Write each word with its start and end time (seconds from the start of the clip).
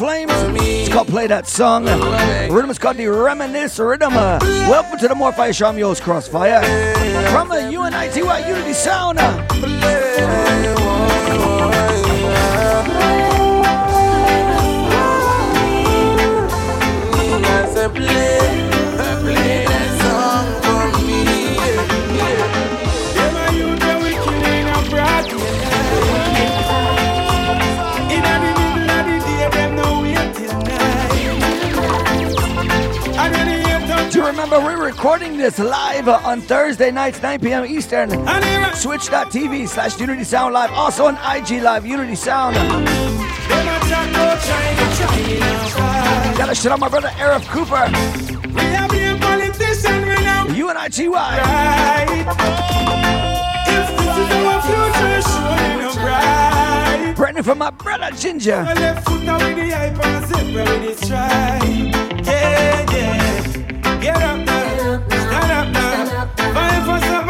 Flames. 0.00 0.32
It's 0.32 0.88
called 0.88 1.08
Play 1.08 1.26
That 1.26 1.46
Song. 1.46 1.84
Rhythm 1.84 2.70
is 2.70 2.78
called 2.78 2.96
the 2.96 3.06
Reminisce 3.06 3.78
Rhythm. 3.78 4.14
Welcome 4.14 4.98
to 4.98 5.08
the 5.08 5.14
More 5.14 5.30
Fire 5.30 5.52
Show. 5.52 5.66
I'm 5.66 5.76
yours, 5.76 6.00
Crossfire. 6.00 6.62
From 7.28 7.50
the 7.50 7.70
UNITY 7.70 8.20
Unity 8.48 8.72
Sound. 8.72 9.18
Play. 17.94 18.39
Remember, 34.50 34.68
we're 34.68 34.84
recording 34.84 35.36
this 35.36 35.60
live 35.60 36.08
on 36.08 36.40
Thursday 36.40 36.90
nights, 36.90 37.22
9 37.22 37.38
p.m. 37.38 37.64
Eastern. 37.66 38.08
Twitch.tv 38.08 39.68
slash 39.68 40.00
Unity 40.00 40.24
Sound 40.24 40.52
Live. 40.54 40.72
Also 40.72 41.06
on 41.06 41.14
IG 41.14 41.62
Live, 41.62 41.86
Unity 41.86 42.16
Sound. 42.16 42.56
Gotta 46.36 46.54
shout 46.56 46.72
out 46.72 46.80
my 46.80 46.88
brother 46.88 47.10
Arif 47.10 47.46
Cooper. 47.46 47.86
We 48.48 48.64
we 50.50 50.58
You 50.58 50.68
and 50.68 50.78
I, 50.80 50.88
Brandon 57.14 57.44
from 57.44 57.58
my 57.58 57.70
brother 57.70 58.10
Ginger. 58.16 58.64
Left 58.64 59.08
foot 59.08 59.22
now 59.22 59.38
with 59.38 59.54
the 59.54 59.72
and 59.76 59.96
with 60.52 60.98
the 60.98 61.06
stripe. 61.06 61.62
Yeah, 62.26 62.90
yeah. 62.92 63.19
Get 64.00 64.16
up 64.16 64.38
now, 64.46 65.02
stand 65.10 65.50
up 65.52 65.72
now, 65.74 66.54
fight 66.54 66.84
for 66.86 67.06
something. 67.06 67.29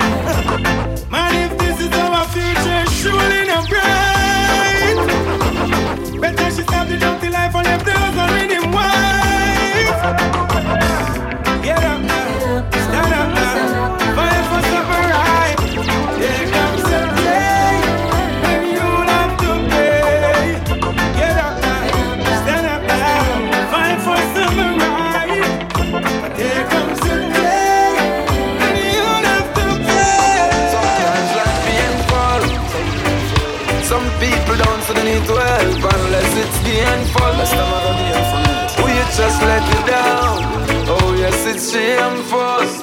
same 41.61 42.23
force 42.23 42.81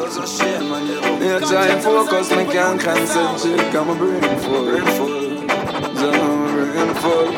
Nature 1.18 1.58
I 1.58 1.80
focus, 1.82 2.30
me 2.30 2.44
can't 2.46 2.80
concentrate 2.80 3.72
Got 3.72 3.86
my 3.88 3.98
brain 3.98 4.22
full 4.38 4.64
Brain 4.66 4.86
full 7.02 7.32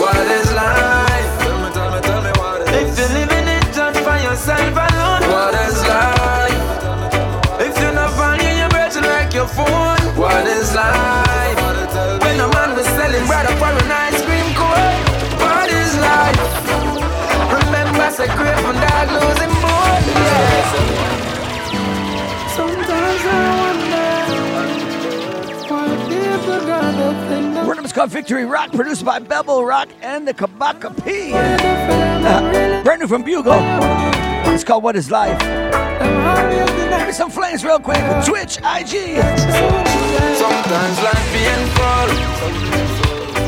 What 0.00 0.16
is 0.36 0.48
life? 0.52 1.32
Tell 1.44 1.58
me, 1.60 1.70
tell 1.76 1.90
me, 1.92 2.00
tell 2.00 2.22
me 2.24 2.32
what 2.40 2.62
it 2.62 2.68
is 2.72 2.98
If 2.98 2.98
you're 2.98 3.12
living 3.20 3.48
it 3.52 3.64
just 3.76 4.00
for 4.00 4.16
yourself 4.16 4.72
alone 4.72 5.22
What 5.28 5.54
is 5.68 5.78
life? 5.92 6.60
If 7.60 7.78
you're 7.80 7.92
not 7.92 8.10
valuing 8.16 8.58
your 8.58 8.70
breath, 8.70 8.96
like 8.96 9.34
your 9.34 9.46
phone 9.46 10.00
What 10.16 10.46
is 10.46 10.74
life? 10.74 11.60
When 12.24 12.40
a 12.40 12.48
man 12.48 12.74
was 12.76 12.86
selling 12.96 13.26
bread 13.28 13.46
for 13.60 13.72
an 13.76 13.92
ice 13.92 14.22
cream 14.24 14.48
cone 14.56 14.96
What 15.44 15.68
is 15.68 15.92
life? 16.00 16.40
Remember, 17.60 18.10
say, 18.10 18.28
crave 18.28 18.58
from 18.64 18.76
dog 18.80 19.08
losing 19.12 19.53
called 27.94 28.10
Victory 28.10 28.44
Rock, 28.44 28.72
produced 28.72 29.04
by 29.04 29.20
Bevel 29.20 29.64
Rock 29.64 29.88
and 30.02 30.26
the 30.26 30.34
Kabaka 30.34 30.92
P. 31.04 31.32
Uh, 31.32 32.82
brand 32.82 33.00
new 33.00 33.06
from 33.06 33.22
Bugle. 33.22 33.54
It's 34.52 34.64
called 34.64 34.82
What 34.82 34.96
Is 34.96 35.12
Life. 35.12 35.38
Give 35.38 37.06
me 37.06 37.12
some 37.12 37.30
flames 37.30 37.64
real 37.64 37.78
quick. 37.78 38.02
Twitch, 38.24 38.58
IG. 38.58 39.20
Sometimes 40.36 41.02
life 41.02 41.32
painful. 41.32 42.93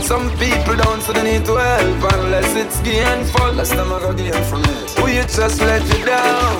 Some 0.06 0.30
people 0.38 0.76
don't 0.76 1.02
so 1.02 1.12
they 1.12 1.24
need 1.24 1.44
to 1.46 1.56
help 1.56 2.12
unless 2.14 2.54
it's 2.54 2.80
gainful. 2.82 3.54
Last 3.54 3.72
time 3.72 3.92
I 3.92 3.98
got 3.98 4.16
gain 4.16 4.32
from 4.44 4.62
it. 4.62 5.02
We 5.02 5.14
just 5.26 5.60
let 5.60 5.82
you 5.82 6.04
down. 6.04 6.54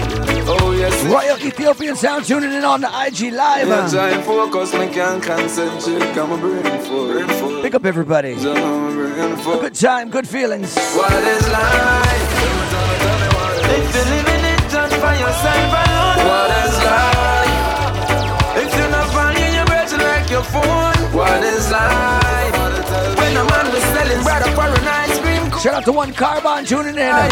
Oh 0.49 0.75
yes. 0.77 0.93
Royal 1.05 1.39
Ethiopian 1.39 1.95
sound 1.95 2.25
tuning 2.25 2.53
in 2.53 2.65
on 2.65 2.81
the 2.81 2.89
IG 2.89 3.33
live. 3.33 3.69
Yeah, 3.69 4.15
and 4.15 4.25
focus, 4.25 4.73
me 4.75 4.89
can't 4.89 5.23
concentrate. 5.23 6.13
Come 6.13 6.33
a 6.33 6.37
brain 6.39 6.81
full. 6.87 7.13
Brain 7.13 7.29
full. 7.39 7.63
Pick 7.63 7.77
up 7.77 7.85
everybody. 7.87 8.33
A 8.33 8.35
good 8.35 9.75
time, 9.77 10.11
good 10.11 10.27
feelings. 10.27 10.75
What 10.97 11.13
is 11.13 11.49
life? 11.49 12.31
If 13.79 13.95
you're 13.95 14.11
living 14.11 14.45
it 14.55 14.61
just 14.75 15.01
by 15.01 15.15
yourself 15.23 15.71
alone. 15.83 16.19
What 16.27 16.51
is 16.67 16.75
life? 16.83 18.67
If 18.67 18.77
you're 18.77 18.91
not 18.91 19.09
finding 19.15 19.55
your 19.55 19.67
breath 19.67 19.93
like 19.93 20.31
your 20.31 20.43
phone. 20.43 20.97
What 21.15 21.45
is 21.45 21.71
life? 21.71 22.26
When 23.47 23.63
man 23.63 23.73
was 23.73 23.83
selling 23.95 24.23
bread 24.25 24.43
for 24.55 24.67
an 24.67 24.89
ice 24.89 25.19
cream. 25.21 25.51
Shout 25.61 25.75
out 25.75 25.85
to 25.85 25.93
one 25.93 26.13
carbon 26.13 26.65
tuning 26.65 26.99
in. 26.99 27.31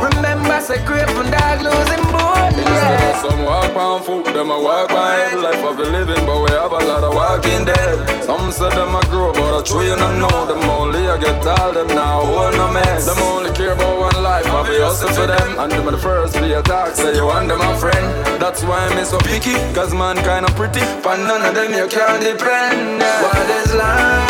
Remember, 0.00 0.60
say 0.60 0.78
creep 0.84 1.08
and 1.08 1.30
dog 1.30 1.60
losing 1.60 2.04
board. 2.12 2.52
Yeah. 2.56 3.20
Some 3.20 3.44
walk 3.44 3.76
on 3.76 4.02
foot, 4.02 4.24
them 4.32 4.50
a 4.50 4.58
walk 4.60 4.90
on 4.90 5.20
every 5.20 5.40
life 5.40 5.64
of 5.64 5.76
the 5.76 5.84
living, 5.84 6.24
but 6.24 6.40
we 6.42 6.50
have 6.50 6.72
a 6.72 6.80
lot 6.84 7.04
of 7.04 7.14
walking 7.14 7.64
dead. 7.64 8.24
Some 8.24 8.50
say 8.52 8.70
them 8.70 8.94
a 8.94 9.00
grow, 9.08 9.32
but 9.32 9.60
a 9.60 9.62
tree 9.62 9.90
and 9.90 10.00
I 10.00 10.18
know 10.18 10.46
them 10.46 10.62
only 10.70 11.06
I 11.08 11.18
get 11.18 11.46
all 11.46 11.72
them 11.72 11.88
now, 11.88 12.24
hold 12.24 12.54
no 12.54 12.72
mess. 12.72 13.06
Them 13.06 13.18
only 13.24 13.52
care 13.52 13.72
about 13.72 13.98
one 13.98 14.22
life, 14.22 14.46
I 14.46 14.62
be 14.68 14.80
hustle 14.80 15.10
for 15.10 15.26
them. 15.26 15.58
And 15.58 15.72
them 15.72 15.84
the 15.86 15.98
first 15.98 16.34
be 16.34 16.52
attack, 16.52 16.94
say 16.94 17.14
you 17.16 17.26
want 17.26 17.48
them 17.48 17.58
my 17.58 17.76
friend. 17.76 18.06
That's 18.40 18.62
why 18.62 18.86
I'm 18.86 19.04
so 19.04 19.18
picky, 19.18 19.54
cause 19.74 19.92
man 19.92 20.16
kinda 20.16 20.50
pretty. 20.52 20.80
But 21.02 21.16
none 21.28 21.42
of 21.42 21.54
them 21.54 21.74
you 21.74 21.86
can't 21.88 22.22
depend. 22.22 23.02
What 23.02 23.50
is 23.60 23.74
life? 23.74 24.29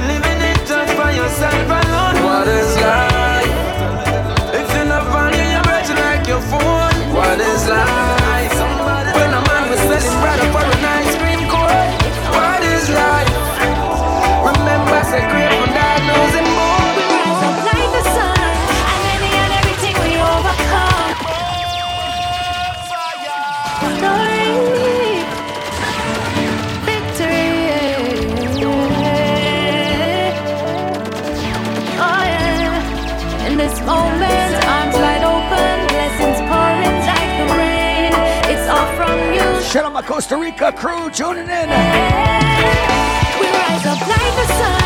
Living 0.00 0.40
it 0.40 0.56
just 0.66 0.96
by 0.96 1.12
yourself 1.12 1.81
Costa 40.06 40.36
Rica 40.36 40.72
crew 40.72 41.10
tuning 41.10 41.48
in. 41.48 41.68
We 41.68 43.46
rise 43.46 43.86
up 43.86 44.00
like 44.08 44.34
the 44.34 44.46
sun, 44.58 44.81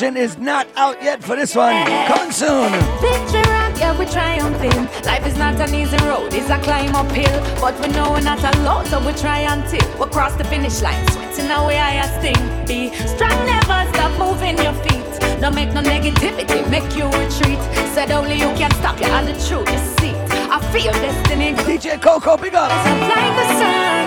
version 0.00 0.16
is 0.16 0.38
not 0.38 0.66
out 0.76 1.02
yet 1.02 1.22
for 1.22 1.36
this 1.36 1.54
one. 1.54 1.84
Coming 2.06 2.32
soon. 2.32 2.72
Victory 3.00 3.42
rock, 3.52 3.76
yeah, 3.78 3.98
we're 3.98 4.08
triumphing. 4.08 4.84
Life 5.04 5.26
is 5.26 5.36
not 5.36 5.60
an 5.60 5.74
easy 5.74 5.96
road, 6.06 6.32
it's 6.32 6.48
a 6.48 6.58
climb 6.60 6.94
uphill. 6.94 7.40
But 7.60 7.78
we 7.80 7.88
know 7.88 8.12
we're 8.12 8.22
not 8.22 8.42
alone, 8.54 8.86
so 8.86 8.98
we 9.04 9.12
try 9.12 9.40
until 9.40 9.86
we 9.98 10.06
cross 10.10 10.34
the 10.36 10.44
finish 10.44 10.80
line. 10.80 11.06
Sweating 11.08 11.50
away, 11.50 11.78
I 11.78 12.06
sting. 12.18 12.40
Be 12.66 12.94
strong, 13.06 13.36
never 13.44 13.80
stop 13.92 14.12
moving 14.18 14.56
your 14.56 14.72
feet. 14.84 15.40
Don't 15.40 15.54
make 15.54 15.72
no 15.74 15.82
negativity, 15.82 16.58
make 16.70 16.90
you 16.96 17.04
retreat. 17.04 17.60
Said 17.92 18.10
only 18.10 18.36
you 18.36 18.50
can 18.56 18.70
stop 18.80 18.98
you 19.00 19.08
on 19.08 19.26
the 19.26 19.36
truth, 19.46 19.68
you 19.70 19.80
see. 19.98 20.14
I 20.48 20.58
feel 20.72 20.92
destiny. 20.92 21.52
DJ 21.68 22.00
Coco, 22.00 22.36
big 22.38 22.54
up. 22.54 22.72
Up 22.72 23.00
like 23.12 23.34
the 23.38 23.46
sun, 23.60 23.99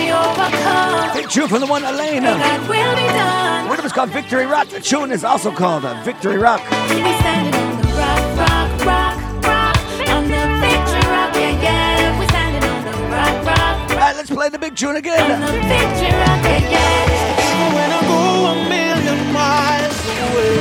we 0.00 0.10
overcome. 0.12 1.12
Big 1.14 1.28
tune 1.28 1.48
from 1.48 1.60
the 1.60 1.66
one 1.66 1.84
Elena. 1.84 2.30
God 2.38 2.60
will 2.68 2.96
be 2.96 3.06
done. 3.12 3.70
Rhythm 3.70 3.86
is 3.86 3.92
called 3.92 4.10
Victory 4.10 4.46
Rock. 4.46 4.68
The 4.68 4.80
tune 4.80 5.10
is 5.12 5.24
also 5.24 5.50
called 5.52 5.84
uh, 5.84 6.00
Victory 6.02 6.38
Rock. 6.38 6.60
We 6.88 7.12
standing 7.22 7.54
on 7.54 7.76
the 7.82 7.88
rock, 8.00 8.22
rock, 8.40 8.70
rock, 8.86 9.16
rock, 9.44 9.76
on 10.08 10.22
the 10.24 10.42
victory 10.64 11.06
rock, 11.10 11.34
yeah, 11.34 11.62
yeah. 11.66 12.18
We 12.20 12.26
standing 12.28 12.64
on 12.70 12.80
the 12.84 12.92
rock, 13.14 13.46
rock, 13.46 13.90
All 13.90 13.96
right, 13.96 14.16
let's 14.16 14.30
play 14.30 14.48
the 14.48 14.58
big 14.58 14.74
tune 14.76 14.90
on 14.90 14.96
again. 14.96 15.40
the 15.40 15.46
victory 15.46 16.12
rock, 16.24 16.42
yeah, 16.44 16.70
yeah. 16.74 17.74
When 17.76 17.90
I 17.92 18.00
go 18.12 18.22
a 18.52 18.68
million 18.68 19.32
miles 19.32 20.00
away, 20.26 20.56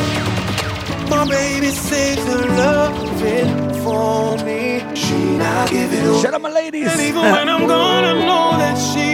my 1.09 1.25
baby 1.29 1.67
says 1.71 2.17
her 2.27 2.45
loving 2.57 3.83
for 3.83 4.37
me. 4.45 4.83
She 4.95 5.37
not 5.37 5.69
give 5.69 5.91
it 5.93 6.05
away. 6.05 6.21
Shut 6.21 6.33
up, 6.33 6.41
my 6.41 6.51
ladies. 6.51 6.91
And 6.91 7.01
even 7.01 7.21
when 7.21 7.47
I'm 7.49 7.65
gone, 7.67 8.03
I 8.03 8.13
know 8.13 8.57
that 8.59 8.75
she 8.77 9.08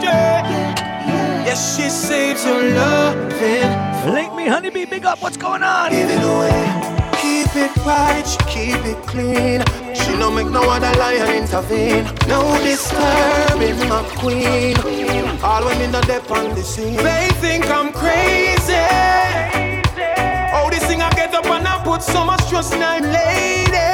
stay. 0.00 0.80
Yes, 1.46 1.76
she 1.76 1.88
saves 1.88 2.44
her 2.44 2.62
loving 2.74 4.14
Link 4.14 4.34
me, 4.34 4.46
honeybee, 4.46 4.84
big 4.84 5.04
up. 5.04 5.20
What's 5.22 5.36
going 5.36 5.62
on? 5.62 5.90
give 5.90 6.10
it 6.10 6.22
away. 6.22 6.62
Keep 7.20 7.54
it 7.56 7.76
right, 7.84 8.24
she 8.26 8.38
keep 8.48 8.82
it 8.86 8.96
clean. 9.06 9.62
She 9.94 10.12
don't 10.18 10.34
make 10.34 10.48
no 10.48 10.62
other 10.70 10.92
lion 10.98 11.28
intervene. 11.42 12.04
No 12.28 12.40
disturbing 12.62 13.78
my 13.88 14.02
queen. 14.16 14.76
All 15.42 15.64
women 15.64 15.94
are 15.94 16.02
there 16.02 16.22
on 16.32 16.54
the 16.54 16.62
scene. 16.62 16.96
They 16.96 17.28
think 17.42 17.68
I'm 17.70 17.92
crazy. 17.92 18.86
Oh, 20.56 20.68
this 20.70 20.84
thing 20.86 21.02
I 21.02 21.10
get 21.10 21.34
up 21.34 21.46
and 21.46 21.66
I 21.66 21.82
put 21.84 22.02
so 22.02 22.24
much 22.24 22.48
trust 22.48 22.74
in 22.74 22.80
her 22.80 23.00
lady. 23.00 23.90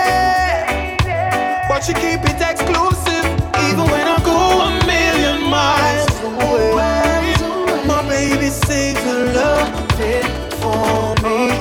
But 1.69 1.81
she 1.81 1.95
keep 1.95 2.23
it 2.31 2.41
exclusive, 2.41 3.25
even 3.69 3.85
when 3.91 4.07
I 4.07 4.21
go 4.25 4.86
miles 5.49 6.21
away. 6.23 7.35
My 7.87 8.03
baby 8.09 8.51
saves 8.51 9.01
her 9.01 9.33
love 9.33 9.69
for 10.61 11.15
me. 11.23 11.56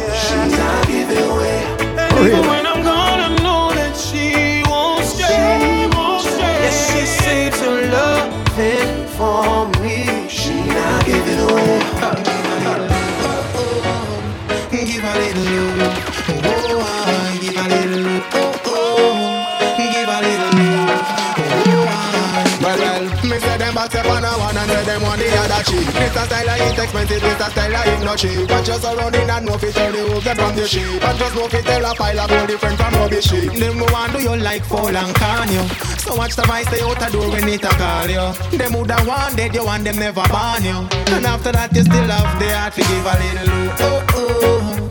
Cheap. 25.66 25.86
This 25.98 26.16
a 26.16 26.24
style 26.26 26.50
I 26.50 26.58
ain't 26.62 26.80
expensive, 26.80 27.24
a 27.24 27.48
style 27.50 27.76
I 27.76 27.84
ain't 27.90 28.04
not 28.04 28.18
cheap. 28.18 28.50
Watch 28.50 28.68
your 28.68 28.80
surrounding 28.80 29.30
and 29.30 29.46
know 29.46 29.58
fi 29.58 29.72
tell 29.72 29.92
the 29.92 30.02
who 30.06 30.22
get 30.22 30.38
from 30.38 30.56
the 30.56 30.68
sheep. 30.68 31.02
But 31.02 31.18
just 31.18 31.36
know 31.36 31.48
fi 31.48 31.62
tell 31.62 31.86
a 31.86 31.96
pile 31.96 32.20
of 32.20 32.30
gold 32.30 32.48
different 32.48 32.78
from 32.78 32.94
rubbish 32.94 33.26
sheep. 33.26 33.52
Them 33.54 33.78
no 33.78 33.86
want 33.92 34.14
do 34.14 34.20
you 34.22 34.36
like 34.38 34.64
fall 34.66 34.96
and 34.96 35.16
can 35.16 35.50
you. 35.52 35.66
So 36.06 36.16
watch 36.16 36.36
the 36.36 36.44
vice 36.44 36.68
stay 36.68 36.82
out 36.82 37.00
the 37.00 37.08
door 37.12 37.30
when 37.32 37.48
it 37.50 37.64
a 37.64 37.72
call 37.82 38.10
you. 38.10 38.58
Them 38.58 38.74
woulda 38.74 38.98
want 39.08 39.38
dead 39.38 39.56
you 39.56 39.68
and 39.68 39.86
them 39.86 39.98
never 39.98 40.26
born 40.30 40.64
you. 40.64 40.80
And 41.16 41.26
after 41.26 41.52
that 41.52 41.74
you 41.76 41.84
still 41.84 42.10
have 42.10 42.40
the 42.40 42.48
heart 42.54 42.74
to 42.78 42.82
give 42.82 43.06
a 43.06 43.14
little 43.22 43.48
love. 43.50 43.82
Oh 43.82 44.06
oh, 44.14 44.90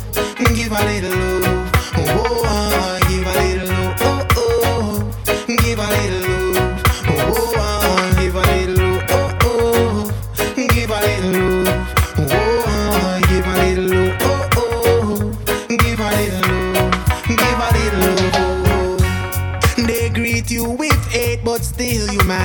give 0.55 0.73
a 0.73 0.81
little 0.91 1.15
love. 1.41 1.71
Oh 1.97 2.43
oh, 2.45 2.99
give 3.09 3.27
a 3.27 3.34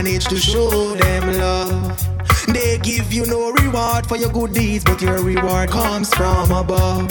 manage 0.03 0.25
to 0.27 0.37
show 0.37 0.95
them 0.95 1.33
love. 1.33 2.07
They 2.47 2.77
give 2.77 3.11
you 3.11 3.25
no 3.25 3.51
reward 3.51 4.07
for 4.07 4.15
your 4.15 4.31
good 4.31 4.53
deeds, 4.53 4.85
but 4.85 5.01
your 5.01 5.21
reward 5.21 5.69
comes 5.71 6.13
from 6.13 6.51
above. 6.51 7.09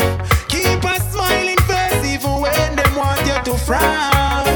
Keep 0.49 0.83
a 0.85 0.95
smiling 1.11 1.61
face 1.69 2.03
even 2.15 2.41
when 2.41 2.77
they 2.77 2.91
want 2.97 3.21
you 3.29 3.37
to 3.49 3.59
frown. 3.67 4.47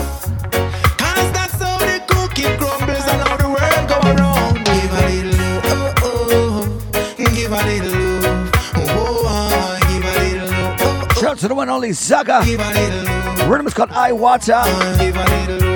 Cause 1.03 1.29
that's 1.37 1.59
how 1.61 1.77
the 1.77 2.03
cookie 2.09 2.49
crumbles 2.57 3.07
and 3.13 3.21
how 3.29 3.37
the 3.37 3.49
world 3.57 3.85
go 3.93 3.99
around. 4.01 4.65
Give 4.65 4.93
a 4.99 5.03
little 5.11 5.33
love, 5.39 5.95
oh 5.99 6.25
oh. 6.39 7.15
Give 7.19 7.53
a 7.53 7.63
little 7.69 7.93
love, 8.23 8.51
oh 8.77 9.29
oh. 9.29 9.79
Give 9.91 10.05
a 10.09 10.13
little 10.25 10.49
love, 10.49 10.81
oh 10.81 11.09
oh. 11.11 11.21
Shout 11.21 11.31
out 11.33 11.39
to 11.39 11.49
the 11.49 11.55
one 11.55 11.69
only 11.69 11.93
Zaga. 11.93 12.41
Give 12.47 12.61
a 12.61 12.69
little 12.73 13.05
love. 13.05 13.49
Rhythm 13.51 13.67
is 13.67 13.75
called 13.75 13.91
I 13.91 14.13
Water. 14.13 14.63
Give 14.99 15.17
a 15.17 15.25
little 15.25 15.69
love, 15.69 15.72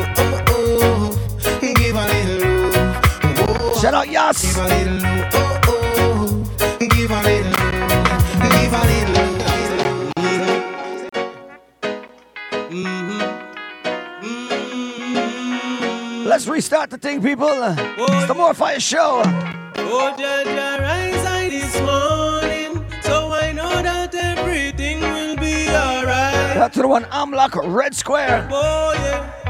Shout 3.87 3.95
out. 3.95 4.35
Give 4.35 4.57
a 4.57 4.66
little 4.66 4.99
love, 4.99 5.31
oh 5.35 5.61
oh. 5.99 6.43
Give 6.81 7.09
a 7.09 7.23
little 7.23 7.52
love, 7.52 8.43
give 8.43 8.73
a 8.73 8.83
little 8.90 9.14
love. 9.14 9.37
Mm-hmm, 12.69 13.21
mm-hmm. 14.25 16.26
Let's 16.26 16.49
restart 16.49 16.90
the 16.90 16.99
thing, 16.99 17.23
people. 17.23 17.47
It's 17.49 18.26
the 18.26 18.35
More 18.35 18.55
Fire 18.55 18.81
Show. 18.81 19.23
Oh, 19.25 20.14
Jaja, 20.19 20.81
rise 20.81 21.25
I 21.25 21.49
this 21.49 21.81
morning, 21.81 22.85
so 23.02 23.33
I 23.33 23.52
know 23.52 23.83
that 23.83 24.12
everything 24.16 25.00
will 25.00 25.37
be 25.37 25.69
alright. 25.69 26.73
To 26.73 26.83
the 26.83 26.88
one 26.88 27.05
Amlock 27.05 27.55
Red 27.73 27.95
Square. 27.95 28.49
Oh, 28.50 28.93
yeah. 28.95 29.45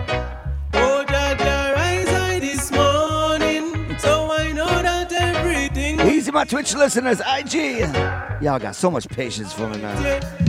My 6.36 6.44
Twitch 6.44 6.74
listeners. 6.74 7.22
IG. 7.26 7.80
Y'all 8.42 8.58
got 8.58 8.76
so 8.76 8.90
much 8.90 9.08
patience 9.08 9.54
for 9.54 9.66
me, 9.70 9.78
man. 9.78 10.45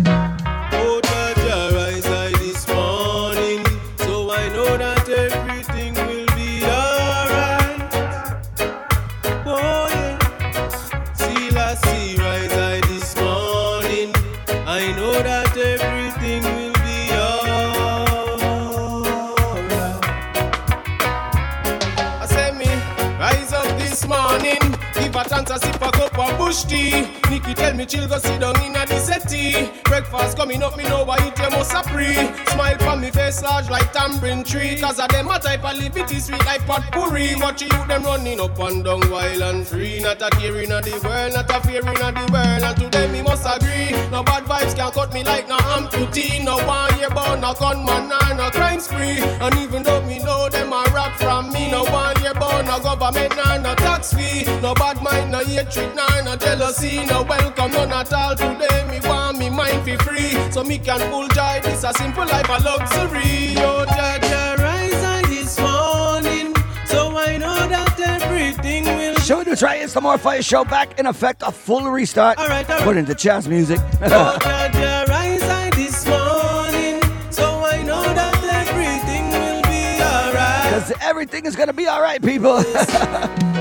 Tea. 26.67 27.07
Nikki 27.29 27.53
tell 27.53 27.74
me 27.74 27.86
chill 27.86 28.07
go 28.07 28.17
sit 28.17 28.39
down 28.39 28.55
in 28.63 28.75
a 28.75 28.86
the. 28.86 29.71
Breakfast 29.86 30.38
coming 30.38 30.62
up, 30.63 30.77
me 30.77 30.83
know 30.83 31.03
why 31.03 31.17
eat 31.25 31.38
you 31.39 31.50
must 31.50 31.71
a. 31.71 32.13
Smile 32.47 32.77
from 32.79 33.01
me 33.01 33.09
face 33.12 33.41
large 33.41 33.69
like 33.69 33.91
tambourine 33.93 34.43
tree. 34.43 34.79
Cause 34.79 35.00
of 35.00 35.09
them 35.09 35.27
a 35.29 35.39
type 35.39 35.63
of 35.63 35.77
liberty 35.77 36.19
sweet 36.19 36.45
like 36.45 36.65
potpourri. 36.65 37.36
Watch 37.36 37.62
you 37.62 37.69
them 37.88 38.03
running 38.03 38.39
up 38.39 38.59
and 38.59 38.83
down 38.83 39.09
wild 39.09 39.41
and 39.41 39.67
free. 39.67 40.00
Not 40.00 40.21
a 40.21 40.29
care 40.31 40.62
in 40.62 40.69
the 40.69 41.01
world, 41.03 41.33
not 41.33 41.50
a 41.50 41.67
fear 41.67 41.79
in 41.79 41.86
the 41.86 42.29
world. 42.31 42.63
And 42.63 42.77
to 42.79 42.89
them 42.89 43.12
me 43.12 43.21
must 43.21 43.45
agree. 43.45 43.91
No 44.12 44.24
bad 44.24 44.43
vibes 44.43 44.75
can 44.75 44.91
cut 44.91 45.13
me 45.13 45.24
like 45.24 45.47
no 45.47 45.57
amputee. 45.57 46.43
No 46.43 46.57
one 46.65 46.97
year 47.00 47.09
born, 47.09 47.41
no 47.41 47.53
gunman, 47.53 48.09
no 48.09 48.50
crime 48.51 48.79
spree. 48.79 49.19
And 49.21 49.55
even 49.59 49.83
though 49.83 50.01
me 50.03 50.19
know 50.19 50.50
them 50.50 50.74
a 50.74 50.83
rap 50.93 51.17
from 51.17 51.51
me, 51.51 51.71
no 51.71 51.83
one 51.86 52.19
year 52.21 52.33
born, 52.33 52.65
no 52.65 52.79
government, 52.79 53.36
no 53.36 53.75
tax 53.97 54.13
fee. 54.13 54.43
No 54.61 54.73
bad 54.73 55.01
mind, 55.01 55.31
no 55.31 55.39
hatred, 55.39 55.95
nor 55.95 56.23
no 56.23 56.35
jealousy. 56.35 57.05
No 57.05 57.23
welcome, 57.23 57.71
none 57.71 57.91
at 57.91 58.13
all. 58.13 58.35
Today 58.35 58.85
me 58.89 58.99
want 59.07 59.37
me 59.37 59.49
mind 59.49 59.85
be 59.85 59.95
free. 59.97 60.33
So 60.51 60.63
me 60.63 60.77
can 60.77 60.99
full 61.11 61.27
joy. 61.29 61.59
This 61.63 61.83
a 61.83 61.93
simple 61.93 62.25
life, 62.25 62.47
a 62.47 62.63
luxury. 62.63 63.55
Oh, 63.57 63.85
Jaja, 63.87 64.57
rise 64.57 65.03
I 65.03 65.21
this 65.27 65.59
morning. 65.59 66.53
So 66.85 67.17
I 67.17 67.37
know 67.37 67.67
that 67.67 67.99
everything 67.99 68.85
will 68.85 69.15
Show 69.15 69.43
to 69.43 69.55
try 69.55 69.75
it's 69.75 69.93
the 69.93 70.01
More 70.01 70.17
Fire 70.17 70.41
Show 70.41 70.63
back 70.63 70.99
in 70.99 71.05
effect, 71.05 71.43
a 71.45 71.51
full 71.51 71.89
restart. 71.89 72.37
All 72.37 72.47
right, 72.47 72.69
all 72.69 72.77
right. 72.77 72.85
Put 72.85 72.97
into 72.97 73.15
jazz 73.15 73.47
music. 73.47 73.79
Oh, 74.01 74.37
Jaja, 74.41 75.07
rise 75.07 75.43
I 75.43 75.69
this 75.71 76.05
morning. 76.05 77.01
So 77.31 77.45
I 77.65 77.81
know 77.83 78.03
that 78.03 78.35
everything 78.61 79.29
will 79.31 79.61
be 79.63 80.01
alright. 80.01 80.63
Because 80.63 80.93
everything 81.01 81.45
is 81.45 81.55
gonna 81.55 81.73
be 81.73 81.87
alright, 81.87 82.21
people. 82.21 82.63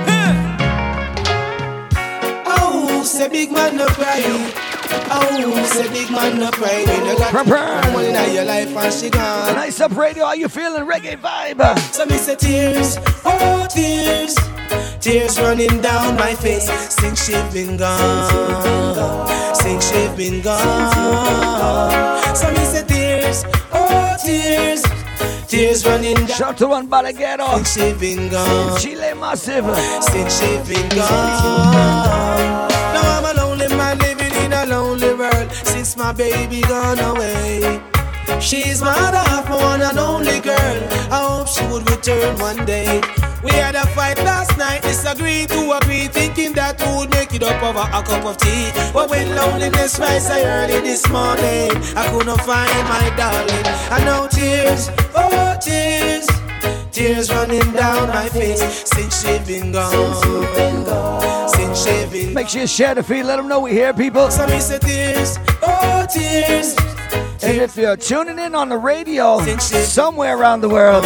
say 3.06 3.28
big 3.28 3.52
man 3.52 3.76
no 3.76 3.86
cry. 3.86 4.20
Oh, 5.10 5.64
say 5.72 5.88
big 5.90 6.10
man 6.10 6.38
no 6.38 6.50
cry. 6.50 6.84
When 6.84 7.06
you 7.06 7.16
got 7.18 7.84
someone 7.84 8.04
in 8.04 8.34
your 8.34 8.44
life 8.44 8.76
and 8.76 8.92
she 8.92 9.10
gone. 9.10 9.54
nice 9.54 9.80
up 9.80 9.96
radio, 9.96 10.26
how 10.26 10.32
you 10.32 10.48
feeling? 10.48 10.84
Reggae 10.84 11.16
vibe. 11.16 11.78
So 11.94 12.04
me 12.06 12.16
say 12.16 12.34
tears, 12.36 12.98
oh 13.24 13.66
tears, 13.70 14.34
tears 15.00 15.38
running 15.40 15.80
down 15.80 16.16
my 16.16 16.34
face 16.34 16.68
since 16.92 17.24
she 17.24 17.32
been 17.52 17.76
gone, 17.76 19.54
since 19.54 19.90
she 19.90 20.08
been 20.16 20.42
gone. 20.42 22.34
So 22.34 22.50
me 22.50 22.64
say 22.64 22.84
tears, 22.84 23.44
oh 23.72 24.16
tears, 24.24 24.82
tears 25.46 25.86
running 25.86 26.16
down 26.16 26.26
Shout 26.26 26.56
to 26.58 26.66
one 26.66 26.88
Balaguero. 26.88 27.54
since 27.54 27.72
she 27.74 27.92
been 27.98 28.28
gone. 28.30 28.78
Chile 28.80 29.14
Massive. 29.14 29.64
since 30.02 30.40
she 30.40 30.74
been 30.74 30.88
gone. 30.90 32.75
Lonely 34.66 35.14
world 35.14 35.52
since 35.64 35.96
my 35.96 36.12
baby 36.12 36.60
gone 36.62 36.98
away. 36.98 37.80
She's 38.40 38.82
my 38.82 38.90
other 38.90 39.24
half, 39.30 39.48
one 39.48 39.82
and 39.82 39.98
only 39.98 40.40
girl. 40.40 40.78
I 41.10 41.20
hope 41.28 41.48
she 41.48 41.64
would 41.66 41.88
return 41.90 42.38
one 42.38 42.64
day. 42.66 43.00
We 43.42 43.52
had 43.52 43.74
a 43.76 43.86
fight 43.88 44.18
last 44.18 44.58
night, 44.58 44.82
disagreed 44.82 45.48
to 45.50 45.78
agree, 45.78 46.08
thinking 46.08 46.52
that 46.54 46.80
would 46.96 47.10
make 47.10 47.32
it 47.32 47.42
up 47.42 47.62
over 47.62 47.78
a 47.78 48.02
cup 48.02 48.24
of 48.24 48.36
tea. 48.38 48.70
But 48.92 49.10
when 49.10 49.34
loneliness 49.36 49.98
rise 49.98 50.28
I 50.28 50.42
early 50.42 50.80
this 50.80 51.08
morning, 51.08 51.70
I 51.96 52.08
couldn't 52.10 52.40
find 52.42 52.88
my 52.88 53.06
darling. 53.16 53.66
I 53.90 54.04
know 54.04 54.26
tears, 54.28 54.90
oh 55.14 55.56
tears. 55.62 56.26
Tears 56.90 57.30
running 57.30 57.72
down 57.72 58.08
my 58.08 58.28
face 58.28 58.62
since 58.88 59.22
she 59.22 59.38
been 59.46 59.70
gone. 59.70 59.92
Since 59.92 60.24
she 60.24 60.54
been 60.56 60.84
Make 62.34 62.48
sure 62.48 62.60
you 62.60 62.66
share 62.66 62.94
the 62.94 63.02
feed. 63.02 63.24
Let 63.24 63.36
them 63.36 63.48
know 63.48 63.60
we 63.60 63.72
here, 63.72 63.92
people. 63.94 64.30
So 64.30 64.46
me 64.46 64.60
say 64.60 64.78
tears, 64.78 65.38
oh 65.62 66.06
tears. 66.12 66.76
And 67.42 67.58
if 67.58 67.76
you're 67.76 67.96
tuning 67.96 68.38
in 68.38 68.54
on 68.54 68.68
the 68.68 68.76
radio 68.76 69.38
somewhere 69.60 70.36
around 70.36 70.60
the 70.60 70.68
world, 70.68 71.04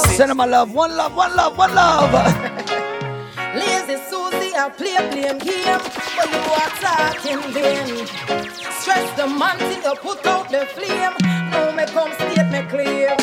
send 0.00 0.30
them 0.30 0.36
my 0.38 0.44
love. 0.44 0.72
One 0.72 0.96
love, 0.96 1.14
one 1.14 1.36
love, 1.36 1.58
one 1.58 1.74
love. 1.74 2.12
Lazy 3.54 3.96
Susie, 4.08 4.54
I 4.54 4.70
play 4.76 4.96
blame 5.10 5.38
game, 5.38 5.80
but 6.16 6.28
you 6.30 6.40
are 6.60 6.72
talking 6.80 7.52
vain. 7.52 8.06
Stress 8.80 9.16
the 9.16 9.26
man 9.26 9.58
till 9.58 9.82
you 9.82 9.96
put 9.98 10.24
out 10.26 10.50
the 10.50 10.66
flame. 10.66 11.14
Now 11.50 11.74
me 11.74 11.84
come 11.86 12.12
state 12.14 12.48
me 12.50 12.62
clear. 12.68 13.16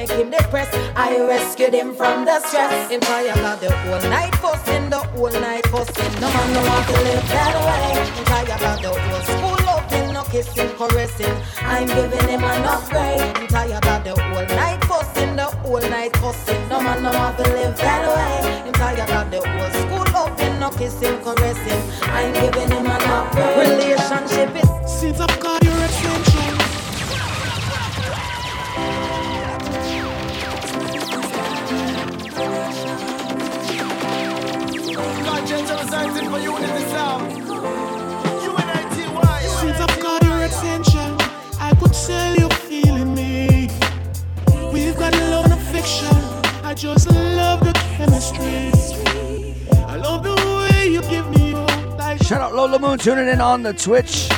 Make 0.00 0.10
him 0.10 0.30
depressed. 0.30 0.74
I 0.96 1.18
rescued 1.20 1.74
him 1.74 1.94
from 1.94 2.24
the 2.24 2.40
stress. 2.40 2.90
Him 2.90 3.00
tired 3.00 3.38
of 3.38 3.60
the 3.60 3.70
whole 3.70 4.10
night 4.10 4.34
fussing, 4.36 4.88
the 4.88 4.98
whole 4.98 5.30
night 5.30 5.66
fussing. 5.66 6.20
No 6.20 6.28
man 6.32 6.52
no 6.54 6.60
want 6.68 6.86
to 6.86 6.92
live 7.06 7.28
that 7.28 7.54
way. 7.66 7.84
Him 8.16 8.24
tired 8.24 8.62
of 8.62 8.82
the 8.82 8.88
whole 8.88 9.22
school 9.22 9.59
open, 9.90 10.12
no 10.12 10.22
kissing, 10.24 10.68
caressing. 10.76 11.36
I'm 11.58 11.86
giving 11.86 12.28
him 12.28 12.40
enough 12.40 12.88
grade. 12.90 13.20
Him 13.36 13.46
tired 13.48 13.86
of 13.86 14.04
the 14.04 14.20
whole 14.20 14.46
night 14.56 14.84
fussing, 14.84 15.36
the 15.36 15.44
whole 15.44 15.80
night 15.80 16.16
fussing. 16.16 16.68
No 16.68 16.80
man 16.80 17.02
no 17.02 17.10
want 17.10 17.36
to 17.38 17.42
live 17.44 17.76
that 17.76 18.02
way. 18.14 18.66
Him 18.66 18.72
tired 18.72 19.10
of 19.10 19.30
the 19.30 19.40
whole 19.48 19.70
school 19.80 20.16
open, 20.16 20.60
no 20.60 20.70
kissing, 20.70 21.18
caressing. 21.22 21.82
I'm 22.02 22.32
giving 22.32 22.70
him 22.70 22.86
enough 22.86 23.32
grade. 23.32 23.58
Relationship 23.58 24.56
is 24.56 25.00
since 25.00 25.20
I've 25.20 25.40
got 25.40 25.62
your 25.64 25.74
attention. 25.74 26.54
Oh 35.02 35.22
God 35.24 35.46
gentle 35.46 35.78
inside 35.78 36.30
for 36.30 36.38
you 36.38 36.56
in 36.56 36.62
the 36.62 36.88
sound. 36.90 37.39
Tell 41.92 42.36
you're 42.36 42.50
feeling 42.50 43.14
me. 43.14 43.68
We've 44.72 44.96
got 44.96 45.12
love 45.14 45.44
and 45.46 45.54
affection. 45.54 46.08
I 46.64 46.74
just 46.74 47.08
love 47.10 47.60
the 47.60 47.72
chemistry. 47.96 48.70
I 49.84 49.96
love 49.96 50.22
the 50.22 50.34
way 50.34 50.88
you 50.88 51.02
give 51.02 51.28
me 51.30 51.54
like 51.98 52.22
Shout 52.22 52.40
out 52.40 52.54
Lola 52.54 52.78
Moon 52.78 52.98
tuning 52.98 53.28
in 53.28 53.40
on 53.40 53.62
the 53.62 53.72
Twitch. 53.72 54.30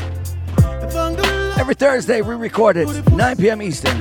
Every 1.58 1.74
Thursday 1.74 2.22
we 2.22 2.34
record 2.34 2.76
it, 2.76 2.88
9 3.12 3.36
p.m. 3.36 3.62
Eastern. 3.62 4.00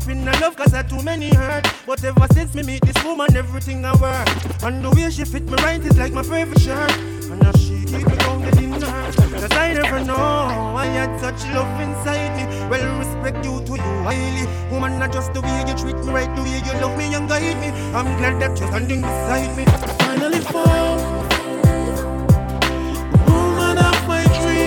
Found 0.00 0.20
in 0.20 0.28
a 0.28 0.40
love 0.40 0.56
cause 0.56 0.72
I 0.72 0.82
too 0.82 1.02
many 1.02 1.28
hurt. 1.34 1.66
But 1.86 2.02
ever 2.04 2.26
since 2.32 2.54
me 2.54 2.62
meet 2.62 2.82
this 2.82 3.02
woman, 3.04 3.34
everything 3.36 3.84
I 3.84 3.94
work. 3.96 4.62
And 4.62 4.84
the 4.84 4.90
way 4.90 5.10
she 5.10 5.24
fit 5.24 5.44
me 5.44 5.54
right 5.62 5.80
is 5.80 5.98
like 5.98 6.12
my 6.12 6.22
favorite 6.22 6.60
shirt. 6.60 6.90
And 7.30 7.42
now 7.42 7.52
she 7.52 7.84
keep 7.84 8.06
me 8.06 8.16
grounded 8.16 8.56
in 8.58 8.72
her. 8.72 9.12
Cause 9.12 9.52
I 9.52 9.74
never 9.74 10.04
know 10.04 10.14
I 10.16 10.86
had 10.86 11.18
such 11.20 11.44
love 11.54 11.80
inside 11.80 12.36
me. 12.36 12.68
Well, 12.68 12.98
respect 12.98 13.44
you 13.44 13.60
to 13.64 13.72
you 13.72 13.96
highly. 14.04 14.46
Woman, 14.70 14.98
not 14.98 15.12
just 15.12 15.32
the 15.34 15.40
way 15.40 15.64
you 15.66 15.74
treat 15.74 15.96
me 15.96 16.12
right, 16.12 16.34
the 16.36 16.42
way 16.42 16.62
you 16.64 16.80
love 16.80 16.96
me 16.96 17.14
and 17.14 17.28
guide 17.28 17.60
me. 17.60 17.68
I'm 17.94 18.06
glad 18.18 18.40
that 18.40 18.58
you're 18.58 18.68
standing 18.68 19.02
beside 19.02 19.56
me. 19.56 19.64
Finally 20.04 20.40
found. 20.40 21.29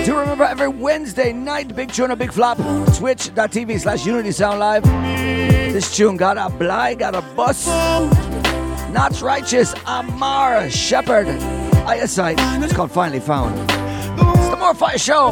Do 0.04 0.18
remember 0.18 0.44
every 0.44 0.68
Wednesday 0.68 1.32
night, 1.32 1.74
Big 1.74 1.90
Tune, 1.90 2.14
Big 2.18 2.30
Flop, 2.30 2.58
twitch.tv 2.94 3.80
slash 3.80 4.04
Unity 4.04 4.32
Sound 4.32 4.58
Live. 4.58 4.82
This 5.72 5.96
tune 5.96 6.18
got 6.18 6.36
a 6.36 6.54
blind, 6.54 6.98
got 6.98 7.14
a 7.14 7.22
bus. 7.34 7.66
Not 8.92 9.18
Righteous, 9.22 9.72
Amara, 9.86 10.70
Shepherd, 10.70 11.26
ah, 11.28 11.88
Eyesight. 11.88 12.36
It's 12.62 12.74
called 12.74 12.92
Finally 12.92 13.20
Found. 13.20 13.58
It's 13.58 14.48
the 14.50 14.56
More 14.58 14.74
Fire 14.74 14.98
Show. 14.98 15.30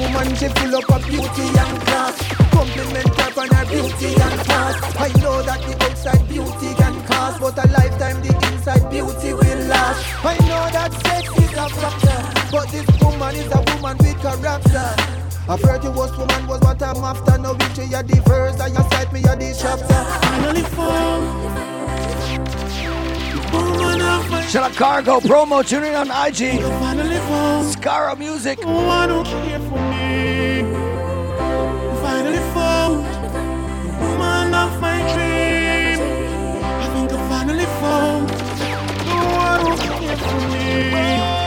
Woman, 0.00 0.34
she 0.34 0.48
full 0.48 0.74
up 0.74 0.90
of 0.90 1.06
beauty 1.06 1.46
and 1.54 1.80
class. 1.86 2.18
Compliment 2.50 3.14
her 3.14 3.40
on 3.40 3.48
her 3.48 3.66
beauty 3.66 4.06
and 4.20 4.40
class. 4.40 4.96
I 4.98 5.08
know 5.20 5.40
that 5.42 5.60
the 5.62 5.84
outside 5.84 6.28
beauty 6.28 6.74
can 6.74 7.06
cost, 7.06 7.40
but 7.40 7.64
a 7.64 7.68
lifetime 7.68 8.20
the 8.22 8.34
inside 8.52 8.90
beauty 8.90 9.34
will 9.34 9.66
last. 9.68 10.24
I 10.24 10.36
know 10.48 10.68
that 10.72 10.92
sex 11.06 11.28
is 11.38 11.52
a 11.52 11.68
factor. 11.68 12.37
But 12.50 12.70
this 12.70 12.86
woman 13.02 13.34
is 13.34 13.52
a 13.52 13.60
woman 13.74 13.98
with 13.98 14.18
character. 14.22 14.94
I've 15.50 15.62
heard 15.62 15.84
you 15.84 15.90
was 15.90 16.16
woman 16.16 16.46
was 16.46 16.60
what 16.60 16.82
I'm 16.82 17.04
after. 17.04 17.36
Now 17.36 17.56
if 17.60 17.76
you 17.76 17.96
are 17.96 18.02
the 18.02 18.22
verse, 18.26 18.58
and 18.60 18.74
you 18.74 18.82
cite 18.90 19.12
me, 19.12 19.20
you're 19.20 19.36
the 19.36 19.54
chapter. 19.58 20.04
Finally 20.26 20.62
found. 20.62 21.68
Shout 24.48 24.70
out 24.70 24.76
Cargo 24.76 25.20
promo 25.20 25.62
tuning 25.66 25.94
on 25.94 26.08
IG. 26.08 26.60
Scara 27.70 28.16
Music. 28.18 28.58
Don't 28.60 29.24
care 29.26 29.60
for 29.60 29.80
me. 29.90 30.62
Finally 32.00 32.42
found 32.54 33.04
woman 34.00 34.54
of 34.54 34.80
my 34.80 35.00
dream. 35.12 36.00
I 36.64 36.88
think 36.94 37.12
I 37.12 37.28
finally 37.28 37.66
found 37.80 38.28
the 38.30 39.16
one 39.36 39.60
who 39.66 39.76
care 39.76 40.16
for 40.16 40.40
me. 40.48 41.37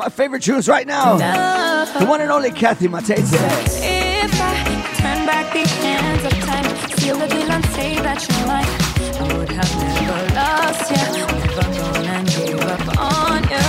My 0.00 0.08
favorite 0.08 0.42
tunes 0.42 0.66
right 0.66 0.86
now. 0.86 1.18
The 1.98 2.06
one 2.06 2.22
and 2.22 2.30
only 2.32 2.50
Kathy 2.50 2.88
Matete. 2.88 3.20
If 3.20 4.40
I 4.40 4.64
turn 4.96 5.26
back 5.26 5.52
the 5.52 5.68
hands 5.68 6.24
of 6.24 6.32
time, 6.40 6.64
seal 6.96 7.18
the 7.18 7.28
deal 7.28 7.52
and 7.52 7.64
say 7.66 7.96
that 7.96 8.26
you're 8.26 8.46
mine, 8.46 8.64
I 9.20 9.36
would 9.36 9.50
have 9.50 9.76
never 9.76 10.34
lost 10.34 10.90
you, 10.90 10.96
never 11.18 11.52
gone 11.60 12.06
and 12.06 12.26
gave 12.28 12.60
up 12.60 12.80
on 12.98 13.42
you. 13.44 13.60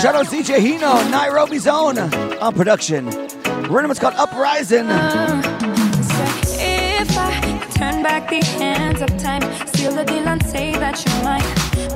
Shout 0.00 0.14
out 0.14 0.26
CJ 0.26 0.60
Hino, 0.60 1.10
Nairobi's 1.10 1.66
own 1.66 1.98
on 1.98 2.54
production. 2.54 3.04
Rhythm 3.68 3.90
is 3.90 3.98
called 3.98 4.14
Uprising. 4.14 4.86
Uh, 4.86 5.42
if 6.58 7.18
I 7.18 7.58
turn 7.74 8.02
back 8.02 8.30
the 8.30 8.42
hands 8.42 9.02
of 9.02 9.14
time, 9.18 9.42
seal 9.94 10.04
the 10.04 10.12
deal 10.12 10.28
and 10.28 10.42
say 10.46 10.72
that 10.72 10.96
you're 11.04 11.22
mine, 11.22 11.42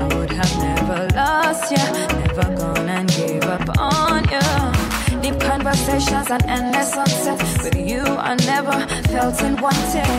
I 0.01 0.17
would 0.17 0.31
have 0.31 0.55
never 0.59 1.09
lost 1.15 1.71
you, 1.71 1.85
never 2.19 2.55
gone 2.57 2.89
and 2.89 3.09
gave 3.09 3.45
up 3.45 3.69
on 3.79 4.25
you. 4.35 5.21
Deep 5.21 5.41
conversations 5.41 6.31
and 6.31 6.45
endless 6.47 6.93
sunset 6.93 7.41
with 7.63 7.77
you, 7.77 8.03
I 8.03 8.35
never 8.47 8.77
felt 9.09 9.41
unwanted. 9.43 10.11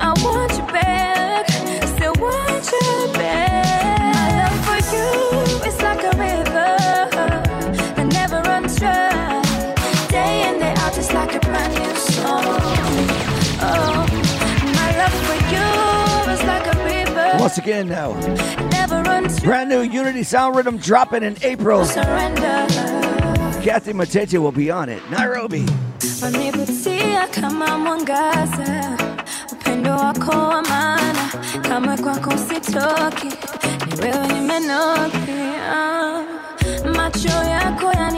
I 0.00 0.12
want 0.22 0.52
you 0.56 0.66
back, 0.72 1.09
Once 17.50 17.58
again 17.58 17.88
now, 17.88 18.12
brand 19.42 19.68
new 19.68 19.80
Unity 19.80 20.22
Sound 20.22 20.54
Rhythm 20.54 20.76
dropping 20.76 21.24
in 21.24 21.36
April. 21.42 21.84
Kathy 21.84 23.92
Matete 23.92 24.38
will 24.38 24.52
be 24.52 24.70
on 24.70 24.88
it. 24.88 25.02
Nairobi. 25.10 25.66
Macho 36.94 37.28
yako 37.28 37.92
yaniita 37.92 38.09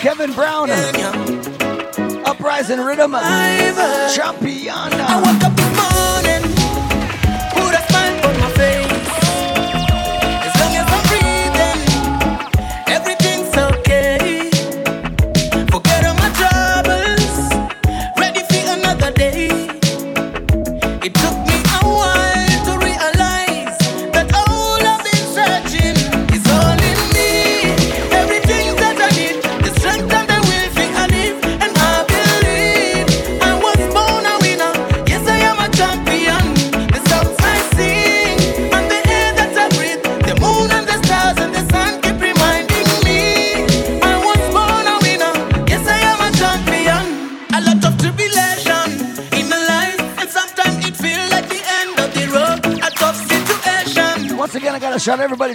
Kevin 0.00 0.32
Brown. 0.32 0.70
Uprising 2.24 2.80
Rhythm. 2.80 3.14
Uh, 3.14 4.08
Champion. 4.14 4.49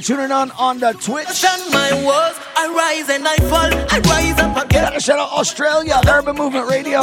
Tuning 0.05 0.31
on 0.31 0.51
on 0.51 0.77
the 0.79 0.91
Twitch. 0.93 1.25
Question 1.25 1.71
my 1.71 1.91
woes, 1.93 2.37
I 2.55 2.67
rise 2.69 3.09
and 3.09 3.27
I 3.27 3.37
fall, 3.49 3.73
I 3.91 3.99
rise 4.07 4.39
up 4.39 4.63
again. 4.63 4.99
Shout 4.99 5.17
out 5.17 5.31
Australia, 5.31 5.99
Urban 6.07 6.35
Movement 6.35 6.69
Radio. 6.69 7.01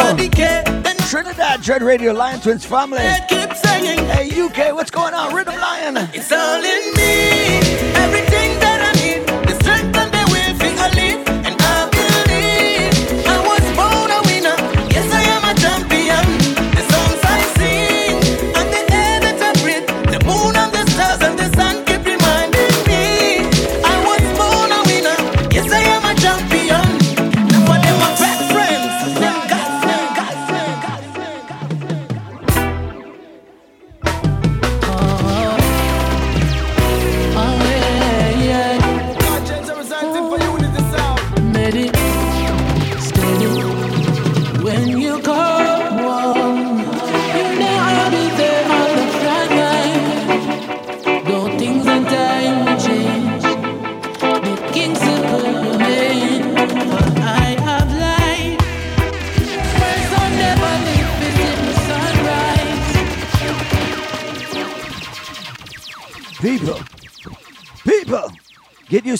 Trinidad, 1.10 1.60
Dread 1.62 1.82
Radio, 1.82 2.12
Lion 2.12 2.40
Twins 2.40 2.64
family. 2.64 3.00
Hey 3.00 4.40
UK, 4.40 4.72
what's 4.72 4.90
going 4.92 5.14
on? 5.14 5.34
Rhythm 5.34 5.56
Lion. 5.56 5.96
It's 6.14 6.30
all 6.30 6.62
in 6.62 6.94
me. 6.94 7.91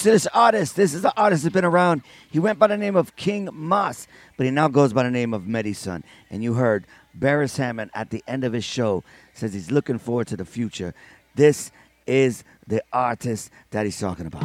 To 0.02 0.10
this 0.10 0.26
artist. 0.28 0.76
This 0.76 0.94
is 0.94 1.02
the 1.02 1.12
artist 1.16 1.42
that's 1.42 1.52
been 1.52 1.64
around. 1.64 2.02
He 2.30 2.38
went 2.38 2.58
by 2.58 2.66
the 2.66 2.76
name 2.76 2.96
of 2.96 3.14
King 3.16 3.48
Moss, 3.52 4.06
but 4.36 4.44
he 4.44 4.50
now 4.50 4.68
goes 4.68 4.92
by 4.92 5.02
the 5.02 5.10
name 5.10 5.34
of 5.34 5.42
Medison. 5.42 6.02
And 6.30 6.42
you 6.42 6.54
heard 6.54 6.86
Barris 7.14 7.56
Hammond 7.56 7.90
at 7.94 8.10
the 8.10 8.22
end 8.26 8.44
of 8.44 8.52
his 8.52 8.64
show 8.64 9.04
says 9.34 9.52
he's 9.54 9.70
looking 9.70 9.98
forward 9.98 10.26
to 10.28 10.36
the 10.36 10.44
future. 10.44 10.94
This 11.34 11.70
is 12.06 12.44
the 12.66 12.82
artist 12.92 13.50
that 13.70 13.84
he's 13.84 13.98
talking 13.98 14.26
about. 14.26 14.44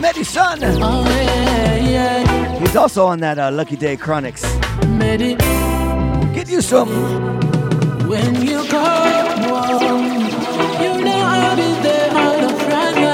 Medison. 0.00 0.58
Oh, 0.82 1.04
yeah, 1.08 1.76
yeah. 1.76 2.58
He's 2.58 2.76
also 2.76 3.06
on 3.06 3.20
that 3.20 3.38
uh, 3.38 3.50
Lucky 3.50 3.76
Day 3.76 3.96
Chronics. 3.96 4.42
Medi- 4.86 5.36
Get 6.34 6.48
you 6.48 6.60
some. 6.60 6.88
Called 8.06 8.08
When 8.08 8.46
You 8.46 8.64
Call 8.68 9.06
woah, 9.38 9.80
you 10.82 11.04
know 11.04 11.12
I'd 11.12 11.56
be 11.56 11.82
there 11.82 12.10
on 12.16 12.40
the 12.42 12.48
front 12.64 12.96
of 12.96 13.02
your 13.02 13.10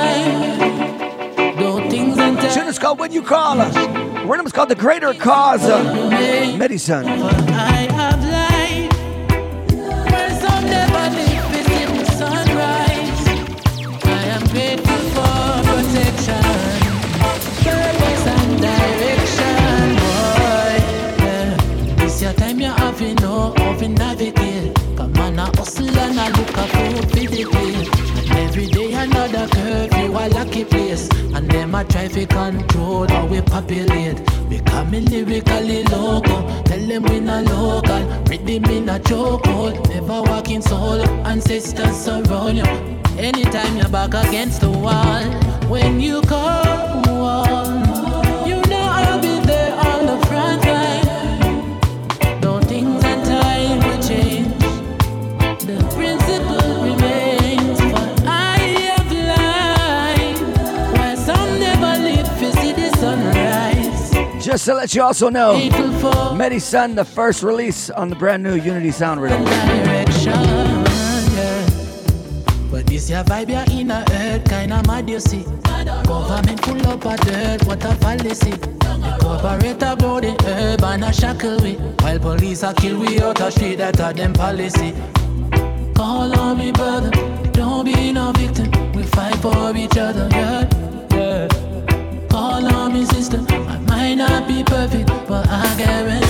line. 1.37 1.57
Don't 1.59 1.91
think 1.91 2.17
when 2.17 2.35
they 2.37 2.49
call 3.23 3.61
Us. 3.61 3.77
Rhythm 4.25 4.47
is 4.47 4.53
called 4.53 4.69
The 4.69 4.75
Greater 4.75 5.15
Cause. 5.15 5.65
Uh, 5.65 6.55
Medicine. 6.57 7.07
I 26.23 26.29
look 26.29 26.57
up 26.57 26.69
for 26.71 27.17
the. 27.17 27.43
And 28.17 28.31
every 28.39 28.67
day 28.67 28.93
another 28.93 29.49
curfew, 29.49 30.13
a 30.13 30.29
lucky 30.29 30.65
place. 30.65 31.09
And 31.35 31.51
them 31.51 31.75
I 31.75 31.83
try 31.83 32.07
to 32.07 32.27
control 32.27 33.09
how 33.09 33.27
we 33.27 33.41
populate. 33.41 34.23
Becoming 34.49 35.07
lyrically 35.07 35.83
local. 35.83 36.63
Tell 36.63 36.79
them 36.79 37.03
we 37.05 37.19
not 37.19 37.47
local. 37.47 38.03
Rhythm 38.31 38.65
in 38.67 38.89
a 38.89 39.01
chokehold. 39.01 39.89
Never 39.89 40.23
walking 40.23 40.63
solo. 40.63 41.05
Ancestors 41.25 41.97
surround 41.97 42.59
you. 42.59 42.65
Anytime 43.19 43.79
you're 43.79 43.89
back 43.89 44.15
against 44.15 44.61
the 44.61 44.71
wall. 44.71 45.25
When 45.69 45.99
you 45.99 46.23
come 46.23 47.03
on, 47.09 47.92
Just 64.53 64.67
to 64.67 64.75
let 64.75 64.95
you 64.95 65.01
also 65.01 65.31
know, 65.31 65.57
Medicine, 66.37 66.95
the 66.95 67.07
first 67.07 67.43
release 67.43 67.89
on 67.89 68.11
the 68.11 68.15
brand 68.15 68.43
new 68.43 68.55
Unity 68.55 68.91
Sound 68.91 69.23
Rhythm. 69.23 69.43
But 72.71 72.87
this 72.87 73.09
your 73.09 73.25
vibe, 73.25 73.49
you're 73.49 73.81
in 73.81 73.91
a 73.91 74.05
earth, 74.13 74.45
kinda 74.45 74.83
mad, 74.87 75.09
you 75.09 75.21
see. 75.21 75.47
Government 76.05 76.63
full 76.67 76.87
up 76.87 77.07
of 77.07 77.21
dirt, 77.21 77.65
what 77.65 77.83
a 77.83 77.95
fallacy. 77.95 78.51
The 78.51 79.17
corporate 79.23 79.99
go 79.99 80.21
the 80.21 80.37
herb 80.45 80.85
and 80.85 81.05
a 81.05 81.13
shackle 81.15 81.57
we. 81.63 81.77
While 82.03 82.19
police 82.19 82.63
are 82.63 82.75
kill 82.75 83.01
we 83.01 83.23
out 83.23 83.41
a 83.41 83.51
street, 83.51 83.77
that 83.77 83.99
a 84.01 84.13
them 84.13 84.35
policy. 84.35 84.93
Call 85.97 86.39
on 86.39 86.59
me, 86.59 86.73
brother, 86.73 87.11
don't 87.53 87.87
be 87.87 88.13
no 88.13 88.33
victim. 88.33 88.71
We 88.93 89.05
fight 89.05 89.37
for 89.37 89.75
each 89.75 89.97
other, 89.97 90.29
yeah. 90.31 90.72
Not 94.29 94.47
be 94.47 94.63
perfect, 94.63 95.09
but 95.27 95.47
I 95.49 95.65
guarantee 95.77 96.22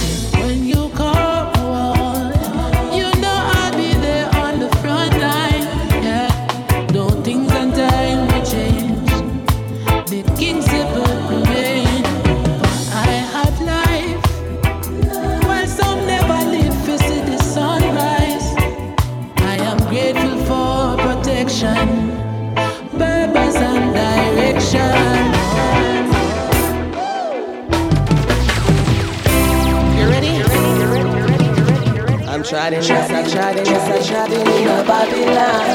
I'm 32.63 32.71
trying, 32.75 32.85
yes, 32.85 33.11
I 33.11 33.29
tried 33.29 33.57
it, 33.59 33.67
yes, 33.67 33.83
I 33.91 33.99
tried 34.09 34.31
it 34.31 34.47
in 34.47 34.69
a 34.69 34.85
Babylon. 34.85 35.67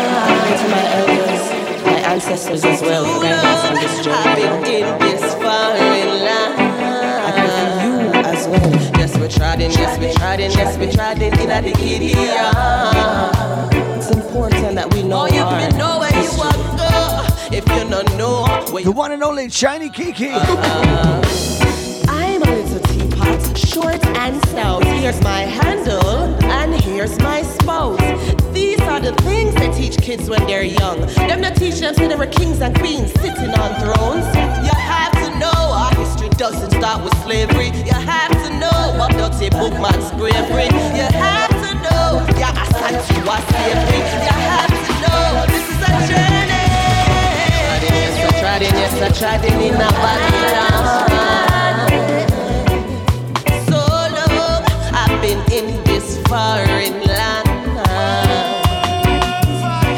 To 0.58 0.67
my 0.71 0.84
elders, 0.95 1.43
my 1.86 2.00
ancestors 2.13 2.63
as 2.63 2.82
well, 2.82 3.04
for 3.04 3.23
guidance 3.23 3.63
on 3.65 3.73
this 3.76 4.06
journey. 4.06 4.43
I've 4.47 4.63
been 4.63 4.88
in 4.88 5.00
this 5.00 5.34
foreign 5.34 6.10
land. 6.23 6.56
I 7.28 7.32
pray 7.36 7.50
for 7.60 7.76
you 7.84 7.93
as 8.23 8.47
well. 8.47 8.71
Yes, 8.97 9.17
we 9.17 9.28
tried 9.28 9.60
it, 9.60 9.71
yes, 9.78 10.00
we 10.00 10.13
tried 10.13 10.39
it, 10.39 10.56
yes, 10.56 10.78
we 10.78 10.89
tried 10.89 11.21
it 11.21 11.38
in 11.38 11.47
the 11.50 11.71
idiot. 11.78 12.15
It's 13.97 14.10
important 14.10 14.76
that 14.76 14.93
we 14.93 15.04
know. 15.04 15.23
Oh, 15.23 15.26
you 15.28 15.41
our 15.41 15.69
know 15.71 16.00
where 16.00 16.10
history. 16.13 16.36
you 16.36 16.39
want 16.39 16.56
to 16.56 16.62
go. 16.78 17.58
If 17.58 17.67
you 17.67 17.89
don't 17.89 18.17
know, 18.17 18.82
the 18.82 18.91
one 18.93 19.12
and 19.12 19.23
only 19.23 19.50
Shiny 19.50 19.89
Kiki. 19.89 20.30
Uh, 20.32 21.21
I'm 22.08 22.41
a 22.41 22.45
little 22.45 22.63
teapot, 22.65 22.66
short 23.81 24.03
and 24.17 24.35
stout. 24.47 24.83
Here's 24.83 25.21
my 25.21 25.41
handle, 25.41 26.09
and 26.59 26.73
here's 26.81 27.17
my 27.19 27.41
spout. 27.43 27.99
These 28.53 28.81
are 28.81 28.99
the 28.99 29.13
things 29.27 29.53
they 29.55 29.69
teach 29.71 29.97
kids 29.97 30.29
when 30.29 30.45
they're 30.47 30.63
young. 30.63 30.99
Them 31.29 31.41
not 31.41 31.55
teach 31.55 31.79
them 31.79 31.93
till 31.93 32.09
they 32.09 32.15
were 32.15 32.33
kings 32.39 32.59
and 32.61 32.73
queens 32.79 33.11
sitting 33.21 33.53
on 33.63 33.69
thrones. 33.81 34.25
You 34.65 34.75
have 34.93 35.13
to 35.23 35.29
know 35.37 35.59
our 35.81 35.93
history 35.93 36.29
doesn't 36.29 36.71
start 36.71 37.03
with 37.03 37.15
slavery. 37.23 37.69
You 37.89 37.97
have 38.15 38.33
to 38.43 38.49
know 38.61 38.79
what 38.97 39.11
Dutty 39.11 39.49
Boukman's 39.49 40.09
bravery. 40.19 40.69
You 40.97 41.07
have 41.27 41.53
to 41.63 41.71
know, 41.85 42.07
yeah, 42.41 42.63
Asante 42.63 43.17
was 43.29 43.43
slavery. 43.51 44.01
You 44.25 44.35
have 44.53 44.73
to 44.87 44.93
know 45.03 45.23
this 45.53 45.65
is 45.73 45.81
a 45.85 45.93
journey. 46.09 46.65
It, 48.59 48.73
yes, 48.73 49.19
tried 49.19 49.45
it 49.45 49.53
in 49.53 49.75
a 49.75 49.77
Babylon. 49.77 51.07
Foreign 56.27 57.01
land. 57.07 57.47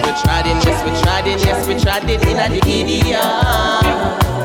We 0.06 0.12
tried 0.22 0.46
it, 0.46 0.64
yes, 0.66 0.80
we 0.86 0.92
tried 1.02 1.28
it, 1.28 1.40
yes, 1.44 1.68
we 1.68 1.76
tried 1.80 2.10
it 2.10 2.22
in 2.28 2.38
a 2.38 2.48
India. 2.68 4.39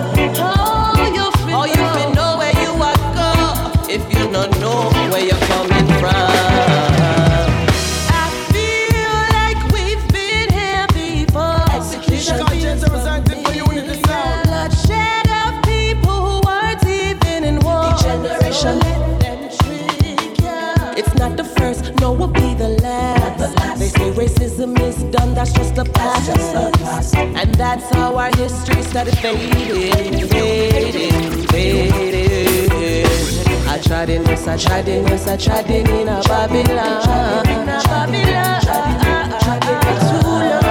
Is 25.51 25.71
done, 25.73 25.87
that's 25.93 26.27
just 26.27 26.53
the 26.53 26.71
past. 26.79 27.17
And 27.17 27.55
that's 27.55 27.89
how 27.91 28.17
our 28.17 28.31
history 28.37 28.83
started 28.83 29.17
fading, 29.19 30.29
fading, 30.29 31.47
fading. 31.49 33.07
I 33.69 33.79
tried 33.79 34.11
in 34.11 34.23
this, 34.25 34.47
I 34.47 34.57
tried 34.57 34.89
in 34.89 35.05
this, 35.05 35.27
I 35.27 35.37
tried 35.37 35.71
in 35.71 35.87
in 35.89 36.09
a 36.09 36.23
Babylon, 36.23 37.47
in 37.49 37.69
a 37.69 37.83
Babylon. 37.85 38.61
Too 40.09 40.29
long, 40.29 40.63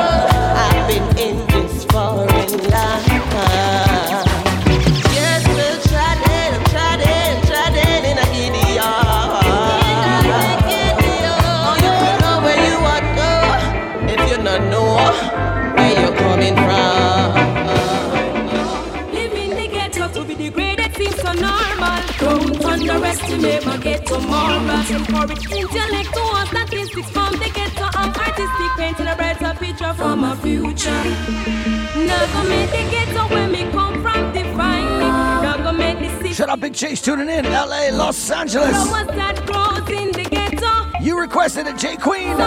I've 0.55 0.87
been 0.87 1.17
in 1.17 1.52
underestimate 24.13 24.27
my 24.27 24.45
ghetto 24.45 24.59
morals. 24.59 24.89
Encourage 24.91 25.51
intellectual 25.51 26.45
statistics 26.45 27.09
from 27.09 27.31
the 27.33 27.49
ghetto. 27.53 27.87
I'm 27.95 28.13
artistic, 28.13 28.71
painting 28.77 29.07
a 29.07 29.15
brighter 29.15 29.53
picture 29.59 29.93
for 29.93 30.15
my 30.15 30.35
future. 30.37 31.03
Never 31.95 32.49
make 32.49 32.69
the 32.71 32.87
ghetto 32.91 33.27
where 33.33 33.47
me 33.47 33.69
come 33.71 34.01
from 34.01 34.31
define 34.33 34.99
me. 34.99 35.05
Never 35.41 35.73
make 35.73 35.99
the 35.99 36.09
city. 36.17 36.33
Shut 36.33 36.49
up, 36.49 36.59
Big 36.59 36.73
Chase, 36.73 37.01
tuning 37.01 37.29
in. 37.29 37.45
LA, 37.45 37.89
Los 37.91 38.31
Angeles. 38.31 38.71
Flowers 38.71 39.07
that 39.07 39.45
grows 39.45 39.89
in 39.89 40.11
the 40.11 40.23
ghetto. 40.29 40.89
You 41.01 41.19
requested 41.19 41.67
it, 41.67 41.77
J 41.77 41.95
Queen. 41.97 42.37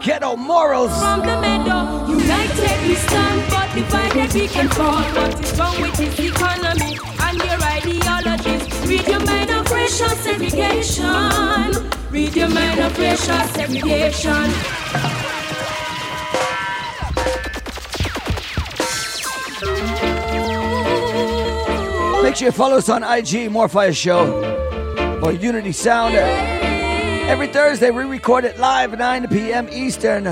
Ghetto 0.00 0.36
Morals. 0.36 0.92
from 1.00 1.20
the 1.20 1.40
meadow. 1.40 2.06
United 2.06 2.88
we 2.88 2.94
stand, 2.94 3.50
but 3.50 3.74
divided 3.74 4.34
we 4.34 4.46
can 4.48 4.68
fall. 4.68 5.02
What 5.02 5.40
is 5.42 5.58
wrong 5.58 5.80
with 5.80 5.94
this 5.96 6.18
economy 6.18 6.63
racial 9.84 10.08
segregation. 10.16 11.90
Read 12.10 12.34
your 12.34 12.48
mind 12.48 12.80
oh, 12.80 12.86
of 12.86 12.98
racial 12.98 13.38
segregation. 13.48 14.44
Make 22.22 22.36
sure 22.36 22.46
you 22.46 22.52
follow 22.52 22.78
us 22.78 22.88
on 22.88 23.02
IG, 23.02 23.50
More 23.50 23.68
Fire 23.68 23.92
Show, 23.92 25.20
or 25.22 25.32
Unity 25.32 25.72
Sound. 25.72 26.14
Every 26.14 27.48
Thursday, 27.48 27.90
we 27.90 28.04
record 28.04 28.46
it 28.46 28.58
live 28.58 28.98
9 28.98 29.28
p.m. 29.28 29.68
Eastern. 29.70 30.24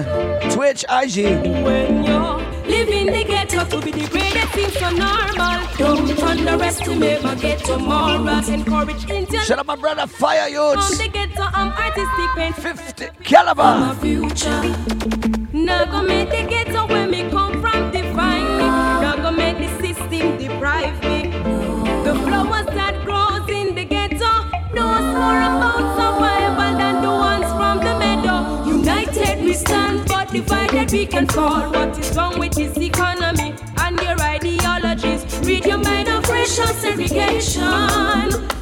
Twitch, 0.51 0.83
IG. 0.89 2.42
You're 2.83 2.91
living 2.91 3.13
the 3.15 3.25
ghetto 3.25 3.65
to 3.65 3.81
be 3.81 3.93
degraded 3.93 4.49
seems 4.55 4.73
so 4.73 4.91
normal. 4.91 5.67
Don't 5.79 6.21
underestimate 6.21 7.23
my 7.23 7.37
ghetto 7.37 7.79
morals. 7.79 8.49
Encourage 8.49 9.09
intellect. 9.09 9.47
Shut 9.47 9.61
up, 9.61 9.67
my 9.67 9.77
brother, 9.77 10.09
Fire 10.09 10.51
From 10.51 10.53
Youths. 10.53 10.99
the 10.99 11.09
ghetto, 11.09 11.43
I'm 11.43 11.71
artistic, 11.73 12.31
paint 12.35 12.57
50 12.57 13.07
my 13.57 13.95
future. 14.01 14.63
Now 15.53 15.85
go 15.85 16.03
make 16.03 16.31
the 16.31 16.43
ghetto 16.49 16.62
we 30.93 31.07
can 31.07 31.27
fall. 31.27 31.71
What 31.73 31.99
is 31.99 32.15
wrong 32.15 32.39
with 32.39 32.53
this 32.53 32.77
economy 32.77 33.55
and 33.79 33.99
your 34.01 34.21
ideologies? 34.21 35.25
Read 35.41 35.65
your 35.65 35.79
mind 35.79 36.09
of 36.09 36.29
racial 36.29 36.67
segregation. 36.67 37.69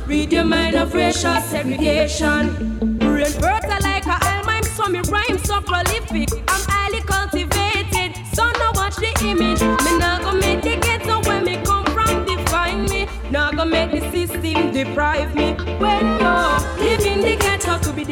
Read 0.06 0.32
your 0.32 0.44
mind 0.44 0.76
of 0.76 0.94
racial 0.94 1.40
segregation. 1.40 2.78
Brain 2.98 3.26
fertile 3.26 3.82
like 3.82 4.06
a 4.06 4.18
almime, 4.26 4.62
so 4.62 4.86
me 4.88 5.00
rhyme 5.08 5.38
so 5.38 5.60
prolific. 5.60 6.28
I'm 6.48 6.64
highly 6.68 7.00
cultivated, 7.00 8.14
so 8.32 8.44
now 8.58 8.72
watch 8.74 8.96
the 8.96 9.12
image. 9.24 9.60
Me 9.60 9.98
nah 9.98 10.20
go 10.20 10.32
make 10.32 10.62
the 10.62 10.76
ghetto 10.76 11.20
where 11.28 11.42
me 11.42 11.56
come 11.64 11.86
from 11.86 12.24
define 12.24 12.84
me. 12.84 13.08
Nah 13.30 13.50
go 13.50 13.64
make 13.64 13.90
the 13.90 14.00
system 14.12 14.72
deprive 14.72 15.34
me. 15.34 15.54
When 15.78 16.06
you're 16.20 16.60
living 16.78 17.22
the 17.22 17.36
ghetto 17.40 17.78
to 17.78 17.92
be 17.92 18.04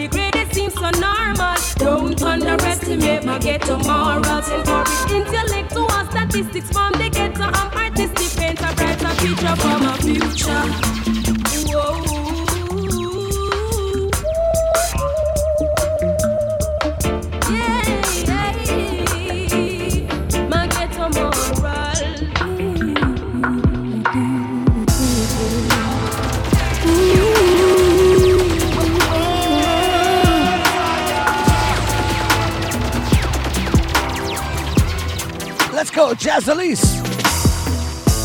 degraded 0.48 0.54
seems 0.54 0.74
so 0.74 1.00
normal. 1.00 1.56
Don't 1.76 2.22
underestimate 2.22 3.24
my 3.24 3.38
ghetto 3.38 3.78
morals. 3.78 4.48
Encourage 4.48 5.11
intellectual 5.11 5.88
statistics 6.11 6.70
from 6.70 6.92
the 6.92 7.11
ghetto. 7.11 7.44
I'm 7.44 7.72
artistic, 7.72 8.38
paint 8.38 8.61
a 8.61 8.74
brighter 8.74 9.14
future 9.20 9.56
for 9.56 9.78
my 9.78 9.96
future. 9.98 11.17
Let's 35.98 36.24
go, 36.24 36.30
Jaz 36.30 36.46
Elise. 36.46 36.88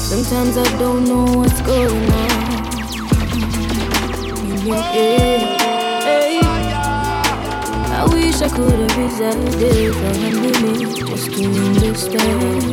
Sometimes 0.08 0.58
I 0.58 0.78
don't 0.78 1.06
know 1.06 1.26
what's 1.38 1.60
going 1.62 2.12
on 2.12 2.30
your. 4.64 4.76
Hey. 4.76 6.40
I 7.90 8.06
wish 8.14 8.42
I 8.44 8.50
could 8.50 8.80
have 8.80 8.96
resided 8.96 9.96
for 9.96 10.06
a 10.06 10.32
minute 10.40 10.98
just 11.00 11.32
to 11.32 11.46
understand. 11.66 12.64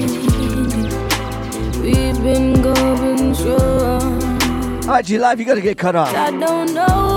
We've 1.80 2.20
been 2.22 2.60
going 2.60 3.34
strong. 3.34 4.20
IG 4.98 5.18
Live, 5.18 5.40
you 5.40 5.46
gotta 5.46 5.62
get 5.62 5.78
cut 5.78 5.96
off. 5.96 6.14
I 6.14 6.30
don't 6.30 6.74
know 6.74 7.09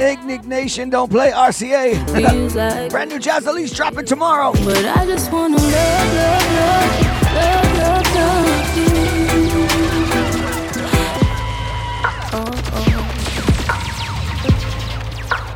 Ignic 0.00 0.46
Nation, 0.46 0.88
don't 0.88 1.10
play 1.10 1.30
RCA. 1.30 2.88
Brand 2.90 3.10
new 3.10 3.18
Jaz 3.18 3.46
Elise 3.46 3.70
dropping 3.70 4.06
tomorrow. 4.06 4.52
But 4.64 4.78
I 4.78 5.04
just 5.04 5.30
wanna 5.30 5.58
love, 5.58 6.14
love, 6.14 6.52
love, 6.54 7.10
love, 7.34 7.76
love, 7.76 8.14
love 8.14 8.76
you. 8.78 8.88
Oh, 12.32 12.48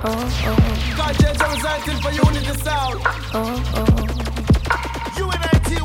oh. 0.04 0.94
God, 0.98 1.14
James, 1.18 1.40
I'm 1.40 1.56
for 2.02 2.12
unity 2.12 2.54
sound. 2.62 3.00
Oh, 3.32 3.62
oh. 3.76 3.86
UNITY, 5.16 5.78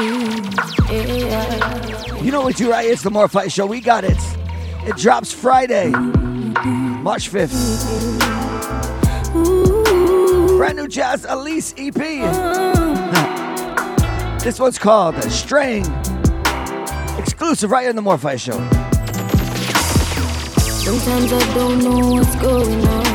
Mm, 0.00 1.28
yeah. 1.28 2.22
You 2.22 2.30
know 2.32 2.40
what 2.40 2.58
you 2.58 2.70
right? 2.70 2.86
It's 2.88 3.02
the 3.02 3.10
More 3.10 3.28
Fire 3.28 3.50
Show. 3.50 3.66
We 3.66 3.82
got 3.82 4.04
it. 4.04 4.16
It 4.86 4.96
drops 4.96 5.30
Friday, 5.30 5.92
March 6.64 7.30
5th. 7.30 8.18
Brand 10.58 10.76
new 10.76 10.86
Jaz 10.86 11.24
Elise 11.26 11.72
EP. 11.78 11.94
this 14.42 14.60
one's 14.60 14.78
called 14.78 15.22
Strain. 15.24 15.86
Exclusive 17.18 17.70
right 17.70 17.82
here 17.82 17.90
in 17.90 17.96
the 17.96 18.18
Fire 18.18 18.36
Show. 18.36 18.52
Sometimes 20.60 21.32
I 21.32 21.54
don't 21.54 21.78
know 21.78 22.12
what's 22.12 22.36
going 22.36 22.86
on 22.86 23.06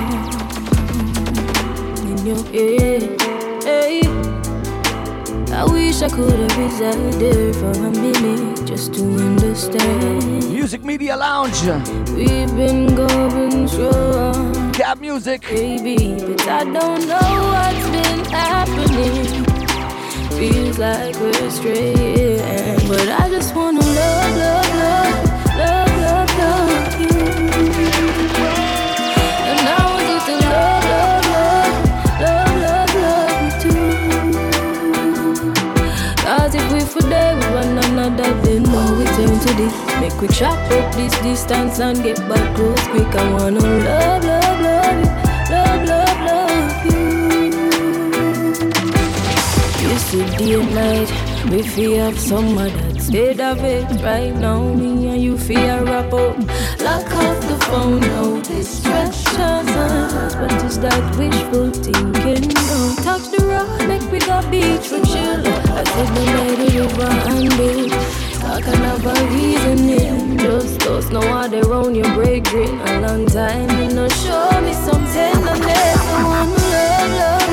in 2.07 2.25
your 2.25 2.43
head. 2.47 4.14
I 5.55 5.63
wish 5.63 6.01
I 6.01 6.09
could 6.09 6.37
have 6.37 6.57
resided 6.57 7.55
for 7.55 7.71
a 7.71 7.89
minute 7.91 8.67
just 8.67 8.93
to 8.95 9.03
understand. 9.03 10.51
Music 10.51 10.83
Media 10.83 11.15
Lounge. 11.15 11.61
We've 12.11 12.53
been 12.57 12.93
going 12.93 13.65
strong. 13.69 14.73
Cap 14.73 14.99
Music. 14.99 15.41
Baby, 15.43 16.17
but 16.19 16.45
I 16.47 16.65
don't 16.65 17.07
know 17.07 17.29
what's 17.51 17.89
been 17.89 18.25
happening. 18.25 19.45
Feels 20.37 20.77
like 20.77 21.15
we're 21.21 21.49
straying. 21.49 22.87
But 22.89 23.07
I 23.07 23.29
just 23.29 23.55
wanna 23.55 23.79
love, 23.79 24.37
love, 24.37 24.69
love, 24.75 25.24
for 36.95 37.07
there 37.09 37.35
with 37.35 37.53
one 37.53 37.77
another, 37.77 38.29
then 38.41 38.63
no 38.63 38.81
we 38.97 39.05
turn 39.15 39.39
to 39.45 39.51
this. 39.59 39.73
Make 39.99 40.13
quick 40.13 40.31
chop 40.31 40.57
up 40.71 40.95
this 40.95 41.13
distance 41.19 41.79
and 41.79 42.01
get 42.01 42.17
back 42.29 42.55
close 42.55 42.87
quick. 42.87 43.13
I 43.15 43.33
wanna 43.33 43.59
love, 43.59 44.23
love, 44.23 44.59
love 44.67 44.97
you, 45.03 45.11
love, 45.53 45.81
love, 45.91 46.19
love 46.29 46.85
you. 46.85 47.01
You 49.81 49.95
see 50.07 50.25
day 50.37 50.63
night, 50.79 51.09
we 51.51 51.59
feel 51.63 52.05
have 52.05 52.19
some 52.19 52.57
of 52.57 52.71
that 52.73 53.01
state 53.01 53.41
of 53.41 53.63
it 53.63 53.87
right 54.01 54.33
now. 54.33 54.61
Me 54.73 55.07
and 55.09 55.21
you 55.21 55.37
feel 55.37 55.83
wrap 55.83 56.13
up, 56.13 56.37
lock 56.79 57.11
off 57.23 57.39
the 57.49 57.57
phone, 57.67 57.99
no 57.99 58.41
distractions. 59.35 60.35
What 60.35 60.63
is 60.63 60.79
that 60.79 61.03
wishful 61.17 61.71
thinking? 61.71 62.49
Don't 62.49 62.97
touch 63.03 63.29
the 63.31 63.41
road, 63.45 63.87
make 63.87 64.09
we 64.11 64.19
go 64.19 64.41
beach 64.49 64.87
for 64.87 65.01
chill. 65.05 65.41
I 65.45 65.83
said 65.83 66.09
the 66.15 66.23
the 66.61 66.69
river 66.79 67.11
and 67.31 67.49
build. 67.57 67.91
Talking 68.41 68.85
about 68.95 69.29
reasoning, 69.31 70.37
just 70.37 70.81
us 70.87 71.09
know 71.09 71.21
how 71.21 71.47
they 71.47 71.61
round 71.61 71.95
your 71.95 72.13
break 72.13 72.43
grin 72.45 72.79
a 72.79 73.01
long 73.01 73.25
time. 73.25 73.69
You 73.81 73.93
know, 73.93 74.07
show 74.09 74.61
me 74.61 74.73
some 74.73 75.05
tenderness. 75.13 76.01
Love, 76.05 76.51
love, 77.19 77.44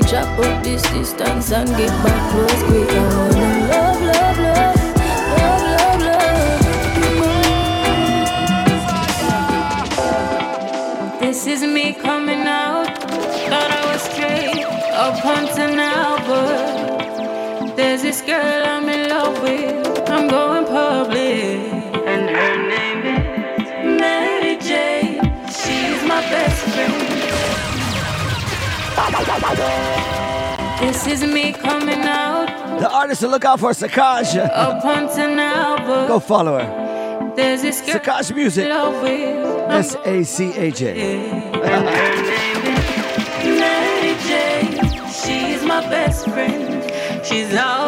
we 0.00 0.08
chop 0.08 0.38
up 0.38 0.62
this 0.62 0.82
distance 0.90 1.52
and 1.52 1.68
get 1.70 1.90
back 2.02 2.30
close 2.32 2.62
quick. 2.64 2.90
I 2.90 2.92
wanna 3.16 3.68
love, 3.70 4.02
love, 4.02 4.38
love. 4.38 4.76
Love, 5.38 5.62
love, 5.76 6.00
love. 11.10 11.20
This 11.20 11.46
is 11.46 11.62
me 11.62 11.92
coming 11.92 12.46
out. 12.46 12.86
Thought 13.50 13.70
I 13.80 13.92
was 13.92 14.02
straight 14.02 14.64
up 14.92 15.24
until 15.24 15.74
now, 15.76 16.18
but 16.26 17.76
there's 17.76 18.02
this 18.02 18.20
girl 18.22 18.64
I'm 18.66 18.88
in 18.88 19.08
love 19.08 19.42
with. 19.42 19.99
This 30.80 31.06
is 31.06 31.22
me 31.22 31.52
coming 31.52 32.00
out. 32.02 32.46
The 32.80 32.90
artist 32.90 33.20
to 33.20 33.28
look 33.28 33.44
out 33.44 33.60
for 33.60 33.72
Sakaj. 33.72 34.34
Go 36.08 36.18
follow 36.20 36.58
her. 36.58 37.32
there's 37.36 37.62
this 37.62 37.80
Sakaj 37.82 38.34
Music. 38.34 38.66
S 38.66 39.96
A 40.04 40.24
C 40.24 40.52
A 40.56 40.70
J. 40.70 41.50
She's 45.24 45.62
my 45.64 45.80
best 45.90 46.24
friend. 46.26 47.26
She's 47.26 47.54
always 47.54 47.79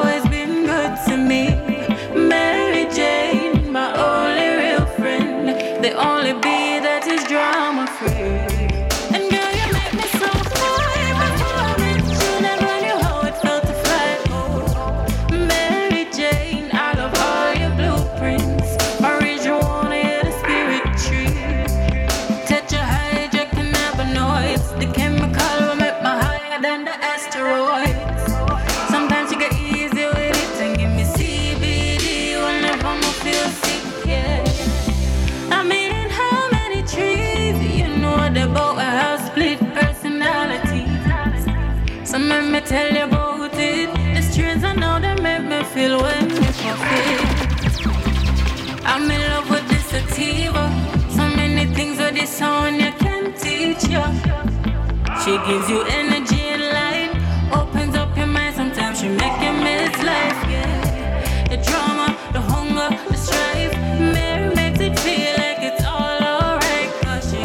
gives 55.46 55.68
you 55.68 55.82
energy 55.82 56.40
and 56.40 56.62
light, 56.62 57.10
opens 57.52 57.96
up 57.96 58.16
your 58.16 58.26
mind. 58.26 58.54
Sometimes 58.54 59.00
she 59.00 59.08
make 59.08 59.40
you 59.42 59.52
miss 59.52 59.96
life. 59.98 60.38
Yeah, 60.48 61.46
the 61.48 61.56
drama, 61.56 62.16
the 62.32 62.40
hunger, 62.40 62.88
the 63.08 63.16
strife. 63.16 63.72
Mary 63.98 64.54
makes 64.54 64.80
it 64.80 64.98
feel 65.00 65.34
like 65.36 65.58
it's 65.60 65.84
all 65.84 66.22
alright. 66.22 66.90
Cause 67.02 67.30
she 67.30 67.42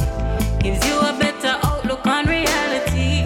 gives 0.64 0.86
you 0.88 1.00
a 1.00 1.18
better 1.20 1.58
outlook 1.64 2.06
on 2.06 2.26
reality. 2.28 3.24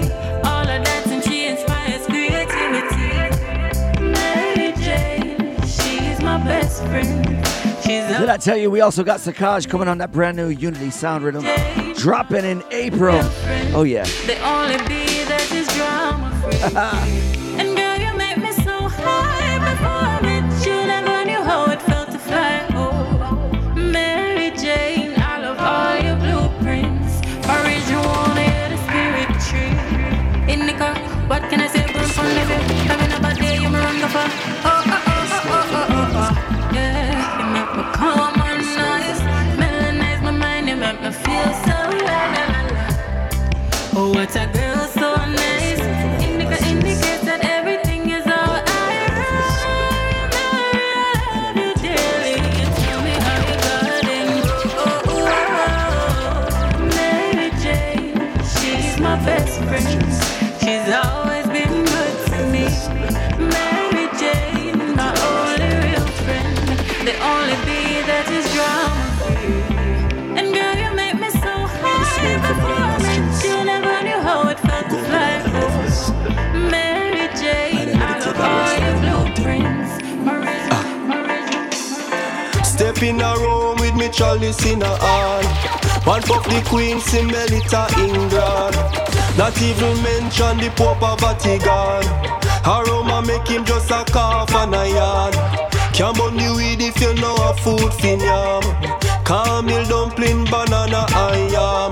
All 0.48 0.62
of 0.62 0.86
that 0.86 1.04
and 1.08 1.24
she 1.24 1.48
inspires 1.48 2.06
creativity. 2.06 3.12
Mary 4.02 4.72
Jane, 4.82 5.62
she's 5.64 6.22
my 6.22 6.38
best 6.46 6.82
friend. 6.84 7.46
She's 7.84 8.08
Did 8.08 8.30
I 8.30 8.38
tell 8.38 8.58
you 8.58 8.72
we 8.72 8.80
also 8.80 9.04
got 9.04 9.20
Sakaj 9.20 9.68
coming 9.68 9.90
on 9.90 9.98
that 9.98 10.12
brand 10.14 10.38
new 10.38 10.48
Unity 10.48 10.92
sound 10.92 11.26
rhythm? 11.26 11.44
Dropping 12.02 12.46
in 12.46 12.64
April. 12.72 13.20
Oh, 13.76 13.84
yeah. 13.84 14.06
What 44.22 44.36
a 44.36 44.46
girl 44.54 44.86
so 44.86 45.16
nice. 45.16 45.80
Indica 46.22 46.58
indicates 46.68 47.24
that 47.26 47.42
everything 47.44 48.08
is 48.12 48.24
alright. 48.28 48.70
I 50.32 50.46
love 51.26 51.58
you 51.58 51.74
dearly. 51.82 52.36
You 52.60 52.68
tell 52.86 53.02
me 53.02 53.16
how 53.26 53.38
you 53.50 53.56
got 53.66 54.06
in. 54.06 54.30
Oh, 54.78 55.02
oh, 55.10 55.26
oh. 56.38 56.94
Mary 56.96 57.50
Jane, 57.64 58.14
she's 58.46 58.94
my 59.00 59.16
best 59.26 59.58
friend. 59.58 59.90
She's 60.62 60.86
In 83.02 83.20
a 83.20 83.36
room 83.36 83.78
with 83.80 83.96
me 83.96 84.10
chalice 84.10 84.64
in 84.64 84.80
a 84.84 84.86
hand. 84.86 86.06
One 86.06 86.22
fuck 86.22 86.44
the 86.46 86.62
Queen, 86.70 87.00
Simelita, 87.00 87.90
England. 87.98 88.78
Not 89.38 89.60
even 89.60 89.98
mention 90.04 90.58
the 90.60 90.70
Pope 90.76 91.02
of 91.02 91.20
Vatican. 91.20 92.06
Aroma 92.64 93.24
make 93.26 93.48
him 93.48 93.66
just 93.66 93.90
a 93.90 94.06
cough 94.06 94.54
and 94.54 94.76
a 94.76 94.88
yarn. 94.88 95.34
Can't 95.94 96.16
burn 96.16 96.38
the 96.38 96.54
weed 96.56 96.80
if 96.80 97.02
you 97.02 97.16
know 97.16 97.34
a 97.42 97.58
food 97.58 97.92
fin 97.96 98.20
yam. 98.20 98.62
Camel 99.26 99.84
dumpling, 99.86 100.46
banana 100.46 101.06
and 101.10 101.52
yam. 101.52 101.92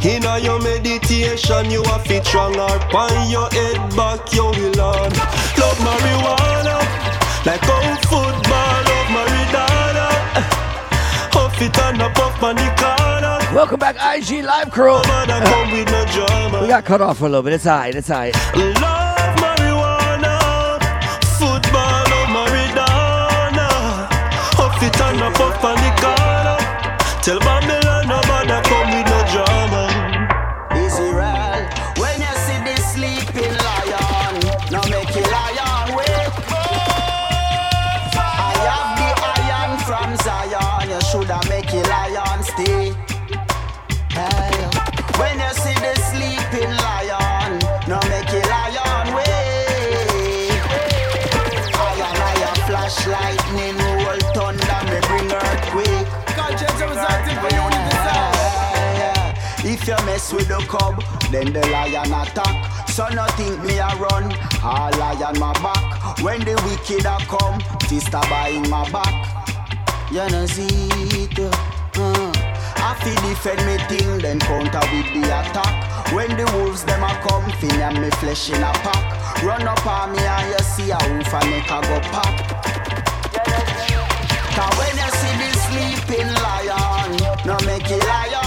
In 0.00 0.24
a 0.24 0.38
your 0.38 0.60
meditation, 0.60 1.70
you 1.70 1.82
a 1.82 1.98
fit 1.98 2.24
stronger. 2.24 2.72
Pan 2.88 3.30
your 3.30 3.50
head 3.50 3.76
back, 3.94 4.32
you 4.32 4.44
will 4.44 4.80
on. 4.80 5.12
Love 5.60 5.78
marijuana, 5.84 6.80
like 7.44 7.68
old 7.68 8.00
football, 8.08 8.87
Welcome 13.52 13.80
back, 13.80 13.96
IG 13.96 14.44
Live 14.44 14.70
Crew. 14.70 14.94
Drama. 16.12 16.62
We 16.62 16.68
got 16.68 16.84
cut 16.84 17.00
off 17.00 17.18
for 17.18 17.26
a 17.26 17.28
little 17.28 17.42
bit. 17.42 17.52
It's 17.52 17.66
alright. 17.66 17.96
It's 17.96 18.08
alright. 18.10 18.32
Marijuana, 19.42 20.38
football 21.36 22.06
oh, 22.06 22.22
of 22.22 22.28
Maridana. 22.30 23.68
Huff 24.54 24.80
it 24.84 25.00
and 25.00 25.20
a 25.20 25.30
puff 25.36 25.64
on 25.64 25.74
the 25.74 25.90
corner. 25.98 26.58
Tell 27.22 27.40
then 61.30 61.52
the 61.52 61.60
lion 61.68 62.12
attack. 62.12 62.88
So 62.88 63.06
no 63.08 63.26
think 63.36 63.62
me 63.64 63.78
a 63.78 63.88
run, 63.96 64.32
all 64.62 64.90
lion 64.98 65.38
my 65.38 65.52
back. 65.62 66.18
When 66.22 66.40
the 66.40 66.54
wicked 66.66 67.06
a 67.06 67.18
come, 67.26 67.60
fist 67.88 68.08
a 68.08 68.20
by 68.28 68.58
my 68.68 68.88
back. 68.90 69.14
You 70.10 70.28
know 70.30 70.46
see 70.46 70.88
it, 71.22 71.38
uh. 71.38 71.52
I 72.80 72.94
feel 73.02 73.14
defend 73.28 73.60
me 73.66 73.76
thing, 73.88 74.18
then 74.18 74.38
counter 74.40 74.80
with 74.92 75.12
the 75.12 75.22
attack. 75.26 76.12
When 76.12 76.36
the 76.36 76.44
wolves 76.56 76.84
them 76.84 77.02
a 77.02 77.12
come, 77.26 77.50
fin 77.60 77.80
and 77.80 78.00
me 78.00 78.10
flesh 78.22 78.50
in 78.50 78.62
a 78.62 78.72
pack. 78.72 79.42
Run 79.42 79.66
up 79.68 79.86
on 79.86 80.12
me 80.12 80.18
and 80.18 80.48
you 80.48 80.58
see 80.64 80.90
a 80.90 80.98
wolf 81.10 81.34
and 81.34 81.50
make 81.50 81.70
a 81.70 81.80
go 81.82 82.00
pop. 82.08 82.34
Cause 84.56 84.74
when 84.78 84.94
you 84.96 85.10
see 85.20 85.34
the 85.38 85.50
sleeping 85.66 86.30
lion, 86.42 87.10
no 87.44 87.56
make 87.66 87.90
it 87.90 88.04
lion 88.06 88.37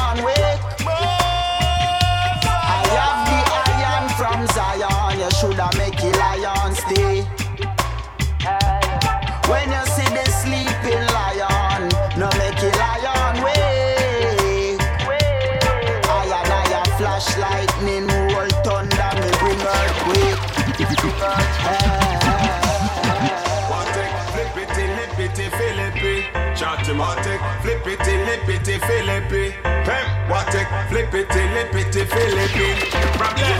lippity, 28.99 29.03
flippy. 29.03 29.51
Pem, 29.85 30.05
watek, 30.29 30.67
flippity, 30.89 31.41
lippity, 31.55 32.05
flippy. 32.05 32.67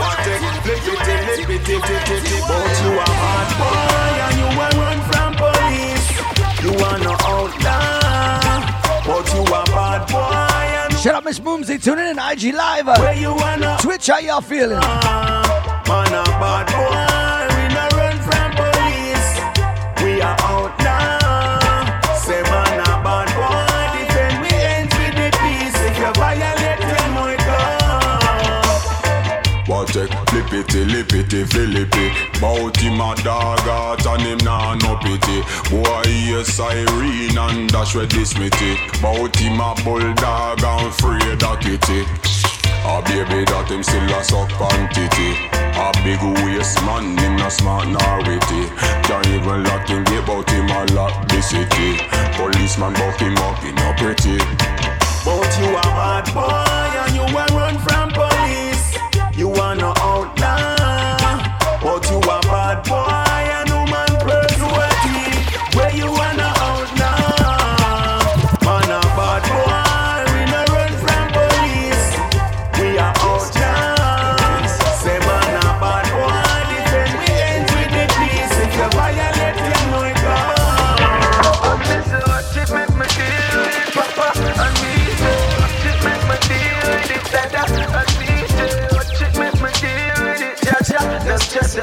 Watek, 0.00 0.40
flippity, 0.62 1.14
lippity, 1.28 1.76
flippity. 1.80 2.40
But 2.48 2.72
you 2.82 2.92
a 2.92 3.04
bad 3.04 3.48
boy 3.58 4.22
and 4.24 4.36
you 4.38 4.48
a 4.60 4.68
run 4.80 4.98
from 5.10 5.32
police. 5.34 6.08
You 6.62 6.72
are 6.84 6.98
no 6.98 7.12
outlaw, 7.24 8.60
but 9.06 9.26
you 9.34 9.42
a 9.42 9.64
bad 9.66 10.02
boy 10.10 10.92
and 10.92 10.98
Shut 10.98 11.14
up, 11.14 11.24
Miss 11.24 11.38
Boomsy. 11.40 11.82
Tuning 11.82 12.06
in 12.06 12.18
IG 12.18 12.54
Live. 12.54 12.86
where 12.98 13.14
you 13.16 13.34
wanna 13.34 13.76
Twitch, 13.80 14.06
how 14.08 14.18
y'all 14.18 14.40
feeling? 14.40 14.78
Ah, 14.80 15.82
man 15.88 16.14
a 16.14 16.24
bad 16.40 16.66
boy, 16.76 17.46
we 17.56 17.64
no 17.74 17.84
run 17.98 18.16
from 18.26 18.50
police. 18.60 19.30
We 20.02 20.20
are 20.22 20.36
out 20.42 20.81
it, 30.54 30.66
flippity, 30.68 30.84
lippity, 30.84 31.46
flippy. 31.50 32.40
Bout 32.40 32.76
him 32.76 33.00
a 33.00 33.14
dog 33.22 33.60
out 33.68 34.06
and 34.06 34.22
him 34.22 34.38
nah 34.38 34.74
no 34.74 34.96
pity. 34.96 35.42
Boy, 35.70 36.02
hear 36.04 36.44
siren 36.44 37.38
and 37.38 37.70
dash 37.70 37.94
with 37.94 38.10
this 38.10 38.36
mitty. 38.38 38.76
Bout 39.00 39.36
him 39.36 39.60
a 39.60 39.74
bulldog 39.84 40.62
and 40.62 40.86
afraid 40.88 41.42
of 41.42 41.60
kitty. 41.60 42.06
A 42.84 43.00
baby 43.02 43.44
that 43.46 43.70
him 43.70 43.82
still 43.82 44.10
a 44.10 44.24
suck 44.26 44.50
on 44.58 44.90
titty 44.90 45.38
A 45.78 45.94
big 46.02 46.18
waist 46.42 46.82
man, 46.82 47.16
him 47.16 47.36
not 47.36 47.54
smart 47.54 47.86
nor 47.86 48.18
witty 48.26 48.66
Can't 49.06 49.26
even 49.30 49.62
lock 49.62 49.86
him, 49.86 50.02
get 50.02 50.26
bout 50.26 50.50
him 50.50 50.66
a 50.66 50.82
lock 50.90 51.14
the 51.28 51.38
city 51.40 52.02
Policeman 52.34 52.92
buck 52.98 53.22
him 53.22 53.38
up, 53.38 53.62
he 53.62 53.70
no 53.70 53.94
pretty 53.94 54.34
But 55.22 55.46
you 55.62 55.70
a 55.78 55.86
bad 55.94 56.26
boy 56.34 56.90
and 57.06 57.14
you 57.14 57.22
a 57.22 57.44
run 57.54 57.78
from 57.78 58.10
police 58.10 58.71
You 59.34 59.48
a 59.48 59.74
no 59.74 59.94
outlaw 59.96 61.38
But 61.82 62.10
you 62.10 62.18
a 62.18 62.40
bad 62.42 62.84
boy 62.86 63.31
That's 91.32 91.48
just 91.50 91.78
a 91.78 91.82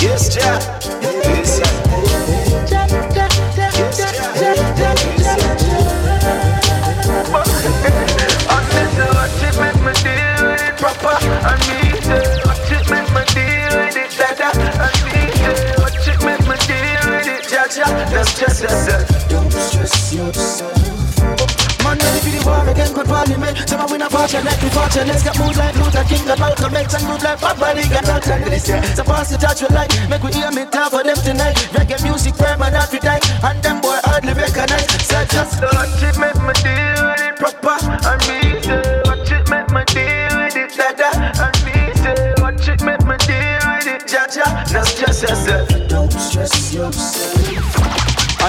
Yes, 0.00 0.32
Jack. 0.32 0.62
Yes, 1.12 1.58
And 11.46 11.64
stress 18.26 18.62
yourself. 18.62 19.28
Don't 19.28 19.52
stress 19.52 20.12
yourself. 20.14 20.94
Man, 21.84 21.98
ready 22.00 22.20
for 22.24 22.32
the 22.32 22.40
war 22.48 22.64
again, 22.68 22.92
good 22.94 23.06
parliament. 23.06 23.56
Some 23.68 23.84
we 23.92 23.98
not 23.98 24.10
fortune. 24.10 24.44
Let's 24.44 25.22
Get 25.22 25.38
mood 25.38 25.56
like 25.56 25.76
Luther 25.76 26.04
King, 26.04 26.24
the 26.24 26.36
Malcolm 26.36 26.76
X, 26.76 26.94
and 26.94 27.04
mood 27.04 27.22
like 27.22 27.40
Papa 27.40 27.76
Lee, 27.76 27.84
and 27.84 28.08
all 28.08 28.20
time 28.20 28.44
this. 28.48 28.64
So 28.96 29.04
pass 29.04 29.30
the 29.30 29.36
touch 29.36 29.60
with 29.60 29.72
light, 29.72 29.92
make 30.08 30.22
we 30.22 30.32
hear 30.32 30.50
me 30.50 30.64
tell 30.64 30.88
for 30.88 31.02
them 31.04 31.16
tonight. 31.16 31.56
Reggae 31.76 32.00
music, 32.02 32.34
permanent, 32.36 32.88
we 32.92 32.98
die, 33.00 33.20
and 33.44 33.62
them 33.62 33.80
boy 33.80 34.00
hardly 34.04 34.32
recognize. 34.32 34.88
So 35.04 35.20
just 35.28 35.60
watch 35.60 36.00
it, 36.00 36.16
make 36.16 36.40
me 36.40 36.52
deal 36.64 37.00
with 37.04 37.20
it 37.20 37.36
proper 37.36 37.76
and 37.76 38.24
easy. 38.32 38.80
Watch 39.04 39.32
it, 39.32 39.44
make 39.52 39.68
me 39.68 39.82
deal 39.92 40.32
with 40.40 40.56
it, 40.56 40.72
better. 40.72 41.12
and 41.20 41.56
easy. 41.68 42.14
Watch 42.40 42.68
it, 42.68 42.80
make 42.80 43.04
me 43.04 43.16
deal 43.28 43.60
with 43.76 43.92
it, 43.92 44.08
ja-ja. 44.08 44.48
Now 44.72 44.84
stress 44.88 45.20
yourself. 45.20 45.68
Don't 45.88 46.12
stress 46.12 46.72
yourself. 46.72 47.33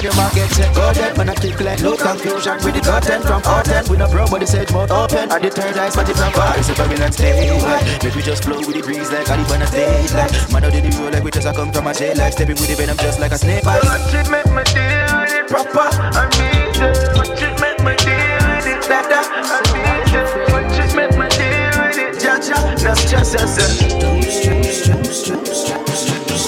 And 0.06 0.14
your 0.14 0.22
market 0.22 0.50
check. 0.54 0.70
Go 0.76 0.94
dead 0.94 1.18
When 1.18 1.30
I 1.30 1.36
kick 1.36 1.60
like 1.62 1.82
no 1.82 1.98
conclusion 1.98 2.54
With 2.62 2.76
the 2.78 2.82
content 2.82 3.26
from 3.26 3.42
Horton 3.42 3.86
We 3.90 3.98
no 3.98 4.08
pro 4.08 4.28
but 4.28 4.40
the 4.40 4.46
sage 4.46 4.72
mouth 4.72 4.92
open. 4.92 5.32
And 5.32 5.44
the 5.44 5.50
third 5.50 5.78
eye 5.78 5.90
spotted 5.90 6.16
from 6.16 6.32
Paris 6.32 6.70
If 6.70 6.80
I'm 6.80 6.92
in 6.92 7.12
stay 7.12 7.58
high. 7.58 7.82
Make 8.04 8.14
we 8.14 8.22
just 8.22 8.44
flow 8.44 8.60
with 8.60 8.74
the 8.74 8.82
breeze 8.82 9.12
like 9.12 9.30
I 9.30 9.38
live 9.38 9.52
on 9.52 9.62
a 9.62 9.68
stage 9.68 10.14
like 10.14 10.32
Man 10.54 10.66
out 10.66 10.74
the 10.74 10.94
road 11.02 11.14
like 11.14 11.24
we 11.24 11.32
just 11.32 11.48
a 11.48 11.54
come 11.54 11.72
from 11.72 11.88
a 11.88 11.94
jail 11.94 12.16
like 12.18 12.34
Stepping 12.34 12.56
with 12.56 12.70
the 12.70 12.76
venom 12.76 12.98
just 12.98 13.20
like 13.20 13.32
a 13.32 13.38
snake 13.38 13.64
bite. 13.64 13.82
Watch 13.82 14.14
it 14.14 14.30
make 14.30 14.46
me 14.46 14.62
deal 14.70 15.10
with 15.18 15.34
it. 15.34 15.48
Proper. 15.50 15.90
I 15.90 16.30
mean 16.38 16.70
it. 16.86 17.18
Watch 17.18 17.42
it 17.42 17.56
make 17.58 17.80
me 17.82 17.94
deal 18.06 18.42
with 18.46 18.70
it 18.70 18.82
dada 18.86 19.22
I 19.26 19.58
mean 19.74 20.06
it. 20.14 20.30
Watch 20.54 20.78
it 20.86 20.92
make 20.94 21.18
me 21.18 21.28
deal 21.34 21.74
with 21.82 21.98
it 21.98 22.14
Jaja 22.22 22.78
That's 22.78 23.10
just 23.10 23.42
as 23.42 23.58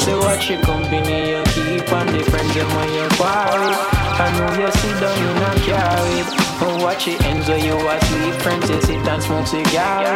Say 0.08 0.16
watch 0.20 0.49
your 0.49 0.62
company 0.62 1.32
you 1.32 1.43
keep 1.51 1.91
and 1.91 2.10
the 2.16 2.24
friends 2.32 2.53
them 2.55 2.70
when 2.80 2.88
you 2.95 3.03
quarry. 3.20 3.76
I 4.24 4.32
know 4.39 4.55
you 4.55 4.72
sit 4.80 4.95
down 5.03 5.12
you 5.20 5.34
not 5.36 5.58
carry. 5.68 6.24
Oh 6.64 6.80
watch 6.82 7.10
it 7.10 7.20
ends 7.26 7.49
when 7.49 7.60
you 7.60 7.76
asleep. 7.76 8.36
Friends 8.39 8.70
you 8.70 8.80
sit 8.80 9.05
and 9.05 9.22
smoke 9.22 9.45
cigar. 9.45 10.08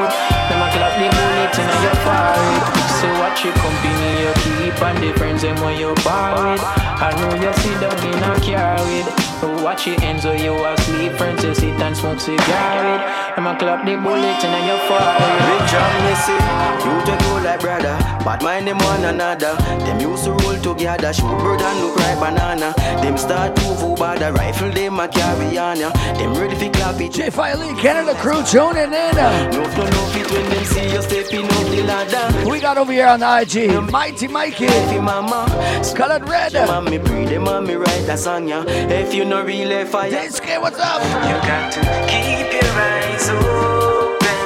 Them 0.48 0.64
a 0.64 0.68
clap 0.72 0.96
the 0.96 1.12
bullet 1.12 1.56
in 1.60 1.68
your 1.84 1.98
forehead. 2.08 2.64
So 3.04 3.08
watch 3.20 3.44
your 3.44 3.54
company 3.60 4.24
you 4.24 4.32
keep 4.40 4.82
and 4.82 5.04
the 5.04 5.12
friends 5.20 5.42
them 5.42 5.60
when 5.60 5.78
you 5.78 5.94
quarry. 6.08 6.56
I 6.56 7.12
know 7.20 7.36
you 7.36 7.52
sit 7.60 7.82
down 7.84 8.00
you 8.08 8.18
not 8.22 8.42
carried. 8.42 9.31
Oh 9.44 9.64
watch 9.64 9.88
it 9.88 10.02
ends 10.04 10.26
when 10.26 10.40
you 10.44 10.54
asleep. 10.66 11.14
Friends 11.14 11.44
you 11.44 11.56
sit 11.56 11.82
and 11.82 11.98
smoke 11.98 12.20
cigarette 12.20 13.22
I'ma 13.38 13.58
clap 13.58 13.86
the 13.86 13.96
bullet 13.96 14.44
in 14.44 14.66
your 14.68 14.78
forehead. 14.86 15.42
Big 15.48 15.64
John 15.72 15.94
Missy, 16.06 16.38
you 16.86 16.94
take 17.06 17.20
go 17.26 17.42
like 17.44 17.60
brother. 17.62 17.98
Bad 18.24 18.44
mind 18.44 18.68
them 18.68 18.78
one 18.78 19.06
another. 19.06 19.56
Them 19.86 20.00
used 20.00 20.26
to 20.26 20.32
roll 20.32 20.58
together, 20.62 21.14
shoot 21.14 21.38
bird 21.40 21.62
and 21.62 21.80
look 21.80 21.98
like 21.98 22.20
banana. 22.20 22.74
Them 23.02 23.18
start 23.18 23.56
to 23.56 23.64
move 23.82 23.98
by 23.98 24.18
the 24.18 24.32
rifle, 24.34 24.70
them 24.70 25.00
a 25.00 25.08
carry 25.08 25.58
on 25.58 25.80
ya. 25.80 25.92
Them 26.20 26.34
ready 26.36 26.56
for 26.56 26.70
clap 26.72 27.00
it. 27.00 27.14
J. 27.14 27.30
Filey, 27.30 27.74
Canada 27.82 28.14
crew, 28.16 28.44
tuning 28.44 28.94
in. 28.94 29.16
No 29.16 29.64
to 29.64 29.84
no 29.90 30.02
fit 30.14 30.30
when 30.30 30.50
them 30.50 30.66
see 30.66 30.92
you 30.92 31.02
stepping 31.02 31.46
up 31.46 31.68
the 31.72 31.84
ladder. 31.84 32.50
We 32.50 32.60
got 32.60 32.78
over 32.78 32.92
here 32.92 33.08
on 33.08 33.22
the 33.22 33.42
IG, 33.42 33.90
Mighty 33.90 34.28
Mikey, 34.28 34.68
mama, 35.00 35.48
Colored 35.96 36.28
Red. 36.28 36.54
Mommy 36.54 36.98
breathe, 36.98 37.30
them 37.30 37.44
mommy 37.44 37.76
write 37.76 38.10
a 38.10 38.18
song 38.18 38.48
ya. 38.48 38.64
If 38.68 39.14
you 39.14 39.26
no 39.32 39.46
really 39.46 39.86
fire, 39.86 40.12
Daisuke, 40.12 40.60
what's 40.60 40.78
up? 40.78 41.02
You 41.24 41.38
got 41.48 41.72
to 41.72 41.80
keep 42.12 42.52
your 42.52 42.72
eyes 42.76 43.30
open. 43.30 44.40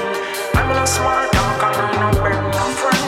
I'm 0.53 0.69
no 0.69 0.85
small 0.85 1.27
talk 1.33 1.63
and 1.65 1.75
I'm 1.81 2.13
no 2.13 2.21
bring 2.21 2.43
no 2.53 2.65
friend. 2.79 3.05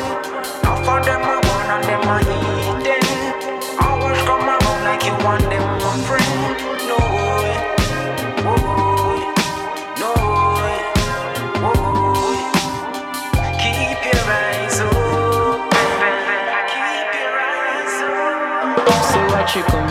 Not 0.63 0.80
for 0.86 0.99
them 1.05 1.21
I 1.21 1.38
want 1.45 1.69
and 1.75 1.84
them 1.86 2.01
I 2.01 2.21
eat 2.34 2.82
them. 2.82 3.05
Always 3.86 4.19
come 4.25 4.49
around 4.49 4.82
like 4.89 5.05
you 5.05 5.15
want 5.23 5.45
them 5.53 5.65
one 5.86 6.01
friend. 6.09 6.34
No 6.89 6.97
way, 7.13 7.53
boy, 8.41 9.17
no 10.01 10.11
way, 10.57 10.78
boy. 11.61 12.41
Keep 13.61 13.99
your 14.09 14.23
eyes 14.41 14.80
open. 14.82 16.09
Keep 16.73 17.09
your 17.21 17.34
eyes 17.38 17.95
open. 18.01 18.97
So 19.13 19.19
watch 19.30 19.53
your 19.55 19.65
company 19.65 19.87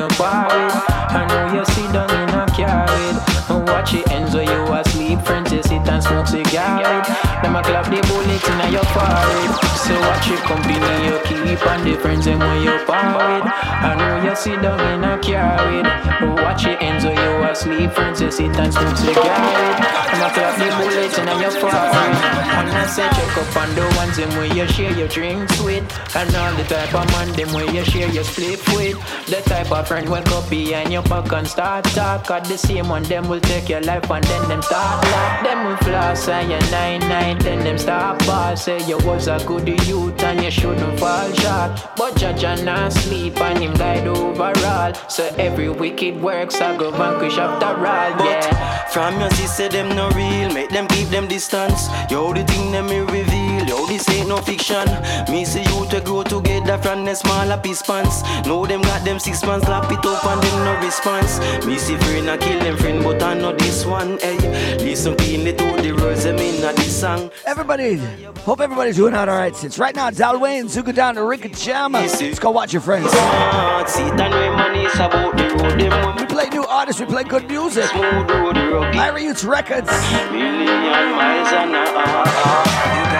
you 0.00 0.08
quarry. 0.16 0.70
I 1.12 1.26
know 1.28 1.58
you 1.58 1.64
sit 1.64 1.92
down 1.92 2.10
in 2.10 2.34
a 2.34 2.46
carried. 2.54 3.16
And 3.50 3.68
watch 3.68 3.94
it 3.94 4.10
ends 4.10 4.34
when 4.34 4.48
you 4.48 4.72
asleep. 4.72 5.20
Friends 5.20 5.52
you 5.52 5.62
sit 5.62 5.86
and 5.88 6.02
smoke 6.02 6.26
cigar. 6.26 7.19
Them 7.42 7.56
a 7.56 7.62
clap 7.62 7.86
the 7.86 8.00
bullet 8.08 8.44
in 8.48 8.72
your 8.72 8.84
forehead. 8.92 9.50
So 9.80 9.98
watch 10.00 10.28
your 10.28 10.38
company 10.44 10.76
you 11.06 11.18
keep 11.24 11.66
and 11.66 11.86
the 11.86 11.96
friends 11.96 12.24
them 12.26 12.38
when 12.38 12.62
you 12.62 12.76
parried. 12.86 13.44
I 13.44 13.94
know 13.96 14.28
you 14.28 14.36
sit 14.36 14.60
down 14.60 14.80
in 14.92 15.04
a 15.04 15.18
carried. 15.18 15.86
But 16.20 16.42
watch 16.42 16.66
it 16.66 16.80
ends 16.82 17.04
when 17.04 17.16
you 17.16 17.48
asleep. 17.48 17.92
Friends 17.92 18.20
you 18.20 18.30
sit 18.30 18.56
and 18.58 18.72
smoke 18.72 18.96
cigar. 18.96 19.24
Them 19.24 20.20
a 20.20 20.28
clap 20.36 20.54
the 20.60 20.68
bullet 20.76 21.18
in 21.18 21.40
your 21.40 21.50
forehead. 21.50 22.40
And 22.60 22.68
I 22.68 22.86
say 22.86 23.08
check 23.08 23.38
up 23.38 23.56
on 23.56 23.74
the 23.74 23.86
ones 23.96 24.16
them 24.16 24.30
where 24.36 24.52
you 24.54 24.68
share 24.68 24.92
your 24.92 25.08
drinks 25.08 25.58
with. 25.62 25.84
And 26.14 26.34
all 26.36 26.52
the 26.54 26.64
type 26.64 26.94
of 26.94 27.06
man 27.12 27.32
them 27.32 27.52
where 27.54 27.70
you 27.72 27.84
share 27.84 28.10
your 28.10 28.24
split 28.24 28.60
with. 28.76 28.98
The 29.26 29.40
type 29.48 29.72
of 29.72 29.88
friend 29.88 30.08
will 30.08 30.22
go 30.24 30.42
behind 30.50 30.92
your 30.92 31.02
back 31.04 31.32
and 31.32 31.48
start 31.48 31.84
talk. 31.96 32.30
At 32.30 32.44
the 32.44 32.58
same 32.58 32.88
one 32.88 33.04
them 33.04 33.28
will 33.28 33.40
take 33.40 33.68
your 33.70 33.80
life 33.80 34.10
and 34.10 34.24
then 34.24 34.48
them 34.48 34.62
start 34.62 35.02
laugh. 35.04 35.44
Them 35.44 35.64
will 35.66 35.76
floss 35.78 36.28
and 36.28 36.50
you 36.50 36.70
nine 36.70 37.00
nine. 37.08 37.29
Then 37.38 37.60
them 37.64 37.78
start 37.78 38.18
ball. 38.26 38.56
Say 38.56 38.84
you 38.86 38.98
was 38.98 39.28
a 39.28 39.38
good 39.46 39.68
youth 39.86 40.22
and 40.22 40.42
you 40.42 40.50
shouldn't 40.50 40.98
fall 40.98 41.32
short. 41.32 41.70
But 41.96 42.16
judge 42.16 42.44
and 42.44 42.64
not 42.64 42.92
sleep 42.92 43.40
and 43.40 43.58
him 43.58 43.74
died 43.74 44.06
overall. 44.06 44.94
So 45.08 45.24
every 45.38 45.68
wicked 45.68 46.20
works 46.20 46.60
I 46.60 46.76
go 46.76 46.90
vanquish 46.90 47.38
after 47.38 47.66
all. 47.66 48.26
Yeah. 48.26 48.86
From 48.88 49.20
your 49.20 49.30
sister, 49.30 49.68
them 49.68 49.94
no 49.96 50.10
real. 50.10 50.52
Make 50.52 50.70
them 50.70 50.86
keep 50.88 51.08
them 51.08 51.28
distance. 51.28 51.88
Yo, 52.10 52.32
the 52.32 52.44
thing 52.44 52.72
them 52.72 52.86
me 52.86 53.00
reveal. 53.00 53.39
Yo, 53.70 53.86
this 53.86 54.08
ain't 54.10 54.26
no 54.26 54.36
fiction. 54.38 54.84
Me 55.30 55.44
see 55.44 55.62
you 55.62 55.86
to 55.90 56.00
grow 56.00 56.24
together 56.24 56.76
from 56.78 57.04
the 57.04 57.14
smaller 57.14 57.56
piece 57.56 57.82
pants. 57.82 58.24
Know 58.44 58.66
them 58.66 58.82
got 58.82 59.04
them 59.04 59.20
six 59.20 59.44
months, 59.44 59.68
lap 59.68 59.84
it 59.92 60.04
up 60.04 60.24
and 60.24 60.42
them 60.42 60.64
no 60.64 60.84
response. 60.84 61.38
Me 61.64 61.78
see 61.78 61.94
friend 61.98 62.28
I 62.28 62.36
kill 62.36 62.58
them 62.58 62.76
friend, 62.76 63.00
but 63.04 63.22
I 63.22 63.34
know 63.34 63.52
this 63.52 63.86
one. 63.86 64.18
Hey, 64.18 64.38
listen 64.78 65.14
keenly 65.14 65.52
to 65.52 65.76
the 65.82 65.92
words 65.92 66.24
them 66.24 66.38
in 66.38 66.64
a 66.64 66.72
this 66.72 67.00
song. 67.00 67.30
Everybody, 67.46 67.98
hope 68.40 68.60
everybody's 68.60 68.96
doing 68.96 69.14
out 69.14 69.28
all 69.28 69.36
right. 69.36 69.54
Since 69.54 69.78
right 69.78 69.94
now, 69.94 70.10
Dalway 70.10 70.58
and 70.58 70.68
Zuka 70.68 70.92
down 70.92 71.14
to 71.14 71.22
Rika 71.22 71.50
Chama. 71.50 72.20
Let's 72.20 72.40
go 72.40 72.50
watch 72.50 72.72
your 72.72 72.82
friends. 72.82 73.08
Smart, 73.12 73.88
see 73.88 74.02
it 74.02 74.20
and 74.20 74.34
reminisce 74.34 74.96
about 74.96 75.36
the 75.36 75.44
road 75.44 75.78
them 75.78 76.16
We 76.16 76.26
play 76.26 76.48
new 76.48 76.64
artists, 76.64 77.00
we 77.00 77.06
play 77.06 77.22
good 77.22 77.46
music. 77.46 77.84
smooth 77.84 78.30
road 78.30 78.56
rugged. 78.56 78.96
Ira 78.96 79.22
Youths 79.22 79.44
Records. 79.44 79.88
Million 80.32 80.66
miles 81.14 81.52
an 81.52 81.72
hour. 81.76 83.19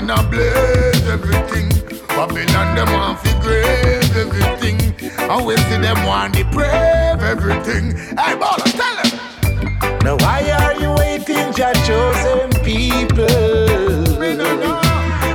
Fireman 0.00 0.10
a 0.10 0.30
blaze 0.30 1.08
everything. 1.08 1.68
Babylon 2.08 2.74
them 2.74 2.92
want 2.92 3.18
fi 3.20 3.40
grave 3.40 4.16
everything. 4.16 4.78
And 5.18 5.46
we 5.46 5.56
see 5.56 5.78
them 5.78 6.06
want 6.06 6.34
to 6.34 6.44
deprave 6.44 7.22
everything. 7.22 7.96
Hey, 7.96 8.36
baller, 8.36 8.70
tell 8.76 8.96
them. 9.02 9.98
Now 10.02 10.16
why 10.16 10.50
are 10.50 10.80
you 10.80 10.94
waiting, 10.94 11.52
your 11.56 11.74
chosen 11.86 12.50
people? 12.64 13.26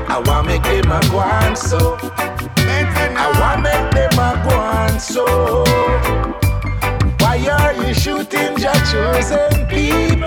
I 0.07 0.21
want 0.25 0.47
to 0.47 0.53
make 0.53 0.63
them 0.63 0.91
a 0.91 0.99
go 1.09 1.19
on 1.19 1.55
so. 1.55 1.97
I 3.17 3.31
want 3.39 3.57
to 3.57 3.69
make 3.69 3.91
them 3.93 4.19
a 4.19 4.47
go 4.47 4.55
on 4.57 4.99
so? 4.99 5.25
Why 7.19 7.37
are 7.47 7.73
you 7.73 7.93
shooting 7.93 8.57
your 8.57 8.73
chosen 8.91 9.67
people? 9.67 10.25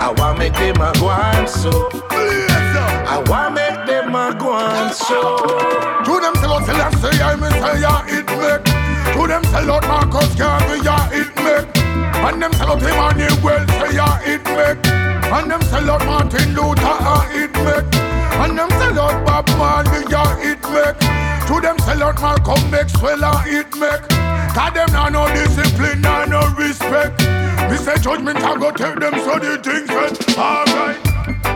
I 0.00 0.14
want 0.16 0.36
to 0.36 0.44
make 0.44 0.54
them 0.54 0.80
a 0.80 0.92
go 0.98 1.08
on 1.08 1.48
so. 1.48 2.01
To 5.12 6.20
them 6.20 6.34
sell 6.36 6.54
out 6.54 6.64
Selassie, 6.64 7.20
I 7.20 7.36
Messiah, 7.36 8.02
it 8.08 8.26
make. 8.40 8.64
To 9.14 9.26
them 9.26 9.44
sell 9.44 9.70
out 9.70 9.86
Marcus 9.86 10.34
Garvey, 10.34 10.80
yeah, 10.84 11.08
it 11.12 11.30
make. 11.44 11.68
And 12.24 12.42
them 12.42 12.52
sell 12.54 12.72
out 12.72 12.82
Emmanuel, 12.82 13.66
say 13.78 13.94
yeah, 13.94 14.20
it 14.24 14.44
make. 14.44 14.86
And 15.32 15.50
them 15.50 15.62
sell 15.62 15.90
out 15.90 16.04
Martin 16.06 16.54
Luther, 16.54 16.82
ah, 16.84 17.28
it 17.32 17.52
make. 17.64 17.94
And 18.42 18.58
them 18.58 18.70
sell 18.70 19.00
out 19.00 19.26
Bob 19.26 19.48
Marley, 19.58 20.04
yeah, 20.10 20.36
it 20.40 20.62
make. 20.72 20.98
To 21.48 21.60
them 21.60 21.78
sell 21.80 22.02
out 22.02 22.20
Malcolm 22.20 22.70
Maxwell, 22.70 23.24
ah, 23.24 23.44
it 23.46 23.74
make. 23.76 24.08
Cause 24.54 24.74
them 24.74 24.92
nah 24.92 25.08
no 25.08 25.26
discipline, 25.28 26.00
nah 26.02 26.26
no 26.26 26.40
respect. 26.58 27.20
Me 27.70 27.76
say 27.76 27.96
judgment, 27.96 28.38
I 28.38 28.56
go 28.58 28.70
take 28.70 29.00
them 29.00 29.14
so 29.20 29.38
the 29.38 29.56
things 29.62 29.88
get 29.88 30.38
alright. 30.38 31.00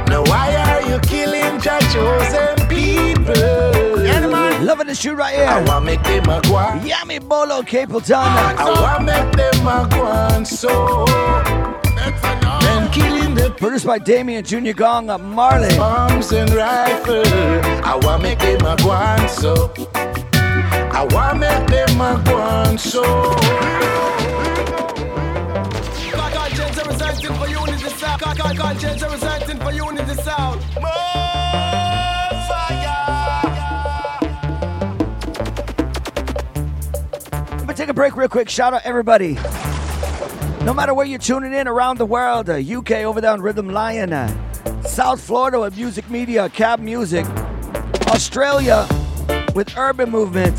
Now 0.08 0.22
why 0.24 0.56
are 0.56 0.88
you 0.88 0.98
killing 1.00 1.60
your 1.60 1.80
chosen 1.92 2.55
people? 2.96 4.02
Yeah, 4.04 4.26
man. 4.26 4.64
Loving 4.64 4.86
the 4.86 4.94
shoot 4.94 5.14
right 5.16 5.34
here. 5.34 5.46
I 5.46 5.62
want 5.62 5.84
make 5.84 6.02
them 6.02 6.28
a 6.28 6.40
go 6.42 6.56
on. 6.56 6.86
Yummy 6.86 7.18
Bolo 7.18 7.62
Capleton. 7.62 8.14
I 8.14 8.70
want 8.82 9.04
make 9.04 9.32
them 9.36 9.66
a 9.66 9.88
go 9.90 10.02
on 10.04 10.44
so. 10.44 11.04
Then 12.64 12.90
killing 12.92 13.34
the 13.34 13.54
Produced 13.58 13.86
by 13.86 13.98
Damian 13.98 14.44
Jr. 14.44 14.72
Gong 14.72 15.10
uh, 15.10 15.18
Marley. 15.18 15.76
bombs 15.76 16.32
and 16.32 16.50
rifle. 16.50 17.22
I 17.84 17.98
want 18.02 18.22
make 18.22 18.38
them 18.38 18.60
a 18.64 18.76
go 18.76 18.90
on 18.90 19.28
so. 19.28 19.72
I 19.94 21.06
want 21.10 21.38
make 21.40 21.66
them 21.68 22.00
a 22.00 22.22
go 22.24 22.36
on 22.36 22.78
so. 22.78 23.02
Conscience 26.32 26.76
representing 26.76 27.34
for 27.38 27.48
unity 27.48 27.88
sound. 27.90 28.20
Conscience 28.20 29.02
representing 29.02 29.58
for 29.58 29.72
unity 29.72 30.14
sound. 30.22 30.60
Take 37.86 37.90
a 37.92 37.94
break 37.94 38.16
real 38.16 38.28
quick. 38.28 38.48
Shout 38.48 38.74
out 38.74 38.82
everybody. 38.84 39.34
No 40.64 40.74
matter 40.74 40.92
where 40.92 41.06
you're 41.06 41.20
tuning 41.20 41.52
in 41.52 41.68
around 41.68 41.98
the 41.98 42.06
world, 42.06 42.50
uh, 42.50 42.54
UK 42.54 43.04
over 43.04 43.20
there 43.20 43.30
on 43.30 43.40
Rhythm 43.40 43.68
Lion, 43.68 44.12
uh, 44.12 44.82
South 44.82 45.20
Florida 45.20 45.60
with 45.60 45.76
Music 45.76 46.10
Media, 46.10 46.48
Cab 46.48 46.80
Music, 46.80 47.24
Australia 48.08 48.88
with 49.54 49.76
Urban 49.76 50.10
Movement, 50.10 50.56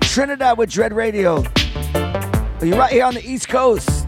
Trinidad 0.00 0.58
with 0.58 0.68
Dread 0.68 0.92
Radio. 0.92 1.44
You're 2.60 2.76
right 2.76 2.90
here 2.90 3.04
on 3.04 3.14
the 3.14 3.22
East 3.24 3.48
Coast 3.48 4.04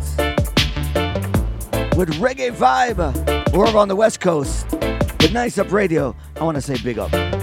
with 1.96 2.10
Reggae 2.18 2.50
Vibe. 2.50 3.52
We're 3.52 3.68
over 3.68 3.78
on 3.78 3.86
the 3.86 3.94
West 3.94 4.18
Coast 4.18 4.68
with 4.72 5.32
Nice 5.32 5.58
Up 5.58 5.70
Radio. 5.70 6.16
I 6.34 6.42
want 6.42 6.56
to 6.56 6.60
say 6.60 6.76
big 6.82 6.98
up. 6.98 7.37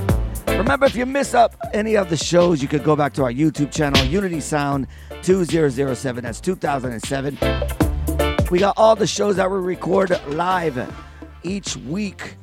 Remember, 0.57 0.85
if 0.85 0.95
you 0.95 1.05
miss 1.05 1.33
up 1.33 1.55
any 1.73 1.95
of 1.95 2.09
the 2.09 2.17
shows, 2.17 2.61
you 2.61 2.67
could 2.67 2.83
go 2.83 2.95
back 2.95 3.13
to 3.13 3.23
our 3.23 3.31
YouTube 3.31 3.71
channel, 3.71 4.03
Unity 4.05 4.39
Sound 4.39 4.87
2007. 5.21 6.23
That's 6.23 6.39
2007. 6.41 7.37
We 8.49 8.59
got 8.59 8.73
all 8.77 8.95
the 8.95 9.05
shows 9.05 9.35
that 9.35 9.49
we 9.51 9.57
record 9.57 10.17
live 10.27 10.91
each 11.43 11.75
week 11.77 12.37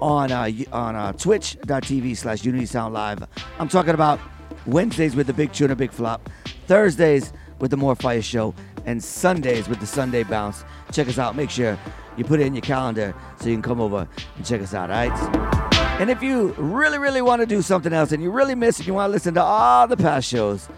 on 0.00 0.32
uh, 0.32 0.50
on 0.72 0.96
uh, 0.96 1.12
twitch.tv 1.12 2.16
slash 2.16 2.44
Unity 2.44 2.66
Sound 2.66 2.94
Live. 2.94 3.22
I'm 3.58 3.68
talking 3.68 3.94
about 3.94 4.18
Wednesdays 4.66 5.14
with 5.14 5.26
the 5.26 5.32
Big 5.32 5.52
Tuna 5.52 5.76
Big 5.76 5.92
Flop, 5.92 6.28
Thursdays 6.66 7.32
with 7.60 7.70
the 7.70 7.76
More 7.76 7.94
Fire 7.94 8.22
Show, 8.22 8.54
and 8.86 9.02
Sundays 9.02 9.68
with 9.68 9.80
the 9.80 9.86
Sunday 9.86 10.24
Bounce. 10.24 10.64
Check 10.90 11.08
us 11.08 11.18
out. 11.18 11.36
Make 11.36 11.50
sure 11.50 11.78
you 12.16 12.24
put 12.24 12.40
it 12.40 12.46
in 12.46 12.54
your 12.54 12.62
calendar 12.62 13.14
so 13.40 13.48
you 13.48 13.54
can 13.54 13.62
come 13.62 13.80
over 13.80 14.08
and 14.36 14.44
check 14.44 14.60
us 14.60 14.74
out, 14.74 14.90
all 14.90 14.96
right? 14.96 15.71
And 16.02 16.10
if 16.10 16.20
you 16.20 16.48
really, 16.58 16.98
really 16.98 17.22
want 17.22 17.42
to 17.42 17.46
do 17.46 17.62
something 17.62 17.92
else 17.92 18.10
and 18.10 18.20
you 18.20 18.32
really 18.32 18.56
miss 18.56 18.80
it, 18.80 18.88
you 18.88 18.92
want 18.92 19.10
to 19.10 19.12
listen 19.12 19.34
to 19.34 19.40
all 19.40 19.86
the 19.86 19.96
past 19.96 20.26
shows, 20.26 20.68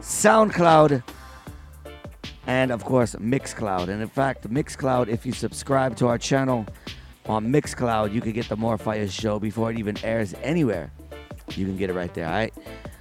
SoundCloud, 0.00 1.04
and 2.48 2.72
of 2.72 2.84
course 2.84 3.14
Mixcloud. 3.14 3.86
And 3.86 4.02
in 4.02 4.08
fact, 4.08 4.50
Mixcloud, 4.50 5.06
if 5.06 5.24
you 5.24 5.30
subscribe 5.30 5.94
to 5.98 6.08
our 6.08 6.18
channel 6.18 6.66
on 7.26 7.52
Mixcloud, 7.52 8.12
you 8.12 8.20
can 8.20 8.32
get 8.32 8.48
the 8.48 8.56
More 8.56 8.76
Fire 8.76 9.06
show 9.06 9.38
before 9.38 9.70
it 9.70 9.78
even 9.78 9.96
airs 10.02 10.34
anywhere. 10.42 10.90
You 11.54 11.64
can 11.64 11.76
get 11.76 11.88
it 11.88 11.92
right 11.92 12.12
there, 12.12 12.26
all 12.26 12.32
right? 12.32 12.52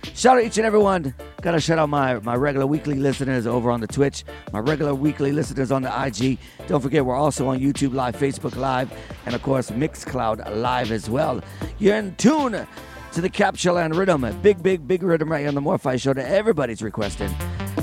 Shout 0.04 0.38
out 0.38 0.44
each 0.44 0.58
and 0.58 0.66
every 0.66 0.80
one. 0.80 1.14
Gotta 1.42 1.60
shout 1.60 1.80
out 1.80 1.90
my, 1.90 2.20
my 2.20 2.36
regular 2.36 2.68
weekly 2.68 2.96
listeners 2.96 3.48
over 3.48 3.72
on 3.72 3.82
the 3.82 3.88
Twitch, 3.88 4.24
my 4.52 4.60
regular 4.60 4.94
weekly 4.94 5.32
listeners 5.32 5.72
on 5.72 5.82
the 5.82 6.06
IG. 6.06 6.38
Don't 6.68 6.82
forget, 6.82 7.06
we're 7.06 7.16
also 7.16 7.48
on 7.48 7.60
YouTube 7.60 7.94
Live, 7.94 8.16
Facebook 8.16 8.56
Live, 8.56 8.92
and 9.26 9.34
of 9.34 9.42
course, 9.42 9.72
Mixcloud 9.72 10.56
Live 10.56 10.92
as 10.92 11.10
well. 11.10 11.42
You're 11.80 11.96
in 11.96 12.16
tune 12.16 12.68
to 13.14 13.22
the 13.22 13.30
Capture 13.30 13.72
Land 13.72 13.96
Rhythm, 13.96 14.24
a 14.24 14.32
big, 14.34 14.62
big, 14.62 14.88
big 14.88 15.04
rhythm 15.04 15.32
right 15.32 15.40
here 15.40 15.50
on 15.50 15.56
the 15.56 15.62
More 15.62 15.78
Fire 15.78 15.98
Show 15.98 16.14
that 16.14 16.32
everybody's 16.32 16.82
requesting. 16.82 17.34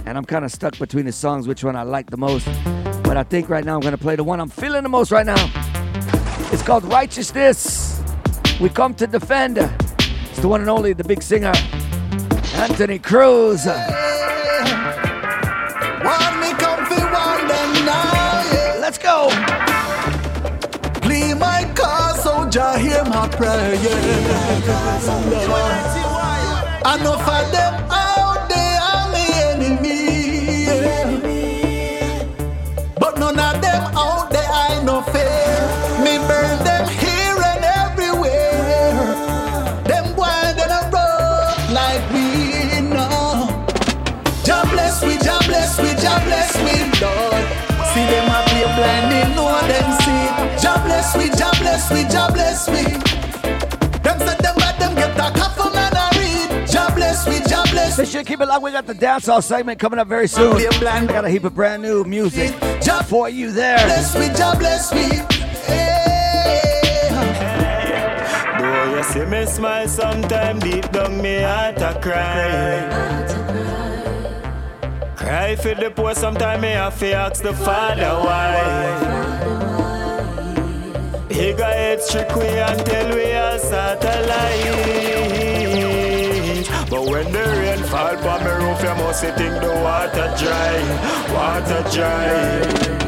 And 0.07 0.16
I'm 0.16 0.25
kind 0.25 0.45
of 0.45 0.53
stuck 0.53 0.79
between 0.79 1.05
the 1.05 1.12
songs, 1.12 1.47
which 1.47 1.64
one 1.64 1.77
I 1.77 1.83
like 1.83 2.11
the 2.11 2.16
most. 2.16 2.47
But 3.03 3.16
I 3.16 3.23
think 3.25 3.49
right 3.49 3.64
now 3.64 3.75
I'm 3.75 3.81
gonna 3.81 3.99
play 3.99 4.16
the 4.16 4.25
one 4.25 4.41
I'm 4.41 4.49
feeling 4.49 4.83
the 4.83 4.89
most 4.89 5.11
right 5.11 5.27
now. 5.27 5.51
It's 6.53 6.62
called 6.62 6.85
Righteousness. 6.85 8.03
We 8.61 8.69
come 8.69 8.95
to 8.95 9.07
defend. 9.07 9.59
It's 9.59 10.41
the 10.41 10.49
one 10.49 10.61
and 10.61 10.71
only, 10.71 10.93
the 10.93 11.05
big 11.05 11.23
singer, 11.23 11.53
Anthony 12.59 12.99
Cruz. 12.99 13.67
Let's 18.81 18.99
go. 18.99 19.29
Plead 21.03 21.35
my 21.35 21.71
cause, 21.75 22.23
so 22.23 22.49
Jah 22.51 22.77
hear 22.79 23.05
my 23.05 23.29
prayer, 23.29 23.75
yeah. 23.75 24.55
Enough 26.95 27.29
of 27.29 27.53
them 27.53 27.88
bless 51.79 51.91
we, 51.93 52.03
Jah 52.11 52.29
bless 52.33 52.68
we. 52.68 52.83
Them 54.03 54.18
said 54.18 54.39
them 54.39 54.57
bad, 54.57 54.81
them 54.81 54.95
get 54.95 55.11
a 55.12 55.39
coffin 55.39 55.76
and 55.76 55.95
a 55.95 56.11
read. 56.18 56.68
Jah 56.68 56.91
bless 56.95 57.26
we, 57.26 57.41
Jah 57.49 57.64
bless 57.70 57.99
Make 57.99 58.09
sure 58.09 58.20
you 58.20 58.26
keep 58.26 58.41
it 58.41 58.47
locked. 58.47 58.62
We 58.62 58.72
got 58.72 58.87
the 58.87 58.95
dancehall 58.95 59.43
segment 59.43 59.79
coming 59.79 59.99
up 59.99 60.09
very 60.09 60.29
soon. 60.29 60.53
Play 60.57 60.68
blind. 60.79 61.11
I 61.11 61.12
got 61.12 61.24
a 61.24 61.31
heap 61.31 61.45
of 61.45 61.55
brand 61.55 61.83
new 61.83 62.05
music 62.05 62.55
for 63.07 63.29
you 63.29 63.53
there. 63.53 63.79
Bless 63.79 64.14
we, 64.16 64.29
Jah 64.29 64.55
bless 64.59 64.93
we. 64.93 65.09
Though 68.59 68.97
you 68.97 69.03
see 69.05 69.24
me 69.24 69.47
smile 69.47 69.89
sometime 69.89 70.59
deep 70.59 70.91
down 70.91 71.22
me 71.22 71.41
heart 71.41 71.81
a 71.81 71.99
cry. 72.01 72.87
Cry 75.16 75.57
for 75.57 75.74
the 75.74 75.91
poor 75.91 76.14
sometime 76.14 76.61
me 76.61 76.68
have 76.68 76.99
to 76.99 77.12
ask 77.12 77.43
the 77.43 77.55
father 77.55 78.14
why. 78.24 79.18
He 81.31 81.53
got 81.53 81.72
head 81.72 82.01
trick 82.11 82.35
we 82.35 82.47
tell 82.85 83.14
we 83.14 83.33
a 83.33 83.59
satellite. 83.59 84.49
But 86.91 87.05
when 87.05 87.31
the 87.33 87.39
rain 87.39 87.85
fall 87.85 88.16
on 88.16 88.45
me 88.45 88.51
roof, 88.51 88.83
you 88.83 88.95
must 89.03 89.20
think 89.22 89.61
the 89.61 89.72
water 89.83 90.35
dry, 90.39 90.81
water 91.35 91.85
dry. 91.91 93.08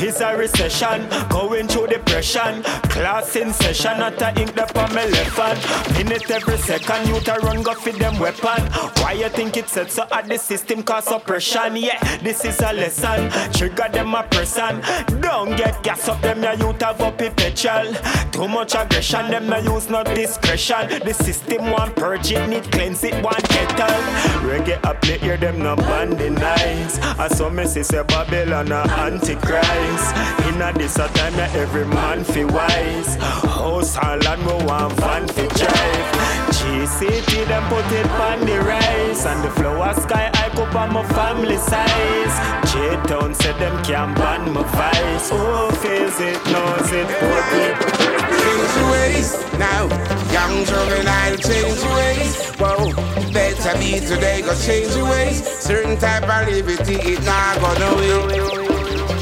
It's 0.00 0.20
a 0.20 0.36
recession, 0.36 1.08
going 1.28 1.66
through 1.66 1.88
depression. 1.88 2.62
Class 2.62 3.34
in 3.34 3.52
session, 3.52 3.98
not 3.98 4.22
a 4.22 4.40
ink 4.40 4.56
up 4.56 4.76
on 4.76 4.94
my 4.94 5.04
left 5.06 5.36
hand. 5.36 5.98
Minute 5.98 6.30
every 6.30 6.56
second, 6.58 7.08
you 7.08 7.18
to 7.20 7.32
run 7.42 7.62
go 7.64 7.74
feed 7.74 7.96
them 7.96 8.16
weapon. 8.20 8.62
Why 9.02 9.12
you 9.12 9.28
think 9.28 9.56
it 9.56 9.68
said 9.68 9.90
so 9.90 10.06
at 10.12 10.28
the 10.28 10.38
system 10.38 10.84
cause 10.84 11.10
oppression? 11.10 11.76
Yeah, 11.76 11.98
this 12.18 12.44
is 12.44 12.60
a 12.60 12.72
lesson. 12.72 13.30
Trigger 13.52 13.88
them 13.92 14.14
a 14.14 14.22
person. 14.22 14.80
Don't 15.20 15.56
get 15.56 15.82
gas 15.82 16.08
up 16.08 16.20
them, 16.20 16.44
ya 16.44 16.52
youth 16.52 16.80
have 16.80 17.00
up 17.00 17.18
petrol. 17.18 17.92
Too 18.30 18.46
much 18.46 18.76
aggression, 18.76 19.30
them 19.32 19.48
no 19.48 19.58
use 19.58 19.90
no 19.90 20.04
discretion. 20.04 21.00
The 21.04 21.12
system 21.12 21.72
want 21.72 21.96
purge 21.96 22.30
it, 22.30 22.48
need 22.48 22.70
cleanse 22.70 23.02
it, 23.02 23.20
want 23.22 23.42
kettle. 23.48 24.02
Reggae 24.46 24.78
up 24.84 25.00
the 25.00 25.24
ear, 25.26 25.36
them 25.36 25.58
no 25.58 25.74
band 25.74 26.18
the 26.18 26.30
nice. 26.30 27.00
I 27.18 27.26
saw 27.28 27.50
me 27.50 27.66
say 27.66 27.82
Babylon 28.04 28.70
a 28.70 28.82
antichrist. 28.88 29.87
In 30.48 30.60
a 30.60 30.72
this 30.72 30.96
a 30.96 31.08
time 31.08 31.34
that 31.34 31.54
every 31.54 31.86
man 31.86 32.24
fi 32.24 32.44
wise. 32.44 33.16
House 33.16 33.96
and 33.96 34.22
land 34.24 34.44
we 34.46 34.52
want 34.66 34.92
van 34.94 35.28
fi 35.28 35.46
drive. 35.48 36.38
G-City 36.58 37.44
them 37.44 37.64
put 37.68 37.90
it 37.92 38.06
on 38.10 38.40
the 38.40 38.58
rise 38.60 39.24
And 39.26 39.44
the 39.44 39.50
flower 39.50 39.92
sky 39.94 40.30
I 40.34 40.48
up 40.48 40.74
on 40.74 40.92
my 40.92 41.04
family 41.08 41.56
size 41.56 42.34
J-Town 42.72 43.34
said 43.34 43.58
them 43.58 43.82
can't 43.84 44.16
ban 44.16 44.52
my 44.52 44.62
vice 44.62 45.30
Who 45.30 45.70
feels 45.76 46.18
it, 46.20 46.44
knows 46.46 46.92
it, 46.92 47.06
what 47.06 47.52
it 47.52 48.08
Change 48.40 48.76
your 48.76 48.90
ways 48.90 49.48
now, 49.58 49.88
young 50.32 50.64
juvenile, 50.64 51.36
change 51.36 51.82
your 51.82 51.94
ways. 51.96 52.50
Whoa, 52.60 52.92
better 53.32 53.76
be 53.76 53.98
today, 53.98 54.40
go 54.40 54.54
change 54.54 54.94
your 54.94 55.10
ways. 55.10 55.44
Certain 55.58 55.98
type 55.98 56.22
of 56.22 56.46
liberty, 56.46 56.94
it 56.94 57.24
not 57.24 57.58
gonna 57.60 57.96
win. 57.96 58.57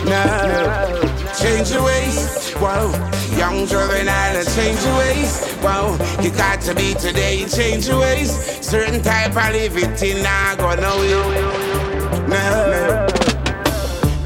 No, 0.06 1.34
change 1.36 1.70
your 1.72 1.84
ways. 1.84 2.52
Whoa, 2.54 2.92
young 3.36 3.66
juvenile, 3.66 4.44
change 4.54 4.80
your 4.84 4.98
ways. 4.98 5.44
Whoa, 5.56 5.98
you 6.22 6.30
got 6.30 6.60
to 6.62 6.74
be 6.76 6.94
today, 6.94 7.44
change 7.46 7.88
your 7.88 8.00
ways. 8.00 8.30
Certain 8.64 9.02
type 9.02 9.36
of 9.36 9.52
liberty, 9.52 10.22
not 10.22 10.58
gonna 10.58 10.96
win. 11.00 12.30
No. 12.30 13.06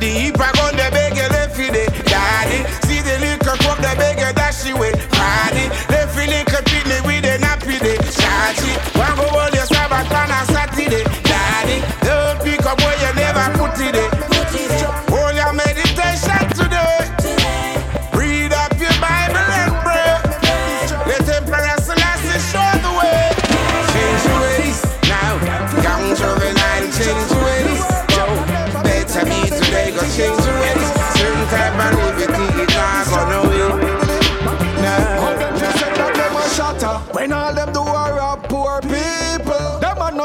The 0.01 0.07
heap 0.07 0.39
are 0.39 0.53
gonna 0.53 0.91
beg 0.91 1.17
you 1.17 1.29
left 1.29 1.57
the 1.57 2.03
daddy. 2.05 2.65
See 2.87 3.01
the 3.01 3.19
liquor 3.21 3.57
cup, 3.65 3.79
the 3.79 3.95
beg 3.97 4.19
you 4.19 4.33
dash 4.35 4.67
you 4.67 4.77
with 4.77 5.10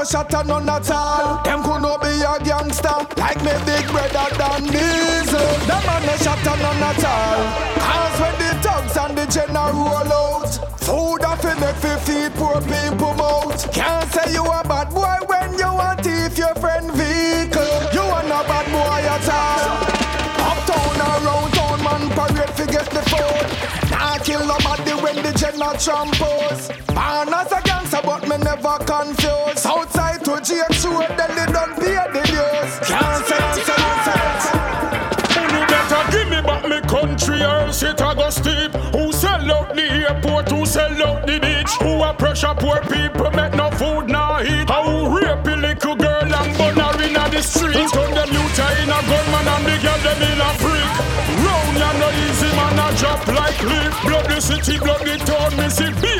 shatter 0.05 0.43
none 0.43 0.69
at 0.69 0.89
all. 0.91 1.43
Them 1.43 1.63
could 1.63 1.81
no 1.81 1.97
be 1.97 2.21
a 2.21 2.37
gangster 2.43 2.97
Like 3.17 3.41
me 3.41 3.53
big 3.65 3.85
brother 3.89 4.29
than 4.37 4.63
Diesel. 4.69 5.49
Them 5.65 5.89
a 5.89 5.97
no 6.05 6.15
shatter 6.21 6.55
none 6.61 6.83
at 6.83 7.03
all. 7.03 7.41
Cause 7.81 8.19
when 8.21 8.35
the 8.39 8.49
thugs 8.61 8.97
and 8.97 9.17
the 9.17 9.25
general 9.25 9.73
roll 9.73 10.13
out 10.13 10.53
Food 10.85 11.25
off 11.25 11.43
make 11.43 11.75
fi 11.81 11.97
feed 12.05 12.33
poor 12.35 12.61
people 12.61 13.13
mouth. 13.15 13.71
Can't 13.73 14.11
say 14.13 14.33
you 14.33 14.43
a 14.45 14.61
bad 14.63 14.89
boy 14.93 15.17
when 15.25 15.57
you 15.57 15.73
want 15.73 16.01
thief 16.03 16.37
your 16.37 16.53
friend 16.55 16.91
vehicle. 16.91 17.75
You 17.91 18.05
a 18.05 18.21
no 18.29 18.39
bad 18.45 18.65
boy 18.69 19.01
at 19.09 19.29
all. 19.33 20.05
Uptown 20.45 21.01
around 21.01 21.51
town 21.53 21.83
man 21.83 22.09
parade 22.13 22.49
fi 22.51 22.65
get 22.67 22.89
the 22.91 23.01
food 23.09 23.89
Nah 23.89 24.17
kill 24.19 24.45
nobody 24.45 24.91
when 25.01 25.15
the 25.23 25.31
general 25.33 25.73
tramples 25.77 26.69
Born 26.93 27.33
as 27.33 27.51
a 27.51 27.64
gangster 27.85 28.01
but 28.03 28.27
me 28.27 28.37
never 28.37 28.77
confused 28.85 29.59
Southside 29.59 30.23
to 30.25 30.39
James 30.41 30.85
Road 30.85 31.07
then 31.17 31.29
they 31.35 31.51
don't 31.51 31.75
pay 31.77 31.95
the 32.13 32.21
dues 32.25 32.73
say, 32.87 32.95
can't 32.95 34.01
say 34.05 34.25
You 35.53 35.61
better 35.67 36.11
give 36.11 36.29
me 36.29 36.41
back 36.41 36.63
me 36.67 36.81
country 36.89 37.41
else 37.41 37.83
it 37.83 38.01
a 38.01 38.15
go 38.15 38.29
steep. 38.29 38.71
Who 38.93 39.11
sell 39.11 39.51
out 39.51 39.75
the 39.75 39.83
airport? 39.83 40.49
Who 40.49 40.65
sell 40.65 40.91
out 41.03 41.27
the 41.27 41.39
beach? 41.39 41.71
Who 41.81 42.01
a 42.01 42.13
pressure 42.13 42.55
poor 42.57 42.81
people 42.81 43.31
make 43.31 43.53
no 43.53 43.69
food 43.71 44.07
nor 44.07 44.41
eat? 44.41 44.69
How 44.69 45.07
rape 45.13 45.45
a 45.45 45.55
little 45.55 45.95
girl 45.95 46.23
and 46.23 46.57
burn 46.57 46.75
her 46.75 47.01
inna 47.03 47.29
the 47.29 47.41
street? 47.41 47.75
Turn 47.93 48.11
them 48.15 48.29
youth 48.31 48.59
in 48.81 48.89
a 48.89 48.99
gunman 49.09 49.47
and 49.53 49.65
the 49.65 49.75
girl 49.83 49.99
them 50.05 50.21
in 50.29 50.41
a 50.41 50.49
freak. 50.61 50.91
Round 51.43 51.77
ya 51.77 51.91
no 51.99 52.09
easy 52.23 52.49
man 52.55 52.79
a 52.79 52.87
drop 52.97 53.27
like 53.27 53.61
leaf. 53.63 53.93
Blood 54.03 54.25
the 54.29 54.39
city, 54.39 54.79
blood 54.79 55.01
the 55.01 55.17
town, 55.25 55.51
me 55.57 55.69
see 55.69 56.14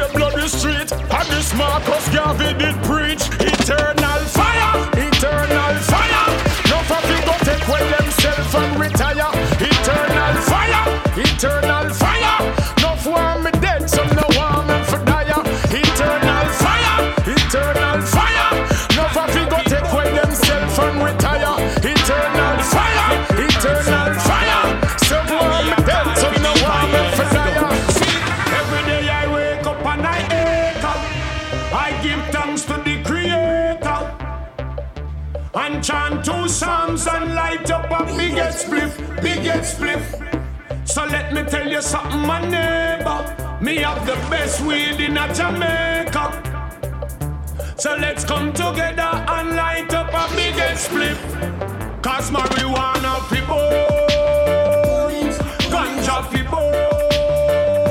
Marcus 1.58 2.10
Garvey 2.10 2.54
did 2.54 2.76
preach. 2.84 3.30
Eternal 3.40 4.05
spliff, 38.76 39.22
biggest 39.22 39.78
spliff. 39.78 40.88
So 40.88 41.06
let 41.06 41.34
me 41.34 41.44
tell 41.44 41.68
you 41.68 41.82
something, 41.82 42.20
my 42.22 42.42
neighbor. 42.42 43.36
Me 43.62 43.78
have 43.78 44.06
the 44.06 44.16
best 44.30 44.62
weed 44.62 45.00
in 45.00 45.18
a 45.18 45.34
Jamaica. 45.34 46.42
So 47.78 47.96
let's 47.96 48.24
come 48.24 48.54
together 48.54 49.26
and 49.28 49.56
light 49.56 49.94
up 49.94 50.14
a 50.14 50.28
biggest 50.36 50.90
spliff. 50.90 51.18
Cause 52.02 52.30
marijuana 52.32 53.20
fi 53.30 53.42
boys, 53.50 55.38
ganja 55.72 56.24
fi 56.30 56.42
boys. 56.44 57.84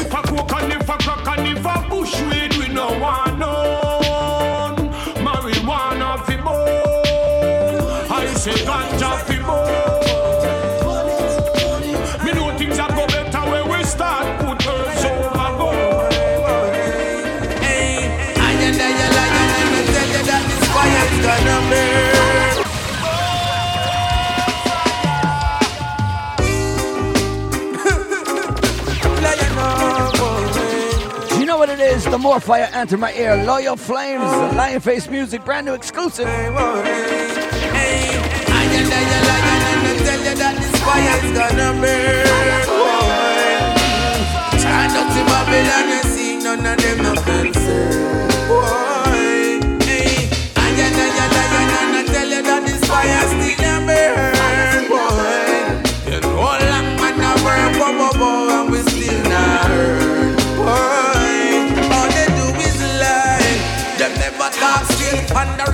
If 0.00 0.12
a 0.12 0.22
coke 0.22 0.52
and 0.62 0.72
if 0.72 0.88
a 0.88 0.96
crack 0.98 1.38
and 1.38 1.48
if 1.48 1.64
a 1.64 1.88
bush 1.88 2.20
weed, 2.22 2.56
we 2.58 2.68
no 2.74 2.86
want 2.98 3.38
none. 3.38 4.90
Marijuana 5.24 6.18
fi 6.26 6.36
boys, 6.36 8.10
I 8.10 8.26
say 8.34 8.56
ganja 8.66 9.10
fi 9.26 9.31
more 32.22 32.40
fire 32.40 32.68
enter 32.72 32.96
my 32.96 33.12
ear. 33.14 33.44
Loyal 33.44 33.76
Flames, 33.76 34.22
Lion 34.54 34.80
Face 34.80 35.08
Music, 35.08 35.44
brand 35.44 35.66
new 35.66 35.74
exclusive. 35.74 36.28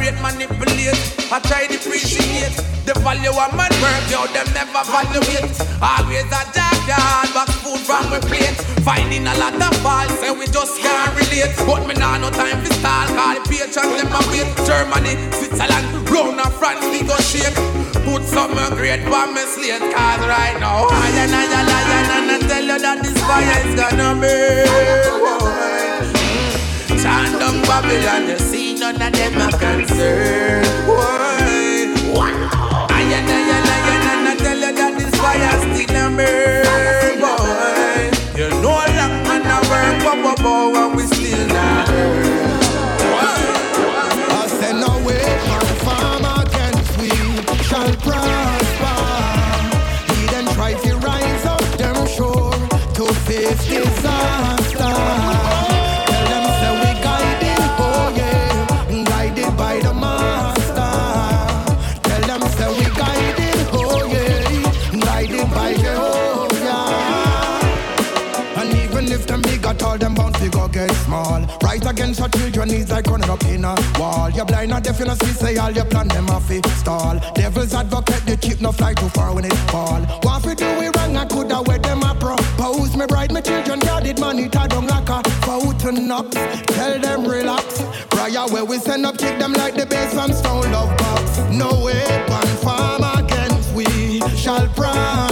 Underrate, 0.08 0.22
manipulate. 0.22 1.32
I 1.32 1.40
try 1.40 1.66
to 1.66 1.76
appreciate 1.76 2.56
the 2.84 2.94
value 3.00 3.30
of 3.30 3.52
my 3.52 3.68
work, 3.80 4.04
yo. 4.10 4.24
Them 4.32 4.48
never 4.54 4.82
value 4.88 5.24
it. 5.36 5.52
Always 5.80 6.28
a 6.32 6.42
jackyard, 6.52 7.28
box 7.34 7.52
food 7.60 7.80
from 7.80 8.10
my 8.10 8.20
plate. 8.20 8.56
Finding 8.84 9.26
a 9.26 9.34
lot 9.36 9.54
of 9.54 9.74
faults, 9.82 10.18
say 10.20 10.30
we 10.32 10.46
just 10.46 10.80
can't 10.80 11.12
relate. 11.16 11.52
But 11.66 11.86
me 11.86 11.94
nah 11.94 12.18
no 12.18 12.30
time 12.30 12.64
for 12.64 12.72
stall, 12.74 13.06
call 13.12 13.34
the 13.36 13.42
patrons 13.48 13.92
them 14.00 14.12
a 14.12 14.20
wait. 14.32 14.48
Germany, 14.64 15.14
Switzerland, 15.32 15.86
round 16.08 16.40
and 16.40 16.54
France, 16.56 16.84
we 16.88 17.04
go 17.04 17.16
shake. 17.20 17.56
Put 18.04 18.24
some 18.24 18.56
great 18.76 19.04
for 19.04 19.26
me 19.28 19.44
slate, 19.44 19.84
cause 19.92 20.22
right 20.24 20.56
now 20.60 20.88
I 20.88 21.08
and 21.20 21.34
I, 21.34 21.44
I, 21.44 21.60
I, 21.60 22.00
and 22.16 22.30
I 22.32 22.48
tell 22.48 22.64
you 22.64 22.78
that 22.80 23.02
this 23.02 23.18
fire 23.20 23.60
is 23.68 23.74
gonna 23.76 24.20
burn. 24.20 25.97
Turn 27.08 27.40
down 27.40 27.62
Babylon, 27.62 28.28
you 28.28 28.38
see 28.38 28.74
none 28.74 29.00
of 29.02 29.12
them 29.14 29.38
are 29.40 29.52
concerned. 29.58 30.66
Why? 30.88 32.28
I 32.90 33.02
and 33.18 33.30
I 33.30 33.40
and 33.56 33.68
I 33.74 33.78
and 33.94 34.28
I 34.30 34.36
tell 34.36 34.58
you 34.58 34.72
that 34.76 34.94
this 34.98 35.14
fire 35.22 35.76
still 35.76 35.96
a 35.96 36.16
burn. 36.18 36.57
stall. 76.66 77.18
Devil's 77.34 77.74
advocate, 77.74 78.24
the 78.26 78.36
cheap 78.36 78.60
no 78.60 78.72
fly 78.72 78.94
too 78.94 79.08
far 79.10 79.34
when 79.34 79.44
it 79.44 79.54
fall. 79.70 80.00
What 80.22 80.44
we 80.44 80.54
do 80.54 80.68
we 80.78 80.86
wrong? 80.86 81.16
I 81.16 81.26
coulda 81.26 81.62
wed 81.62 81.82
them 81.82 82.02
a 82.02 82.14
propose. 82.14 82.96
Me 82.96 83.06
bride, 83.06 83.32
me 83.32 83.40
children, 83.42 83.80
guarded 83.80 84.18
man, 84.20 84.38
it 84.38 84.54
a 84.54 84.68
down 84.68 84.86
like 84.86 85.08
a 85.08 85.22
fountain 85.46 86.10
up. 86.10 86.30
Tell 86.30 86.98
them 86.98 87.24
relax. 87.24 87.82
Prior 88.10 88.46
where 88.48 88.64
we 88.64 88.78
send 88.78 89.06
up, 89.06 89.18
kick 89.18 89.38
them 89.38 89.52
like 89.52 89.74
the 89.74 89.86
bass 89.86 90.14
from 90.14 90.32
Stone 90.32 90.72
Love 90.72 90.96
Box. 90.98 91.38
No 91.50 91.84
weapon 91.84 92.48
farm 92.64 93.02
against 93.24 93.74
we 93.74 94.20
shall 94.36 94.66
prosper. 94.68 95.27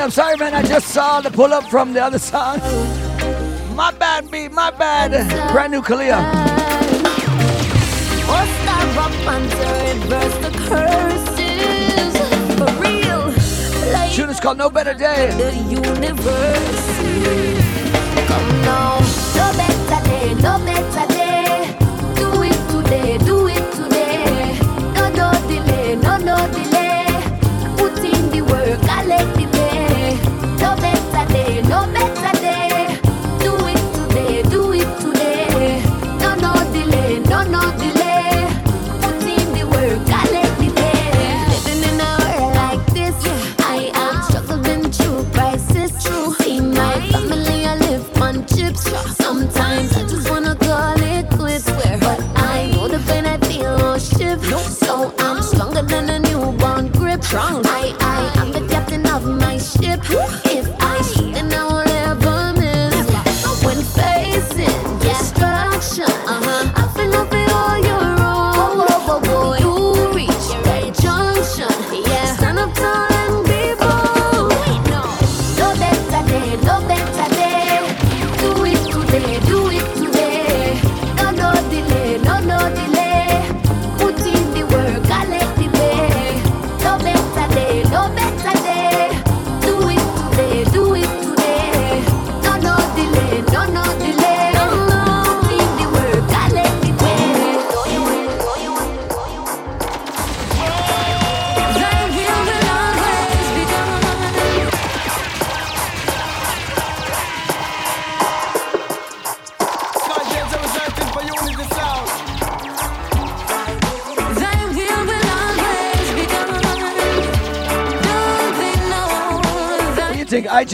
I'm 0.00 0.10
sorry, 0.10 0.36
man. 0.38 0.54
I 0.54 0.62
just 0.62 0.88
saw 0.88 1.20
the 1.20 1.30
pull 1.30 1.52
up 1.52 1.68
from 1.68 1.92
the 1.92 2.02
other 2.02 2.18
side. 2.18 2.60
My 3.76 3.92
bad, 3.92 4.30
B. 4.30 4.48
My 4.48 4.70
bad. 4.70 5.10
Brand 5.52 5.72
new 5.72 5.82
Kalia. 5.82 6.18
Tune 14.14 14.30
is 14.30 14.40
called 14.40 14.58
No 14.58 14.70
Better 14.70 14.94
Day. 14.94 15.30
The 15.36 15.54
universe. 15.70 16.86
Come 18.26 18.62
now. 18.62 18.98
No 19.36 19.52
better 19.56 20.08
day. 20.08 20.34
No 20.34 20.58
better 20.64 21.06
day. 21.06 21.09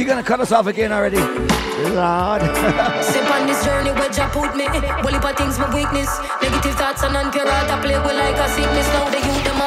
you're 0.07 0.15
gonna 0.15 0.23
cut 0.23 0.39
us 0.39 0.53
off 0.53 0.69
again 0.69 0.93
already. 0.93 1.19
Lord. 1.19 2.43
Sip 3.11 3.27
on 3.27 3.43
this 3.51 3.59
journey 3.67 3.91
where 3.91 4.09
Jah 4.09 4.31
put 4.31 4.55
me. 4.55 4.71
Bully 5.03 5.19
things 5.35 5.59
my 5.59 5.67
weakness. 5.75 6.07
Negative 6.41 6.79
thoughts 6.79 7.03
and 7.03 7.17
unpure. 7.19 7.43
I 7.43 7.75
play 7.83 7.99
with 7.99 8.15
like 8.15 8.39
a 8.39 8.47
sickness. 8.55 8.87
Now 8.95 9.11
they 9.11 9.19
use 9.19 9.43
them 9.43 9.59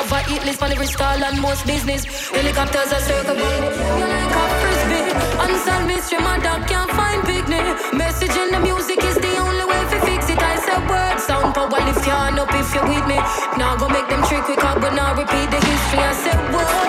list 0.47 1.01
and 1.27 1.41
most 1.41 1.67
business. 1.67 2.05
Helicopters 2.31 2.87
are 2.95 3.03
circle 3.03 3.35
You 3.35 4.07
like 4.07 4.31
a 4.31 4.43
frisbee. 4.63 5.11
Unsolved 5.43 5.87
mystery, 5.87 6.19
my 6.23 6.39
dog 6.39 6.65
can't 6.71 6.91
find 6.91 7.19
picnic. 7.27 7.65
Message 7.91 8.35
in 8.39 8.49
the 8.55 8.61
music 8.63 9.03
is 9.03 9.15
the 9.15 9.35
only 9.43 9.65
way 9.67 9.81
to 9.91 9.97
fix 10.07 10.29
it. 10.29 10.39
I 10.39 10.55
said 10.55 10.79
word 10.87 11.19
sound 11.19 11.53
power. 11.53 11.67
Lift 11.67 12.07
your 12.07 12.15
hand 12.15 12.39
up 12.39 12.47
if 12.55 12.73
you're 12.73 12.87
with 12.87 13.05
me. 13.11 13.19
Now 13.59 13.75
go 13.75 13.89
make 13.89 14.07
them 14.07 14.23
trick 14.23 14.47
we 14.47 14.55
but 14.55 14.93
now 14.95 15.11
repeat 15.19 15.51
the 15.51 15.59
history. 15.59 15.99
I 15.99 16.13
said. 16.23 16.88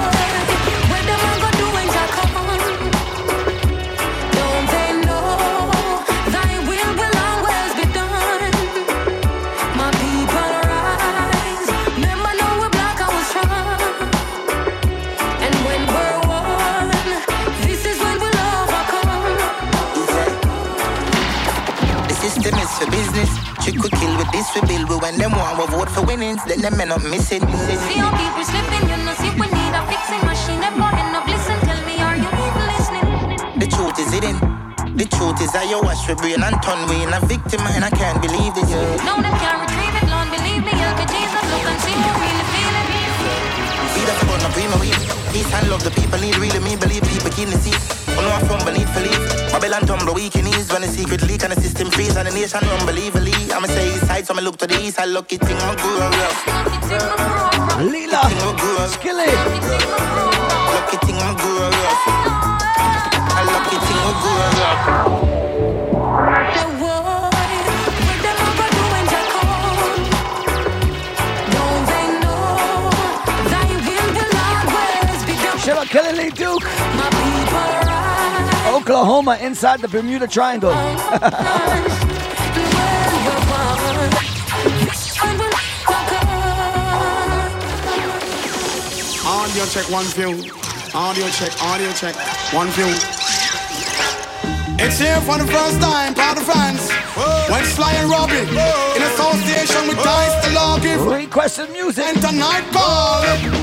Them 25.20 25.36
want 25.36 25.60
to 25.60 25.66
vote 25.68 25.90
for 25.92 26.00
winnings, 26.00 26.40
then 26.48 26.64
them 26.64 26.78
men 26.80 26.90
up 26.90 27.04
missing. 27.04 27.44
See 27.44 28.00
how 28.00 28.08
people 28.16 28.40
slipping, 28.40 28.88
you 28.88 28.96
know, 29.04 29.12
see 29.20 29.28
we 29.36 29.44
need 29.52 29.74
a 29.76 29.84
fixing 29.84 30.24
machine. 30.24 30.64
Them 30.64 30.80
end 30.80 31.12
up 31.12 31.28
listen, 31.28 31.60
tell 31.60 31.76
me, 31.84 32.00
are 32.00 32.16
you 32.16 32.24
even 32.24 32.64
listening? 32.72 33.06
The 33.60 33.68
truth 33.68 34.00
is 34.00 34.08
hidden. 34.16 34.40
The 34.96 35.04
truth 35.04 35.44
is 35.44 35.52
that 35.52 35.68
you 35.68 35.76
wash 35.84 36.08
your 36.08 36.16
brain 36.16 36.40
and 36.40 36.56
turn 36.64 36.80
we 36.88 37.04
in 37.04 37.12
a 37.12 37.20
victim, 37.28 37.60
and 37.76 37.84
I 37.84 37.92
can't 37.92 38.16
believe 38.24 38.56
it. 38.56 38.64
Yeah. 38.64 38.96
No, 39.04 39.20
they 39.20 39.28
can't 39.44 39.60
retrieve 39.60 39.92
it, 40.00 40.08
Lord, 40.08 40.32
believe 40.32 40.64
me, 40.64 40.72
you'll 40.72 40.96
Jesus. 41.04 41.44
Look 41.52 41.68
and 41.68 41.80
see 41.84 41.92
you 41.92 42.12
really 42.16 42.46
feel 42.56 42.72
it. 42.80 42.88
Be 43.92 44.00
the 44.08 44.16
fun 44.24 44.40
of 44.40 44.56
being 44.56 45.09
Peace 45.40 45.54
and 45.54 45.70
love 45.70 45.82
the 45.82 45.90
people 45.90 46.20
need 46.20 46.36
really 46.36 46.60
me 46.60 46.76
believe 46.76 47.00
people 47.00 47.30
keen 47.30 47.48
to 47.48 47.56
see. 47.56 47.72
Oh 48.12 48.20
no, 48.20 48.28
I 48.28 48.40
from 48.44 48.60
beneath 48.62 48.92
for 48.92 49.00
leave. 49.00 49.24
Babylon 49.50 49.86
tumble 49.88 50.12
weak 50.12 50.36
in 50.36 50.46
ease 50.46 50.70
when 50.70 50.82
the 50.82 50.88
secret 50.88 51.22
leak 51.22 51.42
and 51.44 51.52
the 51.54 51.60
system 51.62 51.90
freeze 51.90 52.14
and 52.14 52.28
the 52.28 52.32
nation 52.34 52.60
unbelievably. 52.60 53.32
I'ma 53.50 53.66
say 53.68 53.88
east 53.88 54.06
side, 54.06 54.26
so 54.26 54.34
I'ma 54.34 54.42
look 54.42 54.58
to 54.58 54.66
the 54.66 54.78
east. 54.78 54.98
I 54.98 55.06
lucky 55.06 55.38
thing 55.38 55.56
my 55.56 55.74
grew 55.80 55.96
rough. 55.96 56.44
Lila, 57.80 58.20
Skilly. 58.92 59.32
Lucky 60.76 60.96
thing 61.06 61.16
my 61.16 61.32
grew 61.40 61.56
rough. 61.56 62.04
I 63.32 63.42
lucky 63.48 63.78
thing 63.80 64.00
my 64.04 64.12
grew 64.20 64.36
rough. 65.24 65.39
Kelly 75.90 76.12
Lee 76.16 76.30
Duke. 76.30 76.64
Oklahoma 78.68 79.36
inside 79.40 79.80
the 79.80 79.88
Bermuda 79.88 80.28
Triangle. 80.28 80.70
Audio 89.26 89.66
check 89.66 89.90
one 89.90 90.04
few. 90.04 90.30
Audio 90.94 91.28
check, 91.30 91.60
audio 91.60 91.90
check 91.90 92.14
one 92.54 92.70
few. 92.70 92.86
It's 94.78 94.96
here 95.00 95.20
for 95.22 95.38
the 95.38 95.46
first 95.50 95.80
time, 95.80 96.14
proud 96.14 96.38
of 96.38 96.44
fans. 96.44 96.88
When 97.50 97.64
Sly 97.64 97.94
and 97.94 98.08
Robbie 98.08 98.38
in 98.38 99.02
association 99.10 99.88
with 99.88 99.96
Dice 100.04 100.46
the 100.46 100.54
Law 100.54 100.78
give 100.78 101.04
requested 101.04 101.72
music. 101.72 102.04
And 102.04 102.22
tonight 102.22 102.62
call. 102.70 103.59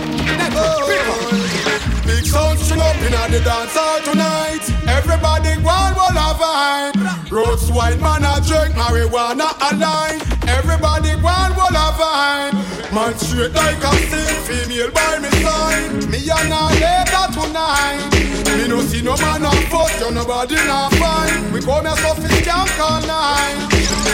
In 3.06 3.32
the 3.32 3.42
dance 3.44 3.76
hall 3.76 4.02
tonight. 4.02 4.64
Everybody 4.88 5.54
one 5.62 5.94
will 5.94 6.18
have 6.18 6.38
vibe. 6.40 7.32
Roads 7.32 7.72
white 7.72 8.00
man 8.00 8.24
a 8.24 8.42
drink 8.42 8.74
marijuana 8.76 9.54
a 9.60 9.76
line. 9.76 10.22
Everybody 10.48 11.14
one 11.22 11.52
will 11.54 11.76
have 11.76 12.00
vibe. 12.00 12.56
Man 12.94 13.14
straight 13.18 13.54
like 13.54 13.84
a 13.84 13.92
sick 14.10 14.38
female 14.48 14.92
by 14.92 15.20
me 15.20 15.30
side. 15.44 16.10
Me 16.10 16.20
and 16.26 16.52
her 16.54 16.70
later 16.82 17.28
tonight. 17.36 18.02
Me 18.58 18.68
no 18.68 18.82
see 18.82 19.02
no 19.02 19.16
man 19.18 19.46
on 19.46 19.62
foot, 19.70 19.92
you 20.00 20.12
nobody 20.12 20.56
not 20.66 20.94
fine. 20.96 21.52
We 21.52 21.62
come 21.62 21.86
here 21.86 21.98
so 22.02 22.16
fi 22.16 22.28
scam 22.42 22.68
all 22.80 23.02
night. 23.06 23.58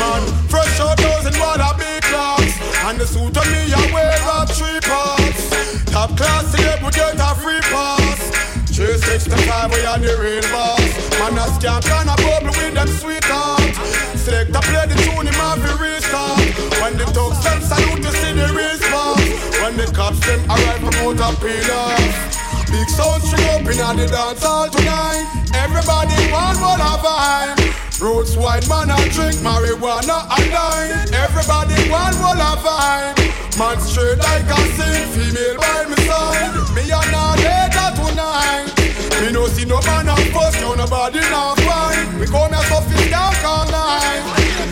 Man, 0.01 0.23
fresh 0.49 0.79
out 0.79 0.99
in 0.99 1.39
water 1.39 1.73
big 1.77 2.01
clocks. 2.03 2.59
And 2.83 2.99
the 2.99 3.07
suit 3.07 3.37
on 3.37 3.47
me 3.51 3.71
I 3.71 3.83
wear 3.93 4.11
a 4.11 4.45
three 4.47 4.81
parts. 4.81 5.83
Top 5.85 6.17
class 6.17 6.53
here 6.55 6.77
we 6.83 6.91
get 6.91 7.15
a 7.15 7.35
free 7.35 7.61
pass. 7.71 8.32
365 8.73 9.69
we 9.69 9.85
are 9.85 10.01
the 10.01 10.17
real 10.17 10.41
boss. 10.49 10.81
Man 11.21 11.37
a 11.37 11.45
scam 11.53 11.77
can 11.85 12.09
a 12.09 12.17
bubble 12.25 12.49
with 12.57 12.73
them 12.73 12.89
sweetheart. 12.89 13.69
Select 14.17 14.49
a 14.49 14.61
play 14.65 14.89
the 14.89 14.97
tune 15.05 15.29
him 15.29 15.37
have 15.37 15.61
to 15.61 15.77
restart. 15.77 16.41
When 16.81 16.97
the 16.97 17.05
thugs 17.13 17.37
them 17.45 17.61
salute 17.61 18.01
to 18.01 18.11
see 18.17 18.33
the 18.33 18.49
response. 18.49 19.29
When 19.61 19.77
the 19.77 19.85
cops 19.93 20.25
them 20.25 20.41
arrive 20.49 20.81
from 20.81 21.05
out 21.05 21.21
of 21.21 21.37
pillars. 21.37 22.17
Big 22.73 22.89
sound 22.89 23.21
string 23.21 23.45
up 23.53 23.61
in 23.61 23.77
the 24.01 24.09
dance 24.09 24.41
hall 24.41 24.65
tonight. 24.65 25.29
Everybody 25.53 26.17
one 26.33 26.57
will 26.57 26.81
have 26.81 27.05
vibe. 27.05 27.61
Roots 28.01 28.33
white 28.35 28.65
man 28.67 28.89
a 28.89 28.97
drink 29.13 29.37
marijuana 29.45 30.25
a 30.33 30.39
line. 30.49 31.13
Everybody 31.13 31.77
one 31.93 32.17
will 32.17 32.41
have 32.41 32.65
vibe. 32.65 33.21
Man 33.53 33.77
straight 33.85 34.17
like 34.17 34.49
a 34.49 34.59
sin, 34.73 35.05
female 35.13 35.61
by 35.61 35.85
my 35.85 35.97
side. 36.09 36.57
Me 36.73 36.89
and 36.89 37.13
her 37.13 37.37
later 37.37 37.72
tonight. 38.33 38.65
Me 39.21 39.31
no 39.31 39.47
see 39.47 39.65
no 39.65 39.79
man 39.81 40.09
on 40.09 40.17
first, 40.33 40.59
no 40.61 40.73
nobody 40.73 41.19
not 41.29 41.59
fine. 41.61 42.19
We 42.19 42.25
come 42.25 42.53
here 42.53 42.65
so 42.69 42.81
fit 42.89 43.09
down 43.09 43.33
all 43.45 43.65
night. 43.69 44.21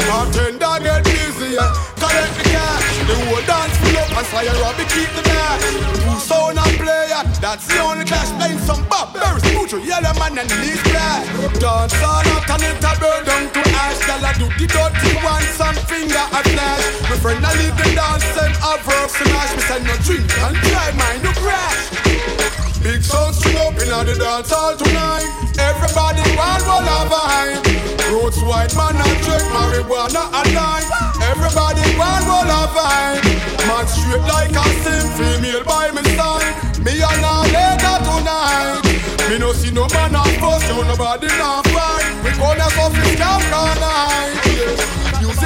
Bartender 0.09 0.77
get 0.81 1.03
busy, 1.05 1.55
collect 2.01 2.33
the 2.37 2.45
cash. 2.49 2.85
The 3.07 3.15
whole 3.27 3.43
dance 3.45 3.77
full 3.77 3.97
up 3.97 4.17
and 4.17 4.47
and 4.49 4.59
Robbie 4.61 4.87
keep 4.89 5.09
the 5.13 5.23
match. 5.29 5.63
Two 6.01 6.19
sound 6.19 6.57
and 6.57 6.75
player, 6.81 7.21
that's 7.39 7.67
the 7.67 7.79
only 7.79 8.05
clash. 8.05 8.31
Playing 8.37 8.59
some 8.59 8.83
Bob, 8.89 9.13
very 9.13 9.39
smooth, 9.39 9.85
yellow 9.85 10.13
man 10.19 10.37
and 10.37 10.51
least 10.61 10.83
black. 10.89 11.21
Dance 11.61 11.95
all 12.01 12.27
up 12.33 12.49
and 12.49 12.63
it 12.65 12.83
a 12.83 12.91
burn 12.99 13.23
down 13.25 13.45
to 13.53 13.61
ash. 13.77 14.01
Girl 14.05 14.25
I 14.25 14.33
do 14.41 14.47
the 14.57 14.65
dirty 14.67 15.11
one, 15.21 15.45
some 15.55 15.77
finger 15.85 16.25
a 16.33 16.41
flash. 16.49 16.85
My 17.09 17.15
friend 17.21 17.45
I 17.45 17.53
leave 17.61 17.77
the 17.77 17.87
dance, 17.93 18.25
send 18.35 18.55
a 18.57 18.73
verse 18.83 19.13
smash. 19.15 19.51
Me 19.55 19.61
send 19.69 19.85
no 19.85 19.95
drink 20.03 20.27
and 20.43 20.55
drive 20.65 20.95
mine 20.97 21.21
no 21.23 21.31
crash. 21.39 22.50
Big 22.83 23.03
sound 23.03 23.35
string 23.35 23.55
up 23.57 23.77
in 23.77 23.89
the 23.93 24.15
dance 24.17 24.49
hall 24.49 24.73
tonight. 24.73 25.29
Everybody 25.53 26.25
one 26.33 26.61
will 26.65 26.81
have 26.81 27.13
vibe. 27.13 27.61
Roots 28.09 28.41
white 28.41 28.73
man 28.73 28.97
and 28.97 29.17
drink 29.21 29.45
marijuana 29.53 30.25
a 30.33 30.41
line. 30.49 30.89
Everybody 31.29 31.85
one 31.93 32.25
will 32.25 32.49
have 32.49 32.73
vibe. 32.73 33.21
Man 33.69 33.85
straight 33.85 34.25
like 34.25 34.57
a 34.57 34.65
sim, 34.81 35.05
female 35.13 35.63
by 35.63 35.93
my 35.93 36.01
side. 36.17 36.57
Me 36.81 36.97
and 36.97 37.21
her 37.21 37.41
later 37.53 37.97
tonight. 38.01 38.81
Me 39.29 39.37
no 39.37 39.53
see 39.53 39.69
no 39.69 39.85
man 39.93 40.15
on 40.15 40.25
first, 40.41 40.65
so 40.65 40.81
nobody 40.81 41.27
not 41.37 41.61
fight. 41.69 42.09
We 42.25 42.31
gonna 42.41 42.65
suffer 42.73 43.05
scam 43.13 43.45
all 43.53 44.10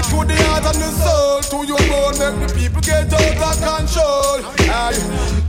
to 0.09 0.25
the 0.25 0.35
heart 0.45 0.65
and 0.65 0.81
the 0.81 0.91
soul, 1.03 1.41
to 1.41 1.67
your 1.67 1.81
bone, 1.89 2.15
make 2.19 2.47
the 2.47 2.53
people 2.55 2.81
get 2.81 3.11
out 3.13 3.37
of 3.41 3.57
control. 3.57 4.39
Aye. 4.69 4.97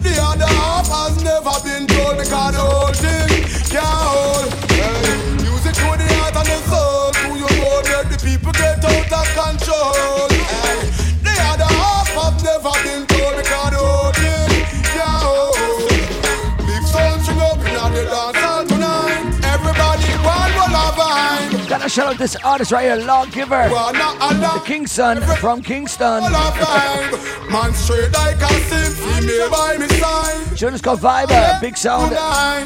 The 0.02 0.14
other 0.22 0.46
half 0.46 0.88
has 0.88 1.22
never 1.22 1.56
been 1.64 1.86
told 1.86 2.16
because 2.18 2.54
the 2.54 2.62
whole 2.62 2.92
thing 2.94 3.28
can't 3.68 3.84
hold. 3.84 4.48
Aye. 4.80 5.42
Music 5.42 5.74
to 5.74 5.88
the 5.98 6.06
heart 6.16 6.36
and 6.36 6.48
the 6.48 6.58
soul, 6.70 7.12
to 7.12 7.28
your 7.36 7.52
bone, 7.60 7.84
make 7.90 8.08
the 8.12 8.18
people 8.24 8.52
get 8.52 8.84
out 8.84 9.12
of 9.12 9.28
control. 9.34 10.28
Aye. 10.30 11.15
Gotta 21.86 21.94
shout 21.94 22.12
out 22.14 22.18
this 22.18 22.34
artist 22.42 22.72
right 22.72 22.82
here, 22.82 23.06
Lawgiver. 23.06 23.68
The 23.68 24.62
King's 24.66 24.90
son 24.90 25.20
from 25.36 25.62
Kingston. 25.62 26.20
Man 26.20 27.72
straight 27.74 28.12
like 28.12 28.34
a 28.38 29.48
by 29.48 29.76
my 29.78 29.86
side. 29.86 30.56
Tune 30.56 30.74
is 30.74 30.82
called 30.82 30.98
Viber, 30.98 31.60
Big 31.60 31.76
Sound. 31.76 32.16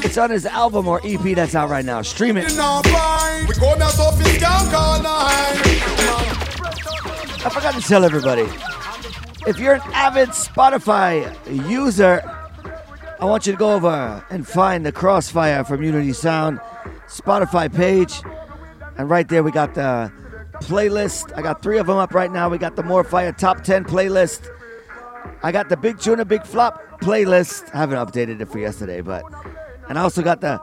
It's 0.03 0.17
on 0.17 0.31
his 0.31 0.47
album 0.47 0.87
or 0.87 0.99
EP 1.03 1.35
that's 1.35 1.53
out 1.53 1.69
right 1.69 1.85
now. 1.85 2.01
Stream 2.01 2.35
it. 2.35 2.49
We 2.49 2.55
go 2.55 3.75
now 3.75 3.89
so 3.89 4.09
fi 4.09 4.23
scam 4.23 4.73
all 4.73 5.03
night. 5.03 5.61
I 7.45 7.49
forgot 7.53 7.75
to 7.75 7.81
tell 7.81 8.03
everybody. 8.03 8.47
If 9.45 9.59
you're 9.59 9.75
an 9.75 9.81
avid 9.93 10.29
Spotify 10.29 11.69
user, 11.69 12.23
I 13.19 13.25
want 13.25 13.45
you 13.45 13.53
to 13.53 13.59
go 13.59 13.75
over 13.75 14.25
and 14.31 14.47
find 14.47 14.83
the 14.83 14.91
Crossfire 14.91 15.63
from 15.63 15.83
Unity 15.83 16.13
Sound 16.13 16.59
Spotify 17.05 17.71
page. 17.71 18.19
And 18.97 19.09
right 19.09 19.27
there, 19.27 19.43
we 19.43 19.51
got 19.51 19.73
the 19.73 20.11
playlist. 20.61 21.35
I 21.37 21.41
got 21.41 21.61
three 21.61 21.77
of 21.77 21.87
them 21.87 21.97
up 21.97 22.13
right 22.13 22.31
now. 22.31 22.49
We 22.49 22.57
got 22.57 22.75
the 22.75 22.83
More 22.83 23.03
Fire 23.03 23.31
Top 23.31 23.63
10 23.63 23.85
playlist. 23.85 24.49
I 25.43 25.51
got 25.51 25.69
the 25.69 25.77
Big 25.77 25.99
Tuna 25.99 26.25
Big 26.25 26.45
Flop 26.45 26.81
playlist. 27.01 27.73
I 27.73 27.77
haven't 27.79 27.97
updated 27.97 28.41
it 28.41 28.45
for 28.45 28.59
yesterday, 28.59 29.01
but. 29.01 29.23
And 29.89 29.97
I 29.97 30.03
also 30.03 30.21
got 30.21 30.41
the 30.41 30.61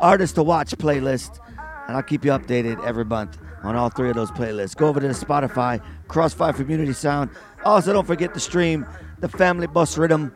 Artist 0.00 0.34
to 0.34 0.42
Watch 0.42 0.70
playlist. 0.76 1.38
And 1.86 1.96
I'll 1.96 2.02
keep 2.02 2.24
you 2.24 2.30
updated 2.32 2.84
every 2.84 3.04
month 3.04 3.38
on 3.62 3.76
all 3.76 3.90
three 3.90 4.08
of 4.08 4.16
those 4.16 4.30
playlists. 4.30 4.76
Go 4.76 4.88
over 4.88 5.00
to 5.00 5.08
Spotify, 5.08 5.82
Crossfire 6.08 6.52
from 6.52 6.70
Unity 6.70 6.92
Sound. 6.92 7.30
Also, 7.64 7.92
don't 7.92 8.06
forget 8.06 8.32
to 8.34 8.40
stream 8.40 8.86
the 9.20 9.28
Family 9.28 9.66
Bus 9.66 9.98
Rhythm 9.98 10.32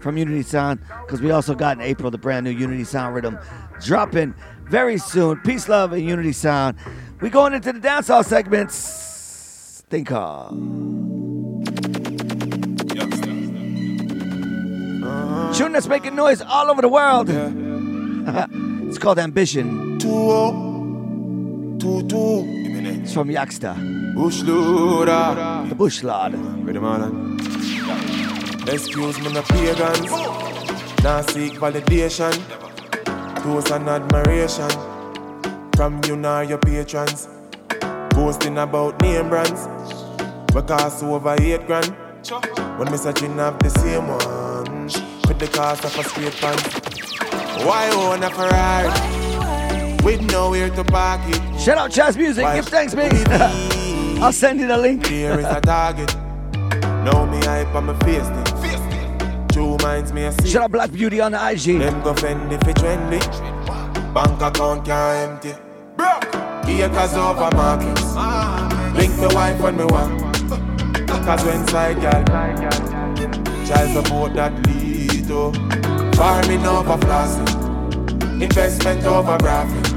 from 0.00 0.16
Unity 0.16 0.42
Sound 0.42 0.80
because 1.04 1.20
we 1.20 1.30
also 1.30 1.54
got 1.54 1.76
in 1.76 1.82
April 1.82 2.10
the 2.10 2.18
brand 2.18 2.44
new 2.44 2.50
Unity 2.50 2.84
Sound 2.84 3.14
Rhythm 3.14 3.38
dropping 3.80 4.34
very 4.72 4.96
soon. 4.96 5.38
Peace, 5.40 5.68
love, 5.68 5.92
and 5.92 6.02
Unity 6.02 6.32
Sound. 6.32 6.78
We 7.20 7.28
going 7.28 7.52
into 7.52 7.74
the 7.74 7.78
dancehall 7.78 8.24
segments. 8.24 9.84
Think 9.90 10.10
of. 10.10 10.48
Tune 15.54 15.72
that's 15.72 15.88
making 15.88 16.16
noise 16.16 16.40
all 16.40 16.70
over 16.70 16.80
the 16.80 16.88
world. 16.88 17.28
it's 18.88 18.96
called 18.96 19.18
Ambition. 19.18 19.96
It's 19.96 20.04
from 23.12 23.28
Yaksta. 23.28 23.76
Bush 24.14 24.40
loader. 24.40 25.68
The 25.68 25.74
Bush 25.74 26.02
Lord. 26.02 26.32
Ready, 26.64 26.78
man? 26.78 27.36
Excuse 28.66 29.20
me, 29.20 29.30
no 29.34 29.42
pagans. 29.42 30.10
Now 31.02 31.20
seek 31.20 31.60
validation. 31.60 32.32
Toast 33.42 33.70
and 33.72 33.88
admiration. 33.88 34.70
from 35.74 36.00
you 36.06 36.16
nor 36.16 36.44
your 36.44 36.58
patrons. 36.58 37.28
Boasting 38.10 38.58
about 38.58 39.00
name 39.02 39.28
brands. 39.28 39.66
We 40.54 40.62
cost 40.62 41.02
over 41.02 41.34
eight 41.40 41.66
grand. 41.66 41.92
When 42.78 42.90
me 42.90 42.96
searching 42.96 43.36
have 43.38 43.58
the 43.58 43.70
same 43.70 44.06
one. 44.06 44.84
With 45.26 45.38
the 45.40 45.48
cost 45.48 45.84
of 45.84 45.98
a 45.98 46.04
straight 46.04 46.36
pants. 46.36 47.18
Why 47.66 47.90
own 47.90 48.22
a 48.22 48.30
Ferrari? 48.30 48.90
With 50.04 50.20
nowhere 50.30 50.70
to 50.70 50.84
park 50.84 51.20
it. 51.24 51.60
Shout 51.60 51.78
out 51.78 51.90
Jazz 51.90 52.16
Music. 52.16 52.46
Give 52.54 52.66
thanks, 52.66 52.94
me. 52.94 53.04
I'll 54.22 54.32
send 54.32 54.60
you 54.60 54.68
the 54.68 54.76
link. 54.78 55.08
There 55.08 55.40
is 55.40 55.46
a 55.46 55.60
target. 55.60 56.14
Now 57.04 57.26
me 57.26 57.38
hype 57.44 57.74
on 57.74 57.86
my 57.86 57.98
face 58.00 58.28
thing. 58.28 58.61
Two 59.52 59.76
minds 59.82 60.12
me 60.12 60.24
a 60.24 60.32
see. 60.32 60.48
Shout 60.48 60.62
out 60.62 60.72
Black 60.72 60.90
Beauty 60.90 61.20
on 61.20 61.32
the 61.32 61.50
IG. 61.50 61.78
Them 61.78 62.02
go 62.02 62.14
fend 62.14 62.52
if 62.52 62.66
it 62.66 62.76
trendy. 62.76 63.20
Bank 64.14 64.40
account 64.40 64.86
can't 64.86 65.44
empty. 65.44 65.54
Acres 66.82 67.14
over 67.14 67.54
markets. 67.54 68.14
Link 68.96 69.14
me 69.18 69.26
wife 69.34 69.60
when 69.60 69.76
me 69.76 69.84
want. 69.84 70.20
Cause 71.06 71.44
when 71.44 71.66
side 71.68 72.00
girl. 72.00 72.24
Child 73.66 74.04
support 74.04 74.34
that 74.34 74.52
lead 74.66 75.28
to. 75.28 75.52
Farming 76.16 76.66
over 76.66 76.96
flossing. 76.96 78.42
Investment 78.42 79.04
over 79.04 79.38
graphic. 79.38 79.92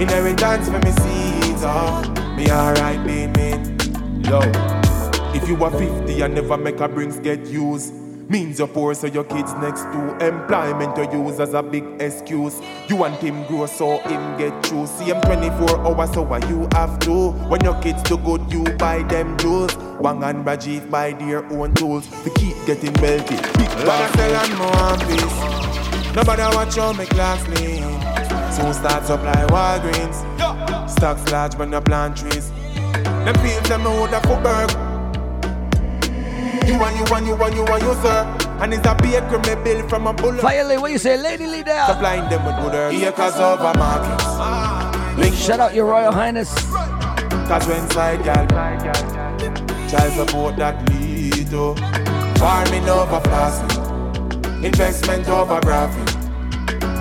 Inheritance 0.00 0.68
for 0.68 0.78
me 0.80 0.90
seeds. 0.90 1.62
Oh, 1.64 2.34
me 2.36 2.50
alright 2.50 3.06
being 3.06 3.32
mean. 3.32 3.78
Yo. 4.24 4.40
If 5.34 5.46
you 5.48 5.62
are 5.62 5.70
50 5.70 6.20
and 6.22 6.34
never 6.34 6.56
make 6.56 6.80
a 6.80 6.88
brings 6.88 7.18
get 7.18 7.46
used, 7.46 7.94
means 8.28 8.58
you're 8.58 8.68
poor, 8.68 8.94
so 8.94 9.06
your 9.06 9.24
kids 9.24 9.52
next 9.54 9.82
to 9.82 10.26
employment 10.26 10.96
you 10.96 11.24
use 11.24 11.40
as 11.40 11.54
a 11.54 11.62
big 11.62 11.84
excuse. 12.00 12.60
You 12.88 12.96
want 12.96 13.16
him 13.16 13.46
grow, 13.46 13.66
so 13.66 13.98
him 13.98 14.38
get 14.38 14.70
you. 14.70 14.86
See 14.86 15.04
him 15.04 15.20
24 15.22 15.86
hours, 15.86 16.12
so 16.12 16.22
what 16.22 16.48
you 16.48 16.68
have 16.72 16.98
to. 17.00 17.30
When 17.48 17.62
your 17.62 17.80
kids 17.80 18.02
do 18.02 18.16
good, 18.18 18.52
you 18.52 18.64
buy 18.76 19.02
them 19.02 19.36
jewels. 19.38 19.76
Wang 20.00 20.22
and 20.24 20.44
Rajiv 20.44 20.90
buy 20.90 21.12
their 21.12 21.44
own 21.52 21.74
tools. 21.74 22.08
We 22.24 22.30
keep 22.32 22.56
getting 22.66 22.92
wealthy. 22.94 23.36
Big 23.36 23.68
bag 23.86 24.14
sell 24.16 24.36
and 24.36 24.58
more 24.58 24.96
peace. 25.06 26.14
Nobody 26.14 26.42
watch 26.42 26.76
how 26.76 26.92
me 26.92 27.06
class 27.06 27.46
lean. 27.48 27.82
Soon 28.52 28.74
start 28.74 29.04
supply 29.06 29.46
Walgreens. 29.48 30.90
Stocks 30.90 31.30
large 31.32 31.54
when 31.56 31.70
the 31.70 31.80
plant 31.80 32.16
trees. 32.16 32.50
Them 33.24 33.34
fields 33.36 33.68
them 33.68 33.86
out 33.86 34.12
of 34.12 34.42
Berg. 34.42 34.91
You 36.66 36.74
and 36.74 36.96
you 36.96 37.14
and 37.14 37.26
you 37.26 37.34
and 37.34 37.54
you 37.54 37.64
and 37.66 37.82
you, 37.82 37.94
sir. 38.02 38.38
And 38.60 38.72
it's 38.74 38.86
a 38.86 38.94
baker 38.94 39.38
me 39.38 39.62
bill 39.64 39.88
from 39.88 40.06
a 40.06 40.12
bullet. 40.12 40.40
Fire 40.40 40.80
what 40.80 40.92
you 40.92 40.98
say, 40.98 41.16
lady 41.16 41.46
leader? 41.46 41.82
Supplying 41.86 42.28
them 42.30 42.44
with 42.44 42.56
good 42.62 42.74
earth. 42.74 42.94
Acres 42.94 43.36
over 43.36 43.72
markets. 43.76 45.18
Link 45.18 45.34
shout 45.34 45.60
out 45.60 45.74
your 45.74 45.86
Royal 45.86 46.12
Highness. 46.12 46.54
Cause 47.48 47.66
when 47.66 47.90
side 47.90 48.22
gal, 48.24 48.46
child 49.90 50.12
support 50.14 50.56
that 50.56 50.88
lead 50.90 51.50
to 51.50 51.74
farming 52.38 52.88
over 52.88 53.20
flossing, 53.28 54.64
investment 54.64 55.28
over 55.28 55.60
graphic, 55.60 56.14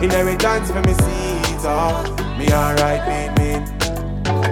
inheritance 0.03 0.71
for 0.71 0.81
me 0.81 0.93
seeds. 0.93 1.63
Oh, 1.63 2.35
me 2.37 2.51
alright, 2.51 3.07
me 3.07 3.59
mean. 3.59 3.65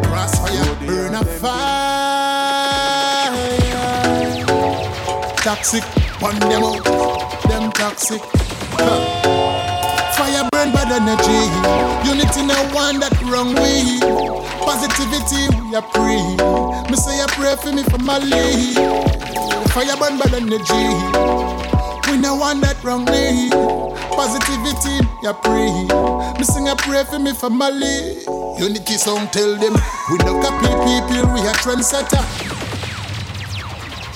Crossfire, 0.03 0.87
burn 0.87 1.15
a 1.15 1.25
fire. 1.25 2.18
Toxic, 5.49 5.83
one 6.21 6.37
them 6.37 6.61
out, 6.61 6.85
them 7.49 7.71
toxic. 7.71 8.21
Fire 10.13 10.45
burn 10.51 10.69
bad 10.69 10.93
energy. 10.93 11.41
Unity 12.07 12.45
no 12.45 12.53
one 12.69 12.99
that 12.99 13.17
wrong 13.25 13.55
way. 13.57 13.97
Positivity 14.61 15.49
we 15.65 15.73
are 15.73 15.81
pray. 15.81 16.21
Me 16.85 16.95
say 16.95 17.17
I 17.17 17.25
pray 17.33 17.55
for 17.57 17.73
me 17.73 17.81
for 17.81 17.97
my 17.97 18.19
lead. 18.19 18.77
Fire 19.73 19.97
burn 19.97 20.19
bad 20.19 20.37
energy. 20.37 20.85
We 22.05 22.21
no 22.21 22.35
one 22.35 22.61
that 22.61 22.77
wrong 22.83 23.05
way. 23.05 23.49
Positivity 24.13 25.01
are 25.25 25.33
pray. 25.33 25.73
Me 26.37 26.43
sing 26.45 26.69
a 26.69 26.75
pray 26.75 27.03
for 27.05 27.17
me 27.17 27.33
lead. 27.71 28.61
Unity 28.61 28.97
song 29.01 29.27
tell 29.31 29.57
them 29.57 29.73
we 30.11 30.17
no 30.29 30.39
copy 30.45 30.69
people. 30.85 31.33
We 31.33 31.41
are 31.41 31.57
trendsetter. 31.57 32.58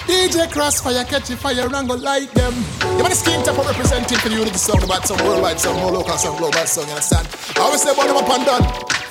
DJ 0.08 0.52
Crossfire, 0.52 1.04
catch 1.06 1.30
a 1.30 1.38
fire 1.38 1.68
and 1.74 1.88
go 1.88 1.96
light 1.96 2.30
them. 2.32 2.54
You 2.82 3.04
man 3.04 3.10
the 3.10 3.16
skin 3.16 3.44
top 3.44 3.58
representing 3.66 4.18
for 4.18 4.30
the 4.30 4.36
unity 4.36 4.58
song 4.58 4.84
about 4.84 5.08
some 5.08 5.18
worldwide 5.26 5.60
song, 5.60 5.80
more 5.80 5.92
local 5.92 6.18
song, 6.18 6.38
global 6.38 6.66
song, 6.66 6.86
you 6.86 6.92
understand? 6.92 7.28
I 7.56 7.62
always 7.62 7.82
say 7.82 7.92
about 7.92 8.08
them 8.08 8.18
up 8.18 8.30
and 8.30 8.46
done. 8.46 8.64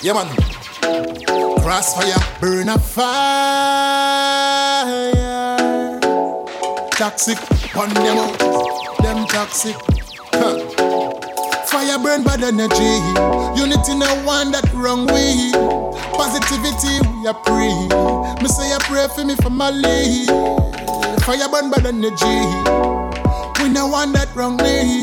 Yeah 0.03 0.13
man. 0.13 0.29
Crossfire, 1.63 2.19
burn 2.41 2.69
a 2.69 2.79
fire. 2.79 3.13
Toxic, 6.91 7.39
on 7.75 7.89
them 7.95 8.19
out, 8.19 8.39
them 9.03 9.27
toxic. 9.27 9.77
Huh. 10.33 10.59
Fire 11.67 11.99
burn 11.99 12.23
bad 12.23 12.43
energy. 12.43 13.01
Unity 13.59 13.95
no 13.95 14.15
one 14.27 14.53
that 14.53 14.69
wrong 14.75 15.07
way. 15.07 15.53
Positivity 16.13 17.01
we 17.09 17.27
are 17.27 17.35
pray. 17.49 17.73
Me 18.43 18.49
say 18.49 18.75
I 18.75 18.79
pray 18.83 19.09
for 19.15 19.25
me 19.25 19.35
for 19.37 19.49
my 19.49 19.71
lead. 19.71 20.82
Fire 21.25 21.49
burn 21.49 21.71
bad 21.71 21.87
energy. 21.87 22.37
We 23.63 23.69
no 23.71 23.87
want 23.87 24.13
that 24.15 24.29
wrong 24.35 24.57
way. 24.59 25.01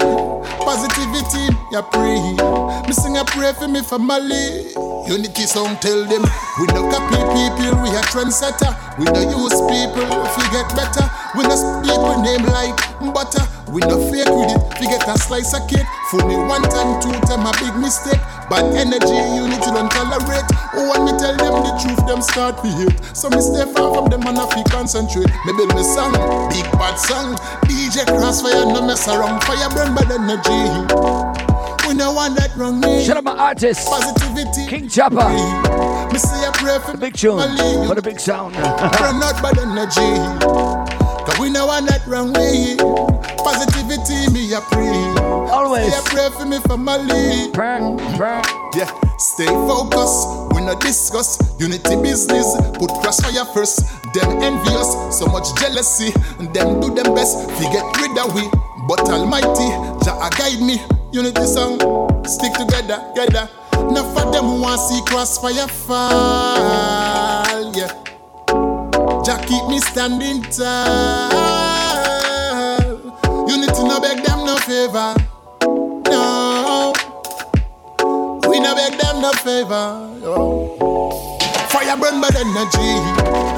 Positivity, 0.59 1.47
ya 1.71 1.81
pray. 1.81 2.19
Me 2.87 2.91
sing 2.93 3.15
a 3.15 3.23
pray 3.23 3.53
for 3.53 3.67
me 3.67 3.81
family. 3.81 4.75
Unity 5.07 5.47
song 5.47 5.77
tell 5.79 6.03
them 6.05 6.21
we 6.59 6.67
no 6.75 6.83
copy 6.91 7.15
people, 7.33 7.71
we 7.81 7.89
a 7.95 8.03
trendsetter. 8.11 8.75
We 8.99 9.05
no 9.05 9.21
use 9.31 9.55
people, 9.71 10.03
If 10.03 10.35
we 10.35 10.43
get 10.51 10.67
better. 10.75 11.07
We 11.37 11.43
no 11.47 11.55
people 11.81 12.21
name 12.21 12.43
like 12.51 12.75
butter. 13.15 13.47
We 13.69 13.81
no 13.85 14.01
fake 14.09 14.29
with 14.33 14.49
it, 14.49 14.61
we 14.81 14.87
get 14.87 15.07
a 15.07 15.17
slice 15.17 15.53
of 15.53 15.67
cake. 15.69 15.85
Fool 16.09 16.25
me 16.25 16.35
one 16.35 16.63
time, 16.63 16.97
two 17.01 17.13
time, 17.29 17.45
a 17.45 17.53
big 17.61 17.75
mistake. 17.77 18.19
Bad 18.49 18.65
energy, 18.73 19.13
you 19.37 19.45
need 19.45 19.61
to 19.61 19.69
don't 19.69 19.91
tolerate. 19.91 20.45
Oh, 20.73 20.89
when 20.89 21.05
me 21.05 21.13
tell 21.21 21.37
them 21.37 21.61
the 21.61 21.71
truth, 21.77 22.01
them 22.07 22.21
start 22.21 22.57
to 22.63 22.69
hate. 22.81 22.97
So 23.15 23.29
me 23.29 23.41
stay 23.41 23.71
far 23.73 23.93
from 23.93 24.09
them 24.09 24.25
and 24.25 24.39
I 24.39 24.49
feel 24.49 24.63
concentrate. 24.65 25.29
Me 25.45 25.53
build 25.53 25.75
me 25.75 25.83
song, 25.83 26.13
big 26.49 26.65
bad 26.73 26.95
song. 26.97 27.35
DJ 27.69 28.09
Crossfire, 28.09 28.65
no 28.65 28.81
mess 28.81 29.07
around. 29.07 29.43
Fire 29.43 29.69
burn 29.69 29.93
bad 29.93 30.09
energy. 30.17 31.69
We 31.87 31.93
no 31.93 32.13
want 32.13 32.37
that 32.37 32.55
wrong 32.57 32.79
me. 32.79 33.05
Shout 33.05 33.17
out 33.17 33.23
my 33.23 33.37
artist. 33.37 33.87
Positivity. 33.87 34.65
King 34.67 34.89
Chopper. 34.89 35.29
Me 36.11 36.17
say 36.17 36.47
a 36.47 36.51
pray 36.53 36.79
for 36.79 36.97
big 36.97 37.13
tune. 37.15 37.37
For 37.85 37.93
the 37.93 38.01
big 38.01 38.19
sound. 38.19 38.55
Run 38.55 39.21
out 39.21 39.41
bad 39.41 39.59
energy. 39.59 40.78
Cause 41.29 41.39
we 41.39 41.49
no 41.49 41.67
want 41.67 41.85
that 41.87 42.01
wrong 42.07 42.33
way. 42.33 42.73
Positivity, 43.37 44.33
me 44.33 44.49
a 44.53 44.61
pray. 44.73 44.89
Always. 45.53 45.93
Say 45.93 45.99
a 45.99 46.01
pray 46.09 46.29
for 46.33 46.45
me 46.45 46.57
family. 46.65 47.51
Burn, 47.53 47.97
burn. 48.17 48.41
Yeah, 48.73 48.89
stay 49.17 49.45
focused. 49.45 50.25
We 50.55 50.65
not 50.65 50.81
discuss 50.81 51.37
unity 51.59 52.01
business. 52.01 52.49
Put 52.81 52.89
crossfire 53.05 53.45
first. 53.53 53.85
Them 54.13 54.41
envious, 54.41 54.89
so 55.19 55.27
much 55.27 55.45
jealousy. 55.61 56.09
Them 56.49 56.81
do 56.81 56.89
them 56.93 57.13
best. 57.13 57.45
We 57.61 57.69
get 57.69 57.85
rid 58.01 58.17
of 58.17 58.33
we. 58.33 58.49
But 58.87 59.05
Almighty, 59.09 59.69
Jah 60.01 60.29
guide 60.33 60.61
me. 60.61 60.81
Unity 61.11 61.45
song, 61.45 61.77
stick 62.25 62.53
together, 62.53 63.05
together. 63.13 63.49
Enough 63.73 64.17
of 64.17 64.33
them 64.33 64.45
who 64.45 64.61
want 64.61 64.81
see 64.81 65.01
crossfire 65.05 65.67
fall. 65.67 66.65
Yeah. 67.75 68.08
Jah 69.29 69.37
keep 69.45 69.61
me 69.67 69.77
standing 69.79 70.41
tall. 70.41 71.29
Unity 73.47 73.83
no 73.83 74.01
beg 74.01 74.23
them 74.25 74.43
no 74.43 74.57
favor. 74.57 75.13
No. 76.09 76.93
We 78.49 78.59
no 78.59 78.73
beg 78.73 78.97
them 78.97 79.21
no 79.21 79.31
favor. 79.45 80.09
No. 80.23 80.65
Fire 81.69 81.95
burn 81.97 82.19
bad 82.21 82.37
energy. 82.37 82.89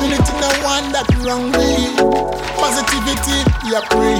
Unity 0.03 0.33
no 0.43 0.51
one 0.59 0.91
that 0.91 1.07
wrong 1.23 1.53
way. 1.53 1.87
Positivity, 2.59 3.39
yeah 3.71 3.79
pray. 3.91 4.19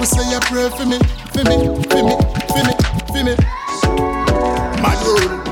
We 0.00 0.06
say 0.06 0.24
you 0.32 0.40
pray 0.48 0.70
for 0.70 0.86
me, 0.86 0.98
for 1.36 1.44
me, 1.44 1.68
for 1.84 2.00
me, 2.00 2.16
for 2.48 2.62
me, 2.64 2.72
for 3.12 3.22
me. 3.28 3.36
Mad 4.80 4.98
rule. 5.04 5.47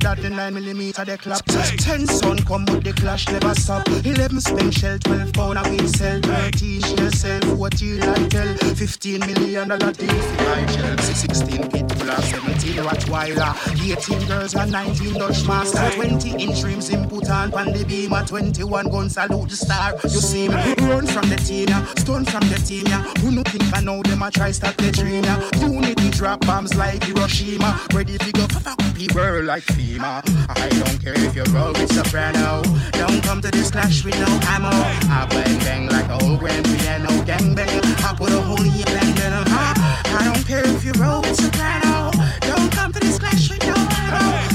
O'clock 0.00 0.18
on 0.18 0.22
the 0.22 0.30
nine 0.30 0.54
millimeter 0.54 1.04
the 1.04 1.18
clock. 1.18 1.44
Ten 1.44 2.06
son 2.06 2.38
come 2.44 2.64
with 2.66 2.84
the 2.84 2.92
clash, 2.92 3.28
never 3.28 3.54
stop. 3.54 3.86
Eleven 3.88 4.40
spend 4.40 4.74
shell, 4.74 4.98
twelve 4.98 5.32
pound 5.32 5.58
a 5.58 5.70
week 5.70 5.86
sell. 5.88 6.20
Thirteen 6.20 6.80
shell 6.80 7.10
sell, 7.10 7.40
fourteen 7.56 8.02
I 8.02 8.28
tell. 8.28 8.54
Fifteen 8.74 9.20
million 9.20 9.68
dollar 9.68 9.92
deal 9.92 10.08
for 10.08 10.42
my 10.44 10.66
shell. 10.66 10.98
Sixteen 10.98 11.68
pitbull, 12.10 12.22
seventeen 12.22 12.76
Rottweiler. 12.84 13.90
Eighteen 13.90 14.26
girls 14.26 14.54
and 14.54 14.72
nineteen 14.72 15.14
Dutch 15.14 15.46
master. 15.46 15.90
Twenty 15.96 16.30
inch 16.42 16.62
rims 16.62 16.90
input 16.90 17.28
on 17.30 17.50
pan 17.50 17.72
the 17.72 17.84
beam. 17.84 18.10
Twenty-one 18.26 18.88
gun 18.88 19.08
salute 19.08 19.50
the 19.50 19.56
star. 19.56 19.94
You 20.04 20.08
see 20.08 20.48
me 20.48 20.74
run 20.88 21.06
from 21.06 21.28
the 21.28 21.36
team, 21.36 21.68
yeah. 21.68 21.84
Stone 21.96 22.24
from 22.26 22.48
the 22.48 22.56
team, 22.56 22.86
yeah. 22.86 23.02
Who 23.20 23.30
no 23.30 23.42
think 23.42 23.64
I 23.76 23.80
know 23.80 24.02
them? 24.02 24.22
I 24.22 24.30
try 24.30 24.50
stop 24.50 24.76
the 24.76 24.90
dream, 24.92 25.24
yeah. 25.24 25.40
Unity 25.60 26.10
drop 26.10 26.40
bombs 26.46 26.74
like 26.74 27.04
Hiroshima. 27.04 27.80
Ready 27.92 28.18
to 28.18 28.32
go 28.32 28.46
fuck 28.46 28.66
up 28.66 28.80
world 29.14 29.46
like 29.46 29.64
FEMA. 29.64 30.22
I 30.48 30.68
don't 30.68 31.02
care 31.02 31.14
if 31.16 31.34
you're 31.34 31.46
roll 31.46 31.72
with 31.72 31.92
soprano. 31.92 32.62
Don't 32.92 33.22
come 33.22 33.40
to 33.40 33.50
this 33.50 33.70
clash 33.70 34.04
with 34.04 34.18
no 34.20 34.28
ammo. 34.48 34.68
I 34.68 35.26
bang 35.30 35.58
bang 35.60 35.88
like 35.88 36.08
a 36.08 36.22
old 36.24 36.40
grand 36.40 36.66
piano. 36.66 37.08
Gang 37.24 37.54
bang. 37.54 37.80
I 38.04 38.14
put 38.16 38.30
a 38.30 38.40
hole 38.40 38.60
in 38.60 38.74
your 38.74 38.84
bang 38.86 39.14
bang. 39.14 39.32
Uh-huh. 39.32 40.18
I 40.18 40.24
don't 40.24 40.46
care 40.46 40.66
if 40.66 40.84
you're 40.84 40.94
roll 40.94 41.22
with 41.22 41.36
soprano. 41.36 41.99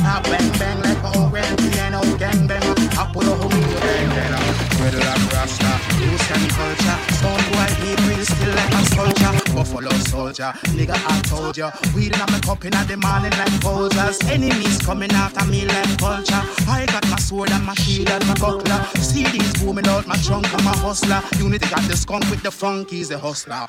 Bang 0.06 0.50
bang 0.60 0.80
like 0.82 1.04
a 1.04 1.18
old 1.18 1.34
piano. 1.34 2.00
Gang 2.18 2.46
bang. 2.46 2.62
I 2.98 3.10
put 3.12 3.26
a 3.26 3.34
in 3.34 3.70
your 3.70 3.80
bang 3.82 4.10
bang. 4.10 4.36
Dreadlock 4.78 5.34
Rasta, 5.34 5.72
loose 6.00 6.28
culture. 6.54 7.00
Stone 7.18 7.46
boy 7.50 7.70
people 7.82 8.24
still 8.24 8.54
like 8.54 8.74
a 8.74 8.86
soldier. 8.94 9.45
Buffalo 9.76 9.92
soldier, 10.06 10.54
nigga 10.72 10.96
I 10.96 11.20
told 11.24 11.58
ya. 11.58 11.70
Weed 11.94 12.14
in 12.14 12.20
my 12.32 12.40
cup 12.40 12.64
in 12.64 12.72
the 12.72 12.96
morning 12.96 13.38
like 13.38 13.52
vultures. 13.60 14.24
Enemies 14.24 14.82
coming 14.82 15.12
after 15.12 15.46
me 15.52 15.66
like 15.66 16.00
vulture. 16.00 16.42
I 16.66 16.86
got 16.86 17.06
my 17.10 17.18
sword 17.18 17.52
and 17.52 17.66
my 17.66 17.74
shield 17.74 18.10
and 18.10 18.26
my 18.26 18.36
buckler. 18.36 18.80
CDs 19.04 19.60
booming 19.60 19.86
out 19.88 20.08
my 20.08 20.16
trunk, 20.16 20.48
I'm 20.54 20.66
a 20.66 20.78
hustler. 20.78 21.22
Unity 21.38 21.68
got 21.68 21.82
the 21.90 21.98
skunk 21.98 22.24
with 22.30 22.42
the 22.42 22.52
funkies, 22.52 23.10
the 23.10 23.20
hustler. 23.20 23.66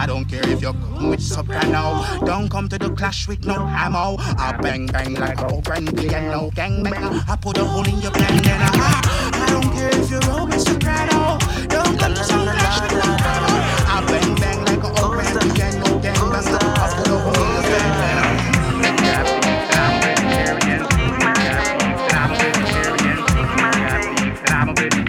I 0.00 0.06
don't 0.06 0.24
care 0.24 0.48
if 0.48 0.62
you're 0.62 0.72
come 0.72 1.10
with 1.10 1.20
soprano. 1.20 2.06
Don't 2.24 2.48
come 2.48 2.70
to 2.70 2.78
the 2.78 2.88
clash 2.94 3.28
with 3.28 3.44
no 3.44 3.66
ammo. 3.66 4.16
I 4.18 4.56
bang 4.62 4.86
bang 4.86 5.12
like 5.12 5.36
grand 5.64 5.94
piano. 5.94 6.50
Gang 6.54 6.84
bang, 6.84 7.20
I 7.28 7.36
put 7.36 7.58
a 7.58 7.64
hole 7.66 7.86
in 7.86 8.00
your 8.00 8.12
bandana. 8.12 8.70
I 8.72 9.46
don't 9.50 9.70
care 9.74 9.90
if 9.92 10.10
you're 10.10 10.46
with 10.46 10.62
soprano. 10.62 11.36
Don't 11.68 11.98
come 12.00 12.14
to 12.14 12.24
some 12.24 12.44
clash 12.44 12.80
with 12.80 12.92
no 12.92 13.10
ammo. 13.12 13.52
I 13.92 14.04
bang 14.06 14.34
bang 14.36 14.64
like 14.64 14.84
a 14.84 15.02
old 15.02 15.29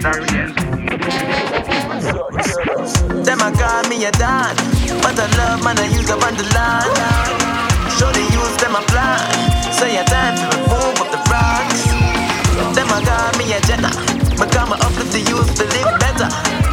Them 0.02 0.18
a 3.38 3.54
call 3.54 3.86
me 3.86 4.04
a 4.04 4.10
don, 4.10 4.50
but 4.98 5.14
I 5.14 5.30
love 5.38 5.62
man 5.62 5.78
I 5.78 5.86
use 5.94 6.10
up 6.10 6.26
on 6.26 6.34
the 6.34 6.42
line. 6.58 6.90
Show 7.94 8.10
the 8.10 8.18
use 8.34 8.56
them 8.58 8.74
a 8.74 8.82
plan, 8.90 9.22
so 9.70 9.86
your 9.86 10.02
time 10.10 10.34
to 10.34 10.46
remove 10.58 10.98
up 10.98 11.06
the 11.14 11.22
rocks. 11.30 11.86
Them 12.74 12.90
a 12.90 12.98
call 13.06 13.30
me 13.38 13.54
a 13.54 13.60
Jenna, 13.62 13.94
but 14.34 14.50
come 14.50 14.72
uplift 14.72 15.12
the 15.12 15.20
youth 15.20 15.54
to 15.54 15.70
live 15.70 15.94
better. 16.02 16.26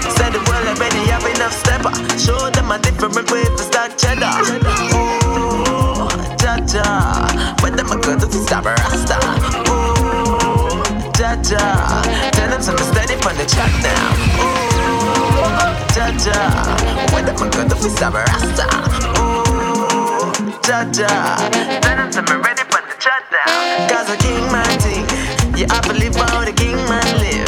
Said 0.09 0.33
the 0.33 0.41
world 0.49 0.65
already 0.65 1.05
have 1.13 1.21
enough 1.29 1.53
stepper. 1.53 1.93
Show 2.17 2.49
them 2.49 2.71
a 2.71 2.79
different 2.79 3.29
way 3.29 3.43
to 3.43 3.61
start 3.61 3.95
cheddar. 3.95 4.33
Ooh, 4.97 6.09
cha 6.41 6.57
cha, 6.65 7.29
but 7.61 7.77
them 7.77 7.91
a 7.91 7.97
good 8.01 8.21
to 8.21 8.39
stop 8.41 8.65
a 8.65 8.73
rasta. 8.73 9.21
Ooh, 9.69 10.81
cha 11.13 11.37
cha, 11.45 12.28
them 12.59 12.75
something 12.75 12.93
steady 12.93 13.15
from 13.21 13.37
the 13.37 13.45
track 13.45 13.71
now. 13.81 14.11
Ooh, 14.39 15.95
cha, 15.95 16.39
when 17.13 17.25
them 17.25 17.35
a 17.35 17.49
good 17.49 17.69
to 17.69 17.89
stop 17.89 18.13
a 18.13 18.23
rasta. 18.23 18.65
Ooh, 19.19 20.51
cha, 20.63 21.49
tell 21.81 21.97
them 21.97 22.11
something 22.11 22.41
ready 22.41 22.63
for 22.63 22.81
the 22.81 22.95
chat 22.99 23.23
now. 23.31 23.87
Cause 23.89 24.09
a 24.09 24.17
king 24.17 24.51
man 24.51 24.79
thing, 24.79 25.05
have 25.67 25.85
to 25.85 25.93
live 25.93 26.15
how 26.15 26.43
the 26.43 26.51
king 26.51 26.75
man 26.75 27.19
live. 27.19 27.38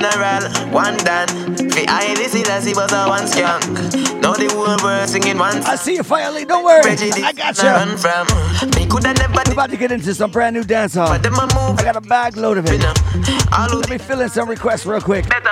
General, 0.00 0.42
one 0.72 0.96
Dan. 0.98 1.26
The 1.54 1.86
is 2.18 2.34
as 2.48 2.64
he 2.64 2.74
was 2.74 2.92
a 2.92 3.06
one 3.06 3.26
skunk. 3.26 3.62
Now 4.20 4.32
the 4.34 4.48
whole 4.50 4.76
world 4.82 5.08
singing 5.08 5.38
one. 5.38 5.58
I 5.62 5.76
see 5.76 5.94
you, 5.94 6.02
Fire 6.02 6.32
Lee. 6.32 6.44
Don't 6.44 6.64
worry. 6.64 6.82
I 6.82 7.32
got 7.32 7.56
you. 7.58 7.68
Run 7.68 7.96
from. 7.96 8.26
Me 8.74 8.86
coulda 8.86 9.14
never 9.14 9.52
about 9.52 9.70
to 9.70 9.76
get 9.76 9.92
into 9.92 10.14
some 10.14 10.30
brand 10.30 10.56
new 10.56 10.64
dance 10.64 10.94
hall. 10.94 11.08
I 11.08 11.18
got 11.18 11.96
a 11.96 12.00
bag 12.00 12.36
load 12.36 12.58
of 12.58 12.66
it. 12.68 12.82
Let 12.82 13.90
me 13.90 13.98
fill 13.98 14.20
in 14.20 14.28
some 14.28 14.48
requests 14.48 14.86
real 14.86 15.00
quick. 15.00 15.26
Cause 15.28 15.42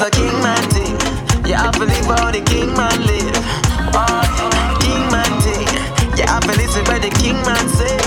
a 0.00 0.10
king 0.10 0.32
man 0.42 0.70
thing. 0.70 0.96
You 1.46 1.54
have 1.54 1.74
to 1.74 1.84
live 1.84 2.04
how 2.06 2.30
the 2.30 2.42
king 2.44 2.74
man 2.74 3.06
live. 3.06 3.36
Oh, 3.96 4.78
king 4.80 5.10
man 5.10 5.40
thing. 5.40 5.68
You 6.18 6.24
have 6.26 6.42
to 6.42 6.52
listen 6.56 6.84
where 6.84 6.98
the 6.98 7.10
king 7.10 7.36
man 7.42 7.68
sing. 7.68 8.03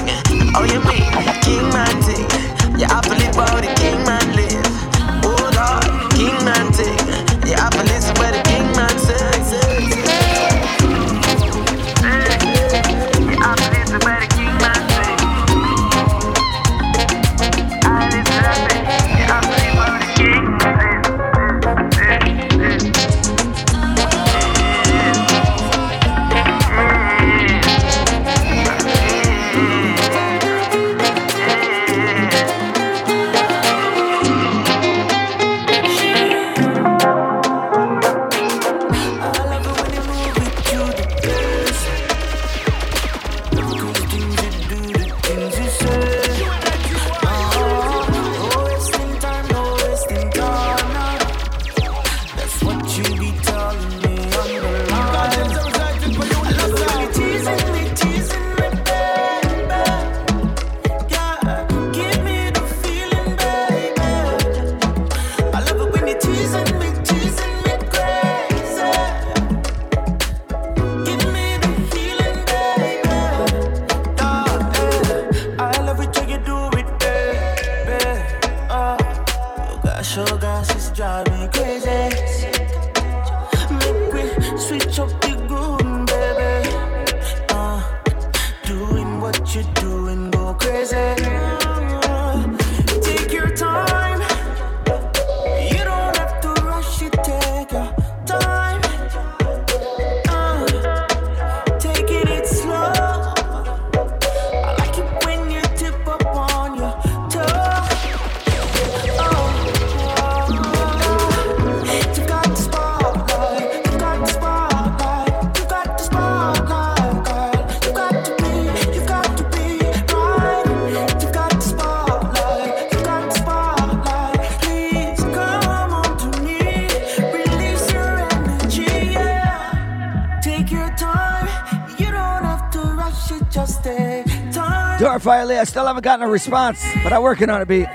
I 135.57 135.63
still 135.63 135.85
haven't 135.85 136.03
gotten 136.03 136.25
a 136.25 136.29
response, 136.29 136.85
but 137.03 137.11
I'm 137.11 137.21
working 137.21 137.49
on 137.49 137.61
a 137.61 137.65
beat. 137.65 137.87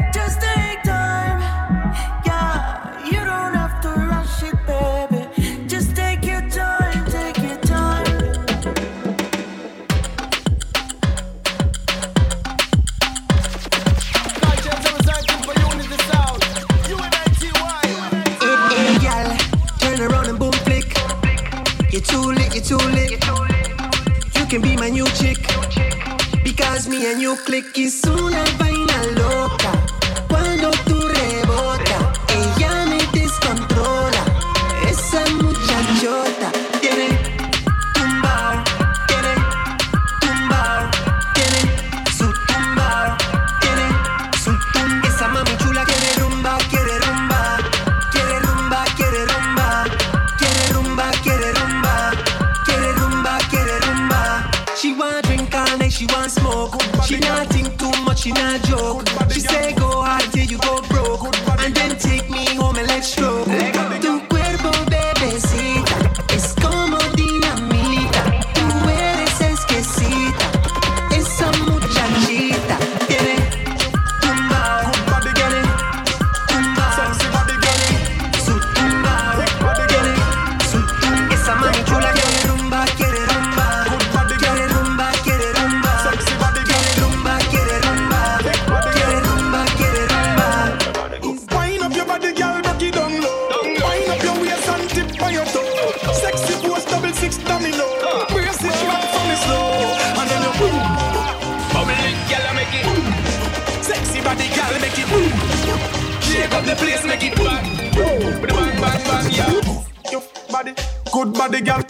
Up 106.62 106.68
the 106.68 106.84
place, 106.84 107.04
make 107.04 107.24
it 107.24 107.34
bang. 107.36 107.64
Bang, 107.94 108.80
bang, 108.80 109.04
bang, 109.04 109.32
yeah. 109.32 110.10
Your 110.10 110.22
body, 110.50 110.74
good 111.12 111.32
body, 111.34 111.60
girl. 111.60 111.82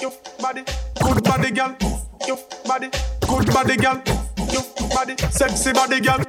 Your 0.00 0.12
body, 0.40 0.64
good 1.02 1.24
body, 1.24 1.50
girl. 1.50 1.76
Your 2.26 2.38
body, 2.66 2.90
good 3.26 3.46
body, 3.52 3.76
girl. 3.76 4.02
Your 4.52 4.64
body, 4.94 5.16
sexy 5.30 5.72
body, 5.72 6.00
girl. 6.00 6.20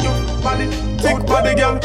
Your 0.00 0.16
body, 0.42 0.66
good 1.02 1.26
body, 1.26 1.54
girl. 1.54 1.78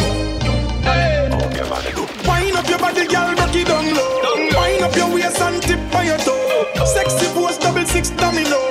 Wind 2.28 2.56
up 2.56 2.70
your 2.70 2.80
body, 2.80 3.08
girl, 3.08 3.36
rock 3.36 3.56
it 3.56 3.68
down 3.68 3.94
low. 3.94 4.60
Wind 4.60 4.84
up 4.84 4.96
your 4.96 5.14
waist 5.14 5.42
and 5.42 5.62
tip 5.62 5.96
on 5.96 6.06
your 6.06 6.18
toe. 6.18 6.86
Sexy 6.86 7.28
pose, 7.34 7.58
double 7.58 7.86
six 7.86 8.10
domino. 8.12 8.67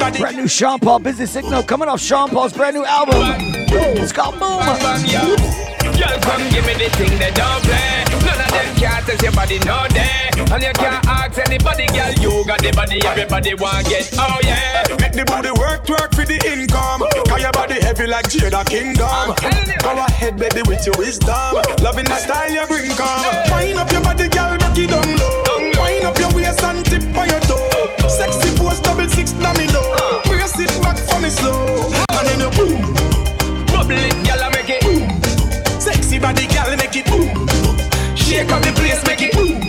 It. 0.00 0.04
Sexy 0.04 0.18
body. 0.18 0.18
Brand 0.18 0.36
new 0.36 0.48
Sean 0.48 0.78
Paul 0.78 0.98
Business 0.98 1.30
Signal 1.30 1.62
coming 1.62 1.88
off 1.88 2.00
Sean 2.00 2.28
Paul's 2.30 2.52
brand 2.52 2.76
new 2.76 2.84
album. 2.84 3.16
It's 3.98 4.12
called 4.12 4.38
Boom. 4.38 4.60
Girl, 6.00 6.18
come 6.22 6.48
give 6.50 6.64
me 6.64 6.74
the 6.74 6.88
thing 6.96 7.18
they 7.18 7.30
don't 7.32 7.62
play. 7.64 8.04
None 8.24 8.40
of 8.40 8.50
them 8.50 8.74
can't 8.76 9.04
test 9.06 9.22
your 9.22 9.32
body 9.32 9.58
no 9.60 9.86
day. 9.88 10.30
And 10.36 10.62
you 10.62 10.72
can't 10.72 11.04
ask 11.06 11.38
anybody, 11.38 11.86
girl. 11.86 12.12
You 12.20 12.44
got 12.46 12.60
the 12.62 12.72
body, 12.72 13.00
everybody 13.04 13.54
want 13.54 13.86
get. 13.86 14.08
Oh 14.16 14.38
yeah. 14.42 14.84
Make 15.00 15.12
the 15.12 15.24
body 15.24 15.50
work, 15.52 15.88
work 15.88 16.14
for 16.14 16.24
the 16.24 16.40
income. 16.48 17.04
Cause 17.28 17.42
your 17.42 17.52
body 17.52 17.80
heavy 17.80 18.06
like 18.06 18.26
Jada 18.26 18.64
Kingdom. 18.64 19.36
Go 19.82 19.90
ahead, 19.92 20.38
baby, 20.38 20.62
with 20.66 20.84
your 20.86 20.96
wisdom. 20.96 21.60
Loving 21.82 22.06
the 22.06 22.16
style 22.16 22.50
you 22.50 22.66
bring, 22.66 22.90
come. 22.96 23.24
Wind 23.52 23.78
up 23.78 23.92
your 23.92 24.02
body, 24.02 24.28
girl, 24.28 24.56
rock 24.56 24.78
it 24.78 24.88
down 24.88 25.19
Shake 38.40 38.56
up 38.56 38.62
the 38.64 38.72
place, 38.72 39.04
make 39.04 39.20
it 39.20 39.36
boom. 39.36 39.60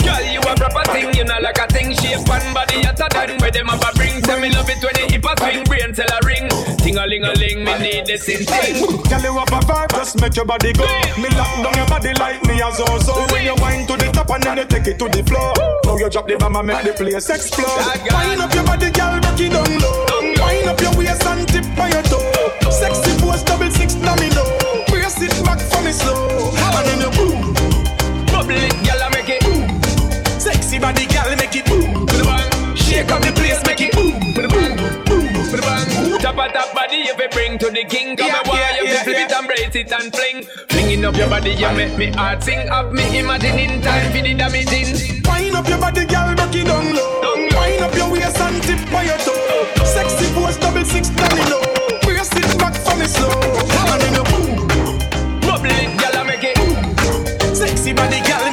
Girl, 0.00 0.24
you 0.32 0.40
a 0.40 0.52
proper 0.56 0.80
thing, 0.96 1.12
you 1.12 1.28
know 1.28 1.36
like 1.44 1.60
a 1.60 1.68
thing 1.68 1.92
shape 1.92 2.24
one 2.24 2.40
body 2.56 2.80
hotter 2.80 3.04
than 3.12 3.36
where 3.36 3.52
them 3.52 3.68
have 3.68 3.84
a 3.84 3.92
bring. 4.00 4.16
Tell 4.24 4.40
me 4.40 4.48
love 4.48 4.64
it 4.64 4.80
when 4.80 4.96
you 4.96 5.12
hip 5.12 5.28
a 5.28 5.36
swing, 5.36 5.60
brain 5.68 5.92
tell 5.92 6.08
a 6.08 6.18
ring. 6.24 6.48
Ting 6.80 6.96
a 6.96 7.04
ling 7.04 7.28
a 7.28 7.36
ling, 7.36 7.68
me 7.68 7.74
need 7.84 8.08
the 8.08 8.16
same 8.16 8.48
thing. 8.48 8.80
Girl, 9.12 9.20
you 9.20 9.36
have 9.36 9.52
a 9.52 9.60
vibe, 9.60 9.92
just 9.92 10.24
make 10.24 10.32
your 10.32 10.48
body 10.48 10.72
go. 10.72 10.88
Me 11.20 11.28
lock 11.36 11.52
down 11.60 11.76
your 11.76 11.84
body 11.84 12.16
like 12.16 12.40
me 12.48 12.64
as 12.64 12.80
also. 12.80 13.12
When 13.28 13.44
you 13.44 13.60
wind 13.60 13.84
to 13.92 14.00
the 14.00 14.08
top 14.16 14.32
and 14.32 14.40
then 14.40 14.56
you 14.56 14.64
take 14.64 14.88
it 14.88 14.96
to 15.04 15.06
the 15.12 15.20
floor. 15.20 15.52
Now 15.84 16.00
you 16.00 16.08
drop 16.08 16.32
the 16.32 16.40
bomb 16.40 16.56
and 16.56 16.64
make 16.64 16.80
the 16.80 16.96
place 16.96 17.28
explode. 17.28 17.76
Wind 18.08 18.40
up 18.40 18.56
your 18.56 18.64
body, 18.64 18.88
girl, 18.88 19.20
rock 19.20 19.36
it 19.36 19.52
down 19.52 19.68
low. 19.84 20.08
Wind 20.16 20.64
up 20.64 20.80
your 20.80 20.96
waist 20.96 21.28
and 21.28 21.44
tip 21.44 21.76
on 21.76 21.92
your 21.92 22.00
toe. 22.08 22.72
Sexy 22.72 23.12
pose, 23.20 23.44
double 23.44 23.68
Shake 33.00 33.12
up 33.12 33.22
the 33.22 33.32
place, 33.32 33.60
make 33.64 33.80
it 33.80 33.92
boom. 33.96 34.12
Boom, 34.36 34.76
boom, 34.76 34.92
boom, 35.08 35.60
bang. 35.64 36.20
Top 36.20 36.36
of 36.36 36.52
top 36.52 36.68
body, 36.76 36.98
you 37.08 37.16
fi 37.16 37.28
bring 37.32 37.56
to 37.56 37.70
the 37.72 37.82
king. 37.88 38.14
Come 38.14 38.28
Yeah, 38.28 38.44
yeah, 38.44 38.76
you 38.76 38.92
yeah, 38.92 39.02
flip 39.04 39.16
yeah. 39.16 39.24
it 39.24 39.32
and 39.32 39.46
brace 39.48 39.74
it 39.74 39.88
and 39.90 40.12
fling. 40.12 40.44
Flinging 40.68 41.04
up 41.06 41.16
your 41.16 41.30
body, 41.32 41.56
you 41.56 41.72
make 41.72 41.96
me 41.96 42.12
heart 42.12 42.44
sing. 42.44 42.68
Have 42.68 42.92
me 42.92 43.18
imagining 43.18 43.80
time 43.80 44.12
for 44.12 44.20
the 44.20 44.34
damaging. 44.36 44.92
Wind 45.24 45.56
up 45.56 45.66
your 45.66 45.80
body, 45.80 46.04
girl, 46.04 46.28
rock 46.36 46.52
it 46.52 46.66
down 46.68 46.92
low. 46.92 47.40
Wind 47.56 47.80
up 47.80 47.94
your 47.96 48.12
waist 48.12 48.36
and 48.36 48.60
tip 48.68 48.92
on 48.92 49.06
your 49.08 49.16
toe. 49.24 49.64
Sexy 49.80 50.28
pose, 50.36 50.58
double 50.60 50.84
six 50.84 51.08
domino. 51.08 51.56
Brace 52.04 52.36
it 52.36 52.52
back 52.60 52.76
for 52.84 53.00
me 53.00 53.08
slow, 53.08 53.32
and 53.32 53.96
then 53.96 54.12
you 54.12 54.24
boom. 54.28 54.68
Bubble 55.48 55.72
it, 55.72 55.88
girl, 55.96 56.24
make 56.28 56.44
it. 56.44 57.56
Sexy 57.56 57.94
body, 57.96 58.20
girl, 58.28 58.49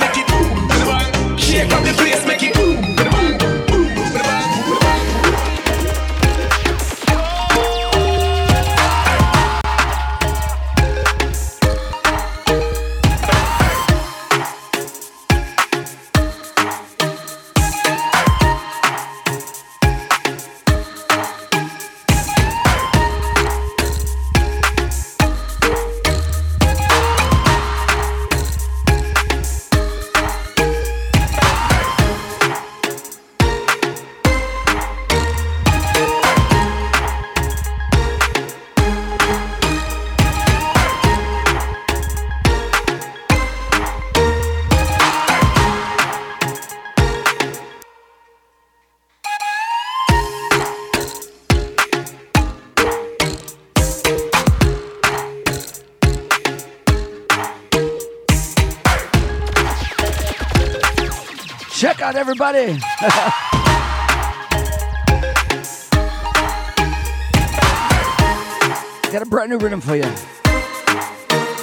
everybody. 62.40 62.78
Got 69.12 69.22
a 69.22 69.26
brand 69.26 69.50
new 69.50 69.58
rhythm 69.58 69.82
for 69.82 69.96
you. 69.96 70.06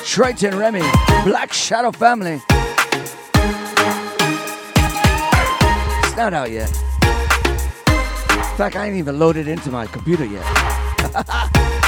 Triton 0.05 0.59
Remy, 0.59 0.83
Black 1.25 1.53
Shadow 1.53 1.93
Family. 1.93 2.41
It's 6.03 6.17
not 6.17 6.35
out 6.35 6.51
yet. 6.51 6.71
In 8.29 8.57
fact, 8.57 8.77
I 8.77 8.87
ain't 8.87 8.97
even 8.97 9.19
loaded 9.19 9.47
into 9.47 9.71
my 9.71 9.87
computer 9.87 10.25
yet. 10.25 11.81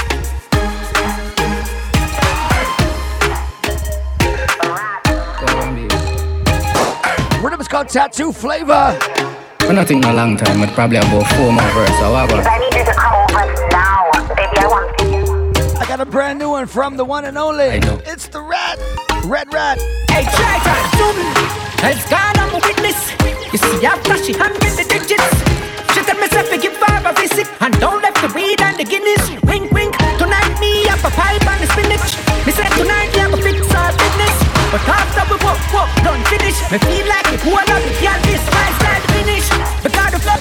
Rhythm 7.57 7.61
is 7.61 7.67
called 7.69 7.89
Tattoo 7.89 8.31
Flavor. 8.31 8.71
I 8.71 9.73
don't 9.73 9.87
think 9.87 10.03
no 10.03 10.13
long 10.13 10.37
time, 10.37 10.59
but 10.59 10.69
probably 10.75 10.97
about 10.97 11.25
four 11.33 11.51
more 11.51 11.71
verses. 11.73 11.97
So 11.97 12.11
what? 12.13 12.29
I 12.29 12.59
need 12.59 12.69
you 12.77 12.85
to 12.85 12.93
come 12.93 13.17
over 13.17 13.49
now, 13.73 14.11
baby. 14.37 14.61
I 14.61 14.67
want 14.69 15.81
I 15.81 15.85
got 15.87 15.99
a 15.99 16.05
brand 16.05 16.37
new 16.37 16.51
one 16.51 16.67
from 16.67 16.97
the 16.97 17.03
one 17.03 17.25
and 17.25 17.35
only. 17.35 17.81
It's 18.05 18.27
the 18.27 18.41
Rat, 18.41 18.77
Red 19.25 19.51
Rat. 19.51 19.79
Hey, 20.07 20.21
try 20.37 20.61
to 20.61 21.89
It's 21.89 22.05
gone, 22.07 22.37
I'm 22.37 22.53
a 22.53 22.61
witness. 22.61 23.09
You 23.51 23.57
see, 23.57 23.87
I've 23.87 24.05
flashy 24.05 24.37
hand 24.37 24.53
with 24.61 24.77
the 24.77 24.85
digits. 24.85 25.25
She 25.97 26.05
tell 26.05 26.19
myself 26.19 26.49
to 26.51 26.59
give 26.59 26.73
five 26.77 27.09
a 27.09 27.13
visit 27.19 27.47
and 27.59 27.73
don't 27.79 28.03
left 28.03 28.21
the 28.21 28.31
weed 28.37 28.61
and 28.61 28.77
the 28.77 28.83
Guinness. 28.85 29.33
Wink, 29.49 29.71
wink. 29.71 29.97
Tonight 30.21 30.59
me 30.61 30.85
have 30.85 31.03
a 31.03 31.09
pipe 31.09 31.41
and 31.41 31.63
the 31.63 31.67
spinach. 31.73 32.21
Me 32.45 32.53
said 32.53 32.69
tonight 32.77 33.06
after 35.37 35.45
walk, 35.45 35.73
walk, 35.73 36.03
done 36.03 36.23
finish. 36.25 36.61
Me 36.71 36.77
feel 36.77 37.07
like 37.07 37.25
the 37.31 37.37
whole 37.43 37.59
of 37.59 37.65
the 37.67 37.91
girl 38.01 38.19
this 38.23 38.43
my 38.51 38.71
style 38.77 39.01
finish. 39.13 39.49
Because 39.83 40.11
the 40.11 40.19
flow. 40.19 40.39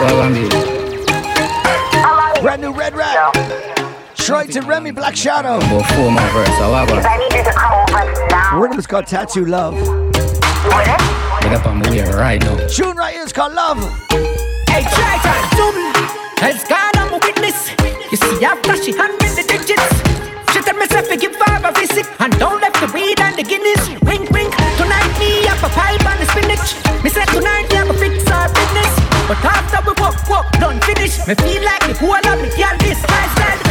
What 0.00 0.10
gonna 0.10 0.34
be? 0.34 0.48
Brand 2.40 2.62
new 2.62 2.72
Red 2.72 2.94
Rat. 2.94 3.34
Triton 4.14 4.66
Remy, 4.66 4.92
Black 4.92 5.16
Shadow. 5.16 5.56
About 5.56 5.86
four 5.92 6.10
more 6.10 6.30
verses. 6.30 6.56
So 6.58 6.70
what? 6.70 6.90
I 6.90 7.16
need 7.16 7.32
you 7.32 7.44
to 7.44 7.52
come 7.52 7.72
over 7.72 8.26
now. 8.30 8.60
Rhythm 8.60 8.78
is 8.78 8.86
called 8.86 9.06
Tattoo 9.06 9.44
Love. 9.44 9.74
Get 11.40 11.52
up 11.52 11.66
on 11.66 11.78
my 11.78 11.90
way 11.90 12.02
right 12.02 12.40
now. 12.40 12.56
Tune 12.68 12.96
right 12.96 13.14
here 13.14 13.24
is 13.24 13.32
called 13.32 13.54
Love. 13.54 13.78
Hey, 14.68 14.82
try 14.82 15.18
to 15.18 15.56
double. 15.56 15.90
It's 16.42 16.64
gone, 16.68 16.92
I'm 16.94 17.12
a 17.12 17.18
witness. 17.18 17.70
You 18.10 18.16
see, 18.16 18.44
I've 18.44 18.60
flashy 18.62 18.96
hand 18.96 19.19
visit 21.90 22.06
and 22.20 22.32
don't 22.38 22.60
left 22.60 22.78
the 22.80 22.90
weed 22.94 23.20
and 23.20 23.36
the 23.36 23.42
Guinness. 23.42 23.88
Wink, 24.02 24.30
wink. 24.30 24.54
Tonight 24.76 25.12
me 25.18 25.46
have 25.46 25.62
a 25.64 25.68
pipe 25.68 26.04
and 26.06 26.20
the 26.20 26.26
spinach. 26.26 27.02
Me 27.02 27.10
said 27.10 27.26
tonight 27.28 27.68
me 27.70 27.76
have 27.76 27.90
a 27.90 27.94
fix 27.94 28.30
our 28.30 28.48
business. 28.48 28.92
But 29.28 29.42
after 29.44 29.78
we 29.86 29.92
walk, 30.00 30.16
walk, 30.28 30.52
done 30.52 30.80
finish. 30.80 31.18
Me 31.26 31.34
feel 31.34 31.62
like 31.62 31.82
the 31.86 31.94
whole 31.98 32.26
of 32.30 32.38
me 32.42 32.48
girl 32.56 32.76
this 32.78 33.00
my 33.08 33.69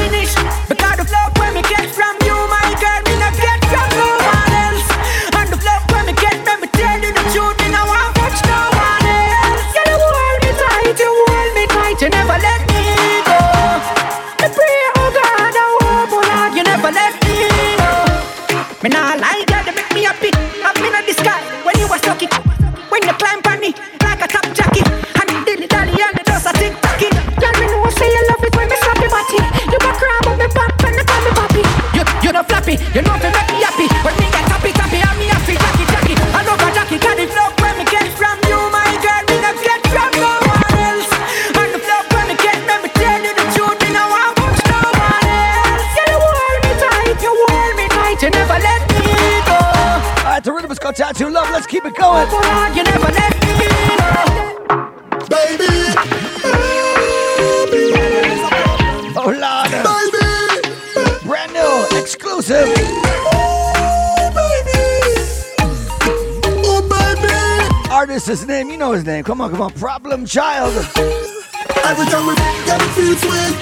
his 68.30 68.46
name, 68.46 68.70
you 68.70 68.78
know 68.78 68.92
his 68.92 69.06
name. 69.06 69.24
Come 69.24 69.42
on, 69.42 69.50
come 69.50 69.62
on. 69.62 69.72
Problem 69.74 70.26
Child. 70.26 70.76
Every 70.78 72.06
time 72.06 72.28
we 72.28 72.36
get 72.66 72.80
it 72.80 72.92
feel 72.94 73.16
sweet. 73.18 73.56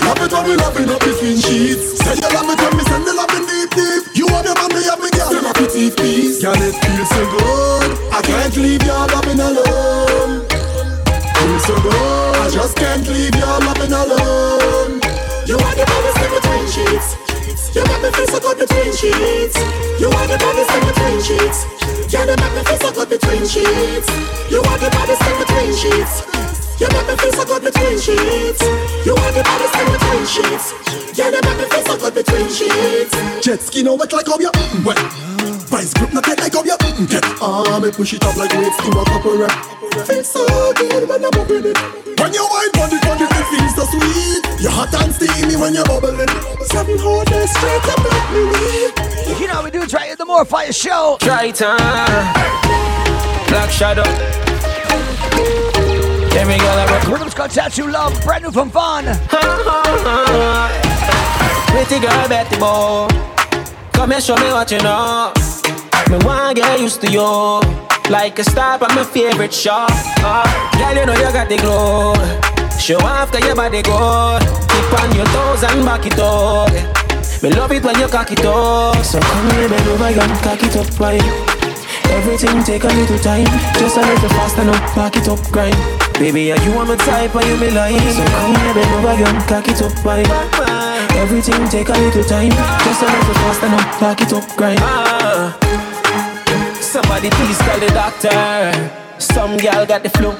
Love 0.00 0.20
it 0.24 0.32
when 0.32 0.44
we 0.48 0.56
loving 0.56 0.88
up 0.88 1.00
between 1.00 1.36
sheets. 1.36 2.00
Say 2.00 2.16
you 2.16 2.28
love 2.32 2.48
it 2.48 2.58
when 2.58 2.76
me 2.76 2.84
send 2.84 3.04
the 3.04 3.12
loving 3.12 3.44
deep 3.44 3.70
deep. 3.76 4.16
You 4.16 4.24
your 4.24 4.54
man, 4.56 4.70
me 4.72 4.82
have 4.88 5.00
me 5.00 5.10
girl. 5.12 5.28
Them 5.28 5.44
happy 5.44 5.66
teeth 5.68 5.96
piece. 5.96 6.40
Girl, 6.40 6.56
it 6.56 6.72
feels 6.72 7.08
so 7.10 7.22
good. 7.36 7.90
I 8.12 8.22
can't 8.22 8.56
leave 8.56 8.82
your 8.82 9.06
loving 9.12 9.40
alone. 9.40 10.48
Feels 10.48 11.64
so 11.68 11.76
good. 11.84 12.36
I 12.40 12.48
just 12.50 12.76
can't 12.76 13.06
leave 13.06 13.34
your 13.36 13.58
loving 13.60 13.92
alone. 13.92 15.04
You 15.44 15.56
are 15.60 15.74
the 15.76 15.84
baddest 15.84 16.18
in 16.24 16.30
between 16.32 16.66
sheets. 16.72 17.23
You 17.74 17.82
make 17.86 18.02
me 18.02 18.10
feel 18.10 18.26
so 18.26 18.40
good 18.40 18.58
between 18.58 18.92
sheets. 18.92 19.56
You 20.00 20.08
are 20.08 20.26
the 20.26 20.38
baddest 20.38 20.70
in 20.74 20.82
between 20.90 21.20
sheets. 21.22 22.12
Yeah, 22.12 22.26
they 22.26 22.36
make 22.36 22.54
me 22.54 22.62
feel 22.64 22.78
so 22.78 22.92
good 22.92 23.08
between 23.08 23.46
sheets. 23.46 24.08
You 24.50 24.58
are 24.58 24.78
the 24.78 24.90
baddest 24.90 25.22
in 25.22 25.38
between 25.38 25.72
sheets. 25.74 26.43
You 26.78 26.88
make 26.90 27.06
me 27.06 27.14
feel 27.16 27.32
so 27.32 27.44
good 27.44 27.62
between 27.62 27.98
sheets. 28.00 28.62
You 29.06 29.14
are 29.14 29.32
the 29.32 29.42
baddest 29.46 29.74
in 29.78 29.86
between 29.94 30.26
sheets. 30.26 30.66
Yeah, 31.16 31.30
they 31.30 31.40
make 31.46 31.58
me 31.58 31.64
feel 31.70 31.84
so 31.86 31.96
good 31.98 32.14
between 32.14 32.48
sheets. 32.50 33.14
Jet 33.44 33.60
ski 33.60 33.82
no 33.84 33.94
wet 33.94 34.12
like 34.12 34.26
how 34.26 34.38
you 34.38 34.50
mm, 34.50 34.84
wet. 34.84 34.98
Vice 35.70 35.94
grip 35.94 36.12
not 36.12 36.24
tight 36.24 36.40
like 36.40 36.52
how 36.52 36.64
you 36.64 36.74
mm, 36.74 37.08
get. 37.08 37.22
Ah, 37.40 37.78
me 37.78 37.92
push 37.92 38.14
it 38.14 38.24
up 38.24 38.36
like 38.36 38.52
weights 38.54 38.76
to 38.82 38.90
a 38.90 39.04
couple 39.04 39.38
rep. 39.38 39.54
Feels 40.06 40.26
so 40.26 40.72
good 40.74 41.08
when 41.08 41.24
I'm 41.24 41.30
moving 41.38 41.70
it. 41.70 41.78
When 42.18 42.34
you 42.34 42.42
wine 42.42 42.74
on 42.82 42.90
the 42.90 42.98
on 43.06 43.22
it 43.22 43.46
feels 43.54 43.74
so 43.78 43.84
sweet. 43.94 44.42
You're 44.60 44.74
hot 44.74 44.92
and 44.98 45.14
steamy 45.14 45.54
when 45.54 45.74
you're 45.74 45.84
bubbling. 45.84 46.26
Seven 46.66 46.98
whole 46.98 47.22
days 47.22 47.50
straight 47.54 47.86
up 47.86 48.02
make 48.02 48.28
me 48.34 48.42
weak. 48.50 49.38
You 49.38 49.46
know 49.46 49.54
how 49.54 49.64
we 49.64 49.70
do 49.70 49.86
try 49.86 50.06
it 50.06 50.18
the 50.18 50.26
More 50.26 50.44
Fire 50.44 50.72
Show. 50.72 51.18
Try 51.20 51.52
Triton, 51.52 51.78
Black 53.46 53.70
Shadow. 53.70 54.43
Let 56.34 56.48
me 56.48 56.58
go 56.58 57.12
Rhythm's 57.12 57.32
called 57.32 57.52
Tattoo 57.52 57.86
Love. 57.86 58.12
Brand 58.24 58.42
new 58.42 58.50
from 58.50 58.68
Vaughn. 58.68 59.04
Pretty 61.70 62.00
girl, 62.00 62.28
Betty 62.28 62.58
Boy. 62.58 63.06
Come 63.92 64.10
here, 64.10 64.20
show 64.20 64.34
me 64.36 64.50
what 64.50 64.70
you 64.72 64.78
know. 64.82 65.32
Me 66.10 66.18
wanna 66.24 66.52
get 66.52 66.80
used 66.80 67.00
to 67.02 67.10
you. 67.10 67.60
Like 68.10 68.38
a 68.40 68.44
star 68.44 68.82
on 68.82 68.94
my 68.96 69.04
favorite 69.04 69.54
show. 69.54 69.86
Uh, 69.88 70.44
girl, 70.76 70.94
you 70.96 71.06
know 71.06 71.14
you 71.14 71.32
got 71.32 71.48
the 71.48 71.56
glow. 71.56 72.14
Show 72.78 72.98
cause 72.98 73.44
your 73.46 73.54
body 73.54 73.82
good. 73.82 74.42
Keep 74.42 75.00
on 75.00 75.14
your 75.14 75.26
toes 75.26 75.62
and 75.62 75.84
back 75.86 76.04
it 76.04 76.18
up. 76.18 76.72
Me 77.42 77.50
love 77.50 77.70
it 77.70 77.84
when 77.84 77.98
you 78.00 78.08
cock 78.08 78.32
it 78.32 78.44
up. 78.44 79.04
So 79.04 79.20
come 79.20 79.50
here, 79.52 79.68
bend 79.68 79.88
over 79.88 80.04
and 80.04 80.42
cock 80.42 80.62
it 80.62 80.76
up 80.76 81.00
right. 81.00 81.22
Everything 82.10 82.62
take 82.64 82.84
a 82.84 82.88
little 82.88 83.18
time. 83.20 83.46
Just 83.78 83.96
a 83.96 84.00
little 84.00 84.28
faster 84.30 84.64
now, 84.64 84.94
back 84.96 85.16
it 85.16 85.28
up, 85.28 85.40
grind. 85.52 86.03
Baby, 86.18 86.52
are 86.52 86.62
you 86.62 86.72
on 86.78 86.88
my 86.88 86.96
type, 86.96 87.34
are 87.34 87.44
you 87.44 87.56
me 87.56 87.70
like? 87.70 88.00
So 88.14 88.24
come 88.24 88.54
here, 88.54 88.74
bend 88.74 88.94
over 88.94 89.24
and 89.24 89.42
cock 89.48 89.68
it 89.68 89.82
up 89.82 90.04
right. 90.04 90.26
Everything 91.16 91.68
take 91.68 91.88
a 91.88 91.92
little 91.92 92.24
time. 92.24 92.50
Just 92.50 93.02
a 93.02 93.06
little 93.06 93.34
faster 93.34 93.68
now, 93.68 94.00
back 94.00 94.20
it 94.20 94.32
up, 94.32 94.56
grind. 94.56 94.78
Ah. 94.82 95.58
Somebody 96.80 97.30
please 97.30 97.58
call 97.58 97.80
the 97.80 97.88
doctor. 97.88 98.94
Some 99.18 99.56
gal 99.56 99.84
got 99.86 100.02
the 100.02 100.10
flu. 100.10 100.30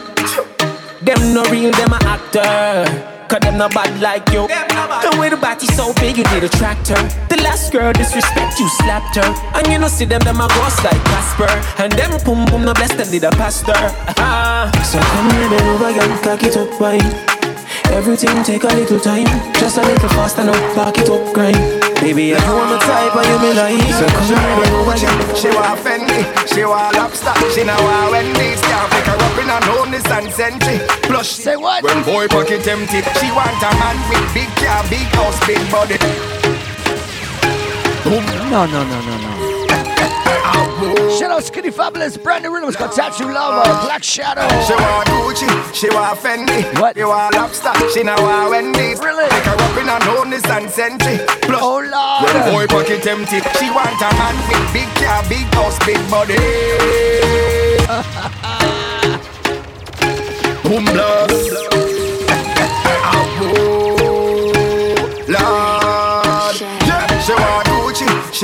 Them 1.02 1.34
no 1.34 1.42
real, 1.50 1.72
them 1.72 1.92
a 1.92 1.98
actor. 2.04 3.13
Cause 3.28 3.40
them 3.40 3.58
not 3.58 3.72
bad 3.72 4.00
like 4.00 4.28
you. 4.30 4.46
The 4.48 5.16
way 5.18 5.28
the 5.30 5.36
body 5.36 5.66
so 5.66 5.92
big, 5.94 6.18
you 6.18 6.24
need 6.34 6.44
a 6.44 6.48
tractor. 6.48 7.00
The 7.28 7.40
last 7.42 7.72
girl 7.72 7.92
disrespect, 7.92 8.58
you 8.60 8.68
slapped 8.80 9.16
her. 9.16 9.28
And 9.54 9.66
you 9.66 9.78
know 9.78 9.88
see 9.88 10.04
them, 10.04 10.20
them 10.20 10.40
a 10.40 10.48
ghost 10.48 10.84
like 10.84 11.02
Casper. 11.04 11.50
And 11.82 11.92
them 11.92 12.12
boom 12.24 12.44
boom, 12.46 12.64
no 12.64 12.74
bless 12.74 12.94
them, 12.94 13.10
did 13.10 13.24
a 13.24 13.30
pastor. 13.30 13.72
Ah. 14.18 14.70
So 14.84 15.00
come 15.00 15.30
here, 15.30 15.48
bend 15.48 15.68
over, 15.68 15.92
girl, 15.92 16.18
cock 16.22 16.42
it 16.44 16.56
up, 16.56 16.80
wine. 16.80 17.33
Everything 17.94 18.42
take 18.42 18.64
a 18.64 18.74
little 18.74 18.98
time, 18.98 19.24
just 19.54 19.78
a 19.78 19.82
little 19.82 20.08
faster 20.10 20.42
now. 20.44 20.52
Back 20.74 20.98
it 20.98 21.08
up, 21.08 21.32
grind. 21.32 21.56
Baby, 22.02 22.34
I 22.34 22.42
you 22.42 22.52
want 22.52 22.70
the 22.74 22.78
type, 22.82 23.14
and 23.14 23.26
you 23.30 23.38
me 23.38 23.50
like. 23.54 23.94
So 23.94 24.06
come 24.10 24.34
on, 24.34 24.74
over 24.82 24.96
She, 24.98 25.06
she 25.40 25.48
want 25.54 25.78
Fendi, 25.78 26.20
she 26.52 26.64
want 26.64 26.96
lobster, 26.96 27.32
she 27.54 27.62
now 27.62 27.78
want 27.78 28.10
Wendy's. 28.10 28.60
Can't 28.62 28.90
pick 28.90 29.06
her 29.06 29.14
up 29.14 29.38
in 29.38 29.48
a 29.48 29.58
no 29.70 29.86
Nissan 29.86 30.26
Sentra. 30.34 30.74
Plus, 31.06 31.30
say 31.30 31.54
what? 31.56 31.84
When 31.84 32.02
boy 32.02 32.26
pocket 32.26 32.66
empty, 32.66 33.00
she 33.22 33.30
want 33.30 33.62
a 33.62 33.70
man 33.78 33.96
with 34.10 34.34
big 34.34 34.50
car, 34.58 34.82
big 34.90 35.06
house, 35.14 35.38
big 35.46 35.62
body. 35.70 35.96
No, 38.50 38.66
no, 38.66 38.84
no, 38.84 39.00
no, 39.00 39.18
no. 39.18 39.33
Shout 41.18 41.30
out 41.30 41.44
Skinny 41.44 41.70
Fabulous, 41.70 42.16
brand 42.16 42.44
new 42.44 42.52
rhythm. 42.52 42.68
It's 42.68 42.76
called 42.76 42.92
Tattoo 42.92 43.30
Lover, 43.32 43.62
Black 43.86 44.02
Shadow. 44.02 44.48
She 44.66 44.74
want 44.74 45.08
Gucci, 45.08 45.74
she 45.74 45.88
want 45.90 46.18
Fendi, 46.18 46.80
what? 46.80 46.96
She 46.96 47.04
want 47.04 47.34
lobster, 47.34 47.72
she 47.90 48.02
now 48.02 48.20
want 48.20 48.50
Wendy's. 48.50 48.98
Really? 49.00 49.28
Pick 49.30 49.44
her 49.44 49.54
up 49.54 49.78
in 49.78 49.88
a 49.88 49.98
no 50.04 50.24
Nissan 50.24 50.68
Sentra. 50.68 51.26
Plus, 51.42 51.62
oh 51.62 51.78
Lord. 51.78 52.34
when 52.34 52.52
boy 52.52 52.66
pocket 52.66 53.06
empty, 53.06 53.40
she 53.58 53.70
want 53.70 54.00
a 54.00 54.10
man 54.18 54.36
with 54.48 54.72
big 54.72 54.88
car, 54.96 55.22
big 55.28 55.46
house, 55.54 55.78
big 55.86 56.00
body. 56.10 56.34
Boom 60.64 60.84
blast. 60.86 61.64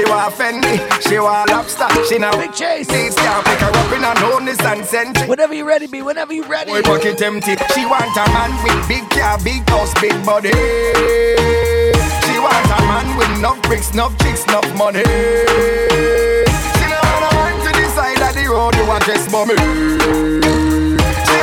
She 0.01 0.11
want 0.11 0.35
Fendi, 0.35 0.79
she 1.09 1.19
want 1.19 1.51
lobster, 1.51 1.89
she 2.07 2.19
now 2.19 2.33
Big 2.37 2.53
Chase. 2.53 2.87
These 2.87 3.15
can't 3.15 3.45
pick 3.45 3.59
her 3.59 3.69
up 3.69 3.93
in 3.93 4.05
a 4.05 4.15
no 4.21 4.39
Nissan 4.39 4.81
Sentra. 4.83 5.29
Whenever 5.29 5.53
you 5.53 5.67
ready, 5.67 5.87
be 5.87 6.01
whenever 6.01 6.33
you 6.33 6.45
ready. 6.45 6.73
Boy 6.73 6.83
pocket 6.83 7.21
empty, 7.21 7.57
she 7.75 7.85
want 7.85 8.17
a 8.17 8.25
man 8.33 8.51
with 8.65 8.89
big 8.89 9.09
car, 9.11 9.39
big 9.45 9.69
house, 9.69 9.93
big 10.01 10.15
body. 10.25 10.51
She 10.51 12.35
want 12.39 12.67
a 12.67 12.81
man 12.89 13.17
with 13.19 13.31
enough 13.39 13.61
bricks, 13.63 13.93
enough 13.93 14.17
chicks, 14.23 14.45
enough 14.45 14.75
money. 14.77 15.05
She 15.05 16.87
don't 16.89 17.05
want 17.05 17.25
a 17.29 17.37
man 17.37 17.55
to 17.61 17.71
the 17.77 17.89
side 17.93 18.23
of 18.23 18.35
the 18.35 18.49
road, 18.49 18.75
you 18.77 18.87
want 18.87 19.05
just 19.05 19.31
mommy. 19.31 19.57
She 19.57 19.61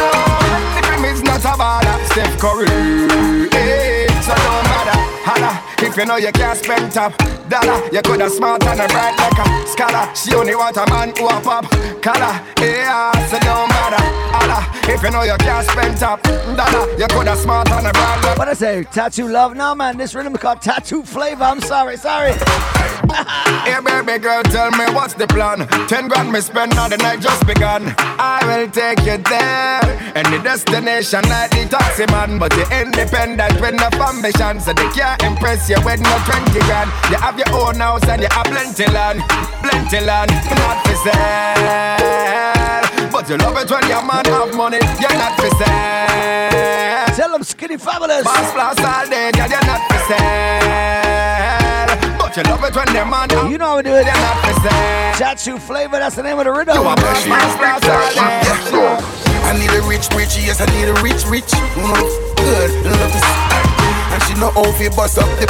don't 0.02 0.18
want 0.18 0.86
him 0.98 1.06
is 1.06 1.22
not 1.22 1.46
a 1.46 1.54
baller, 1.62 1.98
Steph 2.10 2.40
Curry. 2.40 2.66
Hey, 3.52 4.08
so 4.26 4.34
don't 4.34 4.64
matter, 4.66 4.98
holla. 5.30 5.62
If 5.80 5.96
you 5.96 6.06
know 6.06 6.16
you 6.16 6.32
can't 6.32 6.58
spend 6.58 6.92
top 6.92 7.14
dollar, 7.50 7.82
you 7.92 8.02
coulda 8.02 8.30
smart 8.30 8.64
and 8.66 8.82
a 8.82 8.88
bright 8.88 9.16
like 9.18 9.40
a 9.40 9.68
scholar. 9.68 10.14
She 10.16 10.34
only 10.36 10.56
want 10.56 10.78
a 10.78 10.86
man 10.90 11.14
who 11.16 11.28
a 11.28 11.40
pop 11.42 11.70
collar. 12.02 12.42
Yeah, 12.60 13.12
so 13.28 13.40
don't 13.40 13.70
matter, 13.70 14.04
holla. 14.32 14.66
If 14.90 15.04
you 15.04 15.12
know 15.12 15.24
you 15.24 15.36
can't 15.40 15.68
spend 15.68 15.98
top 15.98 16.22
dollar, 16.24 16.90
you 16.98 17.08
coulda 17.08 17.36
smart 17.36 17.70
and 17.72 17.88
a 17.88 17.92
bright 17.92 18.22
like 18.24 18.38
What 18.38 18.48
I 18.50 18.54
say? 18.54 18.84
Tattoo 18.84 19.28
Love? 19.28 19.56
No, 19.56 19.76
man. 19.76 19.98
This 19.98 20.14
rhythm 20.16 20.34
is 20.36 20.42
called 20.42 20.62
Tattoo 20.62 21.04
Flavor. 21.04 21.44
I'm 21.44 21.62
sorry, 21.62 21.98
sorry. 21.98 22.34
Hey 23.68 23.80
baby 23.84 24.18
girl, 24.20 24.44
tell 24.44 24.72
me 24.72 24.86
what's 24.94 25.14
the 25.14 25.28
plan? 25.28 25.68
Ten 25.88 26.08
grand 26.08 26.32
me 26.32 26.42
spend 26.42 26.76
now 26.76 26.88
the 26.88 26.98
night 26.98 27.20
just 27.22 27.46
begun. 27.46 27.94
I 27.98 28.40
will 28.46 28.70
take 28.72 29.00
you 29.06 29.18
there. 29.18 29.82
Any 30.16 30.42
destination 30.42 31.22
like 31.30 31.52
the 31.52 31.68
taxi 31.70 32.06
man, 32.12 32.40
but 32.40 32.56
you're 32.56 32.72
independent 32.72 33.60
with 33.62 33.76
no 33.76 33.88
ambition, 34.02 34.60
so 34.60 34.74
they 34.74 34.88
can't 34.92 35.22
impress 35.24 35.70
you 35.70 35.78
with 35.86 36.00
no 36.02 36.16
twenty 36.26 36.60
grand. 36.66 36.90
You 37.12 37.18
have 37.18 37.37
your 37.38 37.50
own 37.68 37.76
house 37.76 38.04
and 38.08 38.22
you 38.22 38.28
have 38.32 38.46
plenty 38.46 38.86
land, 38.92 39.22
plenty 39.62 40.00
land, 40.06 40.32
not 40.32 40.86
for 40.86 40.96
sale. 41.06 43.10
But 43.12 43.30
you 43.30 43.38
love 43.38 43.58
it 43.58 43.70
when 43.72 43.88
your 43.90 44.04
man 44.04 44.26
have 44.26 44.54
money, 44.56 44.80
you're 45.00 45.18
not 45.18 45.36
for 45.40 45.50
sale. 45.58 47.16
Tell 47.16 47.32
them 47.32 47.44
Skinny 47.44 47.78
Fabulous. 47.78 48.24
Boss 48.24 48.52
plus 48.54 48.80
all 48.80 49.08
day, 49.10 49.32
girl, 49.32 49.50
you're 49.50 49.66
not 49.66 49.82
for 49.90 50.00
sale. 50.10 51.88
But 52.20 52.36
you 52.38 52.44
love 52.44 52.64
it 52.64 52.76
when 52.76 52.94
your 52.96 53.06
man 53.06 53.30
have 53.30 53.50
You 53.52 53.58
know 53.58 53.66
how 53.66 53.78
we 53.78 53.84
do 53.84 53.90
it. 53.94 54.06
you're 54.06 54.14
not 54.14 54.38
for 54.46 54.54
sale. 54.62 55.14
Tattoo 55.18 55.58
Flavor. 55.58 55.98
That's 55.98 56.16
the 56.16 56.24
name 56.24 56.38
of 56.40 56.46
the 56.46 56.52
rhythm. 56.52 56.76
You 56.76 56.82
a 56.82 56.96
boss 56.96 57.26
plus 57.26 57.56
all 57.58 57.74
day. 58.14 58.42
I 59.48 59.50
need 59.58 59.72
a 59.72 59.82
rich, 59.88 60.10
rich, 60.14 60.36
yes, 60.38 60.60
I 60.60 60.66
need 60.76 60.90
a 60.90 60.94
rich, 61.02 61.24
rich. 61.26 61.46
Mm, 61.80 62.04
good, 62.36 62.72
love 62.86 63.12
this. 63.14 63.24
And 64.14 64.22
she 64.24 64.34
know 64.40 64.52
how 64.52 64.72
fi 64.74 64.90
bust 64.90 65.18
up 65.18 65.30
the. 65.40 65.48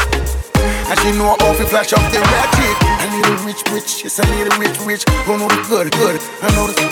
And 0.90 1.00
she 1.00 1.12
know 1.12 1.36
how 1.40 1.54
fi 1.54 1.66
flash 1.66 1.92
up 1.94 2.00
the 2.12 2.20
ratchet. 2.20 2.76
I 3.04 3.06
need 3.12 3.26
a 3.28 3.34
rich, 3.44 3.62
rich, 3.72 4.20
I 4.20 4.24
need 4.32 4.48
a 4.48 4.56
rich, 4.58 4.80
rich. 4.88 5.04
Who 5.26 5.38
know 5.38 5.48
the 5.50 5.60
good, 5.68 5.92
good, 5.92 6.22
I 6.42 6.48
know 6.56 6.68
the. 6.68 6.88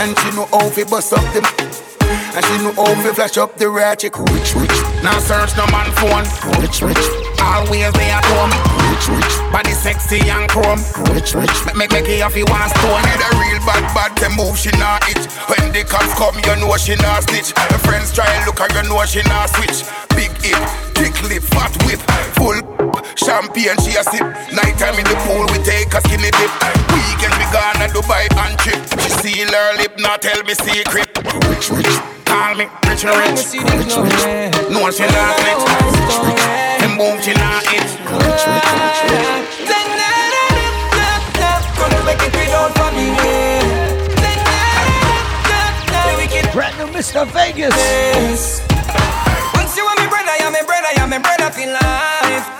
And 0.00 0.18
she 0.18 0.30
know 0.36 0.46
how 0.46 0.70
fi 0.70 0.84
bust 0.84 1.12
up 1.12 1.20
the. 1.34 1.44
And 2.34 2.44
she 2.44 2.56
know 2.64 2.72
how 2.72 2.94
fi 3.02 3.12
flash 3.12 3.36
up 3.36 3.56
the 3.56 3.68
ratchet. 3.68 4.16
Rich, 4.16 4.54
rich. 4.54 4.76
Now 5.02 5.18
search 5.20 5.56
no 5.56 5.66
man 5.68 5.92
phone. 6.00 6.24
Rich, 6.62 6.80
rich. 6.80 7.04
Always 7.40 7.92
they 7.92 8.10
at 8.10 8.24
home. 8.24 8.87
Rich, 8.98 9.14
rich. 9.14 9.52
Body 9.54 9.70
sexy 9.78 10.18
and 10.26 10.50
chrome. 10.50 10.82
Rich, 11.14 11.34
rich. 11.38 11.54
Make 11.78 11.92
make 11.92 12.10
it 12.10 12.22
off 12.22 12.34
you 12.34 12.44
one 12.50 12.68
stone. 12.74 12.98
Need 13.06 13.22
a 13.22 13.30
real 13.38 13.62
bad 13.62 13.86
bad 13.94 14.10
to 14.18 14.28
move, 14.34 14.58
she 14.58 14.74
not 14.74 15.06
it. 15.06 15.22
When 15.46 15.70
the 15.70 15.86
cops 15.86 16.10
come, 16.18 16.34
you 16.42 16.56
know 16.58 16.74
she 16.76 16.98
not 16.98 17.22
snitch. 17.30 17.54
Her 17.54 17.78
friends 17.78 18.10
try 18.12 18.26
and 18.26 18.42
look 18.46 18.58
her, 18.58 18.66
you 18.74 18.82
know 18.90 18.98
she 19.06 19.22
not 19.30 19.54
switch. 19.54 19.86
Big 20.18 20.34
hip, 20.42 20.58
thick 20.98 21.14
lip, 21.30 21.46
fat 21.46 21.70
whip, 21.86 22.02
full 22.34 22.58
champagne 23.14 23.78
she 23.86 23.94
a 23.94 24.02
sip. 24.02 24.26
Nighttime 24.50 24.98
in 24.98 25.06
the 25.06 25.14
pool 25.22 25.46
we 25.54 25.62
take 25.62 25.94
a 25.94 26.02
skinny 26.02 26.34
dip. 26.34 26.50
Weekend 26.90 27.38
we 27.38 27.46
gone 27.54 27.78
to 27.78 27.86
Dubai 27.94 28.26
and 28.34 28.58
trip. 28.58 28.82
She 28.98 29.10
seal 29.22 29.46
her 29.46 29.78
lip, 29.78 29.94
not 30.02 30.22
tell 30.22 30.42
me 30.42 30.58
secret. 30.58 31.06
Rich, 31.46 31.70
rich. 31.70 31.96
Call 32.26 32.54
me 32.58 32.66
rich 32.90 33.06
and 33.06 33.14
rich. 33.14 33.46
Rich, 33.62 33.94
rich. 33.94 34.24
No 34.74 34.90
she 34.90 35.06
not 35.06 35.38
rich. 35.46 35.57
Mr. 46.98 47.24
Vegas. 47.28 48.60
Once 49.54 49.76
you 49.76 49.84
want 49.84 50.00
me 50.00 50.08
brother, 50.08 50.32
you're 50.40 50.50
me 50.50 50.58
brother, 50.66 50.88
you're 50.96 51.06
me 51.06 51.18
brother 51.18 51.48
for 51.52 51.64
life. 51.64 52.57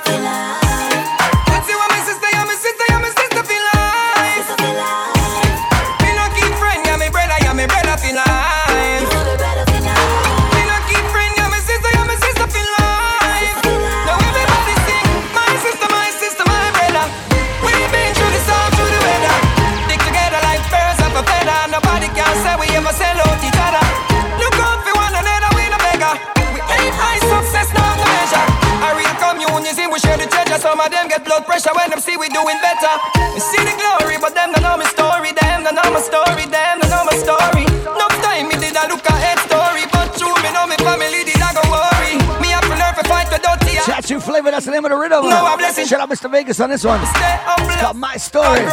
Them 30.98 31.08
get 31.08 31.22
blood 31.24 31.46
pressure 31.46 31.70
when 31.78 31.90
them 31.90 32.00
see 32.02 32.16
we 32.18 32.28
doing 32.34 32.58
better. 32.58 32.90
We 33.34 33.40
see 33.40 33.62
the 33.62 33.74
glory, 33.78 34.18
but 34.18 34.34
them 34.34 34.50
don't 34.50 34.66
know 34.66 34.76
my 34.76 34.88
story. 34.90 35.30
Them 35.30 35.62
don't 35.62 35.78
know 35.78 35.90
my 35.94 36.02
story. 36.02 36.44
Them 36.50 36.82
don't 36.82 36.90
know 36.90 37.04
my 37.06 37.14
story. 37.14 37.64
No 37.86 38.06
time 38.26 38.50
me 38.50 38.58
did 38.58 38.74
I 38.74 38.90
look 38.90 39.06
at 39.06 39.18
head 39.22 39.38
story, 39.46 39.86
but 39.94 40.10
true 40.18 40.34
me 40.42 40.50
know 40.50 40.66
me 40.66 40.74
family 40.82 41.22
did 41.22 41.38
I 41.38 41.54
go 41.54 41.62
worry. 41.70 42.18
Me 42.42 42.50
have 42.50 42.66
to 42.66 42.74
learn 42.74 42.94
to 42.98 43.04
fight 43.06 43.30
the 43.30 43.38
dirty. 43.38 43.78
Tattoo 43.86 44.18
Flavor. 44.18 44.50
That's 44.50 44.66
the 44.66 44.72
name 44.72 44.84
of 44.84 44.90
the 44.90 44.98
rhythm. 44.98 45.30
No, 45.30 45.46
I'm 45.46 45.58
blessing. 45.58 45.86
Shout 45.86 46.00
out 46.00 46.10
Mr. 46.10 46.30
Vegas 46.30 46.58
on 46.58 46.70
this 46.70 46.82
one. 46.84 47.00
It's 47.00 47.76
called 47.78 47.96
My 47.96 48.16
Story. 48.16 48.66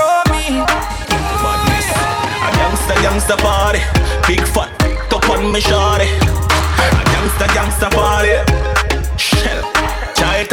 A 2.46 2.52
gangsta 2.58 2.94
gangsta 3.02 3.38
party, 3.38 3.82
big 4.28 4.42
fat 4.48 4.70
top 5.10 5.30
on 5.30 5.52
me 5.52 5.60
shawty. 5.62 6.10
A 6.10 7.04
gangsta 7.14 7.48
gangsta 7.54 7.90
party, 7.90 8.30
shell, 8.36 8.75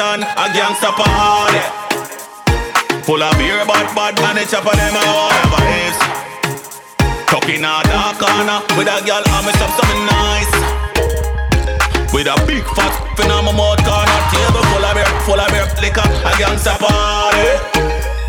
Titan, 0.02 0.22
a 0.22 0.50
gangsta 0.50 0.90
party. 0.98 1.62
Full 3.06 3.22
of 3.22 3.38
beer, 3.38 3.64
bad 3.66 3.94
bad 3.94 4.36
it's 4.36 4.52
up 4.52 4.66
on 4.66 4.76
them 4.76 4.96
all 4.98 5.30
the 5.30 5.42
vibes. 5.54 5.98
Talking 7.30 7.62
a 7.62 7.82
dark 7.86 8.18
corner 8.18 8.58
with 8.76 8.90
a 8.90 8.98
girl, 9.06 9.22
I'm 9.30 9.46
a 9.46 9.52
something 9.62 10.00
nice. 10.10 10.54
With 12.12 12.26
a 12.26 12.34
big 12.46 12.64
fat 12.74 12.94
fin 13.16 13.30
on 13.30 13.44
my 13.46 13.52
mouth 13.54 13.78
corner, 13.86 14.20
table 14.34 14.66
full 14.74 14.84
of 14.84 14.94
beer, 14.98 15.06
full 15.22 15.38
of 15.38 15.48
beer, 15.54 15.70
liquor, 15.78 16.02
a 16.02 16.30
gangsta 16.34 16.74
party. 16.82 17.46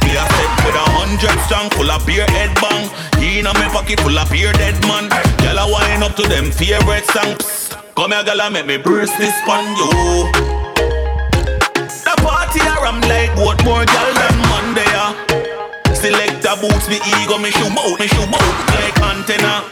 Me 0.05 0.13
set 0.13 0.51
with 0.65 0.77
a 0.77 0.85
hundred 0.93 1.37
strong, 1.49 1.69
full 1.71 1.89
of 1.89 2.05
beer 2.05 2.27
head 2.29 2.53
bang. 2.61 2.85
In 3.17 3.47
a 3.47 3.53
me 3.57 3.65
pocket 3.73 3.99
full 4.01 4.17
of 4.17 4.29
beer 4.29 4.53
dead 4.53 4.77
man. 4.85 5.09
Girl 5.41 5.57
a 5.57 5.65
wine 5.65 6.03
up 6.03 6.15
to 6.17 6.23
them 6.29 6.51
favorite 6.51 7.05
songs. 7.09 7.73
Come 7.95 8.11
here, 8.11 8.23
girl, 8.23 8.41
and 8.41 8.53
make 8.53 8.67
me 8.67 8.77
burst 8.77 9.17
this 9.17 9.33
pan 9.45 9.65
you. 9.75 10.62
A 12.61 12.81
ram 12.81 13.01
like 13.09 13.33
what 13.35 13.57
more 13.65 13.85
girl 13.85 14.11
than 14.13 14.35
Monday 14.51 14.85
ah. 14.93 15.17
Select 15.93 16.43
the 16.43 16.53
boots, 16.61 16.87
me 16.87 17.01
ego, 17.17 17.37
me 17.41 17.49
shoe 17.49 17.65
out, 17.65 17.97
me 17.99 18.07
shoe 18.07 18.29
out 18.29 18.53
like 18.75 18.97
antenna. 19.01 19.65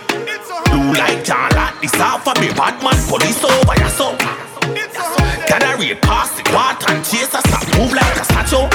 Blue 0.66 0.94
like 0.98 1.24
John, 1.24 1.52
like 1.54 1.78
this 1.82 1.94
half 1.94 2.26
a 2.26 2.34
me 2.42 2.50
bad 2.58 2.82
man, 2.82 2.98
police 3.06 3.44
over 3.44 3.90
son. 3.90 4.18
Gotta 5.46 5.78
read 5.78 6.02
past 6.02 6.38
the 6.38 6.44
water 6.56 6.90
and 6.90 7.04
chase 7.06 7.34
a 7.36 7.42
stop 7.46 7.68
move 7.78 7.94
like 7.94 8.18
a 8.18 8.26
statue. 8.26 8.66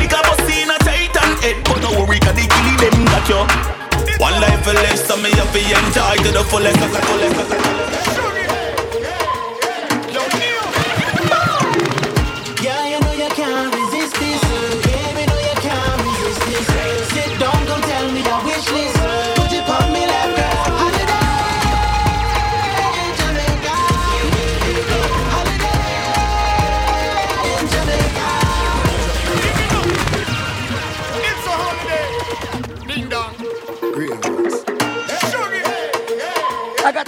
Liquor 0.00 0.22
bust 0.26 0.48
in 0.50 0.70
a 0.72 0.78
titan 0.82 1.30
head, 1.44 1.62
but 1.62 1.78
no 1.84 1.92
worry, 2.00 2.18
cause 2.18 2.34
the 2.34 2.42
killing 2.48 2.78
them 2.80 3.04
got 3.06 3.28
you. 3.28 3.42
One 4.18 4.40
life 4.40 4.64
for 4.64 4.72
less, 4.72 5.06
so 5.06 5.16
me 5.20 5.30
have 5.36 5.52
to 5.52 5.60
enjoy 5.60 6.16
to 6.24 6.30
the 6.32 6.44
fullest, 6.48 8.15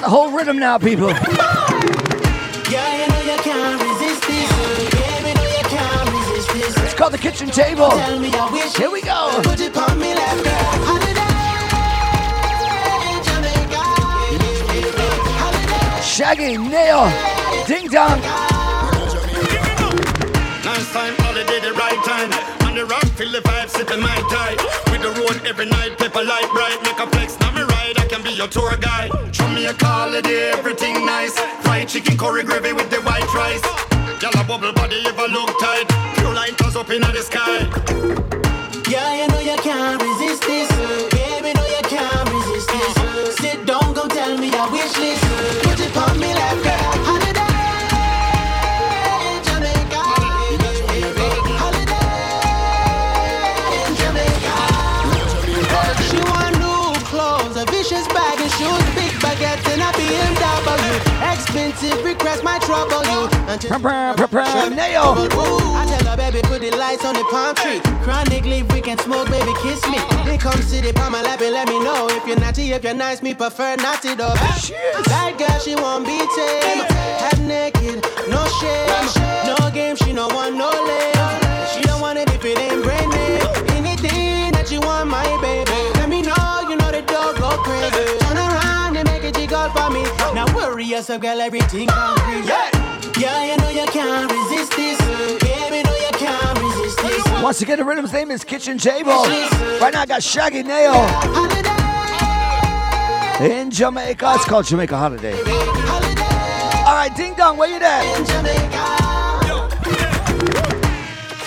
whole 0.09 0.31
rhythm 0.31 0.59
now, 0.59 0.79
people. 0.79 1.13
It's 6.61 6.95
called 6.95 7.13
the 7.13 7.19
kitchen 7.19 7.49
table. 7.51 7.91
Here 8.77 8.91
we 8.91 9.01
go. 9.03 9.41
Shaggy, 16.03 16.57
Nail, 16.59 17.07
Ding 17.67 17.89
Dong. 17.89 18.21
Nice 20.65 20.93
time, 20.93 21.15
holiday, 21.19 21.61
the 21.61 21.73
right 21.75 22.01
time. 22.05 22.33
On 22.67 22.75
the 22.75 22.85
rock, 22.87 23.05
feel 23.15 23.31
the 23.31 23.39
vibe, 23.39 23.69
sipping 23.69 24.01
my 24.01 24.17
tie. 24.29 24.57
With 24.91 25.03
the 25.03 25.11
road 25.21 25.47
every 25.47 25.67
night, 25.67 25.97
paper 25.99 26.25
light 26.25 26.51
bright. 26.53 26.83
Make 26.83 26.99
a 26.99 27.07
flex, 27.07 27.39
now 27.39 27.68
your 28.39 28.47
tour 28.47 28.77
guide. 28.77 29.10
Show 29.35 29.48
me 29.48 29.66
a 29.66 29.74
holiday, 29.74 30.52
everything 30.52 31.05
nice. 31.05 31.36
Fried 31.62 31.89
chicken, 31.89 32.16
curry 32.16 32.44
gravy 32.44 32.73
with 32.73 32.89
the 32.89 33.01
white 33.02 33.27
rice. 33.35 33.62
Y'all 34.23 34.31
a 34.40 34.44
bubble 34.47 34.73
body, 34.73 35.02
ever 35.06 35.27
look 35.27 35.51
tight. 35.59 35.86
Pure 36.15 36.35
light 36.35 36.56
toss 36.56 36.77
up 36.77 36.89
in 36.90 37.01
the 37.01 37.23
sky. 37.23 37.66
Yeah, 38.89 39.10
you 39.19 39.27
know 39.28 39.40
you 39.40 39.56
can't 39.60 40.01
resist 40.01 40.43
this. 40.43 40.70
Baby, 41.10 41.52
know 41.52 41.66
you 41.66 41.82
can't 41.82 42.31
resist 42.31 42.69
this. 42.69 43.36
Sit 43.39 43.66
down, 43.66 43.93
go 43.93 44.06
tell 44.06 44.39
me 44.39 44.51
your 44.51 44.70
wish 44.70 44.97
list. 44.98 45.24
Put 45.65 45.81
it 45.81 45.97
on 45.97 46.20
me 46.20 46.32
like 46.32 46.62
girl. 46.62 46.98
You. 63.49 63.55
Until 63.55 63.73
I 63.73 63.79
tell 65.89 66.07
her, 66.11 66.16
baby, 66.16 66.41
put 66.43 66.61
the 66.61 66.70
lights 66.77 67.05
on 67.05 67.15
the 67.15 67.25
palm 67.31 67.55
tree. 67.57 67.81
Chronic 68.05 68.45
we 68.45 68.81
can 68.81 68.99
smoke, 68.99 69.29
baby, 69.31 69.53
kiss 69.62 69.83
me. 69.89 69.99
Then 70.25 70.39
come 70.39 70.61
sit 70.62 70.85
it 70.85 70.99
on 71.01 71.12
my 71.12 71.23
lap 71.23 71.41
and 71.41 71.53
let 71.53 71.69
me 71.69 71.79
know 71.81 72.09
if 72.11 72.27
you're 72.27 72.39
naughty, 72.39 72.73
if 72.73 72.85
you're 72.85 72.95
nice, 72.95 73.23
me 73.23 73.35
prefer 73.35 73.77
naughty 73.77 74.15
though. 74.15 74.35
That 75.09 75.37
girl, 75.39 75.59
she 75.61 75.75
won't 75.77 76.05
be 76.05 76.19
tame. 76.37 76.85
Half 77.20 77.41
naked, 77.41 78.05
no 78.29 78.45
shame, 78.61 78.89
no 79.49 79.57
game, 79.73 79.97
she 79.97 80.12
no 80.12 80.29
want 80.29 80.57
no 80.57 80.69
lame. 80.69 81.15
She 81.73 81.81
don't 81.83 82.01
want 82.01 82.19
it 82.19 82.29
if 82.31 82.45
it 82.45 82.59
ain't 82.59 82.83
brand 82.83 83.11
name. 83.11 83.41
Anything 83.77 84.53
that 84.53 84.69
you 84.70 84.81
want, 84.81 85.09
my 85.09 85.25
baby. 85.41 85.99
Let 85.99 86.09
me 86.09 86.23
know, 86.23 86.69
you 86.69 86.77
know 86.77 86.91
the 86.93 87.03
dog 87.03 87.37
go 87.39 87.57
crazy. 87.65 88.19
Turn 88.19 88.37
around 88.37 88.97
and 88.97 89.09
make 89.09 89.25
it 89.25 89.35
jiggle 89.35 89.69
for 89.70 89.91
me. 89.91 90.03
Now 90.35 90.47
worry 90.55 90.85
yourself, 90.85 91.23
girl, 91.23 91.41
everything 91.41 91.89
concrete. 91.89 92.45
Yeah. 92.45 92.78
Yeah, 93.17 93.45
you 93.45 93.57
know 93.57 93.71
you 93.71 93.87
can't 93.87 94.31
resist 94.31 94.73
this. 94.77 94.99
Baby, 95.41 95.83
know 95.83 95.97
you 95.97 96.13
can't 96.13 96.59
resist 96.61 96.99
this. 96.99 97.43
Once 97.43 97.63
again, 97.63 97.79
the 97.79 97.85
rhythm's 97.85 98.13
name 98.13 98.31
is 98.31 98.45
Kitchen 98.45 98.77
Table. 98.79 99.23
Right 99.81 99.93
now, 99.93 100.03
I 100.03 100.07
got 100.07 100.23
Shaggy 100.23 100.63
Nail. 100.63 100.95
In 103.41 103.71
Jamaica. 103.71 104.33
It's 104.35 104.45
called 104.45 104.67
Jamaica 104.67 104.97
Holiday. 104.97 105.33
All 106.87 106.95
right, 106.95 107.13
Ding 107.17 107.35
Dong, 107.35 107.57
where 107.57 107.69
you 107.69 107.77
at? 107.77 108.05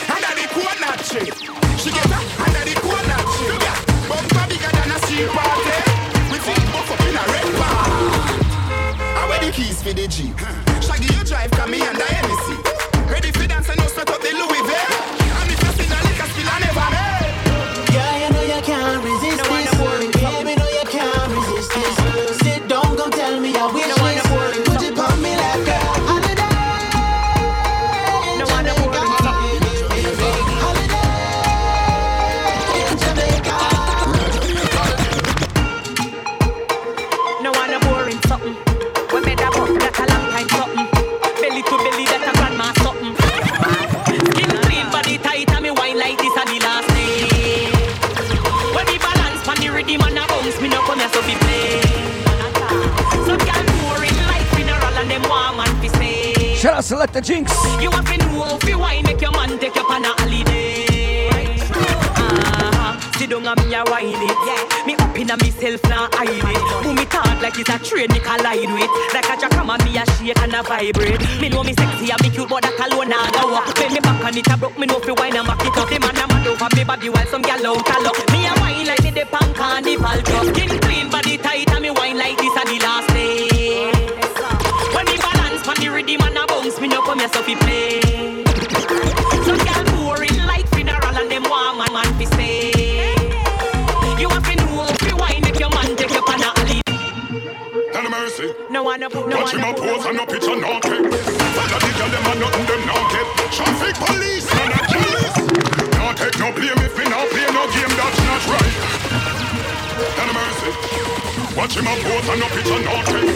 Under 0.09 0.35
the 0.35 0.47
coconut 0.47 0.99
tree. 1.05 1.31
She 1.77 1.91
get 1.91 2.05
up 2.11 2.39
under 2.39 2.63
the 2.63 2.73
coconut 2.79 3.25
tree. 3.35 3.57
Yeah. 3.59 3.75
Bumper 4.07 4.45
bigger 4.47 4.71
than 4.71 4.91
a 4.91 4.99
sea 5.05 5.27
party. 5.27 5.77
We 6.31 6.37
fit 6.39 6.63
buff 6.71 6.91
up 6.91 7.01
in 7.01 7.15
a 7.15 7.23
red 7.31 7.49
bar. 7.59 7.85
And 9.19 9.29
where 9.29 9.39
the 9.45 9.51
keys 9.51 9.81
for 9.81 9.93
the 9.93 10.07
Jeep? 10.07 10.70
You 11.67 11.67
drive, 11.67 11.93
come 11.93 13.05
me. 13.05 13.11
Ready 13.11 13.31
for 13.31 13.47
dance 13.47 13.69
and 13.69 13.77
no 13.77 13.85
sweat 13.85 14.09
up 14.09 14.19
the 14.19 14.31
Louis 14.33 14.67
V. 14.67 14.90
Select 56.91 57.13
the 57.13 57.21
Jinx. 57.21 57.47
You 57.79 57.89
have 57.89 58.03
to 58.03 58.17
know 58.35 58.59
fi 58.59 58.75
wine 58.75 59.03
make 59.03 59.21
your 59.21 59.31
man 59.31 59.57
take 59.59 59.73
you 59.73 59.87
on 59.87 60.03
a 60.03 60.11
holiday. 60.11 61.31
Uh-huh. 61.71 62.99
Sit 63.15 63.29
down 63.29 63.47
and 63.47 63.63
me 63.63 63.71
a 63.79 63.81
wine 63.87 64.11
it. 64.11 64.35
Yeah. 64.43 64.83
Me 64.83 64.99
up 64.99 65.15
inna 65.15 65.39
myself 65.39 65.79
now 65.87 66.11
hide 66.11 66.27
it. 66.27 66.83
Who 66.83 66.91
me 66.91 67.05
talk 67.07 67.39
like 67.39 67.55
it's 67.55 67.71
a 67.71 67.79
train 67.79 68.11
me 68.11 68.19
collide 68.19 68.67
with. 68.75 68.91
Like 69.15 69.23
a 69.23 69.39
jackhammer 69.39 69.79
me 69.87 69.95
a 69.95 70.03
shake 70.19 70.35
and 70.43 70.51
a 70.51 70.59
vibrate. 70.67 71.23
Me 71.39 71.47
know 71.47 71.63
me 71.63 71.71
sexy 71.71 72.11
and 72.11 72.19
me 72.19 72.29
cute 72.29 72.49
but 72.51 72.59
that 72.59 72.75
alone 72.83 73.07
nah 73.07 73.23
go 73.39 73.55
up. 73.55 73.71
When 73.79 73.95
me 73.95 74.03
back 74.03 74.19
on 74.27 74.35
it 74.35 74.51
a 74.51 74.57
broke 74.59 74.75
me 74.75 74.83
know 74.83 74.99
fi 74.99 75.15
wine 75.15 75.39
and 75.39 75.47
back 75.47 75.63
it 75.63 75.71
up. 75.71 75.87
The 75.87 75.95
man 75.95 76.19
a 76.19 76.27
mad 76.27 76.43
over 76.43 76.67
me 76.75 76.83
body 76.83 77.07
while 77.07 77.27
some 77.31 77.39
gal 77.39 77.63
out 77.71 77.87
a 77.87 77.95
luck. 78.03 78.19
Me 78.35 78.43
a 78.43 78.53
wine 78.59 78.83
like 78.83 78.99
me 78.99 79.15
the 79.15 79.23
pan 79.31 79.47
carnival 79.55 80.19
truck. 80.27 80.43
Skin 80.51 80.75
clean 80.83 81.07
body 81.07 81.39
tight 81.39 81.71
and 81.71 81.87
me 81.87 81.91
wine 81.95 82.19
like 82.19 82.35
this 82.35 82.51
a 82.51 82.67
the 82.67 82.83
last 82.83 83.10
me 87.21 87.27
no 87.27 87.33
so 87.33 87.43
fi 87.43 87.55
play. 87.55 88.01
Some 89.45 89.57
gal 89.65 89.83
boring 89.93 90.37
like 90.47 90.67
funeral 90.73 91.15
and 91.17 91.29
them 91.29 91.43
want 91.43 91.77
man 91.77 91.93
man 91.93 92.09
fi 92.17 92.25
stay. 92.25 93.13
You 94.19 94.29
have 94.29 94.43
to 94.43 94.55
know 94.55 94.85
fi 95.01 95.13
wine 95.13 95.41
make 95.41 95.59
your 95.59 95.69
man 95.69 95.95
take 95.95 96.11
you 96.11 96.21
on 96.21 96.41
a 96.41 96.49
holiday. 96.49 96.81
None 97.93 98.09
mercy. 98.11 98.53
No 98.69 98.83
one 98.83 99.03
up, 99.03 99.13
no 99.13 99.21
Watch 99.21 99.53
one 99.53 99.61
him 99.61 99.69
up. 99.69 99.77
pose 99.77 100.05
and 100.05 100.17
no 100.17 100.25
picture 100.25 100.55
not 100.55 100.81
take. 100.81 101.05
Follow 101.55 101.79
the 101.83 101.91
girl 101.97 102.09
them 102.09 102.25
and 102.31 102.39
nothing 102.41 102.65
them 102.65 102.81
not 102.89 103.05
get. 103.11 103.27
Traffic 103.53 103.95
police 104.01 104.47
and 104.61 104.73
a 104.73 104.79
police. 104.89 105.37
Not 105.97 106.17
take 106.17 106.37
no 106.39 106.51
blame 106.51 106.81
if 106.85 106.97
we 106.97 107.05
not 107.05 107.27
play 107.29 107.47
no 107.53 107.63
game 107.69 107.93
that's 107.99 108.19
not 108.25 108.43
right. 108.49 108.75
None 110.17 110.29
of 110.29 110.35
mercy. 110.41 110.71
Watch 111.57 111.77
him 111.77 111.85
a 111.85 111.93
pose 112.01 112.27
and 112.29 112.39
no 112.41 112.47
picture 112.49 112.81
not 112.81 113.05
take. 113.05 113.29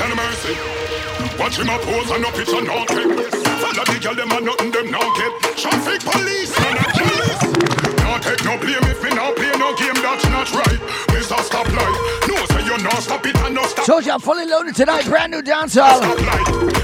None 0.00 0.12
of 0.12 0.16
mercy. 0.16 0.99
Watch 1.40 1.56
him 1.56 1.70
a 1.70 1.78
pose 1.78 2.10
and 2.10 2.20
no 2.20 2.30
picture 2.32 2.60
not 2.60 2.86
take. 2.86 3.08
Follow 3.64 3.84
the 3.88 3.96
girl 3.96 4.14
them 4.14 4.30
and 4.30 4.44
nothing 4.44 4.70
them 4.76 4.90
not 4.92 5.08
get. 5.16 5.32
Traffic 5.56 6.04
police 6.04 6.52
and 6.52 6.76
a 6.76 6.84
police. 6.92 7.40
Not 8.04 8.20
take 8.20 8.44
no 8.44 8.60
blame 8.60 8.84
if 8.84 9.00
we 9.02 9.08
not 9.16 9.34
play 9.36 9.48
no 9.56 9.72
game 9.72 9.96
that's 10.04 10.28
not 10.28 10.52
right. 10.52 10.80
Mr. 11.16 11.40
Stoplight. 11.40 11.96
No 12.28 12.44
say 12.44 12.62
you 12.68 12.76
not 12.84 13.00
stop 13.00 13.24
it 13.24 13.36
and 13.40 13.54
no 13.54 13.64
stop. 13.64 13.86
Told 13.86 14.04
you 14.04 14.12
I'm 14.12 14.20
fully 14.20 14.44
loaded 14.44 14.76
tonight. 14.76 15.06
Brand 15.06 15.32
new 15.32 15.40
dancehall. 15.40 16.04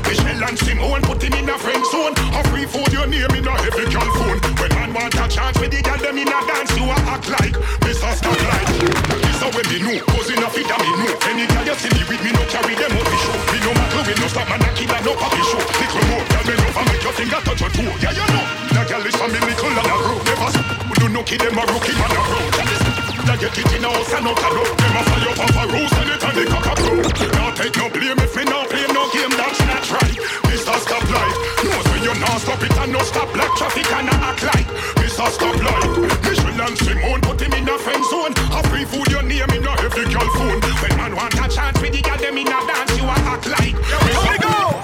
Michelle 0.09 0.45
and 0.49 0.59
Simone 0.59 1.03
put 1.03 1.23
him 1.23 1.35
in 1.35 1.51
a 1.51 1.59
friend 1.59 1.85
zone. 1.93 2.15
A 2.33 2.41
free 2.49 2.65
food 2.65 2.91
your 2.95 3.07
name 3.07 3.37
in 3.37 3.47
a 3.47 3.53
heavy 3.61 3.85
girl 3.93 4.09
phone. 4.17 4.41
When 4.57 4.73
man 4.73 4.95
want 4.95 5.15
a 5.21 5.29
chance 5.29 5.61
with 5.61 5.71
the 5.71 5.83
girl 5.85 5.99
them 6.01 6.17
in 6.17 6.33
a 6.33 6.41
dance, 6.49 6.73
you 6.73 6.85
a 6.89 6.97
act 7.13 7.29
like 7.29 7.53
Mr. 7.85 8.09
Stoplight. 8.09 9.26
This 9.47 9.55
a 9.55 9.59
when 9.63 9.67
me 9.71 9.79
know, 9.79 10.03
cause 10.11 10.31
enough 10.31 10.59
it 10.59 10.67
a 10.67 10.77
me 10.83 10.91
know. 10.99 11.15
Any 11.31 11.47
girl 11.47 11.63
you 11.63 11.77
see 11.79 11.91
me 11.95 12.03
with 12.11 12.19
me 12.19 12.31
no 12.35 12.43
carry 12.51 12.75
them 12.75 12.91
out 12.99 13.07
the 13.07 13.15
show. 13.15 13.37
Me 13.55 13.59
no 13.63 13.71
matter 13.79 14.03
we 14.03 14.15
no 14.19 14.27
stop 14.27 14.49
man 14.51 14.59
no 14.59 15.13
papi 15.15 15.43
show. 15.47 15.63
Little 15.63 16.03
more, 16.11 16.25
girl, 16.27 16.45
me 16.51 16.55
love 16.59 16.77
and 16.83 16.87
make 16.91 17.03
your 17.07 17.15
finger 17.15 17.41
touch 17.47 17.61
your 17.63 17.71
toe. 17.71 17.95
Yeah, 18.03 18.11
you 18.11 18.27
know. 18.27 18.43
The 18.75 18.83
girl 18.91 19.07
is 19.07 19.15
from 19.15 19.31
me 19.31 19.39
little 19.39 19.71
and 19.71 19.87
a 19.87 19.95
grow. 20.03 20.19
Never 20.27 20.51
do 20.99 21.07
no 21.15 21.23
kid 21.23 21.41
them 21.47 21.59
a 21.59 21.63
rookie 21.63 21.95
man 21.95 22.11
a 22.11 22.21
this 22.59 22.83
like 23.27 23.39
get 23.39 23.55
it 23.55 23.71
in 23.71 23.87
a 23.87 23.91
house 23.91 24.13
and 24.19 24.27
out 24.27 24.43
a 24.43 24.49
door. 24.51 24.67
Them 24.67 24.97
a 24.99 25.03
fire 25.07 25.35
up 25.39 25.59
a 25.63 25.65
rose 25.71 25.95
and 25.95 26.11
it 26.11 26.23
and 26.27 26.37
the 26.37 26.45
cock 26.51 26.67
a 26.67 26.75
crow. 26.83 27.03
Now 27.39 27.51
take 27.55 27.77
no 27.79 27.87
blame 27.87 28.19
if 28.19 28.35
me 28.35 28.43
now 28.51 28.67
play 28.67 28.87
no 28.91 29.03
game 29.15 29.35
that's 29.39 29.63
not 29.63 29.87
right. 29.95 30.17
Mr. 30.51 30.75
Stop 30.83 31.07
Light, 31.07 31.37
knows 31.63 31.87
when 31.95 32.03
you 32.03 32.15
not 32.19 32.43
stop 32.43 32.63
it 32.67 32.75
and 32.83 32.91
no 32.91 33.01
stop 33.07 33.31
black 33.31 33.53
traffic 33.55 33.87
and 33.95 34.11
a 34.11 34.15
act 34.27 34.43
like 34.43 34.96
Mr. 35.17 35.33
Stop 35.33 35.57
Light. 35.57 36.23
Michelle 36.25 36.61
and 36.61 36.77
Simone 36.77 37.21
put 37.23 37.41
him 37.41 37.53
in 37.55 37.69
a 37.69 37.79
friend 37.79 38.05
zone. 38.05 38.33
A 38.53 38.63
free 38.69 38.85
food 38.85 39.11
your 39.11 39.23
name 39.23 39.49
in 39.49 39.65
a 39.65 39.73
every 39.81 40.05
girl 40.13 40.29
phone. 40.37 40.61
When 40.61 40.97
man 40.99 41.17
want 41.17 41.33
a 41.35 41.49
chance 41.49 41.81
with 41.81 41.93
the 41.93 42.03
girl 42.03 42.19
them 42.19 42.37
in 42.37 42.47
a 42.47 42.61
dance, 42.69 42.97
you 42.99 43.05
a 43.05 43.17
act 43.33 43.49
like. 43.49 43.77
Here 44.05 44.21
we 44.29 44.37
go. 44.45 44.77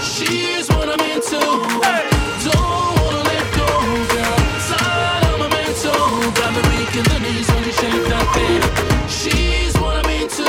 She's 0.00 0.66
what 0.70 0.88
I'm 0.88 1.00
into. 1.12 1.40
Don't 2.40 2.96
wanna 3.04 3.22
let 3.28 3.46
go, 3.52 3.68
girl. 4.08 4.40
Side 4.64 5.24
of 5.28 5.38
my 5.40 5.48
mental. 5.52 6.08
Got 6.40 6.50
me 6.56 6.62
weak 6.72 6.96
in 6.96 7.04
the 7.04 7.18
knees 7.20 7.48
when 7.52 7.64
you 7.64 7.74
shake 7.76 8.04
that 8.08 8.26
thing. 8.32 8.62
She's 9.12 9.74
what 9.76 9.96
I'm 10.00 10.10
into. 10.22 10.48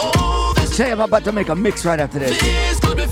Oh, 0.00 0.54
this 0.56 0.74
Say 0.74 0.90
I'm 0.90 1.00
about 1.00 1.24
to 1.24 1.32
make 1.32 1.50
a 1.50 1.54
mix 1.54 1.84
right 1.84 2.00
after 2.00 2.18
this. 2.18 2.32
is 2.42 2.80
could 2.80 2.96
be 2.96 3.02
fatal. 3.02 3.05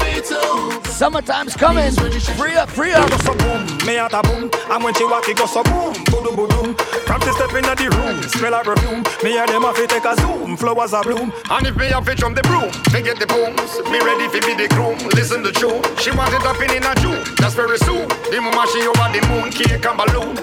Summertime's 0.94 1.56
coming. 1.56 1.90
Free 2.38 2.54
up, 2.54 2.70
free 2.70 2.92
up. 2.92 3.10
so 3.22 3.34
boom, 3.34 3.66
me 3.84 3.98
at 3.98 4.12
a 4.12 4.22
boom. 4.22 4.48
And 4.70 4.84
when 4.84 4.94
she 4.94 5.04
walk, 5.04 5.28
it 5.28 5.36
go 5.36 5.44
so 5.44 5.64
boom, 5.64 5.92
boom, 6.04 6.36
boom, 6.36 6.48
boom. 6.48 6.74
Practice 7.04 7.34
step 7.34 7.50
in 7.50 7.66
the 7.66 7.90
room, 7.98 8.22
smell 8.22 8.52
like 8.52 8.62
perfume. 8.62 9.02
Me 9.24 9.36
and 9.36 9.48
them 9.48 9.62
have 9.62 9.74
to 9.74 9.88
take 9.88 10.04
a 10.04 10.14
zoom, 10.14 10.56
flowers 10.56 10.94
are 10.94 11.02
bloom. 11.02 11.32
And 11.50 11.66
if 11.66 11.74
me 11.74 11.86
have 11.86 12.08
it 12.08 12.20
from 12.20 12.34
the 12.34 12.42
broom, 12.42 12.70
they 12.92 13.02
get 13.02 13.18
the 13.18 13.26
booms. 13.26 13.74
Me 13.90 13.98
ready 14.06 14.28
for 14.28 14.46
be 14.46 14.54
the 14.54 14.68
groom. 14.70 14.96
Listen 15.18 15.42
the 15.42 15.50
tune. 15.50 15.82
She 15.98 16.12
want 16.12 16.32
it 16.32 16.46
up 16.46 16.62
in 16.62 16.70
in 16.70 16.86
a 16.86 16.94
June. 17.02 17.26
That's 17.42 17.56
very 17.56 17.78
soon. 17.78 18.06
The 18.30 18.38
mama 18.40 18.64
she 18.70 18.86
over 18.86 19.10
the 19.10 19.20
moon, 19.34 19.50
cake 19.50 19.82
and 19.82 19.98
balloon. 19.98 20.38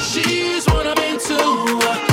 She's 0.00 0.64
what 0.68 0.86
I'm 0.86 0.96
into. 1.04 2.07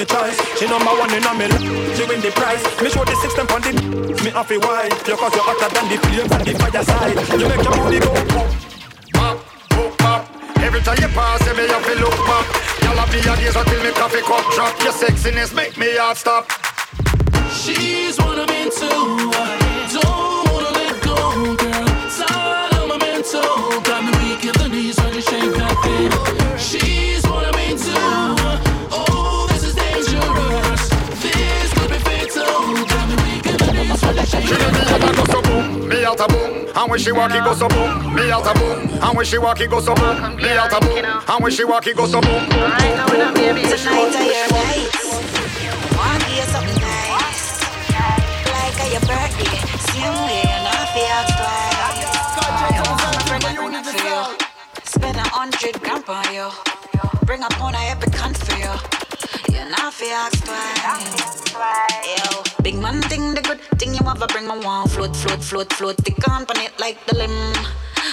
Me 0.00 0.06
choice. 0.06 0.38
She 0.58 0.66
number 0.66 0.92
one 0.96 1.12
in 1.12 1.24
a 1.24 1.32
me. 1.36 1.46
She 1.94 2.04
win 2.08 2.20
the 2.24 2.32
prize. 2.32 2.62
Me 2.80 2.88
show 2.88 3.04
the 3.04 3.14
system 3.20 3.46
on 3.52 3.60
the 3.60 3.72
me 4.24 4.30
happy 4.30 4.56
wide. 4.56 4.92
You 5.06 5.16
cause 5.16 5.34
you're 5.36 5.44
hotter 5.44 5.68
than 5.68 5.86
the 5.92 5.96
flames 6.00 6.32
on 6.32 6.40
the 6.40 6.52
fire 6.56 6.84
side. 6.84 7.16
You 7.36 7.48
make 7.48 7.62
your 7.62 7.76
body 7.76 8.00
go 8.00 8.10
pop, 9.12 9.36
Pop, 9.68 9.98
pop. 9.98 10.22
Every 10.56 10.80
time 10.80 10.96
you 11.00 11.08
pass, 11.08 11.44
you 11.46 11.54
me 11.56 11.68
have 11.68 11.84
to 11.84 11.94
look 12.00 12.16
back. 12.24 12.46
Y'all 12.82 12.96
have 12.96 13.10
the 13.12 13.20
ideas 13.28 13.56
until 13.56 13.82
me 13.84 13.90
coffee 13.92 14.24
cup 14.24 14.44
drop. 14.54 14.72
Your 14.82 14.92
sexiness 14.92 15.54
make 15.54 15.76
me 15.76 15.96
heart 15.96 16.16
stop. 16.16 16.48
She's 17.52 18.16
what 18.18 18.38
I'm 18.38 18.48
into. 18.48 18.88
Don't 19.92 20.48
wanna 20.48 20.70
let 20.80 20.96
go, 21.04 21.56
girl. 21.56 21.69
She 34.50 34.56
make 34.58 34.72
me 34.72 34.80
heart 34.80 35.14
go 35.14 35.24
so 35.26 35.42
boom, 35.42 35.88
me 35.88 36.04
out 36.04 36.18
a 36.18 36.26
boom. 36.26 36.66
And 36.74 36.90
when 36.90 36.98
she 36.98 37.12
walk, 37.12 37.30
it 37.30 37.44
go 37.44 37.54
so 37.54 37.68
boom, 37.68 38.12
me 38.12 38.32
out 38.32 38.44
a 38.44 38.58
boom. 38.58 38.80
And 39.00 39.16
when 39.16 39.24
she 39.24 39.38
walk, 39.38 39.60
it 39.60 39.70
go 39.70 39.78
so 39.78 39.94
boom, 39.94 40.36
me 40.38 40.50
out 40.50 40.72
a 40.72 40.80
boom. 40.80 41.22
And 41.28 41.40
when 41.40 41.52
she 41.52 41.62
walk, 41.62 41.86
it 41.86 41.96
go 41.96 42.06
so 42.06 42.20
boom. 42.20 42.32
Are 42.32 42.82
your 48.90 49.00
and 50.50 50.66
I 50.66 50.84
feel 50.94 51.22
and. 53.94 54.36
Spend 54.84 55.16
a 55.16 55.28
hundred 55.28 55.80
grand 55.80 56.04
for 56.04 56.22
you. 56.32 56.50
Bring 57.24 57.42
up 57.44 57.62
on 57.62 57.76
a 57.76 57.78
epic 57.78 58.12
for 58.12 58.58
you. 58.58 59.09
You 59.52 59.68
not 59.68 59.92
feel 59.94 60.28
twice. 60.44 61.52
Yo, 62.06 62.42
big 62.62 62.76
man 62.76 63.02
thing 63.02 63.34
the 63.34 63.42
good 63.42 63.60
thing 63.78 63.94
you 63.94 64.00
ever 64.08 64.26
bring 64.26 64.46
my 64.46 64.58
one 64.58 64.88
float, 64.88 65.14
float, 65.16 65.42
float, 65.42 65.72
float. 65.72 65.96
Tick 66.04 66.26
on 66.28 66.46
pon 66.46 66.60
it 66.60 66.78
like 66.78 67.04
the 67.06 67.16
limb. 67.16 67.54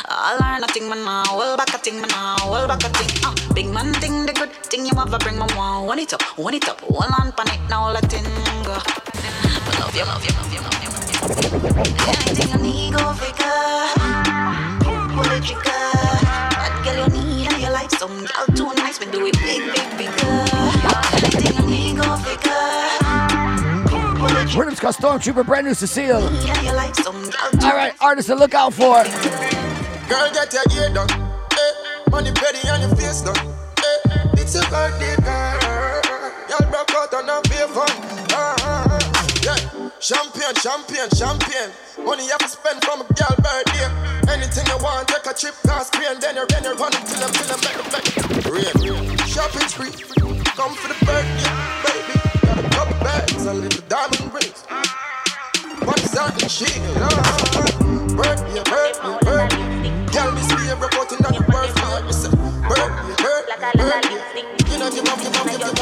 All 0.09 0.35
or 0.35 0.59
nothing, 0.59 0.89
man, 0.89 1.03
now. 1.03 1.23
Well 1.37 1.57
back 1.57 1.73
a 1.73 1.77
thing, 1.77 2.01
man, 2.01 2.09
now. 2.09 2.35
Well 2.49 2.67
back 2.67 2.83
a 2.83 2.89
thing. 2.89 3.09
Uh, 3.23 3.35
big 3.53 3.67
man 3.67 3.93
thing, 3.95 4.25
the 4.25 4.33
good 4.33 4.51
thing 4.51 4.85
you 4.85 4.91
ever 4.97 5.17
bring, 5.17 5.37
man, 5.37 5.49
one. 5.55 5.85
One 5.85 5.99
it 5.99 6.13
up, 6.13 6.23
one 6.37 6.53
it 6.53 6.67
up. 6.67 6.81
Hold 6.81 7.11
on, 7.19 7.31
pan 7.33 7.47
it, 7.47 7.59
now 7.69 7.91
let 7.91 8.03
it 8.03 8.23
go. 8.65 8.73
I 8.73 9.79
love 9.79 9.95
you, 9.95 10.05
love 10.05 10.23
you, 10.25 10.33
love 10.35 10.53
you, 10.53 10.61
love 10.61 10.79
you. 10.83 10.89
Anything 12.07 12.49
you 12.51 12.59
need, 12.63 12.93
go 12.93 13.13
figure. 13.13 13.87
Pull 14.83 15.23
the 15.23 15.39
trigger. 15.43 15.87
That 16.55 16.73
girl 16.83 16.97
you 17.03 17.21
need 17.21 17.47
and 17.51 17.61
you 17.61 17.69
like 17.71 17.91
some 17.91 18.25
girl 18.25 18.45
too 18.55 18.73
nice, 18.81 18.99
we 18.99 19.05
do 19.07 19.25
it 19.25 19.37
big, 19.39 19.63
big, 19.73 19.97
bigger. 19.97 20.66
Rhythm's 24.55 24.79
called 24.79 24.95
Stormtrooper, 24.95 25.45
brand 25.45 25.67
new 25.67 25.73
Cecile. 25.73 26.21
Yeah, 26.31 26.61
you 26.61 26.71
like 26.73 26.95
some 26.95 27.21
girl 27.21 27.65
All 27.65 27.75
right, 27.75 27.93
artists 27.99 28.29
to 28.29 28.35
look 28.35 28.53
out 28.53 28.73
for. 28.73 29.03
Girl, 30.07 30.31
get 30.31 30.53
your 30.53 30.63
ear 30.79 30.93
done. 30.93 31.11
Eh. 31.11 32.09
Money 32.09 32.31
petty 32.31 32.67
on 32.69 32.79
your 32.79 32.95
face 32.95 33.21
done. 33.21 33.35
Eh. 33.35 34.39
It's 34.39 34.55
a 34.55 34.61
birthday, 34.69 35.15
girl. 35.21 35.59
Y'all 36.49 36.71
broke 36.71 36.91
out 36.95 37.13
on 37.13 37.27
a 37.27 37.41
beer 37.49 37.67
fun. 37.67 37.91
Ah, 38.31 38.55
ah. 38.61 39.27
Yeah. 39.43 39.89
Champion, 39.99 40.55
champion, 40.55 41.09
champion. 41.09 41.69
Money 42.05 42.23
you 42.23 42.31
have 42.31 42.39
to 42.39 42.47
spend 42.47 42.81
from 42.81 43.01
a 43.01 43.05
girl 43.11 43.35
birthday. 43.43 44.31
Anything 44.31 44.65
you 44.67 44.77
want, 44.81 45.09
take 45.09 45.25
a 45.25 45.33
trip, 45.33 45.53
cause 45.67 45.87
screen. 45.87 46.17
Then 46.21 46.35
you're, 46.35 46.47
then 46.47 46.63
you're 46.63 46.75
running 46.75 47.03
till 47.03 47.21
I'm, 47.21 47.33
till 47.33 47.51
I'm 47.51 47.59
back, 47.59 47.91
back. 47.91 48.45
Real. 48.47 49.17
Shopping 49.27 49.67
spree. 49.67 50.36
Come 50.57 50.73
for 50.73 50.87
the 50.87 51.05
birthday, 51.05 51.53
baby. 51.85 52.17
Got 52.41 52.57
a 52.57 52.69
couple 52.73 52.97
bags 53.05 53.45
and 53.45 53.61
little 53.61 53.83
diamond 53.85 54.33
rings. 54.33 54.65
What 55.85 56.01
is 56.01 56.09
that 56.17 56.33
shit? 56.49 56.81
Ah, 56.97 57.13
ah. 57.13 57.69
Birthday, 58.17 58.65
birthday, 58.65 59.21
birthday. 59.21 59.93
Girl, 60.09 60.33
this 60.33 60.49
be 60.57 60.65
reporting 60.81 61.21
on 61.29 61.37
the 61.37 61.45
birthday. 61.45 62.01
Me 62.01 62.09
say, 62.09 62.33
birthday, 62.65 63.13
birthday, 63.21 63.69
birthday. 63.77 64.17
You 64.73 64.81
know, 64.81 64.89
up, 64.89 64.97
up, 64.97 65.21
give 65.21 65.37
up, 65.37 65.45
give 65.45 65.61
up. 65.61 65.77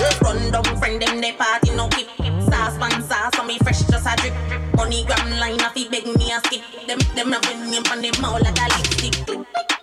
Yeah. 0.00 0.24
Run 0.24 0.40
down 0.48 0.64
friend 0.80 0.96
them 1.02 1.20
they 1.20 1.32
party 1.36 1.76
no 1.76 1.84
keep 1.92 2.08
Sauce 2.48 2.80
pan 2.80 2.96
sauce 3.04 3.36
on 3.38 3.46
me 3.46 3.58
fresh 3.58 3.84
just 3.92 4.08
a 4.08 4.16
drip 4.16 4.32
Money 4.72 5.04
gram 5.04 5.36
line 5.36 5.60
off 5.60 5.74
he 5.76 5.86
beg 5.92 6.08
me 6.08 6.32
a 6.32 6.40
skip 6.48 6.64
Them 6.88 6.98
them 7.12 7.32
have 7.32 7.44
a 7.44 7.70
name 7.70 7.84
on 7.92 8.00
them 8.00 8.16
mouth 8.24 8.40
like 8.40 8.56
a 8.56 8.66
lipstick 8.72 9.20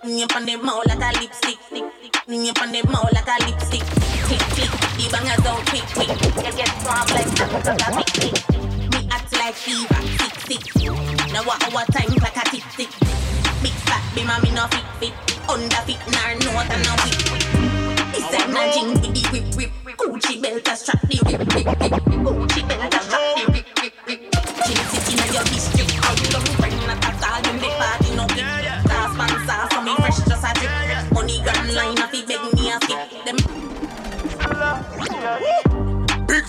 Name 0.02 0.28
on 0.34 0.46
them 0.46 0.66
mouth 0.66 0.84
like 0.86 0.98
a 0.98 1.14
lipstick 1.20 1.60
Name 2.30 2.54
on 2.54 2.70
like 2.70 3.26
a 3.26 3.44
lipstick. 3.44 3.82
Tick 4.30 4.38
tick 4.54 4.70
The 4.94 5.10
bangers 5.10 5.42
don't 5.42 5.66
tick 5.66 5.82
tick. 5.98 6.14
You 6.46 6.52
get 6.54 6.70
swamp 6.78 7.10
like 7.10 7.26
tick 7.26 8.06
tick. 8.22 8.34
Me 8.94 9.08
act 9.10 9.34
like 9.34 9.54
fever 9.58 9.98
tick 10.46 10.62
tick 10.62 10.62
Now 11.34 11.42
what 11.42 11.58
our 11.66 11.82
time 11.90 12.14
like 12.22 12.36
a 12.38 12.46
tick 12.46 12.62
tick? 12.78 12.90
Big 13.66 13.74
fat 13.82 13.98
be 14.14 14.22
my 14.22 14.38
me 14.46 14.54
no 14.54 14.62
fit 14.70 14.86
fit. 15.02 15.10
Under 15.50 15.82
fit 15.82 15.98
nar 16.14 16.38
note 16.38 16.70
and 16.70 16.82
no 16.86 16.94
whip. 17.02 17.18
Whip 17.34 18.22
time 18.30 18.52
na 18.54 18.70
jing 18.70 18.94
with 18.94 19.10
the 19.10 19.22
whip 19.58 19.72
whip 19.82 19.96
Gucci 19.98 20.40
belt 20.40 20.68
a 20.70 20.76
strap 20.76 21.02
the 21.10 21.18
rip 21.26 21.42
rip 21.50 21.66
rip 21.66 21.98
Gucci 22.22 22.62
belt 22.62 22.94
a 22.94 23.00
strap 23.10 23.26
the 23.34 23.44
rip 23.50 23.66
Chin 24.06 24.78
city 24.86 25.18
na 25.18 25.26
your 25.34 25.42
district 25.50 25.90
How 25.98 26.14
you 26.14 26.30
don't 26.30 26.48
friend 26.62 26.78
not 26.86 27.04
at 27.10 27.24
all 27.26 27.42
Them 27.42 27.58
they 27.58 27.74
party 27.74 28.14
no 28.14 28.22
Sauce 28.86 29.16
man 29.18 29.34
sauce 29.50 29.74
so 29.74 29.82
me 29.82 29.96
fresh 29.96 30.22
just 30.30 30.46
a 30.46 30.79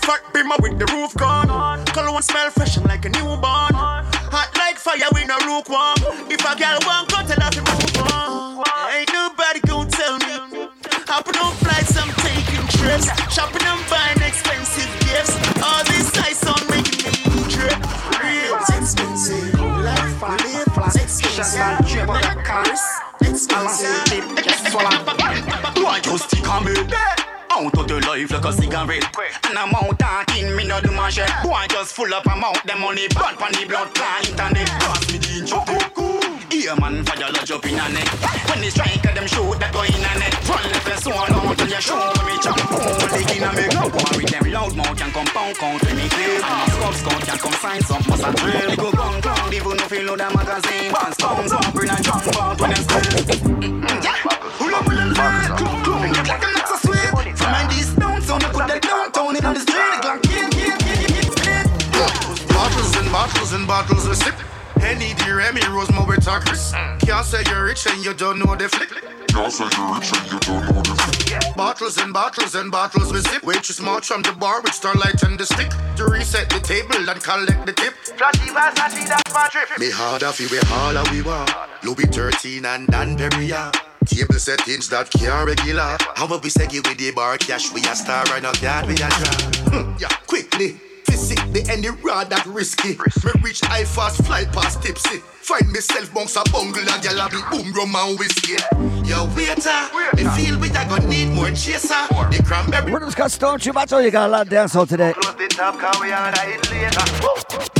fat 0.02 0.22
bimmer 0.34 0.58
with 0.60 0.78
the 0.78 0.86
roof 0.92 1.14
gone. 1.14 1.48
Cologne 1.86 2.22
smell 2.22 2.50
fresh 2.50 2.76
and 2.76 2.86
like 2.86 3.04
a 3.04 3.10
newborn. 3.10 3.74
Hot 4.34 4.50
like 4.58 4.76
fire, 4.76 5.08
we 5.14 5.24
no 5.24 5.38
lukewarm. 5.46 5.96
If 6.30 6.42
a 6.42 6.52
girl 6.58 6.78
want 6.86 7.08
cut, 7.08 7.26
tell 7.28 7.40
her 7.40 7.50
to 7.50 7.62
move 7.62 7.96
on. 8.10 8.64
Ain't 8.90 9.12
nobody 9.12 9.60
gonna 9.66 9.90
tell 9.90 10.18
me. 10.18 10.68
Hopping 11.06 11.38
on 11.38 11.54
flights, 11.62 11.96
I'm 11.96 12.10
taking 12.24 12.66
trips. 12.74 13.06
Shopping 13.32 13.62
and 13.62 13.82
buying 13.88 14.22
expensive 14.26 14.90
gifts. 15.06 15.34
All 15.62 15.82
this 15.86 16.10
ice 16.18 16.42
on 16.46 16.60
making 16.68 17.14
me 17.30 17.46
drip. 17.52 17.78
Real 18.18 18.58
expensive. 18.74 19.54
Life 19.60 20.18
for 20.18 20.34
live. 20.42 20.72
Expensive. 20.96 22.08
Cars. 22.44 22.82
It's 23.20 23.46
expensive. 23.46 24.24
Why 25.78 26.00
you 26.04 26.18
stick 26.18 26.48
on 26.48 26.64
me? 26.64 27.21
Out 27.52 27.76
of 27.76 27.90
your 27.90 28.00
life 28.00 28.32
like 28.32 28.46
a 28.46 28.52
cigarette. 28.52 29.04
And 29.44 29.58
I'm 29.58 29.74
out 29.74 29.98
talking, 29.98 30.56
me 30.56 30.64
no 30.66 30.80
do 30.80 30.90
my 30.90 31.10
shit. 31.10 31.28
Boy 31.44 31.66
just 31.68 31.92
full 31.92 32.08
up 32.14 32.24
amount, 32.24 32.64
them 32.64 32.80
money 32.80 33.08
bad 33.08 33.36
pon 33.36 33.52
the 33.52 33.68
blood 33.68 33.92
clot 33.92 34.24
internet. 34.24 34.68
Pass 34.80 35.04
me 35.12 35.18
the 35.20 35.44
of 35.52 36.48
Here 36.48 36.74
man, 36.80 37.04
fire 37.04 37.28
lodge 37.28 37.50
up 37.52 37.66
in 37.68 37.76
a 37.76 37.84
neck. 37.92 38.08
When 38.48 38.60
they 38.64 38.70
strike 38.70 39.02
them 39.04 39.28
shoot 39.28 39.60
that 39.60 39.68
go 39.68 39.84
in 39.84 40.00
a 40.00 40.12
net. 40.16 40.32
Run 40.48 40.64
left 40.64 40.88
and 40.88 41.00
so 41.04 41.12
on 41.12 41.28
on 41.28 41.68
your 41.68 41.84
show. 41.84 42.00
We 42.24 42.40
jump, 42.40 42.56
boom, 42.72 42.88
leg 43.12 43.30
in 43.36 43.44
a 43.44 43.50
me. 43.52 43.64
War 43.84 44.12
with 44.16 44.32
them 44.32 44.46
loud 44.48 44.72
mouth 44.72 44.96
can 44.96 45.12
come 45.12 45.28
pound 45.36 45.54
count 45.60 45.82
when 45.84 45.96
me 46.00 46.08
clear. 46.08 46.40
And 46.40 46.56
my 46.56 46.66
scrub 46.72 46.94
scout 47.04 47.20
can 47.20 47.36
come 47.36 47.56
sign 47.60 47.82
some 47.84 48.02
must 48.08 48.24
a 48.24 48.32
drill. 48.32 48.64
We 48.64 48.76
go 48.80 48.88
gun 48.96 49.20
ground 49.20 49.52
even 49.52 49.76
if 49.76 49.92
you 49.92 50.08
know 50.08 50.16
the 50.16 50.28
magazine. 50.32 50.88
One 50.88 51.12
stones 51.12 51.52
up 51.52 51.76
in 51.76 51.92
a 51.92 51.96
jump 52.00 52.24
out 52.32 52.56
when 52.56 52.72
them 52.72 52.80
still. 52.80 53.12
Yeah, 54.00 54.16
pull 54.56 54.72
up 54.72 54.88
with 54.88 54.96
them 54.96 55.12
in 59.44 59.54
the 59.54 59.60
street. 59.60 60.04
Like. 60.04 60.22
Bottles 62.48 62.96
and 62.96 63.10
bottles 63.10 63.52
and 63.52 63.66
bottles 63.66 64.08
we 64.08 64.14
sip. 64.14 64.34
Henny, 64.76 65.12
the 65.14 65.34
Remy, 65.34 65.60
Rose, 65.68 65.88
with 66.06 66.24
talkers. 66.24 66.72
Can't 67.00 67.26
say 67.26 67.42
you're 67.48 67.64
rich 67.64 67.86
and 67.86 68.04
you 68.04 68.14
don't 68.14 68.38
know 68.38 68.54
the 68.56 68.68
flick. 68.68 69.11
Can't 69.32 69.58
you're 69.58 69.94
rich 69.94 70.12
and 70.12 70.30
you 70.30 70.38
don't 70.40 70.62
know 70.66 70.82
the 70.82 70.94
flick. 70.94 71.56
Bottles 71.56 71.96
and 71.96 72.12
bottles 72.12 72.54
and 72.54 72.70
bottles 72.70 73.10
we 73.12 73.20
sip. 73.20 73.42
Waitress 73.42 73.80
march 73.80 74.08
from 74.08 74.20
the 74.20 74.32
bar 74.32 74.60
with 74.60 74.74
starlight 74.74 75.22
and 75.22 75.38
the 75.38 75.46
stick. 75.46 75.70
To 75.96 76.04
reset 76.04 76.50
the 76.50 76.60
table 76.60 77.08
and 77.08 77.22
collect 77.22 77.64
the 77.64 77.72
tip. 77.72 77.94
Flashy 77.94 78.50
Versace, 78.52 79.08
that's 79.08 79.32
my 79.32 79.48
trip. 79.48 79.78
Me 79.78 79.90
hard 79.90 80.22
off, 80.22 80.38
we 80.38 80.58
all 80.70 81.10
we 81.10 81.22
want. 81.22 81.50
Louis 81.82 82.04
13 82.12 82.64
and 82.66 82.86
Dan 82.88 83.16
Perrier. 83.16 83.72
Table 84.04 84.34
settings 84.34 84.90
that 84.90 85.10
care 85.10 85.46
regular. 85.46 85.96
How 86.14 86.26
about 86.26 86.42
we 86.42 86.50
say 86.50 86.66
give 86.66 86.84
with 86.86 86.98
the 86.98 87.10
bar 87.12 87.38
cash? 87.38 87.72
We 87.72 87.80
a 87.82 87.94
star 87.94 88.24
right 88.24 88.42
now, 88.42 88.52
card 88.52 88.86
we 88.86 88.94
a 88.94 89.08
draw. 89.08 89.72
Hmm, 89.72 89.96
yeah, 89.98 90.08
quickly. 90.26 90.91
Physic, 91.06 91.38
the 91.52 91.66
any 91.70 91.90
rod 91.90 92.30
that 92.30 92.46
risky. 92.46 92.96
Me 93.24 93.32
reach 93.42 93.60
high 93.60 93.84
fast, 93.84 94.24
fly 94.24 94.44
past 94.46 94.82
tipsy. 94.82 95.18
Find 95.42 95.66
myself 95.72 96.12
bounce 96.14 96.36
a 96.36 96.44
bungle 96.50 96.80
and 96.80 97.02
gyal 97.02 97.18
a 97.18 97.28
be 97.28 97.42
boom 97.50 97.72
rum 97.72 97.94
and 97.96 98.18
whiskey. 98.18 98.56
Yo 99.04 99.26
waiter, 99.34 99.90
me 100.14 100.24
feel 100.36 100.58
we 100.58 100.68
a 100.68 100.86
gonna 100.86 101.06
need 101.08 101.30
more 101.30 101.50
chaser. 101.50 102.06
The 102.30 102.42
cranberry. 102.46 102.92
Rhythm's 102.92 103.14
got 103.14 103.30
Stone 103.32 103.58
Chubato, 103.58 104.02
you 104.02 104.10
got 104.10 104.28
a 104.28 104.32
lot 104.32 104.42
of 104.42 104.50
dance 104.50 104.76
on 104.76 104.86
today. 104.86 105.12
The 105.12 105.48
top 105.50 105.78
car 105.78 105.92
we 106.00 106.12
are 106.12 106.30
hit 106.30 106.70
later. 106.70 107.04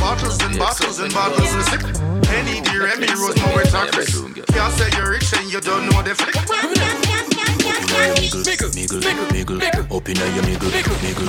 Bottles 0.01 0.41
and 0.43 0.59
bottles 0.59 0.99
and 0.99 1.13
bottles 1.15 1.55
we 1.55 1.63
sip. 1.63 1.83
Henny, 2.27 2.61
dear, 2.63 2.85
Remy, 2.85 3.07
Rose, 3.15 3.37
my 3.37 3.55
with 3.55 3.71
talkers. 3.71 4.23
Can't 4.49 4.73
say 4.75 4.91
you're 4.97 5.11
rich 5.11 5.33
and 5.39 5.53
you 5.53 5.61
don't 5.61 5.89
know 5.89 6.03
the 6.03 6.15
flick. 6.15 7.42
Miggle, 7.83 8.71
miggle, 8.71 9.01
miggle, 9.01 9.59
miggle, 9.59 9.97
up 9.97 10.09
inna 10.09 10.27
your 10.35 10.45
miggle, 10.45 10.71
miggle, 10.71 10.97
miggle, 11.03 11.27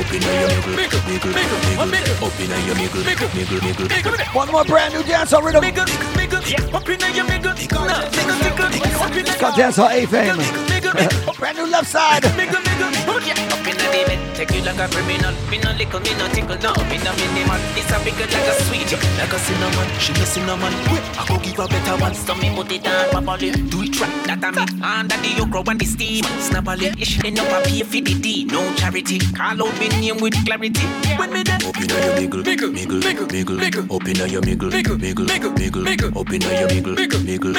up 0.00 0.12
your 0.12 0.22
miggle, 0.22 0.74
miggle, 0.74 1.02
miggle, 1.06 2.22
up 2.22 2.38
your 2.40 2.74
miggle, 2.74 3.02
miggle, 3.04 3.88
miggle. 3.88 4.34
One 4.34 4.50
more 4.50 4.64
brand 4.64 4.94
new 4.94 5.02
dance 5.04 5.32
rhythm. 5.32 5.62
Miggle, 5.62 6.74
up 6.74 6.88
inna 6.88 7.08
your 7.14 7.24
up 7.24 7.30
inna 7.30 9.22
It's 9.22 9.36
called 9.38 9.56
Dance 9.56 9.78
on 9.78 9.92
A 9.92 10.06
Fame. 10.06 10.81
brand 11.38 11.56
new 11.56 11.66
left 11.70 11.88
side. 11.88 12.22
Miggle, 12.36 12.60
miggle, 12.60 12.92
up 13.08 13.66
inna 13.66 13.86
the 13.88 14.04
bed, 14.04 14.36
take 14.36 14.52
you 14.52 14.62
like 14.62 14.76
a 14.76 14.86
criminal. 14.92 15.32
Me 15.48 15.56
no 15.58 15.72
lickle, 15.72 16.00
me 16.00 16.12
no 16.20 16.28
tickle, 16.28 16.58
no, 16.60 16.72
me 16.92 16.98
no 17.00 17.12
minimal. 17.16 17.60
It's 17.80 17.88
a 17.88 17.96
bigger 18.04 18.28
like 18.28 18.48
a 18.48 18.54
sweet, 18.64 18.92
like 19.16 19.32
a 19.32 19.38
cinnamon. 19.38 19.88
She 19.98 20.12
no 20.12 20.24
cinnamon. 20.24 20.72
I 21.16 21.24
go 21.26 21.38
give 21.40 21.58
a 21.58 21.66
better 21.66 21.96
one, 21.96 22.14
so 22.14 22.34
me 22.34 22.54
put 22.54 22.70
it 22.72 22.86
on 22.86 23.08
properly. 23.08 23.52
Do 23.52 23.82
it 23.82 23.98
right, 24.00 24.12
that 24.28 24.44
a 24.44 24.52
me 24.52 24.64
under 24.84 25.16
the 25.16 25.40
okra 25.40 25.70
and 25.70 25.80
the 25.80 25.86
steam. 25.86 26.24
Snappily, 26.40 26.92
ish, 27.00 27.24
end 27.24 27.38
up 27.38 27.48
a 27.48 27.64
pay 27.64 27.82
for 27.82 28.00
the 28.04 28.14
D, 28.20 28.44
no 28.44 28.60
charity. 28.74 29.18
Call 29.32 29.64
out 29.64 29.72
me 29.80 29.88
name 29.96 30.20
with 30.20 30.36
clarity. 30.44 30.84
When 31.16 31.32
me 31.32 31.42
then 31.42 31.64
up 31.64 31.76
inna 31.80 31.96
your 32.04 32.14
miggle, 32.20 32.44
miggle, 32.44 32.72
miggle, 32.72 33.00
miggle, 33.00 33.88
up 33.88 34.08
inna 34.08 34.26
your 34.26 34.42
miggle, 34.42 34.70
miggle, 34.70 34.98
miggle, 35.00 35.24
miggle, 35.24 36.20
up 36.20 36.32
inna 36.32 36.48
your 36.52 36.68
miggle, 36.68 36.96
miggle, 37.00 37.52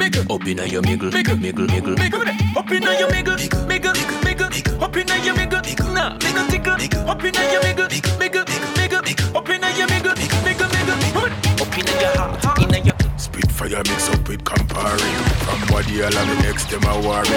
miggle, 0.00 0.30
up 0.32 0.46
inna 0.48 0.64
your 0.64 0.82
miggle, 0.82 1.10
miggle, 1.12 1.36
miggle, 1.36 1.96
miggle, 1.98 2.69
up 2.70 2.76
inna 2.76 2.98
your 3.00 3.08
miggle, 3.08 3.36
miggle, 3.66 3.92
miggle, 4.22 4.80
up 4.80 4.96
inna 4.96 5.16
your 5.24 5.34
miggle, 5.34 5.92
nah, 5.92 6.16
miggle, 6.18 6.48
tickle, 6.48 7.10
up 7.10 7.24
inna 7.24 7.42
your 7.50 7.62
miggle, 7.62 7.88
miggle, 8.20 8.44
miggle, 8.76 9.34
up 9.34 9.48
inna 9.48 9.70
your 9.76 9.88
miggle, 9.88 10.14
miggle, 10.44 10.68
miggle, 10.70 11.60
up 11.60 11.78
inna 11.78 12.00
your 12.00 12.16
heart, 12.16 12.62
inna 12.62 12.78
your 12.78 12.99
Spitfire 13.60 13.82
mix 13.92 14.08
up 14.08 14.26
with 14.26 14.42
Campari. 14.42 15.12
From 15.44 15.60
body 15.68 16.02
all 16.02 16.16
and 16.16 16.30
the 16.30 16.42
next 16.42 16.70
them 16.70 16.82
a 16.84 16.98
worry. 17.06 17.28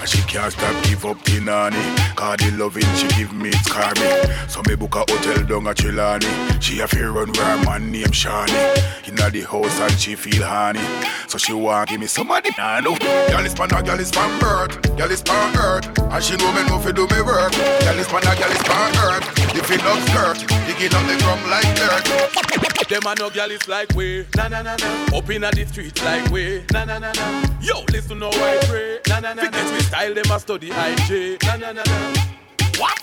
And 0.00 0.08
she 0.08 0.20
can't 0.22 0.52
stop 0.52 0.74
give 0.84 1.04
up 1.06 1.22
the 1.22 1.38
nanny. 1.38 1.78
Cause 2.16 2.38
the 2.38 2.50
loving 2.58 2.82
she 2.96 3.06
give 3.16 3.32
me 3.32 3.50
it's 3.50 3.68
karmic. 3.70 4.50
So 4.50 4.60
me 4.66 4.74
book 4.74 4.96
a 4.96 4.98
hotel 5.06 5.44
down 5.44 5.68
a 5.68 5.74
Chilani 5.74 6.60
She 6.60 6.80
a 6.80 6.88
fear 6.88 7.10
run 7.12 7.32
where 7.32 7.54
a 7.54 7.64
man 7.64 7.92
named 7.92 8.10
Shani. 8.10 8.58
Inna 9.06 9.30
the 9.30 9.42
house 9.42 9.78
and 9.78 9.92
she 9.92 10.16
feel 10.16 10.44
honey 10.44 10.82
So 11.28 11.38
she 11.38 11.52
want 11.52 11.90
give 11.90 12.00
me 12.00 12.08
some 12.08 12.30
of 12.32 12.42
the 12.42 12.52
nah, 12.58 12.80
no 12.80 12.96
Girl 12.98 13.46
is 13.46 13.54
pan 13.54 13.70
a 13.72 13.80
girl 13.80 14.00
is 14.00 14.10
pan 14.10 14.42
earth. 14.42 14.82
Girl 14.96 15.10
is 15.12 15.22
pan 15.22 15.56
earth. 15.58 15.86
And 15.96 16.24
she 16.24 16.36
know 16.38 16.52
me 16.54 16.66
know 16.66 16.80
fi 16.80 16.90
do 16.90 17.06
me 17.06 17.22
work. 17.22 17.52
Girl 17.52 17.98
is 17.98 18.08
pan 18.08 18.26
a 18.26 18.34
girl 18.34 18.50
is 18.50 18.62
pan 18.66 18.96
earth. 18.98 19.38
If 19.54 19.70
it 19.70 19.82
up 19.82 20.00
skirt 20.08 20.38
Digging 20.66 20.94
up 20.94 21.06
the 21.06 21.16
drum 21.18 21.38
like 21.48 21.70
dirt. 21.76 22.48
Them 22.88 23.02
a 23.04 23.14
no 23.16 23.28
gal 23.28 23.50
is 23.50 23.68
like 23.68 23.92
we, 23.94 24.24
na 24.34 24.48
na 24.48 24.62
na 24.62 24.74
na. 24.76 25.18
Up 25.18 25.28
inna 25.28 25.50
the 25.50 25.66
streets 25.68 26.02
like 26.04 26.30
we, 26.30 26.62
na 26.72 26.84
na 26.84 26.98
na 26.98 27.12
na. 27.12 27.42
Yo, 27.60 27.84
listen 27.92 28.20
how 28.20 28.30
I 28.30 28.58
pray, 28.68 28.98
na 29.08 29.20
na 29.20 29.34
na. 29.34 29.42
Forget 29.44 29.72
we 29.72 29.80
style 29.80 30.14
them 30.14 30.30
a 30.30 30.40
study 30.40 30.70
IJ, 30.70 31.42
na 31.44 31.56
na 31.56 31.72
na 31.72 31.82
na. 31.84 32.14
What? 32.78 32.98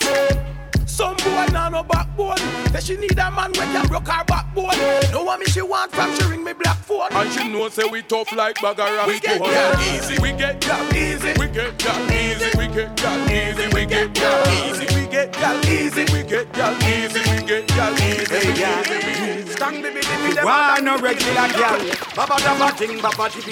Some 0.96 1.18
boy 1.18 1.46
now 1.52 1.68
no 1.68 1.84
backbone. 1.84 2.38
Say 2.72 2.80
she 2.80 2.96
need 2.96 3.20
a 3.20 3.30
man 3.30 3.52
when 3.52 3.68
can 3.74 3.86
broke 3.88 4.08
her 4.08 4.24
backbone. 4.24 4.80
No 5.12 5.26
one 5.26 5.42
me 5.42 5.46
she 5.48 5.62
want 5.62 5.92
from 5.92 6.16
she 6.16 6.24
ring 6.24 6.42
me 6.42 6.54
black 6.54 6.78
phone. 6.78 7.12
And 7.12 7.30
she 7.34 7.50
know 7.50 7.68
say 7.68 7.84
we 7.92 8.02
tough 8.02 8.32
like 8.32 8.56
bagara. 8.60 9.06
We 9.06 9.20
get 9.20 9.42
gal 9.42 9.82
easy, 9.82 10.18
we 10.22 10.32
get 10.32 10.62
gal 10.62 10.96
easy, 10.96 11.34
we 11.38 11.48
get 11.50 11.78
gal 11.80 12.00
easy, 12.10 12.58
we 12.58 12.68
get 12.68 12.96
gal 12.96 13.30
easy, 13.30 13.68
we 13.76 13.86
get 13.86 14.14
gal 14.14 14.48
easy, 14.48 14.86
we 14.96 15.06
get 15.06 15.34
gal 15.34 15.66
easy, 15.68 16.06
we 16.14 16.24
get 16.24 16.54
gal 16.54 16.82
easy, 16.88 17.20
we 17.20 17.46
get 17.46 17.68
gal 17.68 17.94
easy. 18.00 19.52
Stand 19.52 19.84
baby, 19.84 20.00
baby, 20.00 20.40
Why 20.46 20.80
no 20.82 20.98
regular 20.98 21.50
girl? 21.60 21.92
Baba 22.16 22.40
da 22.40 22.70
thing, 22.72 23.02
baba 23.02 23.28
tipi 23.28 23.52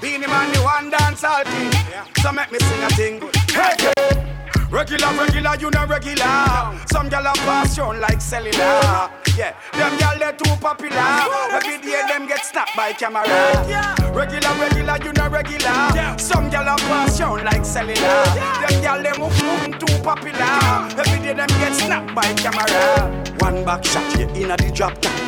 Beenie 0.00 0.28
Man, 0.28 0.52
the 0.52 0.60
one 0.60 0.90
dance 0.90 1.24
all 1.24 1.42
thing. 1.42 1.72
So 2.22 2.30
make 2.30 2.52
me 2.52 2.58
sing 2.60 2.82
a 2.84 2.90
thing. 2.90 3.20
Hey, 3.50 3.74
hey. 3.80 4.05
Regular, 4.70 5.12
regular, 5.14 5.56
you 5.60 5.70
know 5.70 5.86
regular. 5.86 6.26
Some 6.90 7.08
gyal 7.08 7.30
a 7.30 7.32
pass 7.46 7.78
round 7.78 8.00
like 8.00 8.20
cellular. 8.20 9.10
Yeah, 9.36 9.54
them 9.72 9.96
gyal 9.96 10.18
they 10.18 10.36
too 10.36 10.56
popular. 10.60 10.96
Every 11.52 11.78
day 11.78 12.02
them 12.08 12.26
get 12.26 12.44
snapped 12.44 12.76
by 12.76 12.92
camera. 12.92 13.22
Regular, 14.12 14.54
regular, 14.58 14.98
you 15.04 15.12
know 15.12 15.28
regular. 15.28 16.18
Some 16.18 16.50
gyal 16.50 16.74
a 16.74 16.76
pass 16.88 17.20
round 17.20 17.44
like 17.44 17.64
cellular. 17.64 18.24
Them 18.60 18.82
gyal 18.82 19.02
they 19.02 19.16
move, 19.18 19.42
move 19.44 19.78
too 19.78 20.02
popular. 20.02 20.58
Every 20.98 21.18
day 21.20 21.34
them 21.34 21.48
get 21.48 21.74
snapped 21.74 22.14
by 22.14 22.32
camera. 22.34 23.24
One 23.38 23.64
back 23.64 23.84
shot, 23.84 24.18
you 24.18 24.28
inna 24.30 24.56
the 24.56 24.72
drop 24.74 25.00
top. 25.00 25.25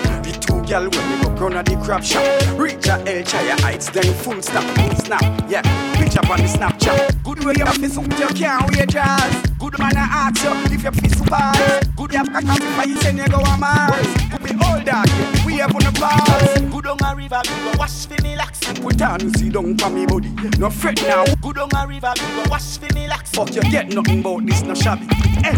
Gyal 0.69 0.95
when 0.95 1.09
me 1.09 1.25
go 1.25 1.35
crown 1.35 1.57
of 1.57 1.65
the 1.65 1.77
crab 1.83 2.05
shop. 2.05 2.21
Reach 2.59 2.89
a 2.89 3.01
El 3.09 3.25
Chaya 3.25 3.59
heights, 3.63 3.89
then 3.89 4.05
full 4.21 4.43
stop, 4.43 4.63
snap. 5.01 5.23
Yeah, 5.49 5.63
picture 5.97 6.21
on 6.21 6.37
the 6.37 6.45
Snapchat. 6.45 7.25
Good 7.25 7.43
way 7.43 7.55
you 7.57 7.65
feel 7.65 7.89
so 7.89 8.03
you 8.03 8.29
can't 8.37 8.77
wait 8.77 8.91
jazz. 8.91 9.33
Good 9.59 9.79
man 9.79 9.97
I 9.97 10.29
ask 10.29 10.45
you 10.45 10.53
if 10.69 10.85
you 10.85 10.91
feel 10.91 11.11
super. 11.17 11.53
Good 11.97 12.13
you 12.13 12.19
have 12.19 12.29
a 12.29 12.41
if 12.45 12.79
I 12.79 12.95
send 13.01 13.17
you 13.17 13.29
go 13.29 13.39
a 13.39 13.57
Mars. 13.57 14.13
Good 14.29 14.43
be 14.45 14.53
all 14.63 14.79
dog, 14.85 15.09
we 15.47 15.55
have 15.57 15.75
on 15.75 15.81
the 15.89 15.93
bars. 15.99 16.61
Good 16.61 16.87
on 16.87 16.99
a 17.01 17.17
river, 17.17 17.41
we 17.49 17.73
go 17.73 17.79
wash 17.79 18.05
for 18.05 18.23
me 18.23 18.37
lax. 18.37 18.61
Put 18.61 19.01
on 19.01 19.21
you 19.21 19.33
see 19.41 19.49
down 19.49 19.79
for 19.79 19.89
me 19.89 20.05
body. 20.05 20.29
No 20.59 20.69
fret 20.69 21.01
now. 21.09 21.25
Good 21.41 21.57
on 21.57 21.71
a 21.75 21.87
river, 21.87 22.13
we 22.15 22.43
go 22.43 22.51
wash 22.51 22.77
for 22.77 22.93
me 22.95 23.09
lax. 23.09 23.31
Fuck 23.31 23.55
you 23.55 23.63
get 23.63 23.89
nothing 23.89 24.21
about 24.21 24.45
this 24.45 24.61
no 24.65 24.75
shabby. 24.75 25.07
Hey. 25.41 25.57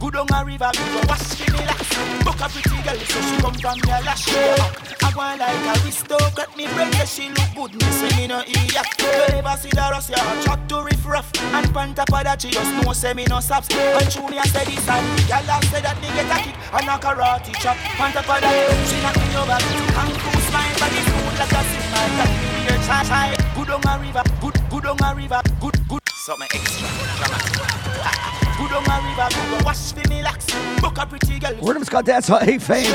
Good 0.00 0.16
on 0.16 0.32
a 0.32 0.44
river, 0.46 0.70
we 0.72 0.84
go 0.96 1.00
wash 1.08 1.34
for 1.34 1.52
me 1.52 1.58
lax. 1.58 1.85
Book 2.24 2.40
a 2.40 2.48
pretty 2.48 2.82
girl 2.82 2.98
so 3.06 3.20
she 3.22 3.36
come 3.40 3.54
from 3.54 3.78
your 3.86 4.00
lash. 4.02 4.28
I 4.28 5.10
go 5.12 5.20
like 5.20 5.40
a 5.40 5.84
aristocrat, 5.84 6.56
me 6.56 6.66
break 6.74 6.92
say 6.94 7.06
she 7.06 7.28
look 7.30 7.50
good, 7.54 7.72
me 7.74 7.88
say 7.92 8.10
me 8.16 8.26
no 8.26 8.40
idiot. 8.40 8.86
You 8.98 9.34
never 9.34 9.56
see 9.56 9.70
the 9.70 9.88
rust, 9.90 10.10
you 10.10 10.16
chat 10.16 10.68
to 10.68 10.82
riff 10.82 11.06
rough. 11.06 11.30
And 11.54 11.72
pan 11.72 11.94
top 11.94 12.12
of 12.12 12.24
that, 12.24 12.42
she 12.42 12.50
just 12.50 12.72
know 12.74 12.92
say 12.92 13.14
me 13.14 13.24
no 13.28 13.40
saps. 13.40 13.70
And 13.70 14.10
Junior 14.10 14.42
said 14.50 14.66
this 14.66 14.88
and 14.88 15.06
y'all 15.28 15.46
have 15.46 15.64
said 15.64 15.84
that 15.84 15.96
me 16.02 16.08
get 16.12 16.28
a 16.28 16.36
kick 16.42 16.56
and 16.72 16.88
a 16.88 16.96
karate 16.98 17.52
chop. 17.62 17.76
Pan 17.96 18.12
top 18.12 18.28
of 18.28 18.40
that, 18.40 18.54
she 18.88 18.96
knock 19.00 19.16
me 19.16 19.36
over. 19.38 19.56
And 19.56 20.36
smile, 20.50 20.74
but 20.78 20.92
it's 20.92 21.08
cool 21.10 21.32
like 21.38 21.54
a 21.54 21.62
smile. 21.64 22.12
That 22.18 22.30
me 22.40 22.48
here 22.66 22.82
shy 22.82 23.02
shy. 23.04 23.28
Good 23.54 23.70
on 23.70 23.86
a 23.88 23.94
river, 24.02 24.22
good, 24.40 24.56
good 24.70 24.86
on 24.86 25.02
a 25.02 25.14
river, 25.14 25.42
good, 25.60 25.76
good. 25.88 26.00
Something 26.26 26.48
extra 26.52 26.88
dramatic. 27.16 28.35
Good 28.56 28.72
on 28.72 28.84
a 28.88 28.96
river, 29.04 29.28
go 29.50 29.64
wash 29.66 29.92
for 29.92 30.08
me 30.08 30.22
locks. 30.22 30.46
Book 30.80 30.96
a 30.96 31.06
pretty 31.06 31.38
girl. 31.38 31.54
Rhythm's 31.60 31.90
called 31.90 32.06
That's 32.06 32.28
Hot 32.28 32.48
A 32.48 32.58
Fame. 32.58 32.86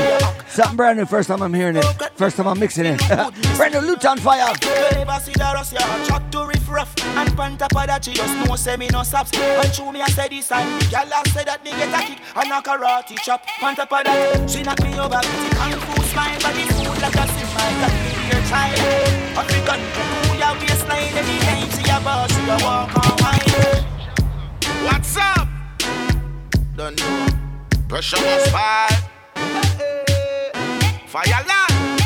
Something 0.48 0.76
brand 0.76 0.98
new, 0.98 1.06
first 1.06 1.28
time 1.28 1.40
I'm 1.40 1.54
hearing 1.54 1.76
it. 1.76 1.84
First 2.16 2.36
time 2.36 2.48
I'm 2.48 2.58
mixing 2.58 2.84
it. 2.84 2.98
brand 3.56 3.74
new 3.74 3.80
Loot 3.80 4.04
on 4.04 4.18
Fire. 4.18 4.52
You 4.60 4.98
never 4.98 5.20
see 5.20 5.32
the 5.32 5.52
rust, 5.54 5.72
yeah. 5.72 6.04
Chat 6.04 6.32
to 6.32 6.46
riff 6.46 6.68
rough. 6.68 6.92
And 7.16 7.36
pan 7.36 7.56
top 7.58 7.70
that, 7.72 8.04
she 8.04 8.12
just 8.12 8.34
know 8.38 8.56
say 8.56 8.76
no 8.76 9.04
stops. 9.04 9.30
And 9.38 9.72
show 9.72 9.92
me 9.92 10.00
I 10.00 10.08
say 10.08 10.28
this 10.28 10.50
and 10.50 10.82
the 10.82 10.86
girl 10.90 11.14
I 11.14 11.22
say 11.30 11.44
that 11.44 11.62
me 11.62 11.70
get 11.70 11.94
a 11.94 12.06
kick. 12.06 12.18
And 12.34 12.50
a 12.50 12.58
karate 12.60 13.16
chop. 13.22 13.46
Pan 13.60 13.76
top 13.76 13.90
that, 13.90 14.50
she 14.50 14.62
knock 14.62 14.82
me 14.82 14.98
over 14.98 15.14
with 15.14 15.54
kung 15.54 15.78
fu 15.78 16.02
smile. 16.10 16.38
But 16.42 16.58
it's 16.58 16.74
food 16.74 16.98
like 16.98 17.14
a 17.14 17.24
sim, 17.30 17.46
got 17.78 17.92
me 18.02 18.10
dear 18.18 18.42
child. 18.50 18.78
African, 19.38 19.80
who 20.26 20.38
ya 20.42 20.58
waistline 20.58 21.14
anytime 21.14 21.70
see 21.70 21.86
a 21.86 22.00
boss, 22.02 22.34
she 22.34 22.42
a 22.50 22.56
walk 22.66 22.90
on 22.98 23.14
wine. 23.22 23.92
What's 24.82 25.16
up? 25.16 25.51
Don't 26.74 26.98
know. 26.98 27.26
Pressure 27.86 28.16
must 28.16 28.48
fire. 28.48 28.88
Fire 31.06 31.44
land. 31.44 32.00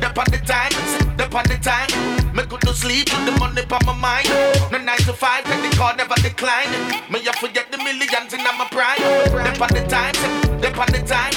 Dep 0.00 0.14
the 0.26 0.42
time, 0.44 0.72
dep 1.16 1.32
on 1.32 1.44
the 1.46 1.56
time. 1.62 1.86
Me 2.34 2.42
good 2.42 2.60
to 2.62 2.74
sleep 2.74 3.06
with 3.14 3.26
the 3.26 3.32
money 3.38 3.62
on 3.70 3.86
my 3.86 3.94
mind. 3.94 4.28
No 4.72 4.78
nine 4.78 4.98
to 5.06 5.12
five, 5.12 5.46
and 5.46 5.62
the 5.62 5.76
call 5.76 5.94
never 5.94 6.16
decline. 6.16 6.66
Me 7.08 7.20
you 7.22 7.32
forget 7.38 7.70
the 7.70 7.78
millions 7.78 8.34
in 8.34 8.42
my 8.42 8.66
prime. 8.72 8.98
Dep 8.98 9.60
on 9.62 9.70
the 9.70 9.86
time, 9.86 10.14
dep 10.60 10.76
on 10.76 10.90
the 10.90 10.98
time. 11.06 11.32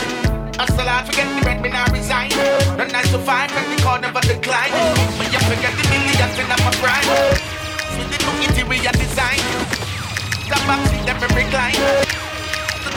Hustle 0.57 0.81
hard, 0.81 1.05
forget 1.05 1.29
the 1.37 1.45
rent, 1.45 1.61
me 1.61 1.69
now 1.69 1.85
resign. 1.93 2.31
No 2.77 2.85
nine 2.87 3.05
to 3.13 3.19
five, 3.19 3.51
and 3.53 3.77
the 3.77 3.83
call 3.83 3.99
never 4.01 4.21
decline. 4.21 4.73
Me 5.21 5.29
you 5.29 5.41
forget 5.45 5.73
the 5.77 5.85
millions 5.85 6.33
in 6.33 6.49
my 6.49 6.57
prime. 6.81 7.05
See 7.93 8.09
the 8.09 8.17
new 8.25 8.41
interior 8.49 8.91
design. 8.97 9.90
The 10.51 10.57
back 10.67 10.85
seat, 10.91 11.05
them 11.05 11.15
me 11.15 11.27
recline. 11.33 12.11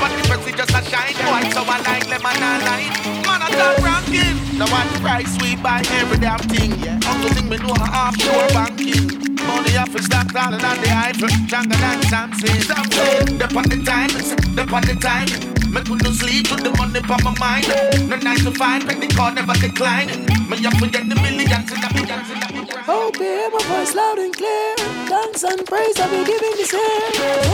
But 0.01 0.11
the 0.17 0.29
person 0.29 0.57
just 0.57 0.71
a 0.71 0.83
shine 0.91 1.15
Boy, 1.15 1.49
so 1.55 1.63
I 1.63 1.79
like 1.87 2.09
lemon 2.09 2.43
and 2.43 2.65
lime 2.67 3.23
Man, 3.23 3.41
I 3.41 3.49
talk 3.55 3.79
ranking 3.79 4.59
Now 4.59 4.67
what 4.67 4.89
price 5.01 5.33
we 5.41 5.55
buy 5.57 5.83
every 5.93 6.19
damn 6.19 6.41
thing 6.41 6.73
yeah. 6.81 6.99
Uncle 7.07 7.31
thing 7.31 7.49
me 7.49 7.59
know 7.59 7.73
a 7.73 7.89
offshore 7.95 8.49
banking 8.49 9.34
Money 9.47 9.77
off 9.77 9.95
is 9.95 10.07
stock 10.07 10.29
taller 10.33 10.59
than 10.59 10.77
the 10.83 10.91
Eiffel 10.91 11.29
Stronger 11.47 11.77
than 11.77 12.03
Samson 12.03 12.61
Samson 12.63 13.39
Dep 13.39 13.57
on 13.57 13.65
the 13.69 13.79
time, 13.85 14.11
dep 14.55 14.73
on 14.73 14.83
the 14.83 14.95
time 15.01 15.29
Me 15.73 15.81
couldn't 15.83 16.15
sleep 16.15 16.51
with 16.51 16.63
the 16.65 16.73
money 16.79 17.01
on 17.01 17.21
my 17.25 17.35
mind 17.39 17.69
No 18.09 18.17
nine 18.17 18.39
to 18.39 18.51
five, 18.53 18.87
penny 18.87 19.09
card 19.09 19.35
never 19.35 19.55
decline 19.55 20.09
Me 20.49 20.65
up 20.67 20.75
forget 20.79 21.09
the 21.09 21.15
millions 21.17 21.71
and 21.73 21.83
the 21.83 21.91
millions 21.95 22.31
and 22.31 22.43
the 22.43 22.49
millions 22.55 22.75
you 22.87 23.25
hear 23.25 23.51
my 23.51 23.63
voice 23.65 23.95
loud 23.95 24.19
and 24.19 24.35
clear. 24.35 24.75
Thanks 25.09 25.43
and 25.45 25.65
praise 25.67 25.99
I 26.01 26.09
be 26.11 26.25
giving 26.25 26.57
this 26.57 26.73
year. 26.73 27.01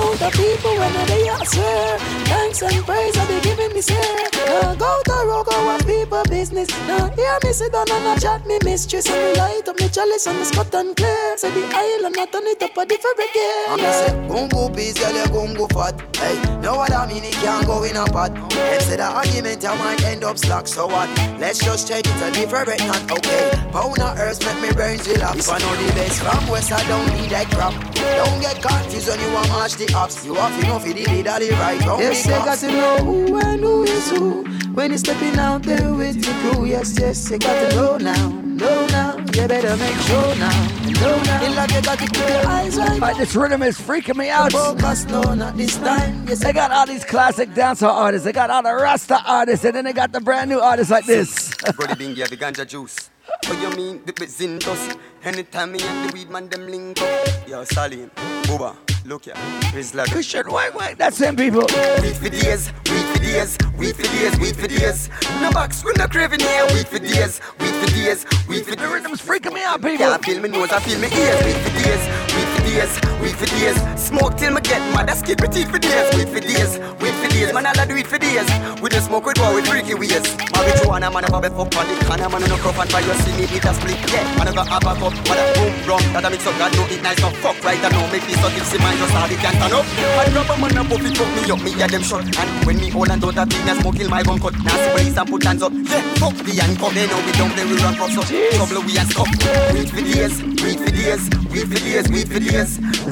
All 0.01 0.15
the 0.17 0.31
people 0.35 0.75
when 0.75 0.93
they 1.07 1.29
I 1.29 1.45
swear. 1.45 1.99
Thanks 2.27 2.63
and 2.63 2.85
praise 2.85 3.17
I 3.17 3.27
be 3.27 3.41
giving 3.41 3.73
this 3.75 3.91
year. 3.91 4.17
Now 4.47 4.75
go 4.75 5.03
to 5.05 5.13
road, 5.27 5.47
go 5.47 5.69
on 5.69 5.81
people 5.85 6.23
business. 6.29 6.69
Now 6.87 7.09
hear 7.15 7.39
me 7.45 7.53
sit 7.53 7.73
down 7.73 7.91
and 7.91 8.09
I 8.09 8.17
chat 8.17 8.47
me 8.47 8.59
mistress. 8.65 9.07
And 9.09 9.23
me 9.23 9.41
light 9.41 9.69
up 9.69 9.79
me 9.79 9.89
chalice 9.89 10.27
and 10.27 10.39
me 10.39 10.45
spot 10.45 10.75
and 10.75 10.97
clear. 10.97 11.37
Say 11.37 11.51
the 11.51 11.67
island 11.81 12.17
I 12.19 12.27
turn 12.27 12.47
it 12.47 12.63
up 12.63 12.77
a 12.77 12.85
different 12.85 13.17
gear. 13.33 13.65
I'm 13.69 13.79
yeah. 13.79 13.93
say, 13.93 14.13
gungo 14.29 14.75
peace, 14.75 14.99
girl, 14.99 15.17
you 15.17 15.29
gungo 15.33 15.67
fat. 15.73 15.95
Hey, 16.17 16.37
know 16.61 16.77
what 16.77 16.93
I 16.93 17.07
mean? 17.07 17.25
It 17.25 17.33
can't 17.35 17.67
go 17.67 17.83
in 17.85 17.97
a 17.97 18.05
pot. 18.05 18.35
Them 18.35 18.81
say 18.81 18.97
the 18.97 19.05
argument 19.05 19.65
I 19.65 19.75
might 19.79 20.05
end 20.05 20.25
up 20.25 20.37
slack. 20.39 20.67
So 20.67 20.87
what? 20.87 21.09
Let's 21.39 21.59
just 21.59 21.89
check 21.89 22.05
it 22.07 22.23
a 22.23 22.31
different 22.33 22.81
not 22.81 23.11
okay. 23.11 23.51
Pound 23.73 23.99
of 23.99 24.19
earth 24.19 24.45
make 24.45 24.61
me 24.63 24.73
brains 24.75 25.09
relax. 25.09 25.49
If 25.49 25.53
I 25.53 25.59
know 25.59 25.75
the 25.77 25.93
best 25.95 26.21
from 26.21 26.49
west, 26.49 26.73
I 26.73 26.87
don't 26.89 27.07
need 27.17 27.31
that 27.31 27.49
crap. 27.51 27.75
Don't 27.95 28.41
get 28.41 28.61
confused 28.63 29.09
when 29.09 29.21
you 29.21 29.33
want 29.33 29.49
match 29.49 29.75
the 29.77 29.93
ups. 29.97 30.25
You 30.25 30.35
have 30.35 30.61
to 30.61 30.67
know 30.67 30.79
for 30.79 30.93
the 30.93 31.05
leader, 31.07 31.39
the 31.39 31.51
right. 31.53 31.81
Don't 31.81 32.01
yes, 32.01 32.25
they 32.25 32.31
got 32.31 32.59
to 32.59 32.69
know 32.69 32.97
who 32.99 33.39
and 33.39 33.61
who 33.61 33.83
is 33.85 34.11
who. 34.11 34.45
When 34.75 34.91
you're 34.91 34.99
stepping 34.99 35.37
out 35.39 35.63
there 35.63 35.93
with 35.93 36.25
your 36.25 36.35
crew, 36.41 36.67
yes, 36.67 36.99
yes, 36.99 37.31
you 37.31 37.39
got 37.39 37.71
to 37.71 37.77
know 37.77 37.97
now. 37.97 38.29
Know 38.29 38.87
now, 38.89 39.17
you 39.17 39.49
better 39.49 39.77
make 39.77 39.97
sure 40.07 40.35
now. 40.37 40.81
Know 41.01 41.17
now, 41.23 41.40
in 41.81 41.87
life 41.87 42.01
you 42.01 42.09
got 42.09 42.13
to 42.13 42.21
keep 42.21 42.79
right. 42.79 43.01
Right, 43.01 43.17
this 43.17 43.35
rhythm 43.35 43.63
is 43.63 43.79
freaking 43.79 44.17
me 44.17 44.29
out. 44.29 44.53
Focus, 44.53 45.05
no, 45.07 45.23
not 45.35 45.57
this 45.57 45.77
time. 45.77 46.27
Yes, 46.29 46.43
they 46.43 46.53
got 46.53 46.71
all 46.71 46.87
these 46.87 47.05
classic 47.05 47.55
dancer 47.55 47.87
artists. 47.87 48.25
They 48.25 48.33
got 48.33 48.51
all 48.51 48.63
the 48.63 48.75
Rasta 48.75 49.23
artists, 49.27 49.65
and 49.65 49.75
then 49.75 49.85
they 49.85 49.93
got 49.93 50.13
the 50.13 50.21
brand 50.21 50.51
new 50.51 50.61
artists 50.61 50.91
like 50.91 51.07
this. 51.07 51.55
Brody 51.77 51.95
Bingy, 51.95 52.29
the 52.29 52.37
ganja 52.37 52.67
juice. 52.67 53.10
What 53.47 53.61
you 53.61 53.71
mean, 53.77 54.03
the 54.05 54.13
Zintos? 54.13 54.97
Anytime 55.25 55.73
me 55.73 55.81
and 55.83 56.09
the 56.09 56.13
weed 56.15 56.31
man 56.31 56.49
them 56.49 56.69
link 56.69 57.01
up. 57.01 57.49
Yo, 57.49 57.65
Salim, 57.65 58.11
Booba, 58.45 58.77
look 59.05 59.25
here, 59.25 59.35
Rizla. 59.75 60.07
Christian, 60.11 60.51
wait, 60.51 60.75
wait, 60.75 60.97
that's 60.99 61.19
them 61.19 61.37
people. 61.37 61.63
Weed 62.03 62.17
for 62.17 62.29
days, 62.29 62.73
weed 62.91 63.07
for 63.13 63.19
days, 63.19 63.59
weed 63.77 63.97
for 63.97 64.03
days, 64.03 64.39
weed 64.39 64.57
for 64.57 64.67
days. 64.69 65.09
No 65.41 65.51
box, 65.51 65.85
we 65.85 65.93
no 65.97 66.07
craving 66.07 66.41
here. 66.41 66.67
Weed 66.73 66.87
for 66.89 66.99
days, 66.99 67.41
weed 67.59 67.75
for 67.75 67.87
days, 67.95 68.25
weed 68.49 68.65
for 68.65 68.75
days. 68.77 68.85
The 68.85 68.89
rhythm's 68.89 69.21
freaking 69.21 69.53
me 69.55 69.63
out, 69.65 69.83
people. 69.83 70.07
Can't 70.07 70.25
feel 70.25 70.41
me 70.41 70.49
nose, 70.49 70.71
I 70.73 70.81
feel 70.81 70.99
me 71.01 71.09
ears. 71.09 71.45
Weed 71.45 71.57
for 71.65 71.73
days, 71.83 72.03
weed 72.35 72.49
for 72.55 72.63
days, 72.65 73.21
weed 73.21 73.37
for 73.37 73.47
days. 73.47 74.01
Smoke 74.01 74.37
till 74.39 74.55
me 74.55 74.61
get 74.63 74.81
mad, 74.95 75.11
I 75.11 75.15
skip 75.15 75.41
it 75.43 75.69
for 75.69 75.79
days. 75.79 76.17
Weed 76.17 76.29
for 76.29 76.41
days, 76.41 76.79
weed 77.01 77.15
for 77.15 77.20
days. 77.41 77.55
Man, 77.55 77.67
I'll 77.67 77.87
do 77.87 77.97
it 77.97 78.07
for 78.07 78.19
days. 78.19 78.49
We 78.81 78.89
just 78.91 79.07
smoke 79.07 79.25
with 79.25 79.39
war 79.41 79.55
with 79.55 79.67
freaky 79.67 79.95
ways. 79.95 80.25
Marijuana, 80.53 81.13
man, 81.13 81.25
I'm 81.25 81.45
a 81.45 81.51
fuck 81.51 81.73
on 81.77 81.87
the 81.89 81.95
corner, 82.05 82.29
man, 82.29 82.43
no 82.49 82.57
crop 82.61 82.79
and 82.79 82.91
fire. 82.91 83.15
See 83.25 83.33
me 83.37 83.45
eat 83.49 83.65
a 83.65 83.73
split, 83.73 83.97
yeah. 84.13 84.25
Man, 84.37 84.49
I 84.49 84.53
got 84.53 84.69
a 84.69 84.81
cup, 84.81 85.13
man, 85.25 85.39
I 85.41 85.45
boom, 85.57 85.73
rum. 85.89 86.03
That 86.13 86.25
I 86.25 86.29
mix 86.29 86.47
up, 86.47 86.57
God 86.59 86.73
know 86.77 86.87
it 86.89 87.03
nice, 87.03 87.21
no 87.21 87.31
fuck 87.41 87.57
right, 87.65 87.81
I 87.81 87.89
know. 87.89 88.05
Make 88.13 88.27
me 88.29 88.35
so 88.37 88.49
tipsy, 88.53 88.79
man, 88.79 88.97
just 89.01 89.15
all 89.15 89.31
it 89.31 89.41
can't 89.41 89.57
turn 89.57 89.73
up. 89.73 89.85
Man, 89.89 90.29
rubber, 90.37 90.57
man, 90.61 90.79
I 90.79 90.83
puff 90.85 91.05
it 91.05 91.21
up, 91.21 91.29
me 91.33 91.43
up, 91.51 91.61
me 91.65 91.71
yeah, 91.77 91.89
them 91.89 92.03
shot. 92.03 92.25
And 92.25 92.51
when 92.67 92.77
me 92.77 92.89
hold 92.91 93.11
and 93.11 93.21
don't 93.21 93.35
have 93.35 93.49
thing, 93.49 93.69
I 93.69 93.81
smoke, 93.81 93.97
kill 93.97 94.11
my 94.11 94.23
gun 94.23 94.39
cut. 94.39 94.55
Now 94.61 94.77
see 94.77 94.91
police 94.91 95.17
and 95.17 95.29
put 95.29 95.45
hands 95.45 95.63
up. 95.63 95.73
Yeah, 95.73 96.03
fuck 96.21 96.37
the 96.37 96.53
handcuff, 96.61 96.93
they 96.93 97.07
know 97.09 97.21
we 97.25 97.33
don't 97.33 97.53
play, 97.57 97.65
we 97.65 97.77
run 97.81 97.95
props 97.97 98.17
up. 98.17 98.29
Trouble, 98.29 98.85
we 98.85 98.93
and 99.01 99.09
stop. 99.09 99.29
Weed 99.73 99.89
for 99.89 100.05
days, 100.05 100.35
weed 100.61 100.79
for 100.81 100.93
days, 100.93 101.23
weed 101.49 101.69
for 101.69 101.81
days, 101.81 102.07
weed 102.13 102.29
for 102.29 102.41
days. 102.41 102.71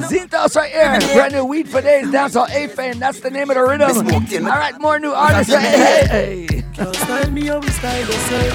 Zintos 0.09 0.53
right 0.55 0.69
here, 0.69 0.99
brand 1.13 1.33
new 1.33 1.45
weed 1.45 1.67
for 1.67 1.81
days, 1.81 2.07
dancehall 2.07 2.49
A 2.53 2.67
fan. 2.67 2.99
That's 2.99 3.19
the 3.19 3.29
name 3.29 3.49
of 3.49 3.55
the 3.57 3.63
rhythm. 3.63 4.18
All 4.19 4.41
right, 4.41 4.77
more 4.81 4.99
new 4.99 5.13
artists. 5.13 5.53
Hey, 5.53 5.77
hey, 5.77 6.45
hey. 6.47 6.63
Can't 6.73 6.93
style 6.93 7.31
me, 7.31 7.47
how 7.47 7.59
we 7.59 7.69
style 7.69 8.05
yourself. 8.05 8.53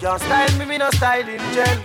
Can't 0.00 0.20
style 0.22 0.58
me, 0.58 0.64
me 0.64 0.78
no 0.78 0.90
style 0.90 1.28
in 1.28 1.38
gel. 1.52 1.82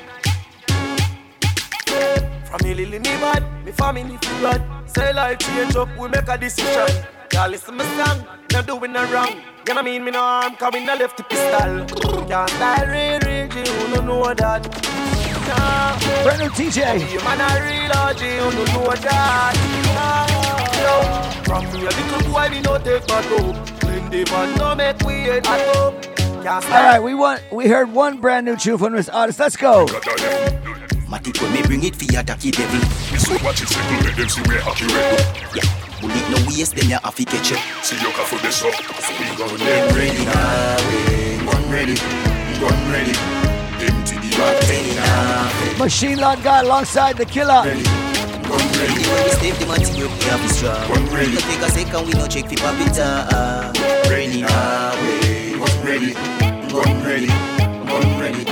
From 2.46 2.60
me 2.64 2.74
lily 2.74 3.00
me 3.00 3.14
bad, 3.20 3.44
me 3.66 3.74
family 3.74 4.18
fi 4.22 4.40
blood. 4.40 4.64
Say 4.86 5.12
life 5.12 5.40
change 5.40 5.76
up, 5.76 5.90
we 5.98 6.08
make 6.08 6.30
a 6.30 6.38
decision. 6.38 7.06
Y'all 7.34 7.50
listen 7.50 7.76
me 7.76 7.84
song, 7.98 8.26
no 8.54 8.62
doing 8.62 8.94
no 8.94 9.04
wrong. 9.12 9.42
You 9.68 9.74
know 9.74 9.84
mean 9.84 10.06
me 10.06 10.12
no 10.12 10.20
harm, 10.20 10.56
cause 10.56 10.72
we 10.74 10.86
no 10.86 10.96
left 10.96 11.18
the 11.18 11.24
pistol. 11.24 11.86
Can't 12.28 12.50
style 12.50 12.88
real, 12.88 13.20
real 13.28 13.48
G, 13.50 13.70
who 13.70 13.96
no 13.96 14.02
know 14.02 14.34
that. 14.34 14.64
Nah. 15.50 16.24
Brand 16.24 16.40
new 16.42 16.50
TJ. 16.50 17.12
You 17.12 17.20
man 17.26 17.42
a 17.42 17.50
real 17.68 17.92
OG, 17.92 18.22
who 18.22 18.52
no 18.56 18.64
know 18.74 18.96
that. 18.96 19.56
Nah. 19.94 20.67
Yo, 20.88 20.96
from 21.44 21.66
me 21.74 21.86
a 21.86 21.90
little 21.90 22.32
boy, 22.32 22.48
me 22.50 22.62
no 22.62 22.78
take 22.78 23.06
my 23.10 23.22
dope. 23.28 23.58
Clean 23.82 24.10
the 24.10 24.24
man, 24.32 24.58
no 24.58 24.74
make 24.74 24.98
we 25.02 25.16
hate 25.16 25.46
at 25.46 25.76
home. 25.76 25.96
All 26.48 26.62
right, 26.62 27.00
we 27.00 27.14
want 27.14 27.42
we 27.52 27.68
heard 27.68 27.92
one 27.92 28.22
brand 28.22 28.46
new 28.46 28.56
tune 28.56 28.78
from 28.78 28.94
this 28.94 29.10
artist. 29.10 29.38
Let's 29.38 29.58
go. 29.58 29.86
Matic 31.12 31.42
when 31.42 31.52
me 31.52 31.62
bring 31.64 31.84
it 31.84 31.94
for 31.94 32.06
your 32.06 32.24
tacky 32.24 32.52
devil. 32.52 32.80
Me 33.12 33.18
so 33.18 33.34
watch 33.44 33.62
it 33.62 33.68
circle, 33.68 33.98
let 34.06 34.16
them 34.16 34.30
see 34.30 34.42
where 34.44 34.62
accurate. 34.62 34.96
Yeah, 35.54 35.68
bullet 36.00 36.30
no 36.32 36.38
waste, 36.48 36.76
then 36.76 36.90
you 36.90 37.00
have 37.04 37.16
to 37.16 37.26
catch 37.26 37.52
it. 37.52 37.60
See 37.84 38.00
your 38.02 38.14
car 38.14 38.26
for 38.26 38.38
this 38.40 38.64
up. 38.64 38.72
We 39.20 39.26
gon' 39.36 39.58
them 39.60 39.94
ready 39.94 40.24
now, 40.24 41.52
gun 41.52 41.70
ready, 41.70 41.96
gun 42.64 42.80
ready. 42.94 43.16
Empty 43.84 44.16
the 44.24 44.30
back, 44.38 45.78
Machine 45.80 46.18
Lord 46.18 46.42
guy 46.44 46.62
alongside 46.62 47.18
the 47.18 47.26
killer. 47.26 47.64
Ready. 47.66 48.17
Gun 48.48 48.60
ready. 48.80 49.04
When 49.04 49.24
we 49.24 49.30
step 49.32 49.58
the 49.60 49.66
have 50.30 50.42
to 50.42 50.50
strong. 50.54 50.88
Gun 50.88 51.06
ready. 51.14 51.32
We 51.32 51.38
take 51.38 51.62
a 51.62 51.70
second, 51.70 52.08
we 52.08 52.14
no 52.14 52.28
check 52.28 52.48
for 52.50 52.56
pop 52.56 52.80
it. 52.80 52.98
Uh, 53.00 53.74
ready 54.10 54.42
now, 54.42 54.96
we 55.02 55.58
gun 55.60 55.86
ready, 55.86 56.14
gun 56.72 57.04
ready, 57.04 57.28
gun 57.28 58.20
ready. 58.20 58.44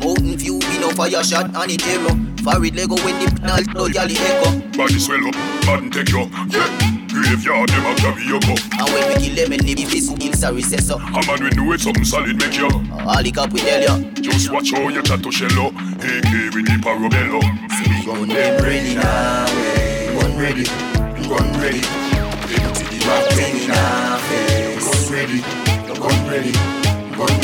Mountain 0.00 0.36
view, 0.36 0.58
we 0.58 0.78
no 0.78 0.90
fire 0.90 1.22
shot 1.22 1.54
on 1.54 1.70
it 1.70 1.86
arrow. 1.86 2.16
Forward 2.42 2.74
Lego 2.74 2.96
when 3.04 3.18
the 3.20 3.40
null 3.42 3.62
no 3.74 3.88
galley 3.92 4.16
echo. 4.16 4.60
Body 4.76 4.98
swell 4.98 5.26
up, 5.28 5.34
bad 5.64 5.92
take 5.92 6.10
you. 6.10 6.28
Yeah. 6.48 6.93
Graveyard, 7.24 7.68
them 7.70 7.86
a 7.86 7.94
carry 7.96 8.26
your 8.26 8.40
cup. 8.40 8.58
And 8.78 8.88
when 8.92 9.08
we 9.08 9.14
kill 9.24 9.34
them 9.34 9.52
and 9.52 9.64
live 9.64 9.90
this 9.90 10.04
sorry 10.44 10.60
say 10.60 10.76
so. 10.76 10.96
A 10.96 11.20
man 11.26 11.40
we 11.42 11.48
know 11.56 11.72
it 11.72 11.80
something 11.80 12.04
solid 12.04 12.36
make 12.36 12.56
you. 12.58 12.68
All 12.68 13.22
the 13.22 13.32
cap 13.32 13.50
we 13.50 13.60
tell 13.60 13.80
ya. 13.80 13.96
Just 14.20 14.52
watch 14.52 14.72
how 14.72 14.88
you 14.88 15.02
chat 15.02 15.22
to 15.22 15.30
shello. 15.32 15.72
AK 16.04 16.52
with 16.52 16.66
the 16.68 16.76
parabello. 16.84 17.40
See 17.72 17.88
we 17.88 18.04
gun 18.04 18.28
them 18.28 18.62
ready 18.62 18.94
now. 18.94 19.46
Gun 20.20 20.36
ready, 20.36 20.64
gun 21.24 21.48
ready. 21.64 21.80
Empty 22.60 22.84
the 22.92 22.98
back 23.08 23.24
ten 23.32 23.56
in 23.56 23.70
our 23.72 24.18
face. 24.28 24.84
Gun 24.84 25.08
ready, 25.08 25.40
gun 25.96 26.20
ready, 26.28 26.52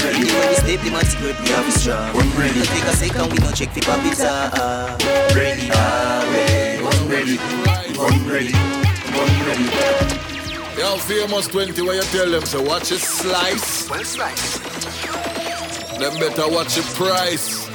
ready. 0.04 0.28
When 0.28 0.48
we 0.48 0.56
step 0.60 0.80
the 0.84 0.90
matic 0.92 1.16
grip, 1.20 1.40
we 1.40 1.48
have 1.56 1.66
a 1.66 1.72
strong. 1.72 2.14
One 2.14 2.30
ready. 2.36 2.60
Take 2.68 2.84
a 2.84 2.92
second, 3.00 3.32
we 3.32 3.38
no 3.38 3.50
check 3.52 3.72
the 3.72 3.80
pop 3.80 4.04
it 4.04 4.20
ah. 4.20 4.96
Ready, 5.34 5.70
ah, 5.72 6.28
ready. 6.28 6.84
One 6.84 7.08
ready. 7.08 7.36
One 7.96 8.28
ready. 8.28 8.89
Yo, 10.78 10.96
famous 10.96 11.48
20 11.48 11.82
where 11.82 11.96
you 11.96 12.02
tell 12.02 12.30
them, 12.30 12.44
so 12.46 12.62
watch 12.62 12.92
it 12.92 13.00
slice. 13.00 13.88
Well 13.90 14.04
slice. 14.04 14.58
Them 15.98 16.14
better 16.18 16.48
watch 16.48 16.76
your 16.76 16.86
price. 16.94 17.68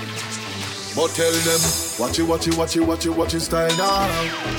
But 0.95 1.12
tell 1.12 1.32
them, 1.32 1.62
Watch 1.98 2.20
it, 2.20 2.24
watch 2.24 2.46
it, 2.46 2.58
watch 2.58 2.76
it, 2.76 2.82
watch 2.82 3.06
it, 3.06 3.10
watch 3.10 3.34
it 3.36 3.40
style 3.40 3.70
now. 3.78 4.08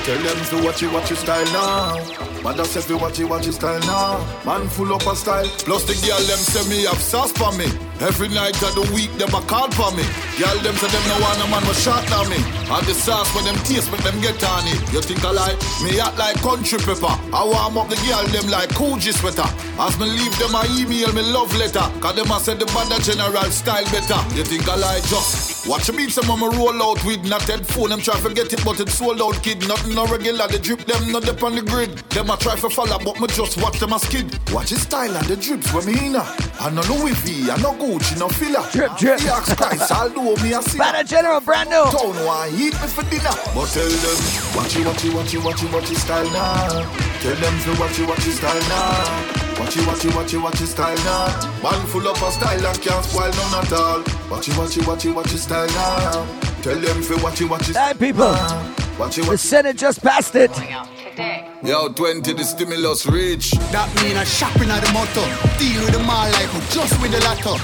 Tell 0.05 0.19
them 0.23 0.45
to 0.47 0.65
watch 0.65 0.83
it, 0.83 0.91
watch 0.91 1.11
it 1.11 1.17
style 1.17 1.45
now. 1.53 2.27
That 2.55 2.65
says 2.65 2.89
we 2.89 2.95
watch 2.95 3.19
it, 3.19 3.27
watch 3.27 3.47
it 3.47 3.53
style 3.53 3.81
now. 3.81 4.23
Man 4.47 4.69
full 4.69 4.95
up 4.95 5.05
of 5.05 5.19
style. 5.19 5.45
plus 5.67 5.85
the 5.85 5.93
girl 6.07 6.23
them 6.25 6.39
say 6.39 6.65
me 6.71 6.87
have 6.87 6.97
sauce 6.97 7.33
for 7.33 7.53
me. 7.59 7.67
Every 8.01 8.29
night 8.29 8.57
of 8.63 8.73
the 8.73 8.87
week 8.95 9.13
them 9.19 9.35
a 9.35 9.43
call 9.45 9.69
for 9.77 9.91
me. 9.93 10.07
Girl 10.41 10.57
them 10.65 10.73
say 10.81 10.89
them 10.89 11.05
no 11.11 11.21
want 11.21 11.43
a 11.43 11.47
man 11.53 11.67
was 11.69 11.77
shot 11.77 12.07
on 12.17 12.31
me. 12.31 12.39
And 12.71 12.87
the 12.87 12.95
sauce 12.95 13.29
when 13.35 13.45
them 13.45 13.59
taste 13.67 13.91
but 13.91 14.01
them 14.01 14.17
get 14.23 14.41
on 14.41 14.65
it. 14.73 14.81
You 14.95 15.03
think 15.03 15.21
I 15.21 15.37
like 15.37 15.59
me 15.85 16.01
act 16.01 16.17
like 16.17 16.41
country 16.41 16.79
pepper. 16.81 17.13
I 17.35 17.45
warm 17.45 17.77
up 17.77 17.91
the 17.91 17.99
girl 18.09 18.25
them 18.31 18.49
like 18.49 18.71
Coogee 18.73 19.13
sweater. 19.13 19.51
As 19.77 19.99
me 20.01 20.07
leave 20.07 20.33
them 20.39 20.55
I 20.57 20.65
email 20.81 21.13
me 21.13 21.27
love 21.27 21.53
letter. 21.61 21.85
Cause 22.01 22.15
them 22.17 22.31
a 22.31 22.41
say 22.41 22.57
the 22.57 22.65
band 22.73 22.95
general 23.05 23.51
style 23.53 23.85
better. 23.93 24.23
You 24.33 24.49
think 24.49 24.65
I 24.65 24.81
like 24.81 25.05
just 25.11 25.67
watch 25.67 25.91
me 25.93 26.09
some 26.09 26.31
mama 26.31 26.49
roll 26.57 26.79
out 26.81 27.05
with 27.05 27.26
not 27.29 27.43
headphone. 27.43 27.91
Them 27.91 28.01
try 28.01 28.19
to 28.21 28.35
get 28.35 28.53
it 28.53 28.65
but 28.65 28.81
it's 28.81 28.95
sold 28.95 29.21
out 29.21 29.43
kid. 29.43 29.67
Nothing 29.69 29.95
no 29.95 30.07
regular. 30.07 30.47
They 30.49 30.59
drip 30.59 30.85
them 30.85 31.13
not 31.13 31.25
dip 31.25 31.43
on 31.43 31.55
the 31.55 31.63
grid. 31.63 31.91
Them 32.11 32.31
a 32.31 32.37
try 32.37 32.57
to 32.57 32.71
follow 32.71 32.99
but 32.99 33.21
me 33.21 33.27
just 33.29 33.61
watch 33.63 33.79
them 33.79 33.93
a 33.93 33.99
skid. 33.99 34.27
Watch 34.53 34.71
his 34.71 34.83
style 34.83 35.15
and 35.15 35.27
the 35.27 35.37
drips 35.37 35.73
when 35.73 35.87
me 35.87 36.07
in. 36.07 36.17
I 36.17 36.71
no 36.71 36.83
Louis 36.83 37.15
V, 37.23 37.51
I 37.51 37.57
no 37.59 37.73
Gucci, 37.75 38.19
no 38.19 38.29
filler. 38.29 38.65
Drip, 38.73 38.97
drip. 38.97 39.19
The 39.21 39.33
axe 39.33 39.55
Christ, 39.55 39.93
I'll 39.93 40.11
do 40.11 40.37
me 40.43 40.53
a 40.53 40.63
see. 40.63 40.79
Banner 40.79 41.05
General, 41.05 41.41
brand 41.41 41.71
new. 41.71 41.85
Town 41.91 42.17
want 42.25 42.53
eat 42.55 42.75
me 42.75 42.89
for 42.89 43.05
dinner. 43.11 43.37
But 43.55 43.69
tell 43.71 43.89
them, 43.89 44.19
watch 44.57 44.77
it, 44.77 44.87
watch 44.87 45.05
it, 45.05 45.15
watch 45.15 45.35
it, 45.35 45.45
watch 45.45 45.63
it, 45.63 45.73
watch 45.73 45.91
it 45.91 45.97
style 45.97 46.31
now. 46.31 46.85
Tell 47.21 47.35
them 47.37 47.55
to 47.61 47.81
watch 47.81 47.99
it, 47.99 48.09
watch 48.09 48.27
it 48.27 48.33
style 48.33 48.69
now. 48.69 49.47
Watch 49.59 49.77
it, 49.77 49.87
watch 49.87 50.05
it, 50.05 50.15
watch 50.15 50.35
it, 50.35 50.39
watch 50.39 50.61
it 50.61 50.67
style 50.67 50.97
now. 51.05 51.63
Man 51.63 51.87
full 51.87 52.07
up 52.07 52.21
of 52.23 52.33
style 52.33 52.67
and 52.67 52.81
can't 52.83 53.05
spoil 53.05 53.31
none 53.31 53.65
at 53.65 53.73
all. 53.73 54.03
Watch 54.31 54.49
it, 54.49 54.57
watch 54.57 54.77
it, 54.77 54.87
watch 54.87 55.05
it, 55.05 55.13
watch 55.13 55.33
it 55.33 55.39
style 55.39 55.67
now. 55.69 56.56
Tell 56.67 56.81
them 56.81 57.01
to 57.01 57.23
watch 57.23 57.41
it, 57.41 57.45
watch 57.45 57.69
it. 57.69 57.77
Hey, 57.77 57.95
people. 57.95 58.27
Watch 58.99 59.19
it, 59.19 59.23
The 59.23 59.29
watch 59.29 59.35
it. 59.35 59.39
Senate 59.39 59.77
just 59.77 60.03
passed 60.03 60.35
it. 60.35 60.51
Yo, 61.63 61.93
20 61.93 62.33
the 62.33 62.43
stimulus 62.43 63.07
reach. 63.07 63.53
That 63.71 63.87
mean 64.03 64.17
a 64.17 64.27
shopping 64.27 64.69
at 64.71 64.83
the 64.83 64.91
motor. 64.91 65.23
Deal 65.63 65.85
with 65.85 65.95
the 65.95 66.01
mall 66.03 66.29
like 66.33 66.53
we 66.53 66.59
just 66.75 67.01
with 67.01 67.13
the 67.13 67.23
lotto. 67.23 67.55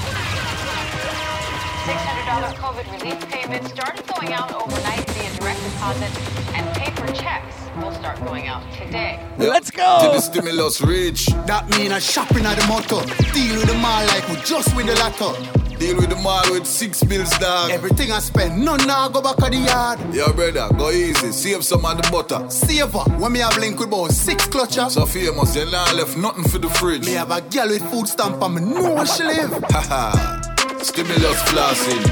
$600 1.83 2.55
COVID 2.63 2.87
relief 3.01 3.19
payments 3.29 3.73
started 3.73 4.07
going 4.07 4.33
out 4.35 4.55
overnight 4.55 5.11
via 5.11 5.35
direct 5.35 5.61
deposit, 5.65 6.55
and 6.55 6.65
paper 6.77 7.13
checks 7.13 7.57
will 7.83 7.91
start 7.91 8.25
going 8.25 8.47
out 8.47 8.63
today. 8.73 9.19
Let's 9.37 9.73
go! 9.73 9.99
To 10.03 10.09
the 10.15 10.21
stimulus 10.21 10.81
reach. 10.81 11.27
That 11.51 11.69
mean 11.77 11.91
a 11.91 12.01
shopping 12.01 12.47
at 12.47 12.57
the 12.57 12.69
motor. 12.69 13.03
Deal 13.35 13.57
with 13.59 13.67
the 13.67 13.75
mall 13.75 14.07
like 14.07 14.29
we 14.29 14.37
just 14.47 14.77
with 14.77 14.87
the 14.87 14.95
lotto. 14.95 15.62
Deal 15.83 15.97
with 15.97 16.11
the 16.11 16.17
mall 16.17 16.45
with 16.53 16.65
six 16.65 17.03
bills, 17.03 17.29
dog. 17.39 17.73
Everything 17.73 18.13
I 18.13 18.21
spend, 18.21 18.65
none 18.65 18.87
now 18.87 19.09
go 19.09 19.21
back 19.21 19.37
of 19.39 19.51
the 19.51 19.57
yard. 19.57 19.99
Yo, 20.15 20.33
brother, 20.33 20.73
go 20.79 20.93
easy. 20.93 21.33
Save 21.33 21.65
some 21.65 21.85
of 21.85 22.01
the 22.01 22.09
butter. 22.09 22.49
Saver, 22.49 23.01
when 23.19 23.33
me 23.33 23.41
have 23.41 23.59
link 23.59 23.81
with 23.81 23.89
about 23.89 24.13
six 24.13 24.47
clutcher. 24.47 24.89
So 24.89 25.07
famous, 25.07 25.57
you 25.57 25.65
not 25.65 25.93
left 25.97 26.17
nothing 26.17 26.45
for 26.45 26.59
the 26.59 26.71
fridge. 26.71 27.05
Me 27.05 27.15
have 27.15 27.33
a 27.33 27.41
girl 27.41 27.67
with 27.67 27.83
food 27.91 28.07
stamp 28.07 28.41
and 28.41 28.55
me 28.55 28.61
know 28.61 28.95
where 28.95 29.07
she 29.07 29.25
live. 29.25 29.51
Haha. 29.71 30.41
Stimulus 30.79 31.43
flossing. 31.51 32.05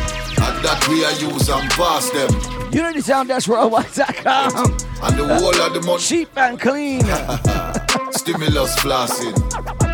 And 0.43 0.65
that 0.65 0.85
we 0.89 1.05
are 1.05 1.31
use 1.31 1.49
and 1.49 1.71
pass 1.71 2.11
them. 2.11 2.73
Unity 2.73 3.03
Sound 3.03 3.29
Dash 3.29 3.47
Worldwide.com. 3.47 4.65
And 5.01 5.17
the 5.17 5.39
whole 5.39 5.63
of 5.63 5.75
the 5.75 5.83
money. 5.87 6.01
Cheap 6.01 6.37
and 6.37 6.59
clean. 6.59 7.03
Stimulus 8.11 8.75
flossing. 8.81 9.37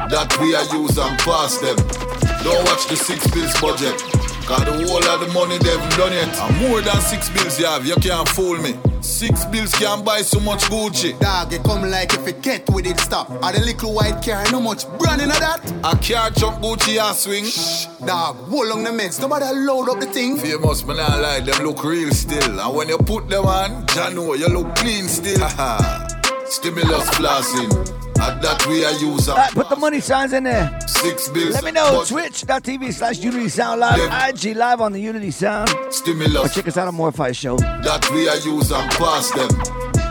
That 0.08 0.34
we 0.40 0.54
are 0.54 0.64
use 0.74 0.96
and 0.96 1.18
pass 1.18 1.58
them. 1.58 2.25
Don't 2.47 2.64
watch 2.66 2.86
the 2.86 2.94
six 2.94 3.27
bills 3.35 3.60
budget. 3.60 3.98
Cause 4.47 4.64
the 4.64 4.70
whole 4.70 5.02
of 5.02 5.18
the 5.18 5.27
money 5.35 5.59
they 5.59 5.70
haven't 5.70 5.98
done 5.98 6.12
yet. 6.12 6.31
And 6.39 6.56
more 6.68 6.81
than 6.81 7.01
six 7.01 7.28
bills 7.28 7.59
you 7.59 7.66
have, 7.66 7.85
you 7.85 7.97
can't 7.97 8.28
fool 8.28 8.56
me. 8.59 8.78
Six 9.01 9.44
bills 9.47 9.73
can't 9.73 10.05
buy 10.05 10.23
so 10.23 10.39
much 10.39 10.62
Gucci. 10.70 11.18
Dog, 11.18 11.52
it 11.52 11.64
come 11.64 11.90
like 11.90 12.14
if 12.14 12.28
it 12.28 12.43
get 12.43 12.70
with 12.70 12.86
it 12.86 13.01
stop. 13.01 13.28
Are 13.43 13.52
the 13.52 13.59
little 13.59 13.93
white 13.93 14.23
car, 14.24 14.44
no 14.52 14.60
much 14.60 14.86
brand 14.97 15.23
in 15.23 15.31
that? 15.31 15.59
A 15.82 15.98
car 15.98 16.31
jump 16.31 16.62
Gucci 16.62 17.02
a 17.02 17.12
swing. 17.14 17.47
Shh, 17.47 17.86
Dog, 18.06 18.36
hold 18.48 18.70
on 18.70 18.85
the 18.85 18.90
meds, 18.90 19.20
nobody 19.20 19.47
load 19.47 19.89
up 19.89 19.98
the 19.98 20.06
thing. 20.06 20.36
Famous, 20.39 20.86
man, 20.86 21.01
I 21.01 21.18
like 21.18 21.47
them 21.47 21.66
look 21.66 21.82
real 21.82 22.12
still. 22.12 22.60
And 22.60 22.77
when 22.77 22.89
you 22.89 22.98
put 22.98 23.28
them 23.28 23.44
on, 23.44 23.86
ya 23.97 24.10
know 24.10 24.35
you 24.35 24.47
look 24.47 24.73
clean 24.77 25.09
still. 25.09 25.48
Stimulus 26.47 27.10
flossing. 27.10 27.95
And 28.18 28.43
that 28.43 28.66
we 28.66 28.84
are 28.84 28.93
use 28.93 29.28
All 29.28 29.36
right, 29.36 29.52
put 29.52 29.68
the 29.68 29.76
money 29.76 30.01
signs 30.01 30.32
in 30.32 30.44
there. 30.44 30.78
Six 30.86 31.28
bills. 31.28 31.55
Let 31.55 31.64
me 31.64 31.70
know. 31.72 32.05
Twitch.tv 32.06 32.93
slash 32.93 33.18
Unity 33.18 33.48
Sound 33.48 33.80
Live. 33.80 33.98
IG 34.30 34.56
Live 34.56 34.80
on 34.80 34.93
the 34.93 35.01
Unity 35.01 35.30
Sound. 35.30 35.68
Or 35.70 35.90
Stimulus. 35.93 36.55
check 36.55 36.66
us 36.66 36.76
out 36.76 36.88
on 36.88 36.94
More 36.94 37.12
Fire 37.12 37.34
Show. 37.34 37.56
That 37.59 38.09
we 38.12 38.28
are 38.28 38.36
use 38.38 38.72
and 38.72 38.90
pass 38.93 39.30
them. 39.32 39.48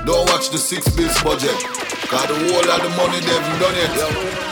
Don't 0.05 0.29
watch 0.29 0.49
the 0.49 0.57
six 0.57 0.87
bills 0.95 1.21
budget. 1.23 1.49
Cause 2.07 2.27
the 2.27 2.35
whole 2.35 2.69
of 2.69 2.81
the 2.83 2.89
money 2.95 3.19
they 3.19 3.33
haven't 3.33 3.59
done 3.59 3.75
yet. 3.75 4.45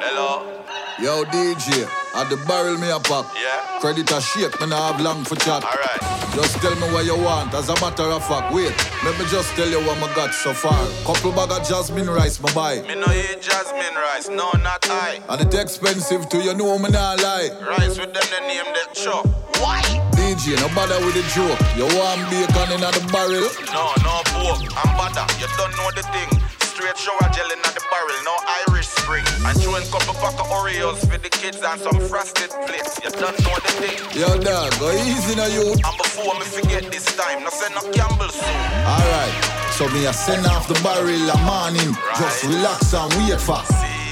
Hello. 0.00 0.62
Yo, 0.98 1.24
DJ, 1.24 2.05
at 2.16 2.30
the 2.30 2.36
barrel 2.48 2.78
me 2.78 2.90
a 2.90 2.98
pop. 2.98 3.26
Yeah. 3.36 3.78
Credit 3.80 4.10
a 4.10 4.20
shake, 4.20 4.58
me 4.60 4.66
nah 4.66 4.92
have 4.92 5.00
long 5.00 5.24
for 5.24 5.36
chat. 5.36 5.62
Alright. 5.64 6.00
Just 6.34 6.56
tell 6.60 6.74
me 6.76 6.88
what 6.92 7.04
you 7.04 7.16
want, 7.16 7.52
as 7.54 7.68
a 7.68 7.74
matter 7.80 8.04
of 8.04 8.24
fact. 8.26 8.52
Wait, 8.54 8.72
let 9.04 9.18
me 9.18 9.24
just 9.26 9.54
tell 9.54 9.68
you 9.68 9.80
what 9.80 9.98
I 9.98 10.14
got 10.14 10.32
so 10.34 10.52
far. 10.52 10.76
Couple 11.04 11.32
bag 11.32 11.52
of 11.52 11.66
jasmine 11.68 12.08
rice, 12.08 12.40
my 12.40 12.52
buy. 12.54 12.80
Me 12.82 12.94
no 12.94 13.12
eat 13.12 13.40
jasmine 13.40 13.94
rice, 13.94 14.28
no, 14.28 14.50
not 14.64 14.88
I. 14.88 15.20
And 15.28 15.40
it 15.40 15.54
expensive 15.54 16.28
to 16.30 16.38
you 16.38 16.54
know 16.54 16.78
me 16.78 16.90
nah 16.90 17.14
lie. 17.20 17.50
Rice 17.68 17.98
with 17.98 18.12
them, 18.12 18.24
they 18.32 18.46
name 18.48 18.72
that 18.72 18.94
chop. 18.94 19.26
Why? 19.60 19.82
DJ, 20.12 20.56
no 20.60 20.68
bother 20.74 20.98
with 21.04 21.14
the 21.14 21.24
joke. 21.36 21.60
You 21.76 21.84
want 21.96 22.24
bacon 22.32 22.72
in 22.72 22.80
the 22.80 23.02
barrel? 23.12 23.48
No, 23.72 23.92
no 24.04 24.20
pork, 24.32 24.60
I'm 24.76 24.96
butter. 24.96 25.24
You 25.40 25.48
don't 25.56 25.72
know 25.76 25.90
the 25.92 26.02
thing. 26.12 26.45
Straight 26.76 26.98
shower 26.98 27.30
gel 27.32 27.50
in 27.52 27.62
the 27.62 27.82
barrel, 27.88 28.20
no 28.28 28.36
Irish 28.68 28.88
spring. 28.88 29.24
And 29.46 29.56
throwing 29.62 29.82
couple 29.88 30.12
pack 30.20 30.38
of 30.38 30.46
Oreos 30.52 31.00
for 31.08 31.16
the 31.16 31.30
kids 31.30 31.56
and 31.64 31.80
some 31.80 31.98
frosted 32.06 32.52
flakes. 32.52 33.00
You 33.02 33.08
don't 33.12 33.32
know 33.40 33.56
the 33.64 33.72
thing. 33.80 33.96
Yo, 34.12 34.36
dog, 34.36 34.78
go 34.78 34.92
easy 34.92 35.36
now 35.36 35.46
you. 35.46 35.72
And 35.72 35.96
before 35.96 36.34
me 36.34 36.44
forget 36.44 36.84
this 36.92 37.06
time, 37.16 37.44
no 37.44 37.48
send 37.48 37.76
no 37.76 37.80
Campbell 37.92 38.28
soup. 38.28 38.44
Alright, 38.84 39.72
so 39.72 39.88
me 39.88 40.04
a 40.04 40.12
send 40.12 40.44
off 40.44 40.68
the 40.68 40.78
barrel 40.84 41.08
a 41.08 41.38
morning. 41.48 41.96
Just 42.18 42.44
relax 42.44 42.92
and 42.92 43.10
wait 43.24 43.40
for. 43.40 44.05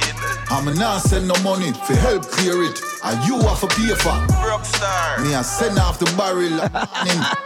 I'm 0.51 0.67
not 0.75 1.01
send 1.01 1.29
no 1.29 1.35
money 1.43 1.73
for 1.73 1.95
help 1.95 2.23
clear 2.25 2.63
it. 2.63 2.81
And 3.05 3.29
you 3.29 3.39
have 3.41 3.61
to 3.61 3.67
pay 3.69 3.95
for. 3.95 4.17
Broke 4.41 4.65
star. 4.65 5.21
Me 5.21 5.35
a 5.35 5.45
send 5.45 5.79
off 5.79 5.99
the 5.99 6.07
barrel. 6.17 6.57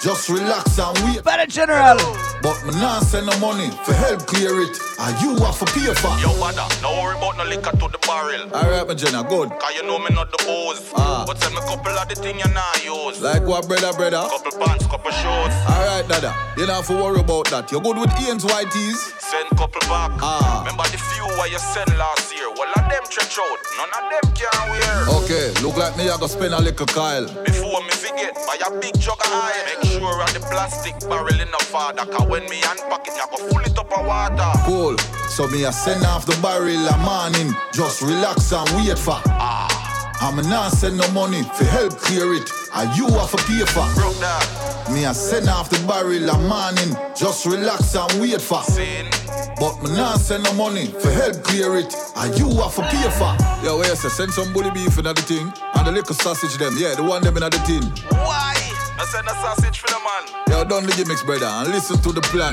Just 0.01 0.29
relax 0.29 0.79
and 0.79 0.99
wait. 1.01 1.25
Better 1.25 1.47
General. 1.47 1.99
But 2.43 2.62
me 2.65 2.73
not 2.81 3.03
send 3.03 3.27
no 3.27 3.39
money 3.39 3.70
for 3.85 3.93
help 3.93 4.27
clear 4.27 4.61
it. 4.62 4.79
And 5.01 5.15
you 5.23 5.35
have 5.45 5.59
to 5.59 5.66
pay 5.66 5.95
for. 5.95 6.15
Yo, 6.19 6.35
brother, 6.39 6.66
no 6.83 7.03
worry 7.03 7.16
about 7.19 7.37
no 7.39 7.45
liquor 7.45 7.70
to 7.70 7.87
the 7.91 7.99
barrel. 8.07 8.51
Alright, 8.55 8.87
my 8.87 8.95
Jenna, 8.95 9.25
good. 9.25 9.51
Cause 9.51 9.75
you 9.75 9.83
know 9.83 9.99
me 9.99 10.11
not 10.15 10.31
the 10.31 10.39
booze. 10.47 10.93
Ah. 10.95 11.25
But 11.27 11.39
send 11.39 11.55
me 11.55 11.61
couple 11.62 11.93
of 11.93 12.09
the 12.09 12.15
thing 12.15 12.39
you 12.39 12.51
not 12.55 12.85
use. 12.85 13.20
Like 13.20 13.43
what, 13.43 13.66
brother, 13.66 13.93
brother? 13.97 14.29
Couple 14.29 14.59
pants, 14.59 14.87
couple 14.87 15.11
shorts. 15.11 15.55
Alright, 15.66 16.07
dada. 16.09 16.35
You 16.57 16.66
don't 16.66 16.77
have 16.77 16.87
to 16.87 16.95
worry 16.95 17.20
about 17.20 17.51
that. 17.51 17.70
You're 17.73 17.81
good 17.81 17.99
with 17.99 18.15
Ian's 18.23 18.45
whiteys. 18.45 18.99
Send 19.19 19.51
couple 19.59 19.83
back. 19.91 20.15
Ah. 20.23 20.62
Remember 20.62 20.87
the 20.91 20.99
few 20.99 21.25
what 21.39 21.51
you 21.51 21.59
sent 21.59 21.91
last 21.99 22.35
year? 22.35 22.47
Well, 22.55 22.70
of 22.79 22.88
them 22.89 23.05
stretch 23.05 23.39
out. 23.39 23.59
None 23.77 23.93
of 23.93 24.05
them 24.10 24.27
can 24.35 24.70
wear. 24.70 25.23
Okay, 25.23 25.52
look 25.62 25.77
like 25.77 25.97
me, 25.97 26.09
I 26.09 26.16
go 26.16 26.27
spend 26.27 26.55
a 26.55 26.60
little 26.60 26.86
Kyle. 26.86 27.27
Before 27.44 27.82
me 27.82 27.90
forget, 27.90 28.35
buy 28.47 28.59
a 28.65 28.70
big 28.81 28.98
jug 28.98 29.20
of 29.20 29.32
oil. 29.32 29.65
Make 29.69 29.85
sure 29.93 30.23
of 30.23 30.32
the 30.35 30.40
plastic 30.40 30.98
barrel 31.09 31.40
in 31.40 31.51
the 31.51 31.62
father. 31.65 32.05
Cause 32.06 32.27
when 32.28 32.44
me 32.48 32.59
unpack 32.65 33.06
it, 33.06 33.15
I 33.15 33.27
go 33.31 33.36
full 33.48 33.60
it 33.60 33.78
up 33.78 33.93
of 33.93 34.06
water. 34.06 34.52
Cool. 34.65 34.97
So 35.28 35.47
me 35.48 35.65
I 35.65 35.70
send 35.70 36.05
off 36.05 36.27
the 36.27 36.36
barrel 36.43 36.89
a 36.89 36.97
morning. 36.98 37.55
Just 37.73 38.02
relax 38.02 38.52
and 38.52 38.69
wait 38.77 38.98
for. 38.98 39.20
Ah. 39.27 39.88
I'm 40.20 40.36
not 40.49 40.73
send 40.73 40.97
no 40.97 41.09
money 41.12 41.43
for 41.43 41.65
help 41.65 41.97
clear 41.97 42.35
it. 42.35 42.51
And 42.74 42.97
you 42.97 43.07
have 43.07 43.32
a 43.32 43.36
pay 43.36 43.65
for. 43.65 43.86
Broke 43.95 44.19
that. 44.19 44.89
Me 44.93 45.05
a 45.05 45.15
send 45.15 45.49
off 45.49 45.70
the 45.70 45.78
barrel 45.86 46.28
a 46.28 46.39
morning. 46.49 46.97
Just 47.15 47.47
relax 47.47 47.95
and 47.95 48.20
wait 48.20 48.40
for. 48.40 48.62
But 49.61 49.82
me 49.82 49.95
not 49.95 50.19
send 50.19 50.43
no 50.43 50.53
money 50.55 50.86
for 50.86 51.11
help 51.11 51.43
clear 51.45 51.77
it. 51.77 51.95
And 52.16 52.36
you 52.39 52.51
have 52.59 52.74
to 52.74 52.82
pay 52.82 53.09
for. 53.15 53.31
Yo, 53.65 53.78
where 53.78 53.95
say 53.95 54.09
send 54.09 54.32
some 54.32 54.53
bully 54.53 54.70
beef 54.70 54.99
in 54.99 55.05
the 55.05 55.15
thing. 55.15 55.53
And 55.74 55.86
the 55.86 55.93
little 55.93 56.15
sausage 56.15 56.59
them. 56.59 56.74
Yeah, 56.77 56.97
the 56.97 57.05
one 57.05 57.23
them 57.23 57.36
in 57.36 57.43
the 57.43 57.51
tin. 57.62 57.85
Why? 58.19 58.55
I 58.99 59.05
send 59.07 59.28
a 59.28 59.35
sausage 59.39 59.78
for 59.78 59.86
the 59.86 60.01
man. 60.03 60.43
Yo, 60.51 60.65
done 60.65 60.85
the 60.85 60.93
gimmicks, 60.97 61.23
brother, 61.23 61.47
and 61.47 61.69
listen 61.70 61.97
to 62.03 62.11
the 62.11 62.23
plan. 62.23 62.53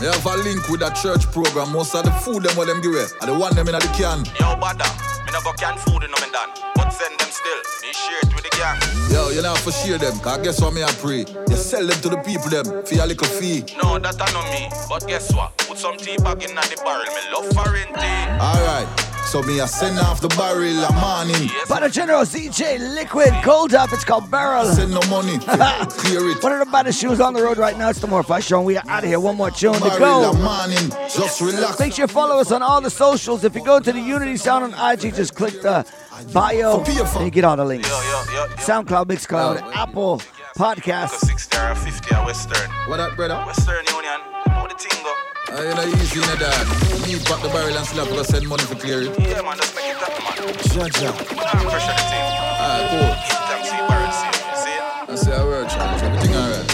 Me 0.00 0.06
have 0.06 0.24
a 0.24 0.36
link 0.42 0.66
with 0.68 0.80
that 0.80 0.96
church 0.96 1.30
program. 1.30 1.70
Most 1.72 1.94
of 1.94 2.04
the 2.04 2.10
food 2.10 2.42
them 2.42 2.56
what 2.56 2.66
them 2.66 2.80
give 2.80 2.92
away. 2.92 3.04
I 3.20 3.26
the 3.26 3.36
one 3.36 3.54
them 3.54 3.68
in 3.68 3.74
the 3.74 3.92
can. 3.92 4.24
Yo, 4.40 4.56
bada. 4.56 5.03
No 5.34 5.40
go 5.40 5.52
can 5.54 5.76
food 5.78 6.04
in 6.04 6.12
me 6.12 6.30
done. 6.30 6.50
But 6.76 6.90
send 6.90 7.18
them 7.18 7.28
still. 7.28 7.58
Me 7.82 7.92
share 7.92 8.20
it 8.22 8.32
with 8.36 8.44
the 8.44 8.56
gang. 8.56 8.78
Yo, 9.10 9.30
you 9.30 9.42
know 9.42 9.56
for 9.56 9.72
share 9.72 9.98
them. 9.98 10.16
Cause 10.20 10.38
guess 10.44 10.60
what 10.60 10.72
me 10.72 10.84
I 10.84 10.92
pray? 11.02 11.24
You 11.48 11.56
sell 11.56 11.84
them 11.84 12.00
to 12.02 12.08
the 12.08 12.18
people 12.18 12.50
them 12.50 12.86
for 12.86 12.94
your 12.94 13.06
little 13.06 13.26
fee. 13.26 13.64
No, 13.82 13.98
that 13.98 14.14
I 14.22 14.30
know 14.30 14.44
me. 14.52 14.70
But 14.88 15.08
guess 15.08 15.34
what? 15.34 15.58
Put 15.58 15.78
some 15.78 15.96
tea 15.96 16.18
back 16.18 16.40
in 16.44 16.54
the 16.54 16.80
barrel. 16.84 17.02
Me 17.02 17.22
love 17.34 17.52
foreign 17.52 17.88
tea. 17.94 18.06
Eh? 18.06 18.38
Alright. 18.38 19.13
So 19.34 19.42
me 19.42 19.60
I 19.60 19.66
send 19.66 19.98
off 19.98 20.20
the 20.20 20.28
barrel 20.28 20.84
a 20.84 20.92
morning. 20.92 21.50
But 21.68 21.80
the 21.80 21.88
General 21.88 22.22
CJ 22.22 22.94
Liquid 22.94 23.32
Cold 23.42 23.74
Up, 23.74 23.92
it's 23.92 24.04
called 24.04 24.30
Barrel. 24.30 24.64
Send 24.66 24.92
no 24.92 25.00
money. 25.10 25.38
Clear 25.88 26.30
it. 26.30 26.40
One 26.40 26.52
of 26.52 26.60
the 26.60 26.68
baddest 26.70 27.00
shoes 27.00 27.18
on 27.18 27.34
the 27.34 27.42
road 27.42 27.58
right 27.58 27.76
now. 27.76 27.88
It's 27.90 27.98
the 27.98 28.06
More 28.06 28.22
Fire 28.22 28.40
Show. 28.40 28.58
and 28.58 28.66
We 28.66 28.76
are 28.76 28.88
out 28.88 29.02
of 29.02 29.08
here. 29.08 29.18
One 29.18 29.36
more 29.36 29.50
tune 29.50 29.72
to 29.72 29.80
go. 29.98 30.32
morning. 30.34 30.88
Just 31.12 31.40
relax. 31.40 31.80
Make 31.80 31.94
sure 31.94 32.04
you 32.04 32.06
follow 32.06 32.38
us 32.38 32.52
on 32.52 32.62
all 32.62 32.80
the 32.80 32.90
socials. 32.90 33.42
If 33.42 33.56
you 33.56 33.64
go 33.64 33.80
to 33.80 33.92
the 33.92 33.98
Unity 33.98 34.36
Sound 34.36 34.72
on 34.72 34.92
IG, 34.92 35.12
just 35.16 35.34
click 35.34 35.60
the 35.62 35.84
bio 36.32 36.84
and 36.84 37.24
you 37.24 37.30
get 37.32 37.42
all 37.42 37.56
the 37.56 37.64
links. 37.64 37.88
SoundCloud, 37.88 39.06
Mixcloud, 39.06 39.74
Apple 39.74 40.22
Podcast. 40.56 41.08
60 41.08 41.58
or 41.58 41.74
50 41.74 42.14
or 42.14 42.24
Western. 42.26 42.70
What 42.86 43.00
up, 43.00 43.16
brother? 43.16 43.34
Western 43.46 43.84
Union. 43.96 44.20
How 44.46 44.68
the 44.68 44.76
thing 44.76 45.02
go? 45.02 45.33
Uh, 45.54 45.62
you 45.62 45.70
know, 45.72 45.86
easy 45.86 46.18
in 46.18 46.26
the 46.26 46.36
dog. 46.36 46.66
Need 47.06 47.22
back 47.26 47.40
the 47.40 47.46
barrel 47.48 47.76
and 47.76 47.86
still 47.86 48.04
have 48.04 48.26
send 48.26 48.48
money 48.48 48.64
for 48.64 48.74
clear 48.74 49.02
it. 49.02 49.14
Yeah, 49.20 49.40
man, 49.40 49.56
just 49.56 49.76
make 49.76 49.86
it 49.86 49.94
happen, 49.94 50.18
man. 50.24 50.52
Jaja. 50.66 51.14
Nah, 51.14 51.70
pressure 51.70 51.94
the 51.94 52.02
team. 52.10 52.26
Alright, 52.58 52.90
cool. 52.90 53.14
Them 53.46 53.62
see 53.62 53.78
birds, 53.86 54.18
see, 54.18 54.34
you 54.34 54.58
see 54.58 54.74
it? 54.74 54.82
I 55.06 55.14
say 55.14 55.30
a 55.30 55.46
word, 55.46 55.68
Charles. 55.70 56.02
Everything 56.02 56.34
alright. 56.34 56.66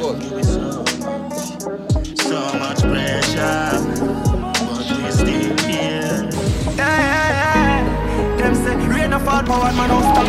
Good. 0.00 0.16
So 2.16 2.40
much 2.56 2.80
pressure, 2.80 3.84
but 4.64 4.88
we 5.04 5.10
still 5.12 5.56
here. 5.68 6.24
Yeah, 6.72 6.88
yeah, 6.88 7.84
yeah. 7.84 8.36
Them 8.38 8.54
say 8.54 8.74
rain 8.88 9.12
a 9.12 9.20
fall, 9.20 9.42
but 9.42 9.74
man 9.76 9.88
don't 9.90 10.08
stop. 10.08 10.24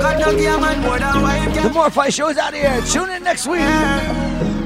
God 0.00 0.16
no 0.20 0.32
give 0.38 0.54
a 0.54 0.58
man 0.58 0.80
more 0.80 0.98
than 0.98 1.20
what 1.20 1.52
The 1.52 1.60
can. 1.60 1.72
More 1.74 1.90
Fire 1.90 2.10
Show 2.10 2.30
out 2.30 2.38
of 2.38 2.54
here. 2.54 2.80
Tune 2.80 3.10
in 3.10 3.22
next 3.22 3.46
week. 3.46 4.63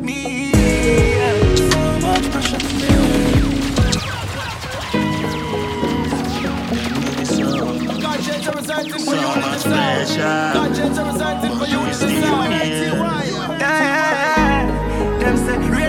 Me, 0.00 0.52
so 1.70 1.98
much 2.00 2.30
pressure 2.30 2.58
to 2.58 2.66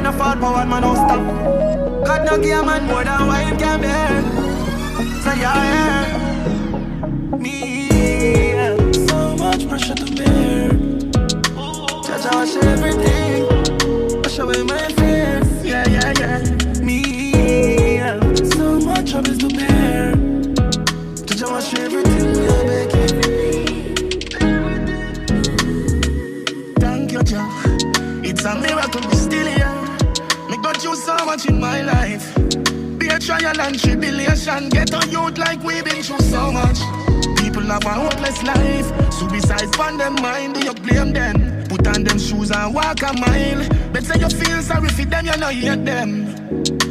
a 0.05 0.11
fall, 0.11 0.35
but 0.35 0.51
one 0.51 0.69
man 0.69 0.81
don't 0.81 0.95
stop. 0.95 1.21
God 2.05 2.25
no 2.25 2.37
give 2.37 2.59
a 2.59 2.65
man 2.65 2.85
more 2.85 3.03
than 3.05 3.27
what 3.27 3.45
him 3.45 3.57
can 3.57 3.79
bear. 3.79 4.21
So 5.21 5.31
yeah. 5.31 6.17
Me, 7.37 7.89
so 9.07 9.35
much 9.37 9.67
pressure 9.69 9.95
to 9.95 10.05
bear. 10.13 10.69
Judge, 12.03 12.25
I 12.25 12.45
everything. 12.67 13.22
Wash 14.33 14.39
away 14.39 14.63
my 14.63 14.87
fears. 14.93 15.63
Yeah, 15.63 15.87
yeah, 15.89 16.11
yeah. 16.19 16.39
Me, 16.81 16.97
yeah. 17.97 18.19
so 18.55 18.79
much 18.79 19.11
troubles 19.11 19.37
to 19.37 19.47
bear. 19.47 20.15
Judge, 21.23 21.43
I 21.43 21.51
wash 21.51 21.73
everything. 21.75 22.33
Yeah, 22.41 22.63
beg 22.65 22.89
Thank 26.79 27.11
you, 27.11 27.21
Jah. 27.21 27.47
It's 28.23 28.43
a 28.43 28.55
miracle 28.55 29.07
we 29.07 29.15
still 29.15 29.45
here. 29.45 29.71
Me 30.49 30.57
got 30.63 30.83
you 30.83 30.95
so 30.95 31.15
much 31.25 31.45
in 31.45 31.59
my 31.59 31.83
life. 31.83 32.35
Be 32.97 33.09
a 33.09 33.19
trial 33.19 33.61
and 33.61 33.79
tribulation. 33.79 34.69
Get 34.69 34.95
on 34.95 35.11
youth 35.11 35.37
like 35.37 35.63
we've 35.63 35.85
been 35.85 36.01
through 36.01 36.17
so 36.21 36.51
much. 36.51 36.79
People 37.37 37.61
have 37.61 37.85
a 37.85 37.89
hopeless 37.89 38.41
life. 38.41 39.13
Suicide 39.13 39.79
on 39.79 39.99
them 39.99 40.15
mind. 40.23 40.55
Do 40.55 40.65
you 40.65 40.73
blame 40.73 41.13
them? 41.13 41.52
Put 41.83 41.97
on 41.97 42.03
them 42.03 42.17
shoes 42.17 42.51
and 42.51 42.73
walk 42.73 43.01
a 43.01 43.13
mile. 43.13 43.67
Bet 43.91 44.03
say 44.03 44.19
you 44.19 44.29
feel 44.29 44.61
sorry 44.61 44.87
for 44.89 45.05
them, 45.05 45.25
you 45.25 45.37
know 45.37 45.49
you 45.49 45.69
hate 45.69 45.83
them. 45.85 46.25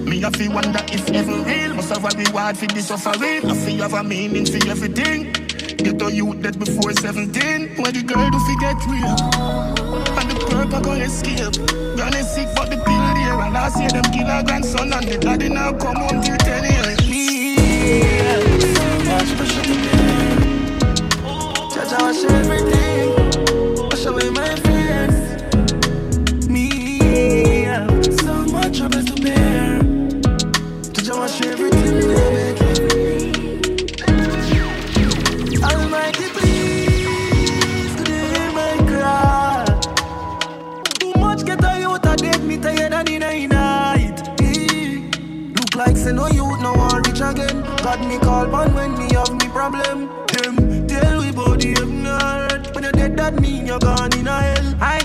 Me 0.04 0.22
I 0.22 0.30
feel 0.30 0.52
wonder 0.52 0.80
if 0.88 1.08
ever 1.10 1.32
real. 1.44 1.74
Must 1.74 1.88
have 1.88 2.04
a 2.04 2.08
reward 2.16 2.58
for 2.58 2.66
this 2.66 2.88
suffering. 2.88 3.50
I 3.50 3.54
feel 3.54 3.82
have 3.82 3.94
a 3.94 4.04
meaning 4.04 4.44
for 4.44 4.68
everything. 4.68 5.32
Get 5.32 6.02
a 6.02 6.12
youth 6.12 6.42
that 6.42 6.58
before 6.58 6.92
17. 6.92 7.76
When 7.76 7.94
the 7.94 8.02
girl 8.02 8.28
do 8.30 8.38
forget 8.38 8.76
real. 8.86 9.16
And 10.18 10.30
the 10.30 10.36
purple 10.50 10.80
go 10.80 10.92
escape. 10.92 11.56
Granny 11.96 12.22
sick 12.22 12.48
but 12.54 12.68
the 12.68 12.76
pill 12.76 13.14
there. 13.16 13.40
And 13.40 13.54
last 13.54 13.80
year 13.80 13.90
them 13.90 14.04
kill 14.12 14.26
her 14.26 14.42
grandson 14.42 14.92
and 14.92 15.08
the 15.08 15.16
daddy 15.16 15.48
now 15.48 15.72
come 15.72 15.96
home 15.96 16.20
till 16.20 16.36
10 16.36 16.64
years. 16.64 17.00
Yeah. 17.08 18.42
to. 19.40 19.82
Judge, 21.72 21.92
I 21.92 22.12
everything. 22.28 23.88
Wash 23.88 24.04
away 24.04 24.28
my 24.30 24.54
fears. 24.56 24.71
best 28.92 29.08
to 29.16 29.22
bear. 29.22 29.78
To 30.94 31.02
jam 31.02 31.20
and 31.22 31.44
everything 31.46 32.08
make 32.08 32.60
Almighty 35.62 36.28
cry? 38.88 39.64
Too 41.00 41.12
much 41.18 41.44
get 41.46 41.64
a 41.64 41.80
youth 41.80 42.06
I 42.06 42.16
me 42.42 42.58
tired 42.58 42.92
and 42.92 43.08
a 43.24 43.46
night. 43.46 44.18
Look 45.56 45.74
like 45.76 45.96
say 45.96 46.12
no 46.12 46.26
youth 46.28 46.60
now 46.60 46.74
I 46.74 46.98
rich 47.06 47.20
again. 47.20 47.62
God 47.84 48.00
me 48.08 48.18
call 48.18 48.46
pon 48.48 48.74
when 48.74 48.98
me 48.98 49.14
have 49.14 49.32
me 49.32 49.48
problem. 49.48 50.08
Them 50.28 50.86
tell 50.88 51.20
we 51.20 51.32
body 51.32 51.70
have 51.78 51.90
not 51.90 52.74
When 52.74 52.84
you 52.84 52.92
dead 52.92 53.16
that 53.18 53.40
mean 53.40 53.66
you're 53.66 53.78
gone 53.78 54.12
in 54.18 54.26
a 54.26 54.40
hell. 54.40 54.74
I 54.80 55.00